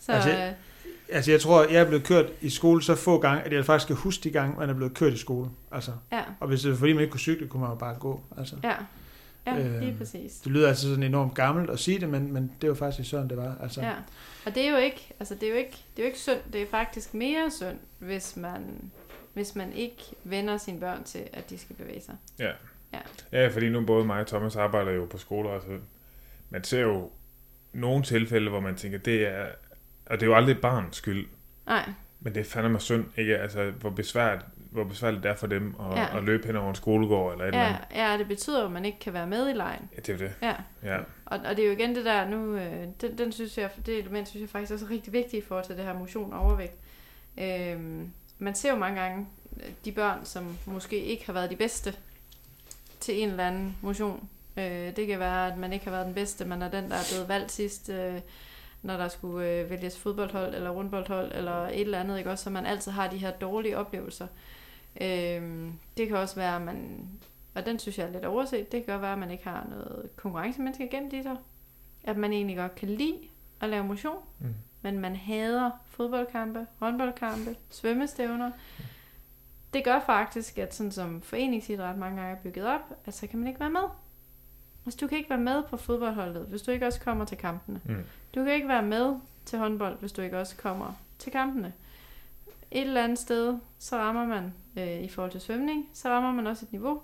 Så 0.00 0.12
Altså, 0.12 0.30
øh, 0.30 0.52
Altså, 1.12 1.30
jeg 1.30 1.40
tror, 1.40 1.62
jeg 1.64 1.80
er 1.80 1.84
blevet 1.86 2.04
kørt 2.06 2.26
i 2.40 2.50
skole 2.50 2.82
så 2.82 2.94
få 2.94 3.18
gange, 3.18 3.42
at 3.42 3.52
jeg 3.52 3.64
faktisk 3.64 3.84
skal 3.86 3.96
huske 3.96 4.24
de 4.24 4.30
gange, 4.30 4.56
man 4.58 4.70
er 4.70 4.74
blevet 4.74 4.94
kørt 4.94 5.12
i 5.12 5.18
skole. 5.18 5.50
Altså, 5.72 5.92
ja, 6.12 6.22
og 6.40 6.48
hvis 6.48 6.60
det 6.62 6.70
var 6.70 6.76
fordi, 6.76 6.92
man 6.92 7.00
ikke 7.02 7.10
kunne 7.10 7.20
cykle, 7.20 7.48
kunne 7.48 7.60
man 7.60 7.70
jo 7.70 7.74
bare 7.76 7.94
gå. 7.94 8.20
Altså, 8.38 8.56
ja, 8.64 8.74
ja, 9.46 9.58
Øh, 9.58 9.80
lige 9.80 9.94
præcis. 9.98 10.32
det 10.32 10.52
lyder 10.52 10.68
altså 10.68 10.88
sådan 10.88 11.02
enormt 11.02 11.34
gammelt 11.34 11.70
at 11.70 11.78
sige 11.78 12.00
det, 12.00 12.08
men, 12.08 12.32
men 12.32 12.52
det 12.60 12.68
var 12.68 12.74
faktisk 12.74 13.10
sådan, 13.10 13.28
det 13.28 13.36
var. 13.36 13.56
Altså, 13.62 13.80
Ja, 13.80 13.92
og 14.46 14.54
det 14.54 14.66
er 14.66 14.70
jo 14.70 14.76
ikke, 14.76 15.12
altså 15.20 15.34
det 15.34 15.42
er 15.42 15.48
jo 15.50 15.56
ikke, 15.56 15.70
det 15.96 16.02
er 16.02 16.02
jo 16.02 16.06
ikke 16.06 16.18
sundt, 16.20 16.52
det 16.52 16.62
er 16.62 16.66
faktisk 16.70 17.14
mere 17.14 17.50
sundt, 17.50 17.80
hvis 17.98 18.36
man, 18.36 18.90
hvis 19.34 19.54
man 19.56 19.72
ikke 19.72 20.02
vender 20.24 20.56
sine 20.58 20.80
børn 20.80 21.04
til, 21.04 21.22
at 21.32 21.50
de 21.50 21.58
skal 21.58 21.76
bevæge 21.76 22.00
sig. 22.06 22.14
Ja. 22.38 22.50
Ja. 22.92 23.00
Ja, 23.42 23.48
fordi 23.48 23.68
nu 23.68 23.84
både 23.86 24.04
mig 24.04 24.20
og 24.20 24.26
Thomas 24.26 24.56
arbejder 24.56 24.92
jo 24.92 25.04
på 25.10 25.18
skoler, 25.18 25.50
altså 25.50 25.68
man 26.50 26.64
ser 26.64 26.80
jo 26.80 27.10
nogle 27.72 28.02
tilfælde, 28.02 28.50
hvor 28.50 28.60
man 28.60 28.76
tænker, 28.76 28.98
det 28.98 29.26
er, 29.26 29.46
og 30.06 30.20
det 30.20 30.22
er 30.22 30.26
jo 30.26 30.34
aldrig 30.36 30.60
barns 30.60 30.96
skyld, 30.96 31.28
Nej, 31.66 31.90
men 32.20 32.34
det 32.34 32.40
er 32.40 32.44
fandme 32.44 32.80
synd, 32.80 33.04
ikke? 33.16 33.38
Altså, 33.38 33.70
hvor 33.70 33.90
besvært, 33.90 34.44
hvor 34.56 34.84
besværligt 34.84 35.22
det 35.22 35.30
er 35.30 35.34
for 35.34 35.46
dem 35.46 35.74
at, 35.80 35.96
Ja. 35.98 36.18
at 36.18 36.24
løbe 36.24 36.46
hen 36.46 36.56
over 36.56 36.68
en 36.68 36.74
skolegård 36.74 37.32
eller 37.32 37.44
et 37.44 37.48
eller 37.48 37.60
ja, 37.60 37.66
andet. 37.68 37.80
ja, 37.94 38.18
det 38.18 38.28
betyder 38.28 38.64
at 38.64 38.72
man 38.72 38.84
ikke 38.84 38.98
kan 38.98 39.12
være 39.12 39.26
med 39.26 39.50
i 39.50 39.52
lejen. 39.52 39.88
Ja, 39.92 39.96
det 39.96 40.08
er 40.08 40.12
jo 40.12 40.18
det. 40.18 40.32
Ja, 40.42 40.54
Ja. 40.94 40.98
og, 41.26 41.38
og 41.44 41.56
det 41.56 41.58
er 41.58 41.66
jo 41.66 41.72
igen 41.72 41.94
det 41.94 42.04
der, 42.04 42.28
nu, 42.28 42.56
øh, 42.56 42.84
den, 43.00 43.18
den 43.18 43.32
synes 43.32 43.58
jeg, 43.58 43.70
det 43.86 43.98
element 43.98 44.28
synes 44.28 44.40
jeg 44.40 44.48
faktisk 44.50 44.72
også 44.72 44.84
er 44.86 44.90
rigtig 44.90 45.12
vigtigt 45.12 45.44
i 45.44 45.46
forhold 45.46 45.64
til 45.66 45.76
det 45.76 45.84
her 45.84 45.94
motion 45.98 46.32
og 46.32 46.40
overvægt. 46.40 46.74
Øhm, 47.38 48.10
man 48.38 48.54
ser 48.54 48.70
jo 48.70 48.76
mange 48.76 49.00
gange 49.00 49.26
øh, 49.56 49.70
de 49.84 49.92
børn, 49.92 50.24
som 50.24 50.56
måske 50.66 50.96
ikke 51.04 51.26
har 51.26 51.32
været 51.32 51.50
de 51.50 51.56
bedste 51.56 51.94
til 53.00 53.22
en 53.22 53.28
eller 53.28 53.46
anden 53.46 53.76
motion. 53.82 54.28
Øh, 54.56 54.96
det 54.96 55.06
kan 55.06 55.18
være, 55.18 55.46
at 55.52 55.58
man 55.58 55.72
ikke 55.72 55.84
har 55.84 55.92
været 55.92 56.06
den 56.06 56.14
bedste, 56.14 56.44
man 56.44 56.62
er 56.62 56.68
den, 56.70 56.90
der 56.90 56.96
er 56.96 57.10
blevet 57.12 57.28
valgt 57.28 57.52
sidst, 57.52 57.88
øh, 57.88 58.20
når 58.82 58.96
der 58.96 59.08
skulle 59.08 59.48
øh, 59.48 59.70
vælges 59.70 59.98
fodboldhold 59.98 60.54
eller 60.54 60.70
rundboldhold 60.70 61.32
eller 61.34 61.66
et 61.66 61.80
eller 61.80 62.00
andet, 62.00 62.18
ikke 62.18 62.30
også? 62.30 62.44
Så 62.44 62.50
man 62.50 62.66
altid 62.66 62.92
har 62.92 63.08
de 63.08 63.16
her 63.16 63.30
dårlige 63.30 63.78
oplevelser. 63.78 64.26
Øh, 65.00 65.68
det 65.96 66.08
kan 66.08 66.16
også 66.16 66.34
være, 66.36 66.56
at 66.56 66.62
man, 66.62 67.08
og 67.54 67.66
den 67.66 67.78
synes 67.78 67.98
jeg 67.98 68.06
er 68.06 68.12
lidt 68.12 68.24
overset, 68.24 68.72
det 68.72 68.84
kan 68.84 68.92
godt 68.94 69.02
være, 69.02 69.12
at 69.12 69.18
man 69.18 69.30
ikke 69.30 69.44
har 69.44 69.66
noget 69.70 70.08
konkurrencemenneske 70.16 70.88
gennem 70.90 71.10
de 71.10 71.22
sig. 71.22 71.36
At 72.04 72.16
man 72.16 72.32
egentlig 72.32 72.56
godt 72.56 72.74
kan 72.74 72.88
lide 72.88 73.18
at 73.60 73.68
lave 73.68 73.84
motion, 73.84 74.16
Mm. 74.38 74.54
men 74.82 74.98
man 74.98 75.16
hader 75.16 75.70
fodboldkampe, 75.86 76.66
håndboldkampe, 76.78 77.56
svømmestævner. 77.70 78.50
Det 79.74 79.84
gør 79.84 80.00
faktisk, 80.06 80.58
at 80.58 80.74
sådan 80.74 80.92
som 80.92 81.22
foreningsidræt 81.22 81.98
mange 81.98 82.16
gange 82.16 82.36
er 82.36 82.42
bygget 82.42 82.66
op, 82.66 82.80
at 83.06 83.14
så 83.14 83.26
kan 83.26 83.38
man 83.38 83.48
ikke 83.48 83.60
være 83.60 83.70
med. 83.70 83.82
Altså, 84.86 84.98
du 85.00 85.06
kan 85.06 85.18
ikke 85.18 85.30
være 85.30 85.38
med 85.38 85.62
på 85.62 85.76
fodboldholdet, 85.76 86.46
hvis 86.46 86.62
du 86.62 86.70
ikke 86.70 86.86
også 86.86 87.00
kommer 87.00 87.24
til 87.24 87.38
kampene. 87.38 87.80
Mm. 87.84 88.04
Du 88.34 88.44
kan 88.44 88.54
ikke 88.54 88.68
være 88.68 88.82
med 88.82 89.16
til 89.44 89.58
håndbold, 89.58 89.98
hvis 89.98 90.12
du 90.12 90.22
ikke 90.22 90.38
også 90.38 90.56
kommer 90.56 90.92
til 91.18 91.32
kampene. 91.32 91.72
Et 92.70 92.80
eller 92.80 93.04
andet 93.04 93.18
sted, 93.18 93.58
så 93.78 93.96
rammer 93.96 94.26
man, 94.26 94.54
øh, 94.76 95.00
i 95.00 95.08
forhold 95.08 95.30
til 95.30 95.40
svømning, 95.40 95.88
så 95.92 96.08
rammer 96.08 96.32
man 96.32 96.46
også 96.46 96.64
et 96.64 96.72
niveau, 96.72 97.02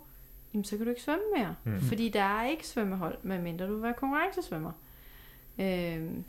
jamen 0.54 0.64
så 0.64 0.76
kan 0.76 0.84
du 0.84 0.90
ikke 0.90 1.02
svømme 1.02 1.24
mere. 1.36 1.54
Mm. 1.64 1.80
Fordi 1.80 2.08
der 2.08 2.22
er 2.22 2.46
ikke 2.46 2.66
svømmehold, 2.66 3.18
medmindre 3.22 3.66
du 3.66 3.72
vil 3.72 3.82
være 3.82 3.94
konkurrencesvømmer. 3.94 4.72
Øhm, 5.58 6.24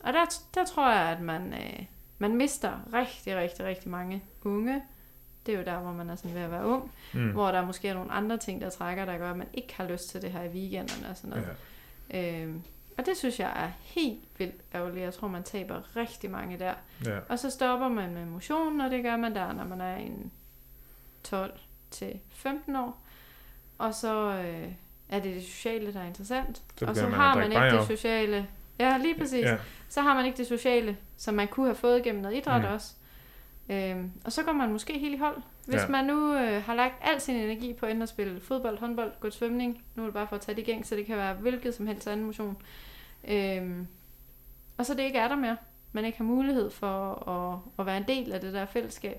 og 0.00 0.12
der, 0.12 0.42
der 0.54 0.64
tror 0.64 0.90
jeg, 0.90 1.10
at 1.10 1.20
man, 1.20 1.52
øh, 1.52 1.84
man 2.18 2.36
mister 2.36 2.72
rigtig, 2.92 3.36
rigtig, 3.36 3.64
rigtig 3.64 3.90
mange 3.90 4.22
unge. 4.44 4.82
Det 5.46 5.54
er 5.54 5.58
jo 5.58 5.64
der, 5.64 5.78
hvor 5.78 5.92
man 5.92 6.10
er 6.10 6.16
sådan 6.16 6.34
ved 6.34 6.42
at 6.42 6.50
være 6.50 6.66
ung. 6.66 6.92
Mm. 7.12 7.30
Hvor 7.30 7.50
der 7.50 7.66
måske 7.66 7.88
er 7.88 7.94
nogle 7.94 8.12
andre 8.12 8.38
ting, 8.38 8.60
der 8.60 8.70
trækker, 8.70 9.04
der 9.04 9.18
gør, 9.18 9.30
at 9.30 9.36
man 9.36 9.48
ikke 9.54 9.74
har 9.76 9.84
lyst 9.84 10.08
til 10.08 10.22
det 10.22 10.30
her 10.30 10.42
i 10.42 10.48
weekenderne 10.48 11.10
og 11.10 11.16
sådan 11.16 11.30
noget. 11.30 11.48
Ja. 12.12 12.42
Øhm, 12.42 12.62
og 12.98 13.06
det 13.06 13.16
synes 13.16 13.40
jeg 13.40 13.52
er 13.56 13.70
helt 13.82 14.20
vildt 14.38 14.60
ærgerligt. 14.74 15.04
Jeg 15.04 15.14
tror, 15.14 15.28
man 15.28 15.42
taber 15.42 15.96
rigtig 15.96 16.30
mange 16.30 16.58
der. 16.58 16.74
Ja. 17.06 17.18
Og 17.28 17.38
så 17.38 17.50
stopper 17.50 17.88
man 17.88 18.14
med 18.14 18.24
motion, 18.24 18.80
og 18.80 18.90
det 18.90 19.02
gør 19.02 19.16
man 19.16 19.34
der, 19.34 19.52
når 19.52 19.64
man 19.64 19.80
er 19.80 19.96
en 19.96 20.32
12 21.24 21.58
til 21.90 22.20
15 22.30 22.76
år. 22.76 23.02
Og 23.78 23.94
så 23.94 24.42
øh, 24.44 24.72
er 25.08 25.20
det 25.20 25.34
det 25.34 25.42
sociale, 25.42 25.92
der 25.92 26.00
er 26.00 26.06
interessant. 26.06 26.62
Så 26.76 26.86
og 26.86 26.96
så 26.96 27.02
man 27.02 27.12
har 27.12 27.36
man 27.36 27.52
ikke 27.52 27.78
det 27.78 27.86
sociale. 27.86 28.46
Ja, 28.78 28.98
lige 28.98 29.18
præcis. 29.18 29.44
Ja. 29.44 29.56
Så 29.88 30.00
har 30.00 30.14
man 30.14 30.26
ikke 30.26 30.38
det 30.38 30.46
sociale, 30.46 30.96
som 31.16 31.34
man 31.34 31.48
kunne 31.48 31.66
have 31.66 31.76
fået 31.76 32.02
gennem 32.02 32.22
noget 32.22 32.36
idræt 32.36 32.62
mm. 32.62 32.74
også. 32.74 32.94
Øhm, 33.70 34.10
og 34.24 34.32
så 34.32 34.42
går 34.42 34.52
man 34.52 34.72
måske 34.72 34.98
helt 34.98 35.14
i 35.14 35.18
hold. 35.18 35.36
Hvis 35.66 35.74
Ja. 35.74 35.80
ja. 35.82 35.88
man 35.88 36.04
nu 36.04 36.34
øh, 36.34 36.62
har 36.62 36.74
lagt 36.74 36.94
al 37.00 37.20
sin 37.20 37.36
energi 37.36 37.72
på 37.72 37.86
enten 37.86 38.02
at 38.02 38.08
spille 38.08 38.40
fodbold, 38.40 38.78
håndbold, 38.78 39.12
gå 39.20 39.30
til 39.30 39.38
svømning, 39.38 39.82
nu 39.94 40.02
er 40.02 40.06
det 40.06 40.14
bare 40.14 40.26
for 40.28 40.36
at 40.36 40.42
tage 40.42 40.56
det 40.56 40.68
i 40.68 40.70
gang, 40.72 40.86
så 40.86 40.94
det 40.96 41.06
kan 41.06 41.16
være 41.16 41.34
hvilket 41.34 41.74
som 41.74 41.86
helst 41.86 42.08
anden 42.08 42.26
motion. 42.26 42.56
Øhm, 43.28 43.86
og 44.78 44.86
så 44.86 44.94
det 44.94 45.02
ikke 45.02 45.18
er 45.18 45.28
der 45.28 45.36
mere. 45.36 45.56
Man 45.92 46.04
ikke 46.04 46.18
har 46.18 46.24
mulighed 46.24 46.70
for 46.70 47.14
at, 47.28 47.58
at 47.78 47.86
være 47.86 47.96
en 47.96 48.08
del 48.08 48.32
af 48.32 48.40
det 48.40 48.52
der 48.52 48.66
fællesskab. 48.66 49.16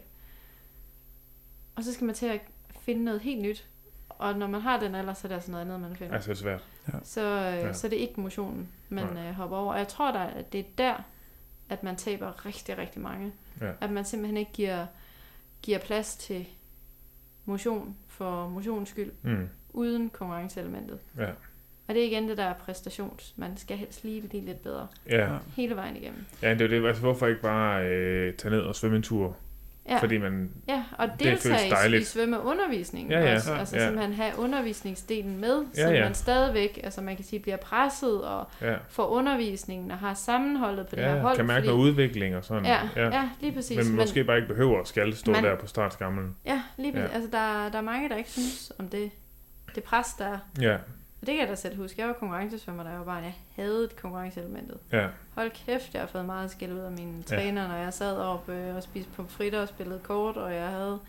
Og 1.76 1.84
så 1.84 1.94
skal 1.94 2.06
man 2.06 2.16
til 2.16 2.26
at 2.26 2.42
finde 2.82 3.04
noget 3.04 3.22
helt 3.22 3.42
nyt. 3.42 3.66
Og 4.10 4.36
når 4.36 4.48
man 4.48 4.62
har 4.62 4.80
den 4.80 4.96
alder, 4.96 5.14
så 5.14 5.28
er 5.28 5.30
det 5.30 5.36
altså 5.36 5.52
noget 5.52 5.66
andet, 5.66 5.80
man 5.80 5.96
finder 5.96 6.14
Altså 6.14 6.36
svært. 6.36 6.64
så, 7.04 7.22
øh, 7.22 7.28
Ja. 7.28 7.56
ja. 7.66 7.74
så 7.74 7.88
det 7.88 7.98
er 7.98 8.02
ikke 8.02 8.22
motionen, 8.22 8.70
man 8.90 9.18
øh, 9.18 9.34
hopper 9.34 9.58
over. 9.58 9.74
Og 9.74 9.80
jeg 9.80 9.88
tror 9.88 10.12
da, 10.12 10.30
at 10.36 10.54
det 10.54 10.60
er 10.60 10.64
der, 10.78 10.94
at 11.72 11.84
man 11.84 11.96
taber 11.96 12.46
rigtig, 12.46 12.78
rigtig 12.78 13.02
mange. 13.02 13.32
Ja. 13.62 13.72
At 13.82 13.90
man 13.92 14.06
simpelthen 14.06 14.38
ikke 14.38 14.52
giver, 14.54 14.86
giver 15.62 15.80
plads 15.80 16.16
til 16.16 16.46
motion 17.46 17.96
for 18.08 18.48
motions 18.50 18.90
skyld, 18.90 19.12
Mm. 19.22 19.50
uden 19.74 20.10
konkurrenceelementet. 20.10 21.00
Ja. 21.18 21.30
Og 21.88 21.96
det 21.96 22.04
er 22.04 22.08
igen 22.08 22.30
det 22.30 22.38
der 22.38 22.54
præstations. 22.54 23.34
Man 23.38 23.58
skal 23.58 23.78
helst 23.78 24.04
lige 24.04 24.22
blive 24.28 24.46
lidt 24.46 24.62
bedre. 24.64 24.88
Ja. 25.10 25.38
Hele 25.56 25.76
vejen 25.76 25.96
igennem. 25.98 26.26
ja, 26.42 26.54
det 26.54 26.62
er 26.62 26.68
det. 26.68 26.88
Altså, 26.88 27.02
hvorfor 27.02 27.28
ikke 27.28 27.42
bare 27.42 27.86
øh, 27.90 28.34
tage 28.34 28.52
ned 28.52 28.60
og 28.62 28.76
svømme 28.76 28.98
en 28.98 29.04
tur? 29.04 29.38
Ja, 29.90 29.98
Fordi 29.98 30.18
man... 30.18 30.52
ja 30.68 30.84
og 30.98 31.08
det 31.08 31.20
deltage 31.20 31.98
i, 32.00 32.04
svømmeundervisningen 32.04 33.12
Ja, 33.12 33.20
ja. 33.30 33.36
også. 33.36 33.54
Altså 33.54 33.78
Ja. 33.78 33.86
simpelthen 33.86 34.14
have 34.14 34.32
undervisningsdelen 34.40 35.38
med, 35.38 35.66
Ja, 35.78 35.88
så 35.88 35.94
ja. 35.94 36.04
man 36.04 36.14
stadigvæk, 36.14 36.80
altså 36.84 37.02
man 37.02 37.16
kan 37.16 37.26
sige, 37.26 37.40
bliver 37.40 37.58
presset 37.58 38.22
og 38.24 38.48
Ja, 38.62 38.76
får 38.90 39.08
undervisningen 39.08 39.92
og 39.92 39.98
har 39.98 40.14
sammenholdet 40.14 40.88
på 40.88 40.96
det 40.96 41.04
her 41.06 41.16
ja 41.16 41.22
hold. 41.22 41.36
kan 41.36 41.46
mærke 41.46 41.66
noget 41.66 41.80
udvikling 41.80 42.36
og 42.36 42.46
sådan. 42.46 42.66
Ja, 42.66 42.80
ja. 42.96 43.06
ja, 43.06 43.30
lige 43.42 43.52
præcis. 43.54 43.78
Men 43.88 43.96
måske 43.96 44.24
bare 44.24 44.38
ikke 44.38 44.48
behøver 44.48 44.80
at 44.82 44.88
skal 44.88 45.16
stå 45.16 45.32
Men- 45.32 45.44
der 45.44 45.56
på 45.56 45.68
startskamlen. 45.68 46.36
ja, 46.46 46.62
lige 46.78 46.92
præcis. 46.94 47.10
Ja. 47.10 47.16
Altså, 47.16 47.30
der, 47.32 47.70
der 47.72 47.78
er 47.78 47.82
mange, 47.82 48.10
der 48.10 48.16
ikke 48.16 48.30
synes 48.32 48.72
om 48.80 48.88
det, 48.88 49.12
det 49.76 49.84
pres, 49.84 50.08
der 50.14 50.26
er. 50.26 50.38
Ja, 50.62 50.78
Og 51.22 51.28
det 51.28 51.34
kan 51.36 51.40
jeg 51.42 51.48
da 51.50 51.56
selv 51.56 51.78
huske. 51.78 51.96
Jeg 52.02 52.08
var 52.08 52.14
konkurrencesvømmer, 52.14 52.84
da 52.84 52.90
jeg 52.90 53.00
var 53.00 53.06
barn. 53.06 53.24
Jeg 53.24 53.34
havde 53.56 53.90
konkurrenceelementet. 54.02 54.78
Ja. 54.92 55.06
Hold 55.36 55.52
kæft, 55.66 55.94
jeg 55.94 56.02
har 56.02 56.08
fået 56.12 56.26
meget 56.26 56.52
skæld 56.52 56.72
ud 56.74 56.80
af 56.80 56.92
mine 56.92 57.24
Ja. 57.32 57.36
træner, 57.36 57.68
når 57.68 57.76
jeg 57.76 57.94
sad 57.94 58.18
oppe 58.18 58.54
øh, 58.54 58.76
og 58.76 58.84
spiste 58.84 59.12
pomfritter 59.16 59.62
og 59.62 59.68
spillede 59.68 60.00
kort, 60.04 60.38
og 60.38 60.54
jeg 60.56 60.68
havde 60.68 61.00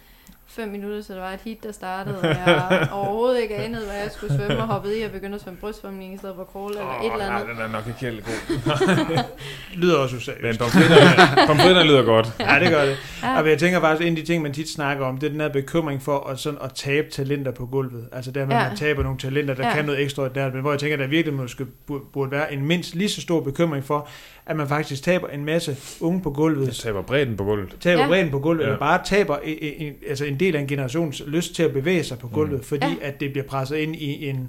fem 0.46 0.68
minutter, 0.68 1.02
så 1.02 1.14
der 1.14 1.20
var 1.20 1.30
et 1.32 1.40
hit, 1.44 1.62
der 1.62 1.72
startede, 1.72 2.18
og 2.18 2.26
jeg 2.26 2.68
overhovedet 2.92 3.42
ikke 3.42 3.56
anede, 3.56 3.86
hvad 3.86 3.96
jeg 3.96 4.10
skulle 4.10 4.34
svømme, 4.36 4.58
og 4.58 4.66
hoppede 4.66 5.00
i 5.00 5.02
og 5.02 5.10
begyndte 5.10 5.34
at 5.36 5.42
svømme 5.42 5.58
brystsvømning 5.60 6.14
i 6.14 6.18
stedet 6.18 6.36
for 6.36 6.44
crawl 6.44 6.72
eller 6.72 6.98
et 7.00 7.12
eller 7.12 7.28
nej, 7.28 7.40
andet. 7.40 7.56
den 7.56 7.64
er 7.64 7.68
nok 7.68 7.86
ikke 7.86 7.98
helt 8.00 8.24
god. 8.24 8.58
Lyder 9.82 9.96
også 9.98 10.14
Men 10.14 10.18
useriøst. 10.20 10.58
pomfritterne, 10.60 11.46
pomfritterne 11.46 11.88
lyder 11.88 12.02
godt. 12.02 12.26
Ja, 12.40 12.58
det 12.60 12.70
gør 12.70 12.84
det. 12.84 12.96
Ja. 13.22 13.40
Og 13.42 13.48
jeg 13.48 13.58
tænker 13.58 13.80
faktisk, 13.80 14.06
en 14.06 14.16
af 14.16 14.20
de 14.22 14.26
ting, 14.26 14.42
man 14.42 14.52
tit 14.52 14.68
snakker 14.70 15.06
om, 15.06 15.18
det 15.18 15.26
er 15.26 15.30
den 15.30 15.40
her 15.40 15.48
bekymring 15.48 16.02
for 16.02 16.18
at, 16.28 16.38
sådan, 16.38 16.58
at 16.62 16.70
tabe 16.74 17.10
talenter 17.10 17.50
på 17.52 17.66
gulvet. 17.66 18.08
Altså 18.12 18.30
der 18.30 18.46
med, 18.46 18.54
at 18.56 18.62
Ja. 18.62 18.68
man 18.68 18.76
taber 18.76 19.02
nogle 19.02 19.18
talenter, 19.18 19.54
der 19.54 19.66
Ja. 19.68 19.74
kan 19.74 19.84
noget 19.84 20.00
ekstraordinært, 20.02 20.52
men 20.52 20.60
hvor 20.60 20.70
jeg 20.72 20.80
tænker, 20.80 20.96
der 20.96 21.06
virkelig 21.06 21.34
måske 21.36 21.64
burde, 21.86 22.04
burde 22.12 22.30
være 22.30 22.52
en 22.52 22.66
mindst 22.66 22.94
lige 22.94 23.08
så 23.08 23.20
stor 23.20 23.40
bekymring 23.40 23.84
for, 23.84 24.08
at 24.46 24.56
man 24.56 24.68
faktisk 24.68 25.02
taber 25.02 25.28
en 25.28 25.44
masse 25.44 25.76
unge 26.00 26.20
på 26.22 26.30
gulvet, 26.30 26.66
Jeg 26.66 26.74
taber 26.74 27.02
bredden 27.02 27.36
på 27.36 27.44
gulvet. 27.44 27.76
taber 27.80 28.02
Ja. 28.02 28.08
bredden 28.08 28.30
på 28.30 28.38
gulvet, 28.38 28.62
Ja. 28.62 28.66
eller 28.66 28.78
bare 28.78 29.00
taber 29.04 29.36
en, 29.44 29.58
en, 29.86 29.92
altså 30.08 30.24
en 30.24 30.40
del 30.40 30.56
af 30.56 30.60
en 30.60 30.66
generations 30.66 31.22
lyst 31.26 31.54
til 31.54 31.62
at 31.62 31.72
bevæge 31.72 32.04
sig 32.04 32.18
på 32.18 32.28
gulvet, 32.28 32.52
Mm. 32.52 32.56
mm. 32.58 32.64
fordi 32.64 32.86
ja. 32.86 32.94
at 33.08 33.20
det 33.20 33.32
bliver 33.32 33.46
presset 33.46 33.76
ind 33.76 33.96
i 33.96 34.26
en, 34.28 34.48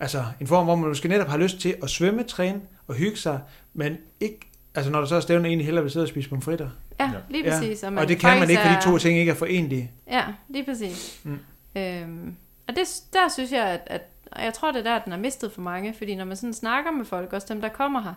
altså 0.00 0.24
en 0.40 0.46
form, 0.46 0.64
hvor 0.64 0.74
man 0.76 0.88
måske 0.88 1.08
netop 1.08 1.28
har 1.28 1.38
lyst 1.38 1.58
til 1.60 1.74
at 1.82 1.90
svømme, 1.90 2.22
træne 2.22 2.60
og 2.88 2.94
hygge 2.94 3.16
sig, 3.16 3.38
men 3.74 3.96
ikke, 4.20 4.38
altså 4.74 4.90
når 4.90 4.98
der 4.98 5.06
så 5.06 5.16
er 5.16 5.20
stævne, 5.20 5.48
egentlig 5.48 5.66
hellere 5.66 5.84
vil 5.84 5.90
sidde 5.92 6.04
og 6.04 6.08
spise 6.08 6.28
pomfritter. 6.28 6.68
Ja, 7.00 7.04
Ja. 7.04 7.10
lige 7.30 7.44
præcis. 7.50 7.82
og 7.82 8.08
det 8.08 8.18
kan 8.18 8.38
man 8.38 8.50
ikke, 8.50 8.62
fordi 8.62 8.72
de 8.74 8.78
er- 8.78 8.80
to 8.80 8.98
ting 8.98 9.18
ikke 9.18 9.30
er 9.32 9.36
forenlige. 9.36 9.90
Ja, 10.06 10.24
lige 10.48 10.64
præcis. 10.64 11.20
Mm. 11.24 11.38
Øhm, 11.76 12.36
og 12.68 12.76
det, 12.76 13.02
der 13.12 13.28
synes 13.32 13.52
jeg, 13.52 13.64
at, 13.66 13.80
at 13.86 14.02
og 14.32 14.44
jeg 14.44 14.54
tror, 14.54 14.72
det 14.72 14.78
er 14.86 14.92
der, 14.92 15.04
den 15.04 15.12
er 15.12 15.16
mistet 15.16 15.52
for 15.52 15.60
mange, 15.60 15.94
fordi 15.94 16.14
når 16.14 16.24
man 16.24 16.36
sådan 16.36 16.54
snakker 16.54 16.90
med 16.90 17.04
folk, 17.04 17.32
også 17.32 17.46
dem, 17.54 17.60
der 17.60 17.68
kommer 17.68 18.00
her, 18.02 18.14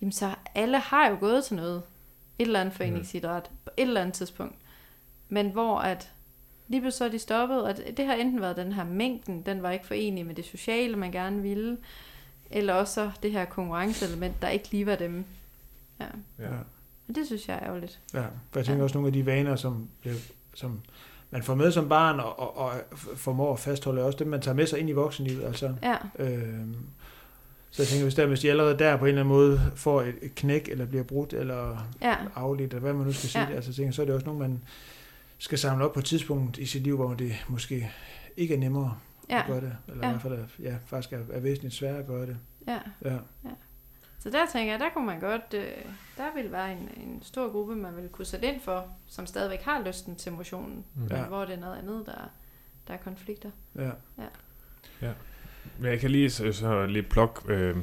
jamen 0.00 0.12
så 0.12 0.30
alle 0.54 0.78
har 0.78 1.08
jo 1.08 1.16
gået 1.20 1.44
til 1.44 1.56
noget, 1.56 1.82
et 2.38 2.46
eller 2.46 2.60
andet 2.60 2.74
foreningsidræt, 2.74 3.50
på 3.64 3.70
et 3.76 3.82
eller 3.82 4.00
andet 4.00 4.14
tidspunkt. 4.14 4.54
Men 5.28 5.50
hvor 5.50 5.78
at 5.78 6.10
lige 6.68 6.80
pludselig 6.80 6.98
så 6.98 7.04
er 7.04 7.08
de 7.08 7.18
stoppet, 7.18 7.62
og 7.62 7.76
det, 7.76 7.96
det 7.96 8.06
har 8.06 8.14
enten 8.14 8.40
været 8.40 8.56
den 8.56 8.72
her 8.72 8.84
mængden, 8.84 9.42
den 9.46 9.62
var 9.62 9.70
ikke 9.70 9.86
forenig 9.86 10.26
med 10.26 10.34
det 10.34 10.44
sociale, 10.44 10.96
man 10.96 11.12
gerne 11.12 11.42
ville, 11.42 11.76
eller 12.50 12.74
også 12.74 12.94
så 12.94 13.10
det 13.22 13.32
her 13.32 13.44
konkurrenceelement, 13.44 14.42
der 14.42 14.48
ikke 14.48 14.70
lige 14.70 14.86
var 14.86 14.96
dem. 14.96 15.24
Ja. 16.00 16.04
Ja. 16.38 16.48
Og 17.08 17.14
det 17.14 17.26
synes 17.26 17.48
jeg 17.48 17.54
er 17.56 17.62
ærgerligt. 17.66 18.00
Ja, 18.14 18.20
for 18.20 18.58
jeg 18.60 18.64
tænker 18.66 18.78
Ja. 18.78 18.82
også 18.82 18.94
nogle 18.98 19.06
af 19.06 19.12
de 19.12 19.26
vaner, 19.26 19.56
som, 19.56 19.88
bliver, 20.00 20.16
som 20.54 20.80
man 21.30 21.42
får 21.42 21.54
med 21.54 21.72
som 21.72 21.88
barn, 21.88 22.20
og, 22.20 22.38
og, 22.38 22.54
og 22.56 22.72
formår 23.16 23.52
at 23.52 23.58
fastholde, 23.60 24.02
også 24.04 24.18
dem, 24.18 24.26
man 24.28 24.40
tager 24.40 24.54
med 24.54 24.66
sig 24.66 24.78
ind 24.78 24.88
i 24.88 24.92
voksenlivet. 24.92 25.44
Altså, 25.44 25.74
Ja, 25.82 25.96
øhm, 26.18 26.76
så 27.70 27.82
jeg 27.82 27.88
tænker, 27.88 28.04
hvis, 28.04 28.14
der, 28.14 28.26
hvis 28.26 28.40
de 28.40 28.50
allerede 28.50 28.78
der 28.78 28.96
på 28.96 29.04
en 29.04 29.08
eller 29.08 29.20
anden 29.20 29.34
måde 29.34 29.60
får 29.74 30.02
et, 30.02 30.14
et 30.22 30.34
knæk, 30.34 30.68
eller 30.68 30.86
bliver 30.86 31.04
brudt, 31.04 31.32
eller 31.32 31.88
ja, 32.02 32.16
afledt, 32.34 32.70
eller 32.70 32.80
hvad 32.80 32.92
man 32.92 33.06
nu 33.06 33.12
skal 33.12 33.28
sige, 33.28 33.42
Ja. 33.42 33.48
ja. 33.50 33.56
altså, 33.56 33.72
tænker, 33.72 33.92
så 33.92 34.02
er 34.02 34.06
det 34.06 34.14
også 34.14 34.26
nogen, 34.26 34.40
man 34.40 34.60
skal 35.38 35.58
samle 35.58 35.84
op 35.84 35.92
på 35.92 35.98
et 35.98 36.04
tidspunkt 36.04 36.58
i 36.58 36.66
sit 36.66 36.82
liv, 36.82 36.96
hvor 36.96 37.14
det 37.14 37.32
måske 37.48 37.90
ikke 38.36 38.54
er 38.54 38.58
nemmere 38.58 38.94
ja, 39.30 39.40
at 39.40 39.46
gøre 39.46 39.60
det, 39.60 39.72
eller 39.88 40.06
Ja. 40.06 40.08
i 40.08 40.12
hvert 40.12 40.22
fald 40.22 40.34
er, 40.34 40.44
ja, 40.70 40.74
faktisk 40.86 41.12
er, 41.12 41.18
er 41.32 41.40
væsentligt 41.40 41.74
sværere 41.74 41.98
at 41.98 42.06
gøre 42.06 42.26
det. 42.26 42.36
ja. 42.68 42.78
Ja. 43.04 43.16
Så 44.20 44.30
der 44.30 44.46
tænker 44.52 44.72
jeg, 44.72 44.80
der 44.80 44.88
kunne 44.94 45.06
man 45.06 45.20
godt, 45.20 45.54
øh, 45.54 45.62
der 46.16 46.34
vil 46.34 46.52
være 46.52 46.72
en, 46.72 46.78
en 46.96 47.22
stor 47.22 47.52
gruppe, 47.52 47.76
man 47.76 47.96
vil 47.96 48.08
kunne 48.08 48.24
sætte 48.24 48.46
ind 48.46 48.60
for, 48.60 48.84
som 49.08 49.26
stadigvæk 49.26 49.62
har 49.62 49.82
lysten 49.86 50.16
til 50.16 50.32
motionen, 50.32 50.84
Mm. 50.94 51.06
ja. 51.10 51.16
Ja. 51.18 51.24
hvor 51.24 51.44
det 51.44 51.54
er 51.54 51.60
noget 51.60 51.78
andet, 51.78 52.06
der, 52.06 52.30
der 52.88 52.94
er 52.94 52.98
konflikter. 52.98 53.50
Ja. 53.76 53.90
Men 55.78 55.90
jeg 55.90 56.00
kan 56.00 56.10
lige 56.10 56.30
så, 56.30 56.52
så 56.52 56.86
lige 56.86 57.02
plukke, 57.02 57.52
øh, 57.52 57.76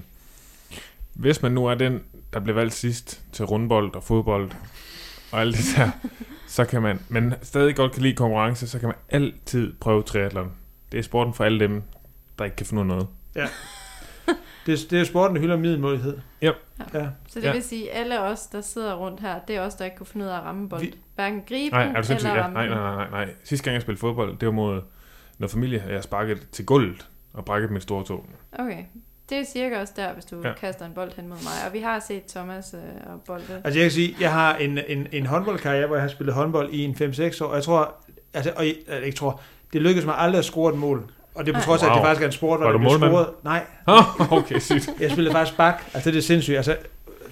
hvis 1.14 1.42
man 1.42 1.52
nu 1.52 1.66
er 1.66 1.76
den, 1.76 2.04
der 2.34 2.40
bliver 2.40 2.56
valgt 2.56 2.74
sidst 2.74 3.24
til 3.32 3.46
rundbold 3.46 3.96
og 3.96 4.04
fodbold 4.04 4.52
og 5.32 5.42
alt 5.42 5.56
det 5.58 5.66
der, 5.78 5.92
så 6.48 6.66
kan 6.66 6.82
man, 6.82 7.00
men 7.10 7.34
stadig 7.42 7.76
godt 7.76 7.92
kan 7.92 8.02
lide 8.02 8.16
konkurrence, 8.16 8.68
så 8.68 8.80
kan 8.80 8.88
man 8.88 8.96
altid 9.10 9.74
prøve 9.80 10.04
triathlon. 10.04 10.52
Det 10.92 10.98
er 10.98 11.02
sporten 11.04 11.34
for 11.34 11.44
alle 11.44 11.60
dem, 11.60 11.84
der 12.40 12.46
ikke 12.46 12.58
kan 12.58 12.66
finde 12.66 12.86
noget. 12.86 13.08
Det, 14.66 14.88
det 14.92 15.00
er 15.00 15.04
sporten, 15.04 15.36
der 15.36 15.42
hylder 15.42 15.58
middelmådighed. 15.58 16.18
Yep. 16.44 16.56
Ja. 16.94 17.08
Så 17.28 17.40
det 17.40 17.44
Ja. 17.44 17.48
ja. 17.48 17.54
vil 17.54 17.64
sige, 17.64 17.92
at 17.92 18.00
alle 18.02 18.20
os, 18.22 18.48
der 18.48 18.62
sidder 18.62 18.94
rundt 18.96 19.20
her, 19.20 19.40
det 19.48 19.56
er 19.56 19.62
os, 19.62 19.76
der 19.76 19.86
ikke 19.86 19.98
kunne 19.98 20.08
finde 20.08 20.26
ud 20.26 20.30
af 20.32 20.38
at 20.38 20.44
ramme 20.44 20.70
bold. 20.70 20.82
Vi-. 20.82 20.94
Hverken 21.16 21.44
gribe 21.48 21.76
Nej, 21.76 21.86
den 21.86 21.96
er 21.96 22.02
du 22.02 22.14
eller 22.14 22.36
Ja, 22.36 22.44
ramme 22.44 22.54
nej, 22.54 22.68
nej, 22.68 22.96
nej, 22.96 23.10
nej. 23.10 23.30
Sidste 23.44 23.64
gang 23.64 23.74
jeg 23.74 23.82
spillede 23.82 24.00
fodbold, 24.00 24.38
det 24.38 24.46
var 24.46 24.52
mod 24.54 24.82
noget 25.38 25.52
familie, 25.52 25.84
jeg 25.90 26.04
sparket 26.04 26.48
til 26.52 26.66
gulvet 26.66 27.08
og 27.34 27.46
brækket 27.46 27.72
mit 27.72 27.84
store 27.84 28.04
tog. 28.06 28.26
Okay. 28.60 28.84
Det 29.30 29.38
er 29.38 29.44
cirka 29.46 29.80
også 29.82 29.94
der, 29.96 30.14
hvis 30.14 30.26
du 30.26 30.42
Ja. 30.44 30.48
ja. 30.48 30.54
kaster 30.54 30.86
en 30.86 30.94
bold 30.94 31.12
hen 31.16 31.28
mod 31.28 31.38
mig. 31.38 31.68
Og 31.68 31.74
vi 31.74 31.80
har 31.80 32.00
set 32.00 32.24
Thomas 32.26 32.74
øh, 32.74 33.14
og 33.14 33.22
bolde. 33.22 33.62
Altså 33.64 33.80
jeg 33.80 33.84
kan 33.86 33.92
sige, 33.92 34.16
jeg 34.20 34.34
har 34.34 34.56
en, 34.56 34.80
en, 34.88 35.08
en 35.12 35.26
håndboldkarriere, 35.26 35.88
hvor 35.88 35.96
jeg 35.96 36.04
har 36.04 36.10
spillet 36.10 36.36
håndbold 36.36 36.70
i 36.74 36.84
en 36.84 36.92
5-6 36.96 37.44
år, 37.44 37.48
og 37.48 37.56
jeg 37.56 37.64
tror, 37.64 37.96
altså, 38.34 38.54
og 38.56 38.66
jeg, 38.66 38.76
jeg 38.88 39.04
ikke 39.04 39.18
tror, 39.18 39.42
det 39.74 39.82
lykkedes 39.82 40.06
mig 40.06 40.16
aldrig 40.18 40.40
at 40.40 40.46
score 40.46 40.74
et 40.74 40.80
mål. 40.80 41.12
Og 41.36 41.46
det 41.46 41.56
er 41.56 41.60
på 41.60 41.64
trods 41.66 41.84
af, 41.84 41.90
at 41.90 41.96
det 41.96 42.04
faktisk 42.04 42.22
er 42.22 42.26
en 42.26 42.32
sport, 42.32 42.60
hvor 42.60 42.66
Var 42.66 42.72
der 42.72 42.72
du 42.72 42.78
bliver 42.78 42.92
målmand? 43.10 43.12
scoret. 43.12 43.30
Nej, 43.44 44.38
okay, 44.38 44.60
sygt. 44.60 44.90
jeg 45.02 45.12
spillede 45.12 45.34
faktisk 45.34 45.58
bak. 45.58 45.84
Altså 45.94 46.12
det 46.12 46.18
er 46.18 46.22
sindssygt. 46.22 46.58
Altså, 46.58 46.78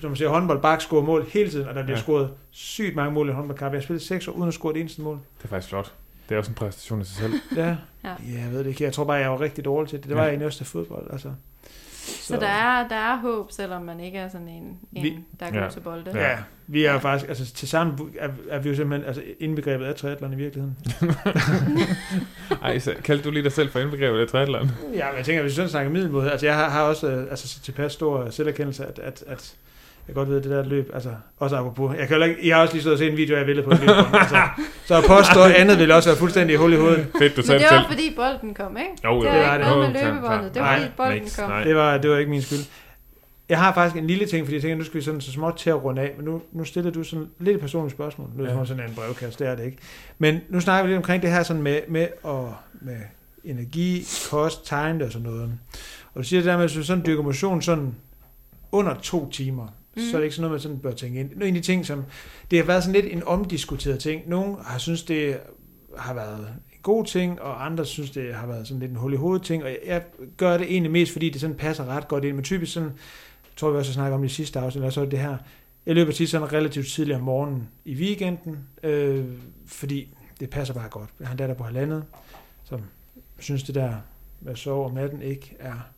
som 0.01 0.09
man 0.09 0.17
siger, 0.17 0.29
håndbold, 0.29 0.61
bak, 0.61 0.81
scorer 0.81 1.03
mål 1.03 1.25
hele 1.33 1.49
tiden, 1.49 1.67
og 1.67 1.75
der 1.75 1.83
bliver 1.83 1.97
Ja. 1.97 2.01
scoret 2.03 2.29
sygt 2.51 2.95
mange 2.95 3.11
mål 3.11 3.29
i 3.29 3.31
håndboldkamp. 3.31 3.73
Jeg 3.73 3.79
har 3.79 3.83
spillet 3.83 4.01
6 4.01 4.27
år 4.27 4.31
uden 4.33 4.47
at 4.47 4.53
score 4.53 4.73
et 4.75 4.79
eneste 4.79 5.01
mål. 5.01 5.19
Det 5.37 5.43
er 5.43 5.47
faktisk 5.47 5.69
flot. 5.69 5.91
Det 6.29 6.35
er 6.35 6.39
også 6.39 6.51
en 6.51 6.55
præstation 6.55 7.01
i 7.01 7.05
sig 7.05 7.15
selv. 7.15 7.33
Ja. 7.55 7.65
Ja. 8.03 8.09
jeg 8.43 8.47
ved 8.51 8.59
det 8.59 8.65
ikke. 8.67 8.83
Jeg 8.83 8.93
tror 8.93 9.03
bare, 9.03 9.17
jeg 9.17 9.31
var 9.31 9.41
rigtig 9.41 9.65
dårlig 9.65 9.89
til 9.89 9.99
det. 9.99 10.07
Det 10.09 10.17
var 10.17 10.25
Ja. 10.25 10.31
jeg 10.31 10.45
også 10.45 10.57
til 10.57 10.65
fodbold. 10.67 11.07
Altså. 11.11 11.29
Så 12.05 12.37
der 12.39 12.47
er, 12.47 12.87
der 12.87 12.95
er 12.95 13.15
håb, 13.17 13.51
selvom 13.51 13.81
man 13.81 13.99
ikke 13.99 14.17
er 14.17 14.29
sådan 14.29 14.47
en, 14.47 14.79
en 14.93 15.03
Vi- 15.03 15.19
der 15.39 15.45
er 15.45 15.51
god 15.51 15.59
Ja. 15.59 15.69
til 15.69 15.79
bolde. 15.79 16.11
Ja. 16.13 16.29
Ja, 16.29 16.37
vi 16.67 16.85
er 16.85 16.93
jo 16.93 16.99
faktisk, 16.99 17.29
altså 17.29 17.53
til 17.53 17.67
sammen 17.67 17.99
er, 18.19 18.29
er 18.49 18.59
vi 18.59 18.69
jo 18.69 18.75
simpelthen 18.75 19.07
altså, 19.07 19.23
indbegrebet 19.39 19.85
af 19.85 19.95
triathlon 19.95 20.33
i 20.33 20.35
virkeligheden. 20.35 20.77
Ej, 22.63 22.79
så 22.79 22.93
kaldte 23.03 23.23
du 23.25 23.31
lige 23.31 23.43
dig 23.43 23.51
selv 23.51 23.69
for 23.69 23.79
indbegrebet 23.79 24.19
af 24.19 24.27
triathlon? 24.27 24.71
Ja, 24.93 25.07
men 25.09 25.17
jeg 25.17 25.25
tænker, 25.25 25.41
hvis 25.41 25.51
vi 25.51 25.55
sådan 25.55 25.69
snakker 25.69 25.91
middelmåde, 25.91 26.31
altså 26.31 26.45
jeg 26.45 26.55
har, 26.55 26.69
har 26.69 26.81
også 26.81 27.07
øh, 27.07 27.29
altså, 27.29 27.47
så 27.47 27.61
tilpas 27.61 27.91
stor 27.91 28.29
selverkendelse, 28.29 28.85
at, 28.85 28.99
at, 28.99 29.23
at 29.27 29.55
jeg 30.07 30.15
godt 30.15 30.29
ved, 30.29 30.37
at 30.37 30.43
det 30.43 30.51
der 30.51 30.63
løb, 30.63 30.89
altså 30.93 31.09
også 31.37 31.55
apropos, 31.57 31.95
jeg, 31.99 32.07
kan 32.07 32.23
ikke, 32.23 32.47
jeg 32.47 32.55
har 32.55 32.61
også 32.61 32.73
lige 32.73 32.81
stået 32.81 32.93
og 32.93 32.99
set 32.99 33.11
en 33.11 33.17
video, 33.17 33.37
jeg 33.37 33.47
ville 33.47 33.63
på 33.63 33.71
et 33.71 33.79
løb, 33.79 33.89
altså, 34.13 34.37
så 34.85 34.95
at 34.97 35.03
påstå 35.07 35.43
andet 35.43 35.79
ville 35.79 35.95
også 35.95 36.09
være 36.09 36.17
fuldstændig 36.17 36.57
hul 36.57 36.73
i 36.73 36.75
hovedet. 36.75 37.07
Fedt, 37.17 37.35
du 37.37 37.41
Men 37.41 37.51
det 37.51 37.59
det 37.61 37.67
var 37.71 37.77
selv. 37.77 37.87
fordi 37.87 38.13
bolden 38.15 38.53
kom, 38.53 38.77
ikke? 38.77 38.89
Jo, 39.03 39.15
det 39.23 39.31
det 39.31 39.39
var 39.39 39.45
var 39.47 39.53
ikke 39.55 39.65
det. 39.65 39.75
noget 39.75 39.91
med 39.91 40.01
løbebåndet. 40.03 40.53
Det 40.53 40.61
var 40.61 40.77
fordi 40.77 40.89
bolden 40.97 41.21
Niks, 41.21 41.35
kom. 41.35 41.49
nej. 41.49 41.63
Det 41.63 41.75
var, 41.75 41.97
det 41.97 42.09
var 42.11 42.17
ikke 42.17 42.31
min 42.31 42.41
skyld. 42.41 42.59
Jeg 43.49 43.59
har 43.59 43.73
faktisk 43.73 43.97
en 44.01 44.07
lille 44.07 44.25
ting, 44.25 44.45
fordi 44.45 44.55
jeg 44.55 44.61
tænker, 44.61 44.77
nu 44.77 44.83
skal 44.83 44.95
vi 44.95 45.01
sådan 45.01 45.21
så 45.21 45.31
småt 45.31 45.55
til 45.57 45.69
at 45.69 45.83
runde 45.83 46.01
af, 46.01 46.11
men 46.17 46.25
nu, 46.25 46.41
nu 46.51 46.63
stiller 46.63 46.91
du 46.91 47.03
sådan 47.03 47.27
lidt 47.39 47.55
et 47.55 47.61
personligt 47.61 47.95
spørgsmål. 47.95 48.27
Nu 48.35 48.43
er 48.43 48.47
det 48.49 48.59
Ja. 48.59 48.65
sådan 48.65 48.83
en 48.89 48.95
brevkast, 48.95 49.39
det 49.39 49.47
er 49.47 49.55
det 49.55 49.63
ikke. 49.65 49.77
Men 50.19 50.39
nu 50.49 50.59
snakker 50.59 50.83
vi 50.83 50.89
lidt 50.89 50.97
omkring 50.97 51.21
det 51.21 51.31
her 51.31 51.43
sådan 51.43 51.61
med, 51.61 51.79
med, 51.87 52.07
og, 52.23 52.55
med 52.81 52.95
energi, 53.43 54.07
kost, 54.29 54.65
tegn 54.67 55.01
og 55.01 55.11
sådan 55.11 55.27
noget. 55.27 55.49
Og 56.13 56.17
du 56.17 56.23
siger 56.23 56.39
det 56.39 56.45
der 56.47 56.57
med, 56.57 56.63
at 56.63 56.69
hvis 56.69 56.77
du 56.77 56.83
sådan 56.85 57.05
dykker 57.05 57.23
motion 57.23 57.61
sådan 57.61 57.95
under 58.71 58.93
to 59.01 59.29
timer, 59.29 59.67
mm. 59.95 60.01
så 60.01 60.17
er 60.17 60.19
det 60.19 60.23
ikke 60.23 60.35
sådan 60.35 60.41
noget, 60.41 60.51
man 60.51 60.59
sådan 60.59 60.79
bør 60.79 60.91
tænke 60.91 61.19
ind. 61.19 61.29
Nu 61.35 61.45
en 61.45 61.55
af 61.55 61.61
de 61.61 61.67
ting, 61.67 61.85
som... 61.85 62.03
Det 62.51 62.59
har 62.59 62.65
været 62.65 62.83
sådan 62.83 63.01
lidt 63.01 63.13
en 63.13 63.23
omdiskuteret 63.23 63.99
ting. 63.99 64.29
Nogle 64.29 64.55
har 64.63 64.77
synes 64.77 65.03
det 65.03 65.37
har 65.97 66.13
været 66.13 66.39
en 66.39 66.79
god 66.83 67.05
ting, 67.05 67.41
og 67.41 67.65
andre 67.65 67.85
synes, 67.85 68.11
det 68.11 68.35
har 68.35 68.47
været 68.47 68.67
sådan 68.67 68.79
lidt 68.79 68.91
en 68.91 68.97
hul 68.97 69.13
i 69.13 69.15
hovedet 69.15 69.45
ting, 69.45 69.63
og 69.63 69.69
jeg, 69.85 70.03
gør 70.37 70.57
det 70.57 70.71
egentlig 70.71 70.91
mest, 70.91 71.11
fordi 71.11 71.29
det 71.29 71.41
sådan 71.41 71.55
passer 71.55 71.85
ret 71.85 72.07
godt 72.07 72.23
ind. 72.23 72.35
Men 72.35 72.43
typisk 72.43 72.73
sådan, 72.73 72.91
tror 73.55 73.71
vi 73.71 73.77
også 73.77 73.91
har 73.91 73.93
snakket 73.93 74.13
om 74.13 74.21
det 74.21 74.31
i 74.31 74.33
sidste 74.33 74.59
afsnit, 74.59 74.81
eller 74.81 74.89
så 74.89 75.01
er 75.01 75.05
det 75.05 75.19
her, 75.19 75.37
jeg 75.85 75.95
løber 75.95 76.11
tit 76.11 76.29
sådan 76.29 76.53
relativt 76.53 76.87
tidligt 76.87 77.15
om 77.15 77.23
morgenen 77.23 77.69
i 77.85 77.95
weekenden, 77.95 78.59
øh, 78.83 79.25
fordi 79.65 80.15
det 80.39 80.49
passer 80.49 80.73
bare 80.73 80.89
godt. 80.89 81.09
Jeg 81.19 81.27
har 81.27 81.33
en 81.33 81.37
datter 81.37 81.55
på 81.55 81.63
halvandet, 81.63 82.03
som 82.63 82.81
synes 83.39 83.63
det 83.63 83.75
der 83.75 83.95
med 84.41 84.51
at 84.51 84.57
sove 84.57 84.85
om 84.85 84.93
natten 84.93 85.21
ikke 85.21 85.55
er 85.59 85.89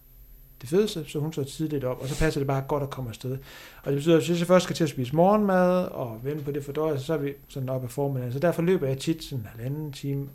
det 0.66 0.78
fedeste, 0.78 1.06
så 1.08 1.20
hun 1.20 1.34
står 1.34 1.44
tidligt 1.44 1.84
op, 1.84 2.02
og 2.02 2.08
så 2.08 2.20
passer 2.20 2.40
det 2.40 2.48
bare 2.48 2.64
godt 2.68 2.84
at 2.84 2.90
komme 2.90 3.10
afsted. 3.10 3.38
Og 3.84 3.92
det 3.92 3.96
betyder, 3.96 4.18
at 4.18 4.28
hvis 4.28 4.40
jeg 4.40 4.48
først 4.48 4.64
skal 4.64 4.76
til 4.76 4.84
at 4.84 4.90
spise 4.90 5.16
morgenmad 5.16 5.86
og 5.86 6.20
vente 6.24 6.44
på 6.44 6.52
det 6.52 6.66
fordøjelse, 6.66 7.06
så 7.06 7.14
er 7.14 7.18
vi 7.18 7.34
sådan 7.48 7.70
op 7.70 7.84
ad 7.84 7.90
formiddagen. 7.90 8.34
Så 8.34 8.40
derfor 8.40 8.62
løber 8.62 8.88
jeg 8.88 8.98
tit 8.98 9.24
sådan 9.24 9.40
en 9.40 9.48
halvanden 9.56 9.92
time, 9.92 10.30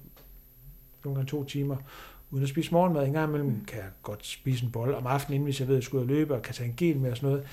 nogle 1.04 1.16
gange 1.16 1.28
to 1.28 1.44
timer, 1.44 1.76
uden 2.30 2.42
at 2.42 2.48
spise 2.48 2.72
morgenmad. 2.72 3.06
En 3.06 3.12
gang 3.12 3.28
imellem 3.28 3.64
kan 3.64 3.78
jeg 3.78 3.88
godt 4.02 4.26
spise 4.26 4.64
en 4.64 4.72
bolle 4.72 4.96
om 4.96 5.06
aftenen, 5.06 5.34
inden 5.34 5.44
hvis 5.44 5.60
jeg 5.60 5.68
ved, 5.68 5.74
at 5.74 5.78
jeg 5.78 5.84
skal 5.84 5.96
ud 5.96 6.02
og 6.02 6.08
løbe, 6.08 6.34
og 6.34 6.42
kan 6.42 6.54
tage 6.54 6.68
en 6.68 6.74
gel 6.76 6.96
med 6.96 7.10
og 7.10 7.16
sådan 7.16 7.28
noget. 7.28 7.46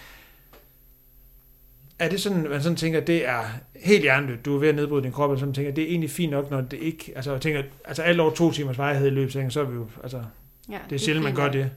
Er 1.99 2.09
det 2.09 2.21
sådan, 2.21 2.49
man 2.49 2.61
sådan 2.61 2.75
tænker, 2.75 2.99
det 2.99 3.27
er 3.27 3.43
helt 3.75 4.01
hjernedødt, 4.01 4.45
du 4.45 4.55
er 4.55 4.59
ved 4.59 4.69
at 4.69 4.75
nedbryde 4.75 5.03
din 5.03 5.11
krop, 5.11 5.29
og 5.29 5.39
sådan 5.39 5.53
tænker, 5.53 5.71
det 5.71 5.83
er 5.83 5.87
egentlig 5.87 6.09
fint 6.09 6.31
nok, 6.31 6.51
når 6.51 6.61
det 6.61 6.79
ikke, 6.79 7.13
altså 7.15 7.31
jeg 7.31 7.41
tænker, 7.41 7.63
altså 7.85 8.01
alt 8.01 8.19
over 8.19 8.31
to 8.31 8.51
timers 8.51 8.77
varighed 8.77 9.07
i 9.07 9.09
løbsængen, 9.09 9.51
så 9.51 9.61
er 9.61 9.65
vi 9.65 9.75
jo, 9.75 9.87
altså, 10.03 10.23
Ja, 10.69 10.79
det 10.89 10.95
er 10.95 10.99
sjældent, 10.99 11.23
man 11.23 11.35
gør 11.35 11.49
det. 11.49 11.71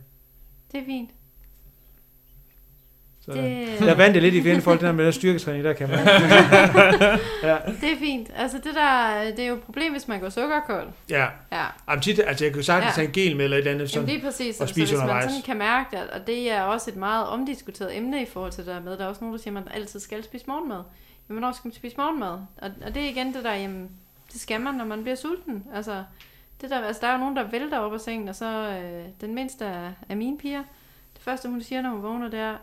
Det 0.73 0.81
er 0.81 0.85
fint. 0.85 1.11
Så 3.21 3.33
Så 3.33 3.39
Det, 3.41 3.79
der 3.81 3.95
vandt 3.95 4.14
jeg 4.14 4.23
lidt 4.23 4.35
i 4.35 4.43
fjenden 4.43 4.62
forhold 4.62 4.79
til 4.79 4.89
den 4.89 4.97
med 4.97 5.05
den 5.05 5.12
styrketræning, 5.12 5.64
der 5.64 5.73
kan 5.73 5.89
man. 5.89 5.99
ja, 7.49 7.57
det 7.81 7.93
er 7.93 7.99
fint. 7.99 8.31
Altså 8.37 8.57
det 8.57 8.75
der, 8.75 9.25
det 9.31 9.39
er 9.39 9.47
jo 9.49 9.55
et 9.55 9.62
problem, 9.62 9.93
hvis 9.93 10.09
man 10.09 10.21
går 10.21 10.29
sukkerkold. 10.29 10.89
ja. 11.11 11.27
Ja, 11.53 11.64
Jamen, 11.89 12.03
tit, 12.03 12.21
altså, 12.27 12.45
jeg 12.45 12.55
kunne 12.55 12.62
sagtens 12.62 12.91
Ja. 12.91 12.95
tage 12.95 13.07
en 13.07 13.12
gel 13.12 13.37
med 13.37 13.45
eller 13.45 13.57
et 13.57 13.61
andet. 13.61 13.73
Jamen, 13.73 13.89
Sådan. 13.89 14.09
lige 14.09 14.21
præcis. 14.21 14.57
og 14.57 14.62
Altså, 14.62 14.75
spise 14.75 14.95
hvis 14.97 15.05
man 15.07 15.23
sådan 15.23 15.43
kan 15.47 15.57
mærke 15.57 15.97
det, 15.97 16.11
og 16.11 16.27
det 16.27 16.51
er 16.51 16.62
også 16.62 16.91
et 16.91 16.97
meget 16.97 17.27
omdiskuteret 17.27 17.97
emne 17.97 18.23
i 18.23 18.27
forhold 18.27 18.53
til 18.53 18.64
det 18.66 18.75
der 18.75 18.81
med, 18.81 18.97
der 18.97 19.05
er 19.05 19.09
også 19.09 19.21
nogen, 19.21 19.33
der 19.37 19.43
siger, 19.43 19.57
at 19.59 19.64
man 19.64 19.75
altid 19.75 20.01
skal 20.01 20.25
spise 20.25 20.45
morgenmad. 20.49 20.77
Jamen, 21.29 21.39
hvornår 21.41 21.53
skal 21.53 21.68
man 21.68 21.75
spise 21.75 21.97
morgenmad? 21.99 22.29
Og, 22.62 22.71
og 22.87 22.95
det 22.95 23.05
er 23.05 23.09
igen 23.09 23.35
det 23.35 23.45
der, 23.45 23.55
jamen, 23.55 23.91
det 24.33 24.41
skal 24.41 24.61
man, 24.61 24.75
når 24.75 24.85
man 24.85 25.03
bliver 25.03 25.16
sulten. 25.16 25.64
Altså, 25.75 26.05
det 26.61 26.71
der, 26.71 26.81
altså, 26.81 27.01
der 27.01 27.09
er 27.09 27.13
jo 27.13 27.19
nogen, 27.19 27.37
der 27.37 27.43
vælter 27.51 27.79
op 27.79 27.93
af 27.95 28.01
sengen, 28.01 28.29
og 28.29 28.35
så 28.37 28.79
øh, 28.83 29.07
den 29.21 29.35
mindste 29.35 29.67
af, 29.67 29.93
af 30.09 30.17
mine 30.17 30.39
piger, 30.39 30.63
det 31.15 31.23
første, 31.23 31.49
hun 31.49 31.63
siger, 31.63 31.83
når 31.83 31.91
hun 31.91 32.03
vågner, 32.03 32.29
det 32.31 32.39
er, 32.41 32.57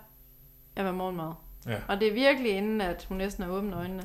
jeg 0.76 0.84
have 0.84 0.94
morgenmad. 0.94 1.32
Ja. 1.66 1.78
Og 1.88 2.00
det 2.00 2.08
er 2.08 2.14
virkelig 2.14 2.52
inden, 2.52 2.82
at 2.82 3.06
hun 3.10 3.18
næsten 3.18 3.44
har 3.44 3.52
åbnet 3.52 3.74
øjnene. 3.74 4.04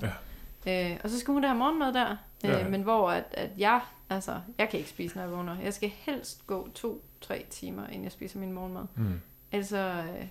Ja. 0.67 0.93
Øh, 0.93 1.01
og 1.05 1.11
så 1.11 1.19
skal 1.19 1.33
hun 1.33 1.43
da 1.43 1.49
have 1.49 1.59
morgenmad 1.59 1.93
der. 1.93 2.11
Øh, 2.45 2.51
Ja. 2.51 2.69
Men 2.69 2.83
hvor 2.83 3.11
at, 3.11 3.25
at 3.33 3.51
jeg, 3.59 3.81
altså, 4.11 4.41
jeg 4.59 4.69
kan 4.69 4.79
ikke 4.79 4.91
spise, 4.91 5.15
når 5.17 5.23
jeg 5.23 5.33
vågner. 5.33 5.57
Jeg 5.61 5.75
skal 5.75 5.89
helst 5.89 6.47
gå 6.47 6.69
to-tre 6.75 7.47
timer, 7.51 7.87
inden 7.87 8.05
jeg 8.05 8.13
spiser 8.13 8.39
min 8.39 8.53
morgenmad. 8.53 8.85
Mm. 8.95 9.21
Ellers 9.53 9.69
så, 9.69 9.77
øh, 10.19 10.27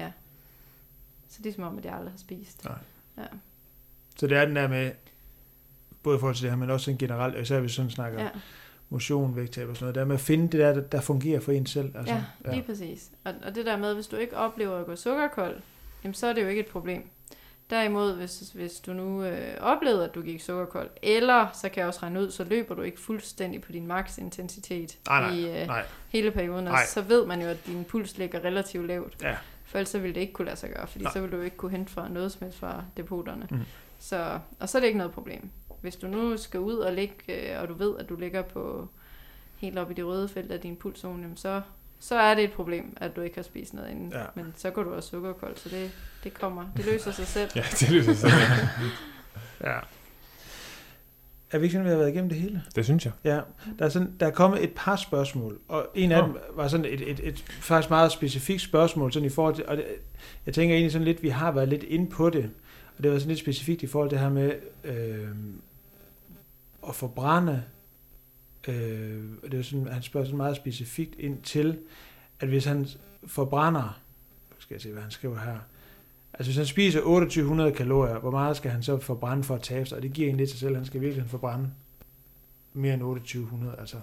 ja. 0.00 0.12
Så 1.28 1.42
det 1.42 1.50
er 1.50 1.54
som 1.54 1.64
om, 1.64 1.78
at 1.78 1.84
jeg 1.84 1.94
aldrig 1.94 2.10
har 2.12 2.18
spist. 2.18 2.64
Nej. 2.64 2.78
Ja. 3.18 3.22
Så 4.18 4.26
det 4.26 4.36
er 4.38 4.44
den 4.44 4.56
der 4.56 4.68
med, 4.68 4.92
både 6.02 6.16
i 6.16 6.20
forhold 6.20 6.34
til 6.36 6.42
det 6.42 6.50
her, 6.50 6.56
men 6.58 6.70
også 6.70 6.84
sådan 6.84 6.98
generelt, 6.98 7.36
især 7.36 7.60
hvis 7.60 7.68
vi 7.68 7.74
sådan 7.74 7.90
snakker 7.90 8.22
Ja, 8.22 8.28
motion, 8.88 9.36
vægttab 9.36 9.68
og 9.68 9.76
sådan 9.76 9.84
noget, 9.84 9.94
der 9.94 10.04
med 10.04 10.14
at 10.14 10.20
finde 10.20 10.42
det 10.42 10.60
der, 10.60 10.74
der, 10.74 10.80
der 10.80 11.00
fungerer 11.00 11.40
for 11.40 11.52
en 11.52 11.66
selv. 11.66 11.96
Altså, 11.96 12.14
ja, 12.44 12.50
lige 12.50 12.62
præcis. 12.62 13.10
Og, 13.24 13.32
og 13.46 13.54
det 13.54 13.66
der 13.66 13.76
med, 13.76 13.94
hvis 13.94 14.06
du 14.06 14.16
ikke 14.16 14.36
oplever 14.36 14.76
at 14.78 14.86
gå 14.86 14.96
sukkerkold, 14.96 15.56
jamen 16.04 16.14
så 16.14 16.26
er 16.26 16.32
det 16.32 16.42
jo 16.42 16.48
ikke 16.48 16.60
et 16.60 16.66
problem. 16.66 17.08
Derimod, 17.70 18.16
hvis, 18.16 18.50
hvis 18.54 18.72
du 18.72 18.92
nu 18.92 19.24
øh, 19.24 19.54
oplevede, 19.60 20.04
at 20.04 20.14
du 20.14 20.22
gik 20.22 20.40
sukkerkold, 20.40 20.90
eller 21.02 21.46
så 21.52 21.68
kan 21.68 21.80
jeg 21.80 21.86
også 21.86 22.00
regne 22.02 22.20
ud, 22.20 22.30
så 22.30 22.44
løber 22.44 22.74
du 22.74 22.82
ikke 22.82 23.00
fuldstændig 23.00 23.62
på 23.62 23.72
din 23.72 23.86
maks 23.86 24.18
intensitet 24.18 24.98
Nej, 25.08 25.20
nej, 25.20 25.30
i 25.30 25.60
øh, 25.60 25.66
Nej, 25.66 25.84
hele 26.08 26.30
perioden, 26.30 26.64
Nej. 26.64 26.72
og 26.72 26.78
så 26.88 27.02
ved 27.02 27.26
man 27.26 27.42
jo, 27.42 27.48
at 27.48 27.66
din 27.66 27.84
puls 27.84 28.18
ligger 28.18 28.44
relativt 28.44 28.86
lavt. 28.86 29.16
Ja. 29.22 29.36
For 29.64 29.78
ellers 29.78 29.88
så 29.88 29.98
ville 29.98 30.14
det 30.14 30.20
ikke 30.20 30.32
kunne 30.32 30.44
lade 30.44 30.56
sig 30.56 30.70
gøre, 30.70 30.86
fordi 30.86 31.04
Nej. 31.04 31.12
så 31.12 31.20
ville 31.20 31.36
du 31.36 31.42
ikke 31.42 31.56
kunne 31.56 31.70
hente 31.70 31.92
fra 31.92 32.08
noget 32.08 32.32
som 32.32 32.42
helst 32.42 32.58
fra 32.58 32.84
depoterne. 32.96 33.46
Mhm. 33.50 33.60
Så, 33.98 34.38
og 34.60 34.68
så 34.68 34.78
er 34.78 34.80
det 34.80 34.86
ikke 34.86 34.98
noget 34.98 35.12
problem. 35.12 35.50
Hvis 35.86 35.96
du 35.96 36.06
nu 36.06 36.36
skal 36.36 36.60
ud 36.60 36.74
og 36.74 36.92
ligge, 36.92 37.14
øh, 37.28 37.62
og 37.62 37.68
du 37.68 37.74
ved, 37.74 37.94
at 37.98 38.08
du 38.08 38.16
ligger 38.16 38.42
på 38.42 38.88
helt 39.56 39.78
op 39.78 39.90
i 39.90 39.94
det 39.94 40.06
røde 40.06 40.28
felt 40.28 40.52
af 40.52 40.60
din 40.60 40.76
pulszone, 40.76 41.30
så, 41.34 41.60
så 41.98 42.14
er 42.14 42.34
det 42.34 42.44
et 42.44 42.52
problem, 42.52 42.96
at 43.00 43.16
du 43.16 43.20
ikke 43.20 43.36
har 43.36 43.42
spist 43.42 43.74
noget 43.74 43.90
inden. 43.90 44.12
Ja. 44.12 44.24
Men 44.34 44.54
så 44.56 44.70
går 44.70 44.82
du 44.82 44.94
også 44.94 45.08
sukkerkold, 45.08 45.56
så 45.56 45.68
det, 45.68 45.90
det 46.24 46.34
kommer. 46.34 46.64
Det 46.76 46.86
løser 46.86 47.10
sig 47.10 47.26
selv. 47.26 47.50
Ja, 47.56 47.64
det 47.80 47.90
lyder 47.90 48.14
sådan. 48.14 48.38
ja. 49.64 49.78
Er 51.50 51.58
vi 51.58 51.64
ikke 51.64 51.72
sådan, 51.72 51.84
vi 51.84 51.90
har 51.90 51.98
været 51.98 52.10
igennem 52.10 52.28
det 52.28 52.38
hele? 52.38 52.62
Det 52.74 52.84
synes 52.84 53.04
jeg. 53.04 53.12
Ja, 53.24 53.40
der 53.78 53.84
er, 53.84 53.88
sådan, 53.88 54.12
der 54.20 54.26
er 54.26 54.30
kommet 54.30 54.64
et 54.64 54.72
par 54.76 54.96
spørgsmål, 54.96 55.58
og 55.68 55.86
en 55.94 56.12
af 56.12 56.20
Nå. 56.20 56.26
dem 56.26 56.36
var 56.54 56.68
sådan 56.68 56.86
et, 56.86 57.10
et, 57.10 57.20
et, 57.22 57.44
faktisk 57.60 57.90
meget 57.90 58.12
specifikt 58.12 58.62
spørgsmål, 58.62 59.12
sådan 59.12 59.26
i 59.26 59.30
forhold 59.30 59.54
til, 59.54 59.66
og 59.66 59.76
det, 59.76 59.84
jeg 60.46 60.54
tænker 60.54 60.74
egentlig 60.74 60.92
sådan 60.92 61.04
lidt, 61.04 61.22
vi 61.22 61.28
har 61.28 61.52
været 61.52 61.68
lidt 61.68 61.82
inde 61.82 62.10
på 62.10 62.30
det, 62.30 62.50
og 62.96 63.02
det 63.02 63.12
var 63.12 63.18
sådan 63.18 63.28
lidt 63.28 63.40
specifikt 63.40 63.82
i 63.82 63.86
forhold 63.86 64.10
til 64.10 64.18
det 64.18 64.24
her 64.24 64.32
med 64.32 64.52
øh, 64.84 65.28
at 66.88 66.94
forbrænde, 66.94 67.62
øh, 68.68 69.24
og 69.42 69.50
det 69.50 69.56
var 69.56 69.62
sådan, 69.62 69.86
han 69.86 70.02
spørger 70.02 70.26
sådan 70.26 70.36
meget 70.36 70.56
specifikt 70.56 71.14
ind 71.18 71.42
til, 71.42 71.78
at 72.40 72.48
hvis 72.48 72.64
han 72.64 72.86
forbrænder, 73.26 74.00
skal 74.58 74.74
jeg 74.74 74.80
se, 74.80 74.92
hvad 74.92 75.02
han 75.02 75.10
skriver 75.10 75.38
her, 75.38 75.58
altså 76.32 76.50
hvis 76.50 76.56
han 76.56 76.66
spiser 76.66 77.00
2800 77.00 77.72
kalorier, 77.72 78.18
hvor 78.18 78.30
meget 78.30 78.56
skal 78.56 78.70
han 78.70 78.82
så 78.82 78.98
forbrænde 78.98 79.44
for 79.44 79.54
at 79.54 79.62
tabe 79.62 79.86
sig? 79.86 79.96
Og 79.96 80.02
det 80.02 80.12
giver 80.12 80.26
egentlig 80.28 80.42
lidt 80.42 80.50
sig 80.50 80.60
selv, 80.60 80.76
han 80.76 80.84
skal 80.84 81.00
virkelig 81.00 81.30
forbrænde 81.30 81.70
mere 82.72 82.94
end 82.94 83.02
2800, 83.02 83.76
altså. 83.78 83.96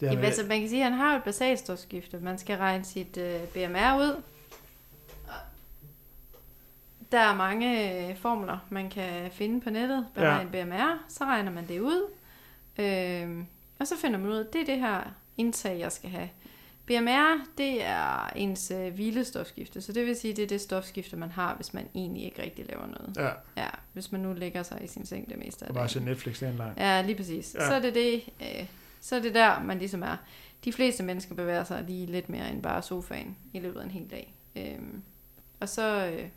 Det 0.00 0.06
er 0.06 0.12
Jamen, 0.12 0.24
altså, 0.24 0.42
man 0.48 0.60
kan 0.60 0.68
sige, 0.68 0.84
at 0.84 0.90
han 0.90 0.98
har 0.98 1.16
et 1.16 1.22
basalstofskifte. 1.24 2.18
Man 2.18 2.38
skal 2.38 2.56
regne 2.58 2.84
sit 2.84 3.16
øh, 3.16 3.40
BMR 3.54 3.98
ud. 3.98 4.22
Der 7.12 7.18
er 7.20 7.34
mange 7.36 7.98
øh, 8.08 8.16
formler, 8.16 8.58
man 8.70 8.90
kan 8.90 9.30
finde 9.32 9.60
på 9.60 9.70
nettet. 9.70 10.06
Beregne 10.14 10.50
ja. 10.58 10.64
BMR, 10.64 11.04
så 11.08 11.24
regner 11.24 11.50
man 11.50 11.68
det 11.68 11.80
ud. 11.80 12.10
Øh, 12.78 13.44
og 13.78 13.86
så 13.86 13.94
finder 13.98 14.18
man 14.18 14.28
ud 14.30 14.36
af, 14.36 14.44
det 14.52 14.60
er 14.60 14.64
det 14.64 14.78
her 14.78 15.14
indtag, 15.38 15.78
jeg 15.78 15.92
skal 15.92 16.10
have. 16.10 16.28
BMR, 16.86 17.46
det 17.58 17.84
er 17.84 18.26
ens 18.36 18.70
øh, 18.70 18.94
hvilestofskifte, 18.94 19.80
så 19.82 19.92
det 19.92 20.06
vil 20.06 20.16
sige, 20.16 20.34
det 20.34 20.42
er 20.42 20.46
det 20.48 20.60
stofskifte, 20.60 21.16
man 21.16 21.30
har, 21.30 21.54
hvis 21.54 21.74
man 21.74 21.88
egentlig 21.94 22.24
ikke 22.24 22.42
rigtig 22.42 22.66
laver 22.68 22.86
noget. 22.86 23.12
ja, 23.16 23.62
Ja, 23.62 23.68
hvis 23.92 24.12
man 24.12 24.20
nu 24.20 24.32
lægger 24.32 24.62
sig 24.62 24.84
i 24.84 24.86
sin 24.86 25.06
seng 25.06 25.28
det 25.30 25.38
meste 25.38 25.64
af 25.64 25.68
og 25.68 25.74
bare 25.74 25.82
dagen. 25.82 25.88
se 25.88 26.00
Netflix 26.04 26.40
den 26.40 26.56
lang. 26.56 26.78
Ja, 26.78 27.02
lige 27.02 27.16
præcis. 27.16 27.54
Ja. 27.58 27.66
Så 27.66 27.74
er 27.74 27.80
det 27.80 27.94
det, 27.94 28.22
øh, 28.40 28.66
så 29.00 29.16
er 29.16 29.20
det 29.20 29.34
der, 29.34 29.60
man 29.62 29.78
ligesom 29.78 30.02
er. 30.02 30.16
De 30.64 30.72
fleste 30.72 31.02
mennesker 31.02 31.34
bevæger 31.34 31.64
sig 31.64 31.84
lige 31.88 32.06
lidt 32.06 32.28
mere 32.28 32.50
end 32.50 32.62
bare 32.62 32.82
sofaen 32.82 33.36
i 33.52 33.60
løbet 33.60 33.80
af 33.80 33.84
en 33.84 33.90
hel 33.90 34.10
dag. 34.10 34.34
Øhm, 34.56 35.02
og 35.60 35.68
så, 35.68 36.06
øh. 36.06 36.28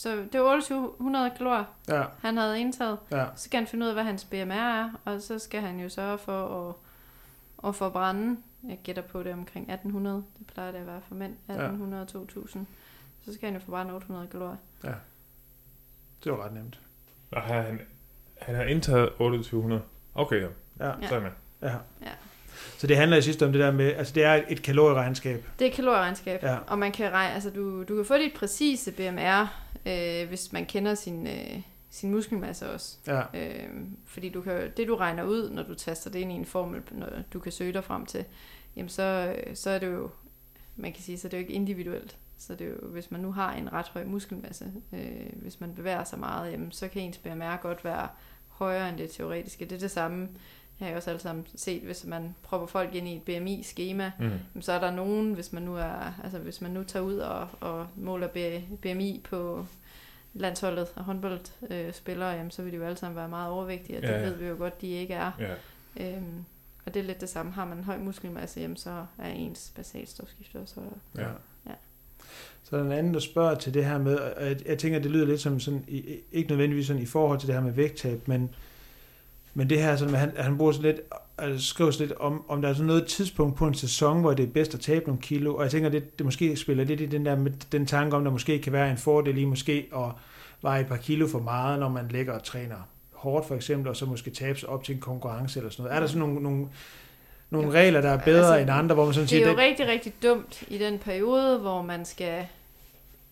Så 0.00 0.10
det 0.16 0.34
er 0.34 0.38
2800 0.58 1.30
kalorier, 1.36 1.64
Ja, 1.88 2.04
han 2.22 2.36
havde 2.36 2.60
indtaget. 2.60 2.98
ja, 3.10 3.26
Så 3.36 3.44
skal 3.44 3.58
han 3.58 3.66
finde 3.66 3.84
ud 3.84 3.88
af, 3.88 3.94
hvad 3.94 4.04
hans 4.04 4.24
BMR 4.24 4.52
er, 4.54 4.90
og 5.04 5.20
så 5.22 5.38
skal 5.38 5.60
han 5.60 5.80
jo 5.80 5.88
sørge 5.88 6.18
for 6.18 6.68
at, 6.68 6.74
at 7.68 7.74
forbrænde. 7.74 8.40
Jeg 8.68 8.78
gætter 8.84 9.02
på 9.02 9.22
det 9.22 9.32
omkring 9.32 9.64
1800. 9.72 10.24
Det 10.38 10.46
plejer 10.46 10.72
det 10.72 10.78
at 10.78 10.86
være 10.86 11.00
for 11.08 11.14
mænd. 11.14 11.32
1800 11.48 12.02
og 12.02 12.08
2000. 12.08 12.66
Så 13.24 13.34
skal 13.34 13.46
han 13.46 13.54
jo 13.60 13.64
forbrænde 13.64 13.92
800 13.94 14.28
kalorier. 14.28 14.56
det 16.24 16.32
var 16.32 16.44
ret 16.44 16.52
nemt. 16.52 16.80
Og 17.32 17.42
han, 17.42 17.80
han 18.40 18.54
har 18.54 18.62
indtaget 18.62 19.08
2800. 19.08 19.82
Okay, 20.14 20.40
ja. 20.42 20.46
Ja, 20.80 20.86
Ja. 21.00 21.08
Så 21.08 21.14
er 21.14 21.20
jeg 21.20 21.22
med. 21.22 21.68
ja. 21.70 21.76
Ja. 22.02 22.12
Så 22.80 22.86
det 22.86 22.96
handler 22.96 23.16
i 23.16 23.22
sidste 23.22 23.46
om 23.46 23.52
det 23.52 23.60
der 23.60 23.70
med, 23.72 23.92
altså 23.92 24.12
det 24.14 24.24
er 24.24 24.42
et 24.48 24.62
kalorieregnskab. 24.62 25.44
Det 25.58 25.66
er 25.66 25.70
kalorieregnskab, 25.70 26.42
Ja. 26.42 26.56
og 26.66 26.78
man 26.78 26.92
kan 26.92 27.12
regne, 27.12 27.34
altså 27.34 27.50
du, 27.50 27.82
du 27.82 27.96
kan 27.96 28.04
få 28.04 28.18
dit 28.18 28.32
præcise 28.34 28.92
BMR, 28.92 29.62
øh, 29.86 30.28
hvis 30.28 30.52
man 30.52 30.66
kender 30.66 30.94
sin, 30.94 31.26
øh, 31.26 31.60
sin 31.90 32.10
muskelmasse 32.10 32.70
også. 32.70 32.96
Ja, 33.06 33.20
Øh, 33.34 33.68
fordi 34.06 34.28
du 34.28 34.40
kan, 34.40 34.70
det 34.76 34.88
du 34.88 34.96
regner 34.96 35.22
ud, 35.24 35.50
når 35.50 35.62
du 35.62 35.74
taster 35.74 36.10
det 36.10 36.18
ind 36.18 36.32
i 36.32 36.34
en 36.34 36.44
formel, 36.44 36.82
når 36.90 37.08
du 37.32 37.38
kan 37.38 37.52
søge 37.52 37.72
dig 37.72 37.84
frem 37.84 38.06
til, 38.06 38.24
jamen 38.76 38.88
så, 38.88 39.34
øh, 39.46 39.56
så 39.56 39.70
er 39.70 39.78
det 39.78 39.86
jo, 39.86 40.10
man 40.76 40.92
kan 40.92 41.02
sige, 41.02 41.18
så 41.18 41.28
er 41.28 41.30
det 41.30 41.36
jo 41.36 41.40
ikke 41.40 41.52
individuelt. 41.52 42.16
Så 42.38 42.54
det 42.54 42.66
er 42.66 42.70
jo, 42.70 42.88
hvis 42.88 43.10
man 43.10 43.20
nu 43.20 43.32
har 43.32 43.52
en 43.54 43.72
ret 43.72 43.86
høj 43.88 44.04
muskelmasse, 44.04 44.64
øh, 44.92 45.00
hvis 45.32 45.60
man 45.60 45.74
bevæger 45.74 46.04
sig 46.04 46.18
meget, 46.18 46.52
jamen 46.52 46.72
så 46.72 46.88
kan 46.88 47.02
ens 47.02 47.18
BMR 47.18 47.56
godt 47.62 47.84
være 47.84 48.08
højere 48.48 48.88
end 48.88 48.98
det 48.98 49.10
teoretiske. 49.10 49.64
Det 49.64 49.72
er 49.72 49.78
det 49.80 49.90
samme, 49.90 50.28
har 50.84 50.88
jeg 50.88 50.96
også 50.96 51.10
alle 51.10 51.22
sammen 51.22 51.46
set, 51.56 51.82
hvis 51.82 52.04
man 52.06 52.34
propper 52.42 52.66
folk 52.66 52.94
ind 52.94 53.08
i 53.08 53.16
et 53.16 53.22
BMI-skema, 53.22 54.12
Mm. 54.54 54.62
Så 54.62 54.72
er 54.72 54.80
der 54.80 54.90
nogen, 54.90 55.34
hvis 55.34 55.52
man 55.52 55.62
nu 55.62 55.76
er, 55.76 56.20
altså 56.24 56.38
hvis 56.38 56.60
man 56.60 56.70
nu 56.70 56.82
tager 56.84 57.02
ud 57.04 57.16
og, 57.18 57.48
og 57.60 57.86
måler 57.96 58.28
BMI 58.82 59.20
på 59.30 59.66
landsholdet 60.34 60.88
og 60.96 61.04
håndboldspillere, 61.04 61.86
øh, 61.86 61.92
spillere, 61.92 62.28
jamen, 62.30 62.50
så 62.50 62.62
vil 62.62 62.72
de 62.72 62.76
jo 62.76 62.84
alle 62.84 62.96
sammen 62.96 63.16
være 63.16 63.28
meget 63.28 63.50
overvægtige, 63.50 63.96
og 63.98 64.02
det 64.02 64.08
Ja, 64.08 64.18
ja. 64.18 64.24
ved 64.24 64.34
vi 64.34 64.46
jo 64.46 64.54
godt, 64.58 64.80
de 64.80 64.86
ikke 64.88 65.14
er. 65.14 65.30
Ja. 65.38 65.54
Øhm, 66.16 66.44
og 66.86 66.94
det 66.94 67.00
er 67.00 67.04
lidt 67.04 67.20
det 67.20 67.28
samme. 67.28 67.52
Har 67.52 67.64
man 67.64 67.78
en 67.78 67.84
høj 67.84 67.98
muskelmasse, 67.98 68.60
jamen, 68.60 68.76
så 68.76 69.04
er 69.18 69.28
ens 69.30 69.72
basalstofskifte 69.76 70.56
også. 70.56 70.80
ja. 71.16 71.22
Ja. 71.66 71.74
Så 72.64 72.76
er 72.76 72.80
der 72.80 72.86
en 72.86 72.92
anden, 72.98 73.14
der 73.14 73.20
spørger 73.20 73.54
til 73.54 73.74
det 73.74 73.84
her 73.84 73.98
med, 73.98 74.16
og 74.18 74.46
jeg, 74.46 74.56
jeg 74.66 74.78
tænker, 74.78 74.98
det 74.98 75.10
lyder 75.10 75.26
lidt 75.26 75.40
som 75.40 75.60
sådan, 75.60 75.84
ikke 76.32 76.48
nødvendigvis 76.48 76.86
sådan 76.86 77.02
i 77.02 77.06
forhold 77.06 77.38
til 77.38 77.46
det 77.46 77.54
her 77.56 77.62
med 77.62 77.72
vægttab, 77.72 78.28
men, 78.28 78.50
men 79.54 79.70
det 79.70 79.82
her, 79.82 79.96
sådan, 79.96 80.14
han, 80.14 80.32
han 80.36 80.58
bruger 80.58 80.72
sådan 80.72 80.90
lidt, 80.90 81.00
altså 81.38 81.66
skriver 81.66 81.90
sådan 81.90 82.06
lidt 82.06 82.18
om, 82.18 82.44
om 82.48 82.62
der 82.62 82.68
er 82.68 82.72
sådan 82.72 82.86
noget 82.86 83.06
tidspunkt 83.06 83.56
på 83.56 83.66
en 83.66 83.74
sæson, 83.74 84.20
hvor 84.20 84.34
det 84.34 84.42
er 84.42 84.46
bedst 84.46 84.74
at 84.74 84.80
tabe 84.80 85.06
nogle 85.06 85.20
kilo, 85.22 85.54
og 85.54 85.62
jeg 85.62 85.70
tænker, 85.70 85.88
det, 85.88 86.18
det 86.18 86.26
måske 86.26 86.56
spiller 86.56 86.84
lidt 86.84 87.00
i 87.00 87.06
den 87.06 87.26
der 87.26 87.36
med 87.36 87.52
den 87.72 87.86
tanke 87.86 88.16
om, 88.16 88.24
der 88.24 88.30
måske 88.30 88.58
kan 88.58 88.72
være 88.72 88.90
en 88.90 88.96
fordel 88.96 89.38
i 89.38 89.44
måske 89.44 89.88
at 89.96 90.10
veje 90.62 90.80
et 90.80 90.86
par 90.86 90.96
kilo 90.96 91.28
for 91.28 91.38
meget, 91.38 91.78
når 91.78 91.88
man 91.88 92.08
ligger 92.08 92.32
og 92.32 92.44
træner 92.44 92.76
hårdt 93.12 93.46
for 93.46 93.54
eksempel, 93.54 93.88
og 93.88 93.96
så 93.96 94.06
måske 94.06 94.30
tabe 94.30 94.58
sig 94.58 94.68
op 94.68 94.84
til 94.84 94.94
en 94.94 95.00
konkurrence 95.00 95.58
eller 95.58 95.70
sådan 95.70 95.82
noget. 95.82 95.96
Er 95.96 96.00
der 96.00 96.06
sådan 96.06 96.20
nogle, 96.20 96.42
nogle, 96.42 96.66
nogle 97.50 97.70
regler, 97.70 98.00
der 98.00 98.10
er 98.10 98.18
bedre 98.18 98.38
Altså, 98.38 98.56
end 98.56 98.70
andre, 98.70 98.94
hvor 98.94 99.04
man 99.04 99.14
sådan 99.14 99.28
Det 99.28 99.36
er 99.36 99.44
siger, 99.44 99.52
jo 99.52 99.58
rigtig, 99.58 99.88
rigtig 99.88 100.12
dumt 100.22 100.62
i 100.68 100.78
den 100.78 100.98
periode, 100.98 101.58
hvor 101.58 101.82
man 101.82 102.04
skal 102.04 102.46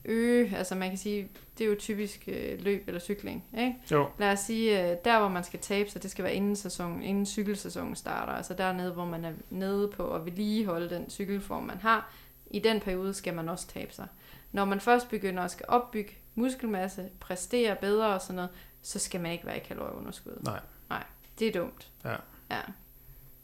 øge, 0.09 0.57
altså 0.57 0.75
man 0.75 0.89
kan 0.89 0.99
sige, 0.99 1.29
det 1.59 1.65
er 1.65 1.69
jo 1.69 1.77
typisk 1.79 2.25
øh, 2.29 2.61
løb 2.61 2.85
eller 2.87 3.01
cykling, 3.01 3.45
ikke? 3.59 3.75
jo, 3.91 4.09
Lad 4.19 4.33
os 4.33 4.39
sige, 4.41 4.91
øh, 4.91 4.97
der 5.05 5.19
hvor 5.19 5.29
man 5.29 5.45
skal 5.45 5.61
tabe 5.61 5.91
sig, 5.91 6.03
det 6.03 6.11
skal 6.11 6.25
være 6.25 6.35
inden, 6.35 6.57
sæsonen, 6.57 7.03
inden 7.03 7.27
cykelsæsonen 7.27 7.97
starter. 7.97 8.33
Altså 8.33 8.55
dernede, 8.55 8.93
hvor 8.93 9.05
man 9.05 9.25
er 9.25 9.33
nede 9.51 9.89
på 9.89 10.15
at 10.15 10.25
vedligeholde 10.25 10.91
den 10.91 11.11
cykelform, 11.11 11.63
man 11.63 11.79
har. 11.79 12.13
I 12.51 12.59
den 12.59 12.81
periode 12.81 13.15
skal 13.15 13.35
man 13.35 13.49
også 13.49 13.67
tabe 13.69 13.95
sig. 13.95 14.07
Når 14.53 14.65
man 14.65 14.81
først 14.81 15.09
begynder 15.09 15.43
at 15.43 15.51
skal 15.51 15.67
opbygge 15.69 16.17
muskelmasse, 16.35 17.09
præstere 17.21 17.77
bedre 17.81 18.07
og 18.15 18.21
sådan 18.21 18.35
noget, 18.35 18.51
så 18.83 18.99
skal 18.99 19.21
man 19.21 19.33
ikke 19.33 19.47
være 19.47 19.57
i 19.57 19.65
kalorieunderskud. 19.69 20.39
Nej. 20.45 20.61
Nej, 20.91 21.05
det 21.39 21.49
er 21.49 21.61
dumt. 21.61 21.91
Ja. 22.05 22.17
ja. 22.51 22.61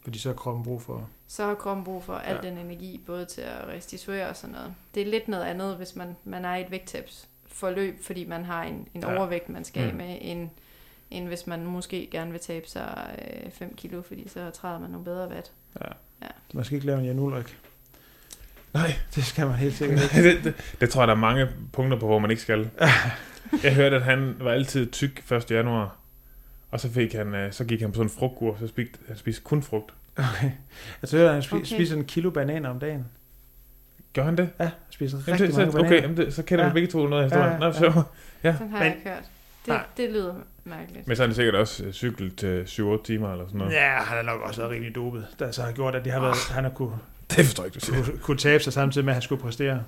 Fordi 0.05 0.19
så 0.19 0.29
har 0.29 0.33
kroppen 0.35 0.63
brug 0.63 0.81
for... 0.81 1.09
så 1.27 1.45
har 1.45 1.55
kroppen 1.55 1.83
brug 1.85 2.03
for 2.03 2.13
al 2.13 2.35
Ja. 2.43 2.49
den 2.49 2.57
energi, 2.57 3.01
både 3.05 3.25
til 3.25 3.41
at 3.41 3.67
restituere 3.67 4.29
og 4.29 4.35
sådan 4.35 4.53
noget. 4.55 4.73
Det 4.95 5.01
er 5.01 5.05
lidt 5.11 5.27
noget 5.27 5.43
andet, 5.43 5.75
hvis 5.77 5.95
man, 5.95 6.15
man 6.23 6.45
er 6.45 6.55
i 6.55 6.61
et 6.61 6.71
vægttabsforløb, 6.71 8.03
fordi 8.03 8.25
man 8.25 8.45
har 8.45 8.63
en, 8.63 8.87
en 8.93 9.01
Ja. 9.01 9.17
overvægt, 9.17 9.49
man 9.49 9.63
skal 9.63 9.83
af 9.83 9.91
Mm. 9.91 9.97
med, 9.97 10.17
end, 10.21 10.49
end 11.11 11.27
hvis 11.27 11.47
man 11.47 11.65
måske 11.65 12.07
gerne 12.11 12.31
vil 12.31 12.39
tabe 12.39 12.67
sig 12.69 13.07
5 13.53 13.73
kilo, 13.75 14.01
fordi 14.01 14.27
så 14.29 14.49
træder 14.49 14.79
man 14.79 14.89
nogle 14.89 15.05
bedre 15.05 15.29
vat. 15.29 15.51
Ja. 15.81 15.87
Ja. 16.21 16.27
Man 16.53 16.65
skal 16.65 16.75
ikke 16.75 16.87
lave 16.87 16.99
en 16.99 17.05
Jan 17.05 17.19
Ulrik. 17.19 17.57
Nej, 18.73 18.93
Det 19.15 19.25
skal 19.25 19.45
man 19.47 19.55
helt 19.55 19.73
sikkert 19.75 19.99
ikke. 20.17 20.29
det, 20.35 20.43
det, 20.43 20.53
det 20.81 20.89
tror 20.89 21.01
jeg, 21.01 21.07
der 21.07 21.13
er 21.13 21.17
mange 21.19 21.47
punkter 21.73 21.99
på, 21.99 22.05
hvor 22.05 22.19
man 22.19 22.29
ikke 22.31 22.41
skal. 22.41 22.69
Jeg 23.63 23.75
hørte, 23.75 23.95
at 23.95 24.01
han 24.01 24.35
var 24.39 24.51
altid 24.51 24.91
tyk 24.91 25.31
1. 25.31 25.51
januar. 25.51 25.95
Og 26.75 26.81
så, 26.81 26.89
fik 26.91 27.13
han, 27.13 27.35
øh, 27.35 27.53
så 27.53 27.63
gik 27.65 27.81
han 27.81 27.91
på 27.91 27.95
sådan 27.95 28.05
en 28.05 28.09
frugtkur, 28.17 28.57
så 28.59 28.67
spiste 28.67 28.97
han 29.07 29.17
spiste 29.17 29.41
kun 29.43 29.63
frugt. 29.63 29.93
Okay. 30.17 30.51
Jeg 31.01 31.09
tror, 31.09 31.19
at 31.19 31.33
han 31.33 31.41
spi- 31.41 31.55
Okay. 31.55 31.65
spiser 31.65 31.95
en 31.95 32.05
kilo 32.05 32.29
bananer 32.29 32.69
om 32.69 32.79
dagen. 32.79 33.05
Gør 34.13 34.23
han 34.23 34.37
det? 34.37 34.49
Ja, 34.59 34.63
han 34.63 34.71
spiser 34.89 35.17
Jamen, 35.27 35.41
rigtig 35.41 35.47
det, 35.47 35.57
mange 35.57 35.71
så, 35.71 35.77
bananer. 35.77 35.95
okay, 35.97 36.01
jamen 36.01 36.17
det, 36.17 36.33
så 36.33 36.43
kender 36.43 36.65
Ja. 36.65 36.69
vi 36.69 36.73
begge 36.73 36.87
to 36.87 37.07
noget 37.07 37.23
af 37.23 37.29
Ja, 37.29 37.35
historien. 37.35 37.61
ja, 37.61 37.67
Nå, 37.67 37.73
så. 37.93 38.03
Ja. 38.43 38.53
Sådan 38.53 38.69
har 38.69 38.77
Men- 38.79 38.87
jeg 38.87 38.95
ikke 38.97 39.09
hørt. 39.09 39.23
Det, 39.65 39.67
Nej. 39.67 39.83
det 39.97 40.09
lyder 40.11 40.35
mærkeligt. 40.63 41.07
Men 41.07 41.17
så 41.17 41.23
er 41.23 41.27
det 41.27 41.35
sikkert 41.35 41.55
også 41.55 41.83
øh, 41.85 41.93
cyklet 41.93 42.35
til 42.35 42.63
7-8 42.65 43.03
timer 43.05 43.31
eller 43.31 43.45
sådan 43.45 43.57
noget. 43.57 43.73
Ja, 43.73 43.89
han 43.89 44.17
har 44.17 44.21
nok 44.23 44.41
også 44.41 44.61
været 44.61 44.71
rigtig 44.73 44.95
dopet, 44.95 45.27
der 45.39 45.51
så 45.51 45.61
har 45.61 45.71
gjort, 45.71 45.95
at 45.95 46.05
det 46.05 46.13
har 46.13 46.19
været, 46.21 46.37
han 46.51 46.63
har 46.63 46.71
kunne, 46.71 46.93
Det 47.29 47.45
forstår 47.45 47.63
jeg 47.63 47.67
ikke, 47.67 47.75
du 47.75 47.85
siger. 47.85 48.03
kunne, 48.03 48.17
kunne 48.17 48.37
tabe 48.37 48.63
sig 48.63 48.73
samtidig 48.73 49.05
med, 49.05 49.11
at 49.11 49.15
han 49.15 49.21
skulle 49.21 49.41
præstere. 49.41 49.83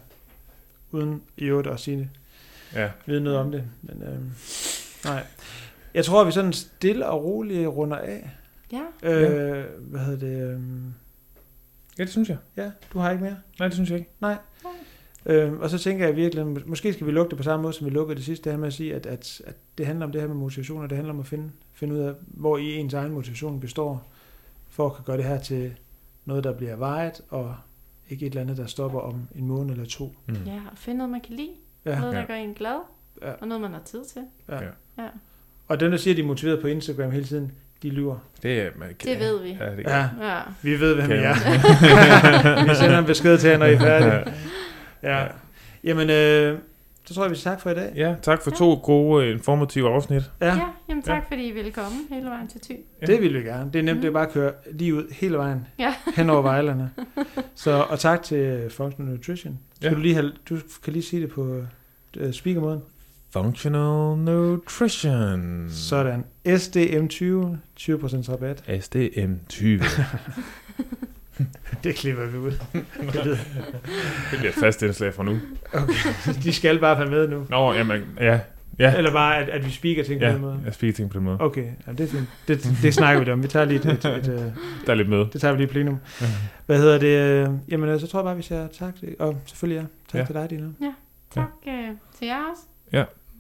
Uden 0.92 1.22
i 1.38 1.44
øvrigt 1.46 1.68
at 1.68 1.80
sige 1.80 1.98
det. 1.98 2.10
Ja. 2.74 2.90
Vide 3.06 3.22
noget 3.22 3.40
om 3.40 3.52
det. 3.52 3.64
Men, 3.82 4.04
øhm, 4.04 4.32
nej. 5.06 5.24
Jeg 5.98 6.06
tror, 6.06 6.22
at 6.22 6.28
vi 6.28 6.32
sådan 6.32 6.54
stille 6.54 7.08
og 7.08 7.24
roligt 7.24 7.68
runder 7.70 7.98
af. 7.98 8.30
Ja, 8.72 8.82
Øh, 9.04 9.66
hvad 9.80 10.00
hedder 10.00 10.20
det? 10.28 10.54
Øhm, 10.54 10.94
ja, 11.98 12.04
det 12.04 12.12
synes 12.12 12.30
jeg. 12.30 12.38
ja, 12.58 12.72
du 12.94 13.00
har 13.00 13.12
ikke 13.12 13.24
mere? 13.24 13.38
Nej, 13.60 13.68
det 13.68 13.74
synes 13.76 13.90
jeg 13.90 13.98
ikke. 13.98 14.10
Øhm, 15.26 15.60
og 15.60 15.70
så 15.70 15.78
tænker 15.78 16.06
jeg 16.06 16.16
virkelig, 16.16 16.44
mås- 16.46 16.66
måske 16.70 16.94
skal 16.94 17.08
vi 17.08 17.12
lukke 17.12 17.30
det 17.30 17.38
på 17.38 17.44
samme 17.44 17.62
måde, 17.64 17.74
som 17.74 17.86
vi 17.86 17.92
lukkede 17.92 18.16
det 18.16 18.26
sidste, 18.26 18.44
det 18.44 18.52
her 18.54 18.60
med 18.60 18.68
at 18.68 18.74
sige, 18.74 18.96
at, 18.96 19.06
at, 19.06 19.42
at 19.46 19.56
det 19.78 19.86
handler 19.86 20.06
om 20.06 20.12
det 20.12 20.22
her 20.22 20.28
med 20.28 20.36
motivation, 20.36 20.82
og 20.84 20.90
det 20.90 20.96
handler 20.96 21.14
om 21.14 21.20
at 21.20 21.26
finde, 21.26 21.52
finde 21.74 21.94
ud 21.96 22.00
af, 22.00 22.14
hvor 22.28 22.58
i 22.58 22.76
ens 22.76 22.94
egen 22.94 23.12
motivation 23.12 23.60
består, 23.60 24.08
for 24.70 24.86
at 24.86 24.94
kunne 24.94 25.06
gøre 25.06 25.18
det 25.18 25.26
her 25.26 25.40
til 25.40 25.74
noget, 26.26 26.44
der 26.44 26.54
bliver 26.54 26.76
vejet, 26.76 27.22
og 27.30 27.56
ikke 28.10 28.26
et 28.26 28.30
eller 28.30 28.42
andet, 28.42 28.58
der 28.58 28.66
stopper 28.66 29.00
om 29.00 29.28
en 29.36 29.46
måned 29.48 29.72
eller 29.72 29.86
to. 29.86 30.16
Mm. 30.26 30.36
ja, 30.46 30.62
og 30.72 30.78
finde 30.78 30.98
noget, 30.98 31.12
man 31.12 31.22
kan 31.22 31.36
lide. 31.36 31.52
Ja. 31.86 32.00
Noget, 32.00 32.14
der 32.14 32.20
Ja. 32.20 32.26
gør 32.26 32.34
en 32.34 32.54
glad, 32.54 32.80
Ja. 33.22 33.32
og 33.32 33.48
noget, 33.48 33.62
man 33.62 33.72
har 33.74 33.82
tid 33.86 34.06
til. 34.06 34.22
Ja. 34.50 34.60
Ja. 34.98 35.08
Ja. 35.70 35.74
Og 35.74 35.80
dem, 35.80 35.92
der 35.92 35.98
siger, 35.98 36.14
at 36.14 36.18
de 36.18 36.22
er 36.22 36.26
motiveret 36.26 36.60
på 36.62 36.68
Instagram 36.68 37.12
hele 37.12 37.26
tiden, 37.26 37.52
de 37.84 37.90
lyver. 37.90 38.18
Det, 38.44 38.62
er, 38.62 38.70
man, 38.76 38.88
Det 39.04 39.20
ved 39.20 39.42
vi. 39.44 39.50
Ja, 39.60 39.72
det 39.76 39.84
Ja, 39.88 40.00
Ja. 40.22 40.40
vi 40.62 40.80
ved, 40.80 40.96
hvem 40.96 41.08
Kan 41.08 41.16
I 41.16 41.20
er. 41.24 41.34
vi 42.70 42.76
sender 42.76 43.00
en 43.00 43.06
besked 43.06 43.38
til 43.38 43.50
jer, 43.50 43.58
når 43.58 43.66
I 43.66 43.74
er 43.74 43.80
færdige. 43.80 44.34
Ja. 45.04 45.18
Ja. 45.22 45.26
Jamen, 45.84 46.10
øh, 46.10 46.58
så 47.06 47.14
tror 47.14 47.24
jeg, 47.24 47.32
vi 47.32 47.36
siger 47.36 47.50
tak 47.54 47.62
for 47.62 47.70
i 47.70 47.74
dag. 47.74 47.94
Ja, 47.96 48.16
tak 48.22 48.42
for 48.42 48.52
to 48.52 48.80
gode, 48.84 49.26
øh, 49.26 49.32
informative 49.32 49.90
afsnit. 49.90 50.24
Ja, 50.42 50.46
ja, 50.48 50.60
jamen 50.90 51.04
tak, 51.04 51.24
fordi 51.28 51.48
I 51.48 51.52
ville 51.52 51.72
komme 51.72 51.98
hele 52.10 52.26
vejen 52.30 52.48
til 52.48 52.62
Thy. 52.62 52.74
det 53.08 53.22
vil 53.22 53.34
vi 53.34 53.40
gerne. 53.40 53.70
Det 53.74 53.80
er 53.80 53.84
nemt, 53.84 53.96
Mhm. 53.98 54.02
det 54.02 54.08
er 54.08 54.14
bare 54.14 54.28
at 54.28 54.32
køre 54.34 54.52
lige 54.72 54.96
ud 54.96 55.14
hele 55.14 55.38
vejen 55.38 55.68
Ja. 55.80 55.94
hen 56.16 56.30
over 56.30 56.42
vejlerne. 56.42 56.90
Så, 57.56 57.72
og 57.90 58.00
tak 58.00 58.24
til 58.24 58.70
Functional 58.70 59.12
Nutrition. 59.14 59.60
Skal 59.76 59.88
Ja. 59.90 59.96
du, 59.96 60.00
lige 60.00 60.14
have, 60.14 60.32
du 60.50 60.58
kan 60.84 60.94
lige 60.94 61.04
sige 61.04 61.22
det 61.22 61.30
på 61.30 61.62
uh, 62.22 62.32
speakermåden. 62.32 62.82
Functional 63.34 64.18
Nutrition. 64.18 65.66
Sådan. 65.70 66.24
SDM20, 66.48 67.24
20% 67.80 68.32
rabat. 68.32 68.64
SDM20. 68.68 69.66
Det 71.84 71.96
klipper 71.96 72.26
vi 72.26 72.38
ud. 72.38 72.52
Det 72.72 73.16
lyder- 73.26 73.38
det 74.32 74.38
bliver 74.40 74.50
et 74.52 74.56
fast 74.60 74.82
indslag 74.84 75.14
fra 75.14 75.24
nu. 75.24 75.40
okay. 75.74 75.94
De 76.44 76.54
skal 76.54 76.80
bare 76.80 77.00
være 77.00 77.10
med 77.10 77.28
nu. 77.28 77.46
Nå, 77.50 77.74
jamen, 77.74 78.02
ja. 78.20 78.40
Ja, 78.80 78.98
Eller 78.98 79.12
bare, 79.12 79.38
at, 79.38 79.50
at 79.50 79.66
vi 79.66 79.72
speaker 79.72 80.04
ting 80.04 80.20
på 80.20 80.26
ja 80.26 80.34
den 80.34 80.42
måde. 80.42 80.60
jeg 80.66 80.74
spiser 80.74 80.96
ting 80.96 81.10
på 81.10 81.18
den 81.18 81.26
måde. 81.26 81.38
Okay, 81.42 81.66
ja, 81.88 81.92
det 81.92 82.00
er 82.00 82.08
fint. 82.08 82.28
Det, 82.48 82.70
det 82.82 82.94
snakker 82.94 83.24
vi 83.24 83.32
om. 83.32 83.44
Vi 83.44 83.48
tager 83.48 83.66
lige 83.66 83.80
et, 83.80 83.86
et, 83.86 84.06
et, 84.06 84.16
et 84.28 84.54
Der 84.86 84.92
er 84.92 84.96
lidt 84.96 85.10
med. 85.10 85.26
det 85.34 85.42
tager 85.42 85.52
vi 85.52 85.58
lige 85.60 85.68
i 85.70 85.72
plenum. 85.72 85.98
Hvad 86.66 86.78
hedder 86.78 86.98
det? 87.00 87.48
øh, 87.48 87.50
Jamen, 87.70 87.90
øh, 87.90 88.00
så 88.00 88.08
tror 88.08 88.20
jeg 88.20 88.24
bare, 88.26 88.36
vi 88.36 88.42
siger 88.42 88.68
tak 88.68 88.96
til, 89.00 89.16
og 89.20 89.38
selvfølgelig 89.46 89.82
ja, 89.82 89.88
tak 90.12 90.14
Ja. 90.14 90.20
ja. 90.20 90.26
til 90.26 90.36
dig, 90.36 90.50
Dina. 90.50 90.94
Tak 91.34 91.50
øh, 91.68 91.74
til 92.20 92.28
jer 92.28 92.38
også. 92.52 92.64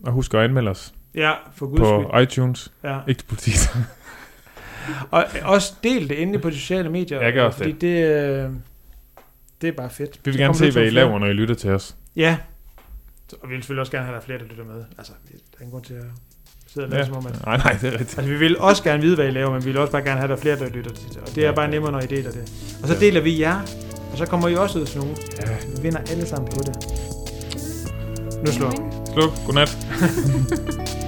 Og 0.03 0.11
husk 0.11 0.33
at 0.33 0.39
anmelde 0.39 0.71
os 0.71 0.93
Ja, 1.15 1.31
for 1.55 1.65
guds 1.65 1.79
på 1.79 2.05
skyld. 2.11 2.21
iTunes. 2.23 2.71
Ja. 2.83 2.99
Ikke 3.07 3.19
til 3.21 3.25
politiet. 3.27 3.69
Og 5.11 5.25
også 5.43 5.73
del 5.83 6.09
det 6.09 6.21
endelig 6.21 6.41
på 6.41 6.49
de 6.49 6.55
sociale 6.55 6.89
medier. 6.89 7.21
Jeg 7.21 7.33
gør 7.33 7.43
også 7.43 7.57
fordi 7.57 7.71
det. 7.71 8.05
øh, 8.07 8.49
det 9.61 9.67
er 9.67 9.71
bare 9.71 9.89
fedt. 9.89 10.11
Vi 10.15 10.19
vil 10.23 10.33
Så 10.33 10.39
gerne 10.39 10.55
se, 10.55 10.65
der 10.65 10.71
hvad 10.71 10.83
I 10.83 10.89
laver, 10.89 11.19
når 11.19 11.27
I 11.27 11.33
lytter 11.33 11.55
til 11.55 11.69
os. 11.71 11.95
Ja. 12.15 12.37
Så- 13.29 13.35
Og 13.41 13.49
vi 13.49 13.53
vil 13.53 13.63
selvfølgelig 13.63 13.79
også 13.81 13.91
gerne 13.91 14.05
have, 14.05 14.15
at 14.17 14.19
der 14.19 14.21
er 14.21 14.25
flere, 14.25 14.39
der 14.39 14.45
lytter 14.45 14.63
med. 14.75 14.83
Altså, 14.97 15.13
der 15.33 15.37
er 15.57 15.61
ingen 15.61 15.71
grund 15.71 15.83
til 15.83 15.93
at 15.93 16.03
sidde 16.67 16.85
og 16.85 16.89
lade 16.89 17.01
Ja. 17.01 17.05
som 17.07 17.15
om, 17.15 17.27
at... 17.27 17.45
Nej, 17.45 17.57
nej, 17.57 17.71
det 17.81 17.83
er 17.87 17.91
rigtigt. 17.91 18.17
Altså, 18.17 18.21
vi 18.21 18.37
vil 18.37 18.57
også 18.59 18.83
gerne 18.83 19.01
vide, 19.01 19.15
hvad 19.15 19.27
I 19.27 19.31
laver, 19.31 19.51
men 19.51 19.65
vi 19.65 19.69
vil 19.71 19.77
også 19.77 19.91
bare 19.91 20.01
gerne 20.03 20.19
have, 20.19 20.23
at 20.23 20.29
der 20.29 20.35
er 20.35 20.39
flere, 20.41 20.59
der 20.59 20.69
lytter 20.69 20.91
til 20.91 21.09
det. 21.09 21.17
Og 21.17 21.27
det 21.35 21.37
er 21.43 21.47
Ja. 21.47 21.53
bare 21.53 21.67
nemmere, 21.67 21.91
når 21.91 21.99
I 21.99 22.05
deler 22.05 22.31
det. 22.31 22.41
Og 22.81 22.87
så 22.87 22.93
Ja. 22.93 22.99
deler 22.99 23.21
vi 23.21 23.39
jer, 23.41 23.61
og 24.11 24.17
så 24.17 24.25
kommer 24.25 24.47
I 24.47 24.55
også 24.55 24.79
ud 24.79 24.85
til 24.85 24.99
nogen. 24.99 25.17
Ja. 25.47 25.55
Vi 25.75 25.81
vinder 25.81 25.99
alle 25.99 26.25
sammen 26.25 26.49
på 26.51 26.59
det. 26.65 26.75
Nu 28.45 28.51
slår 28.51 28.69
vi. 28.69 28.96
creo, 29.17 29.31
Cunar. 29.45 29.67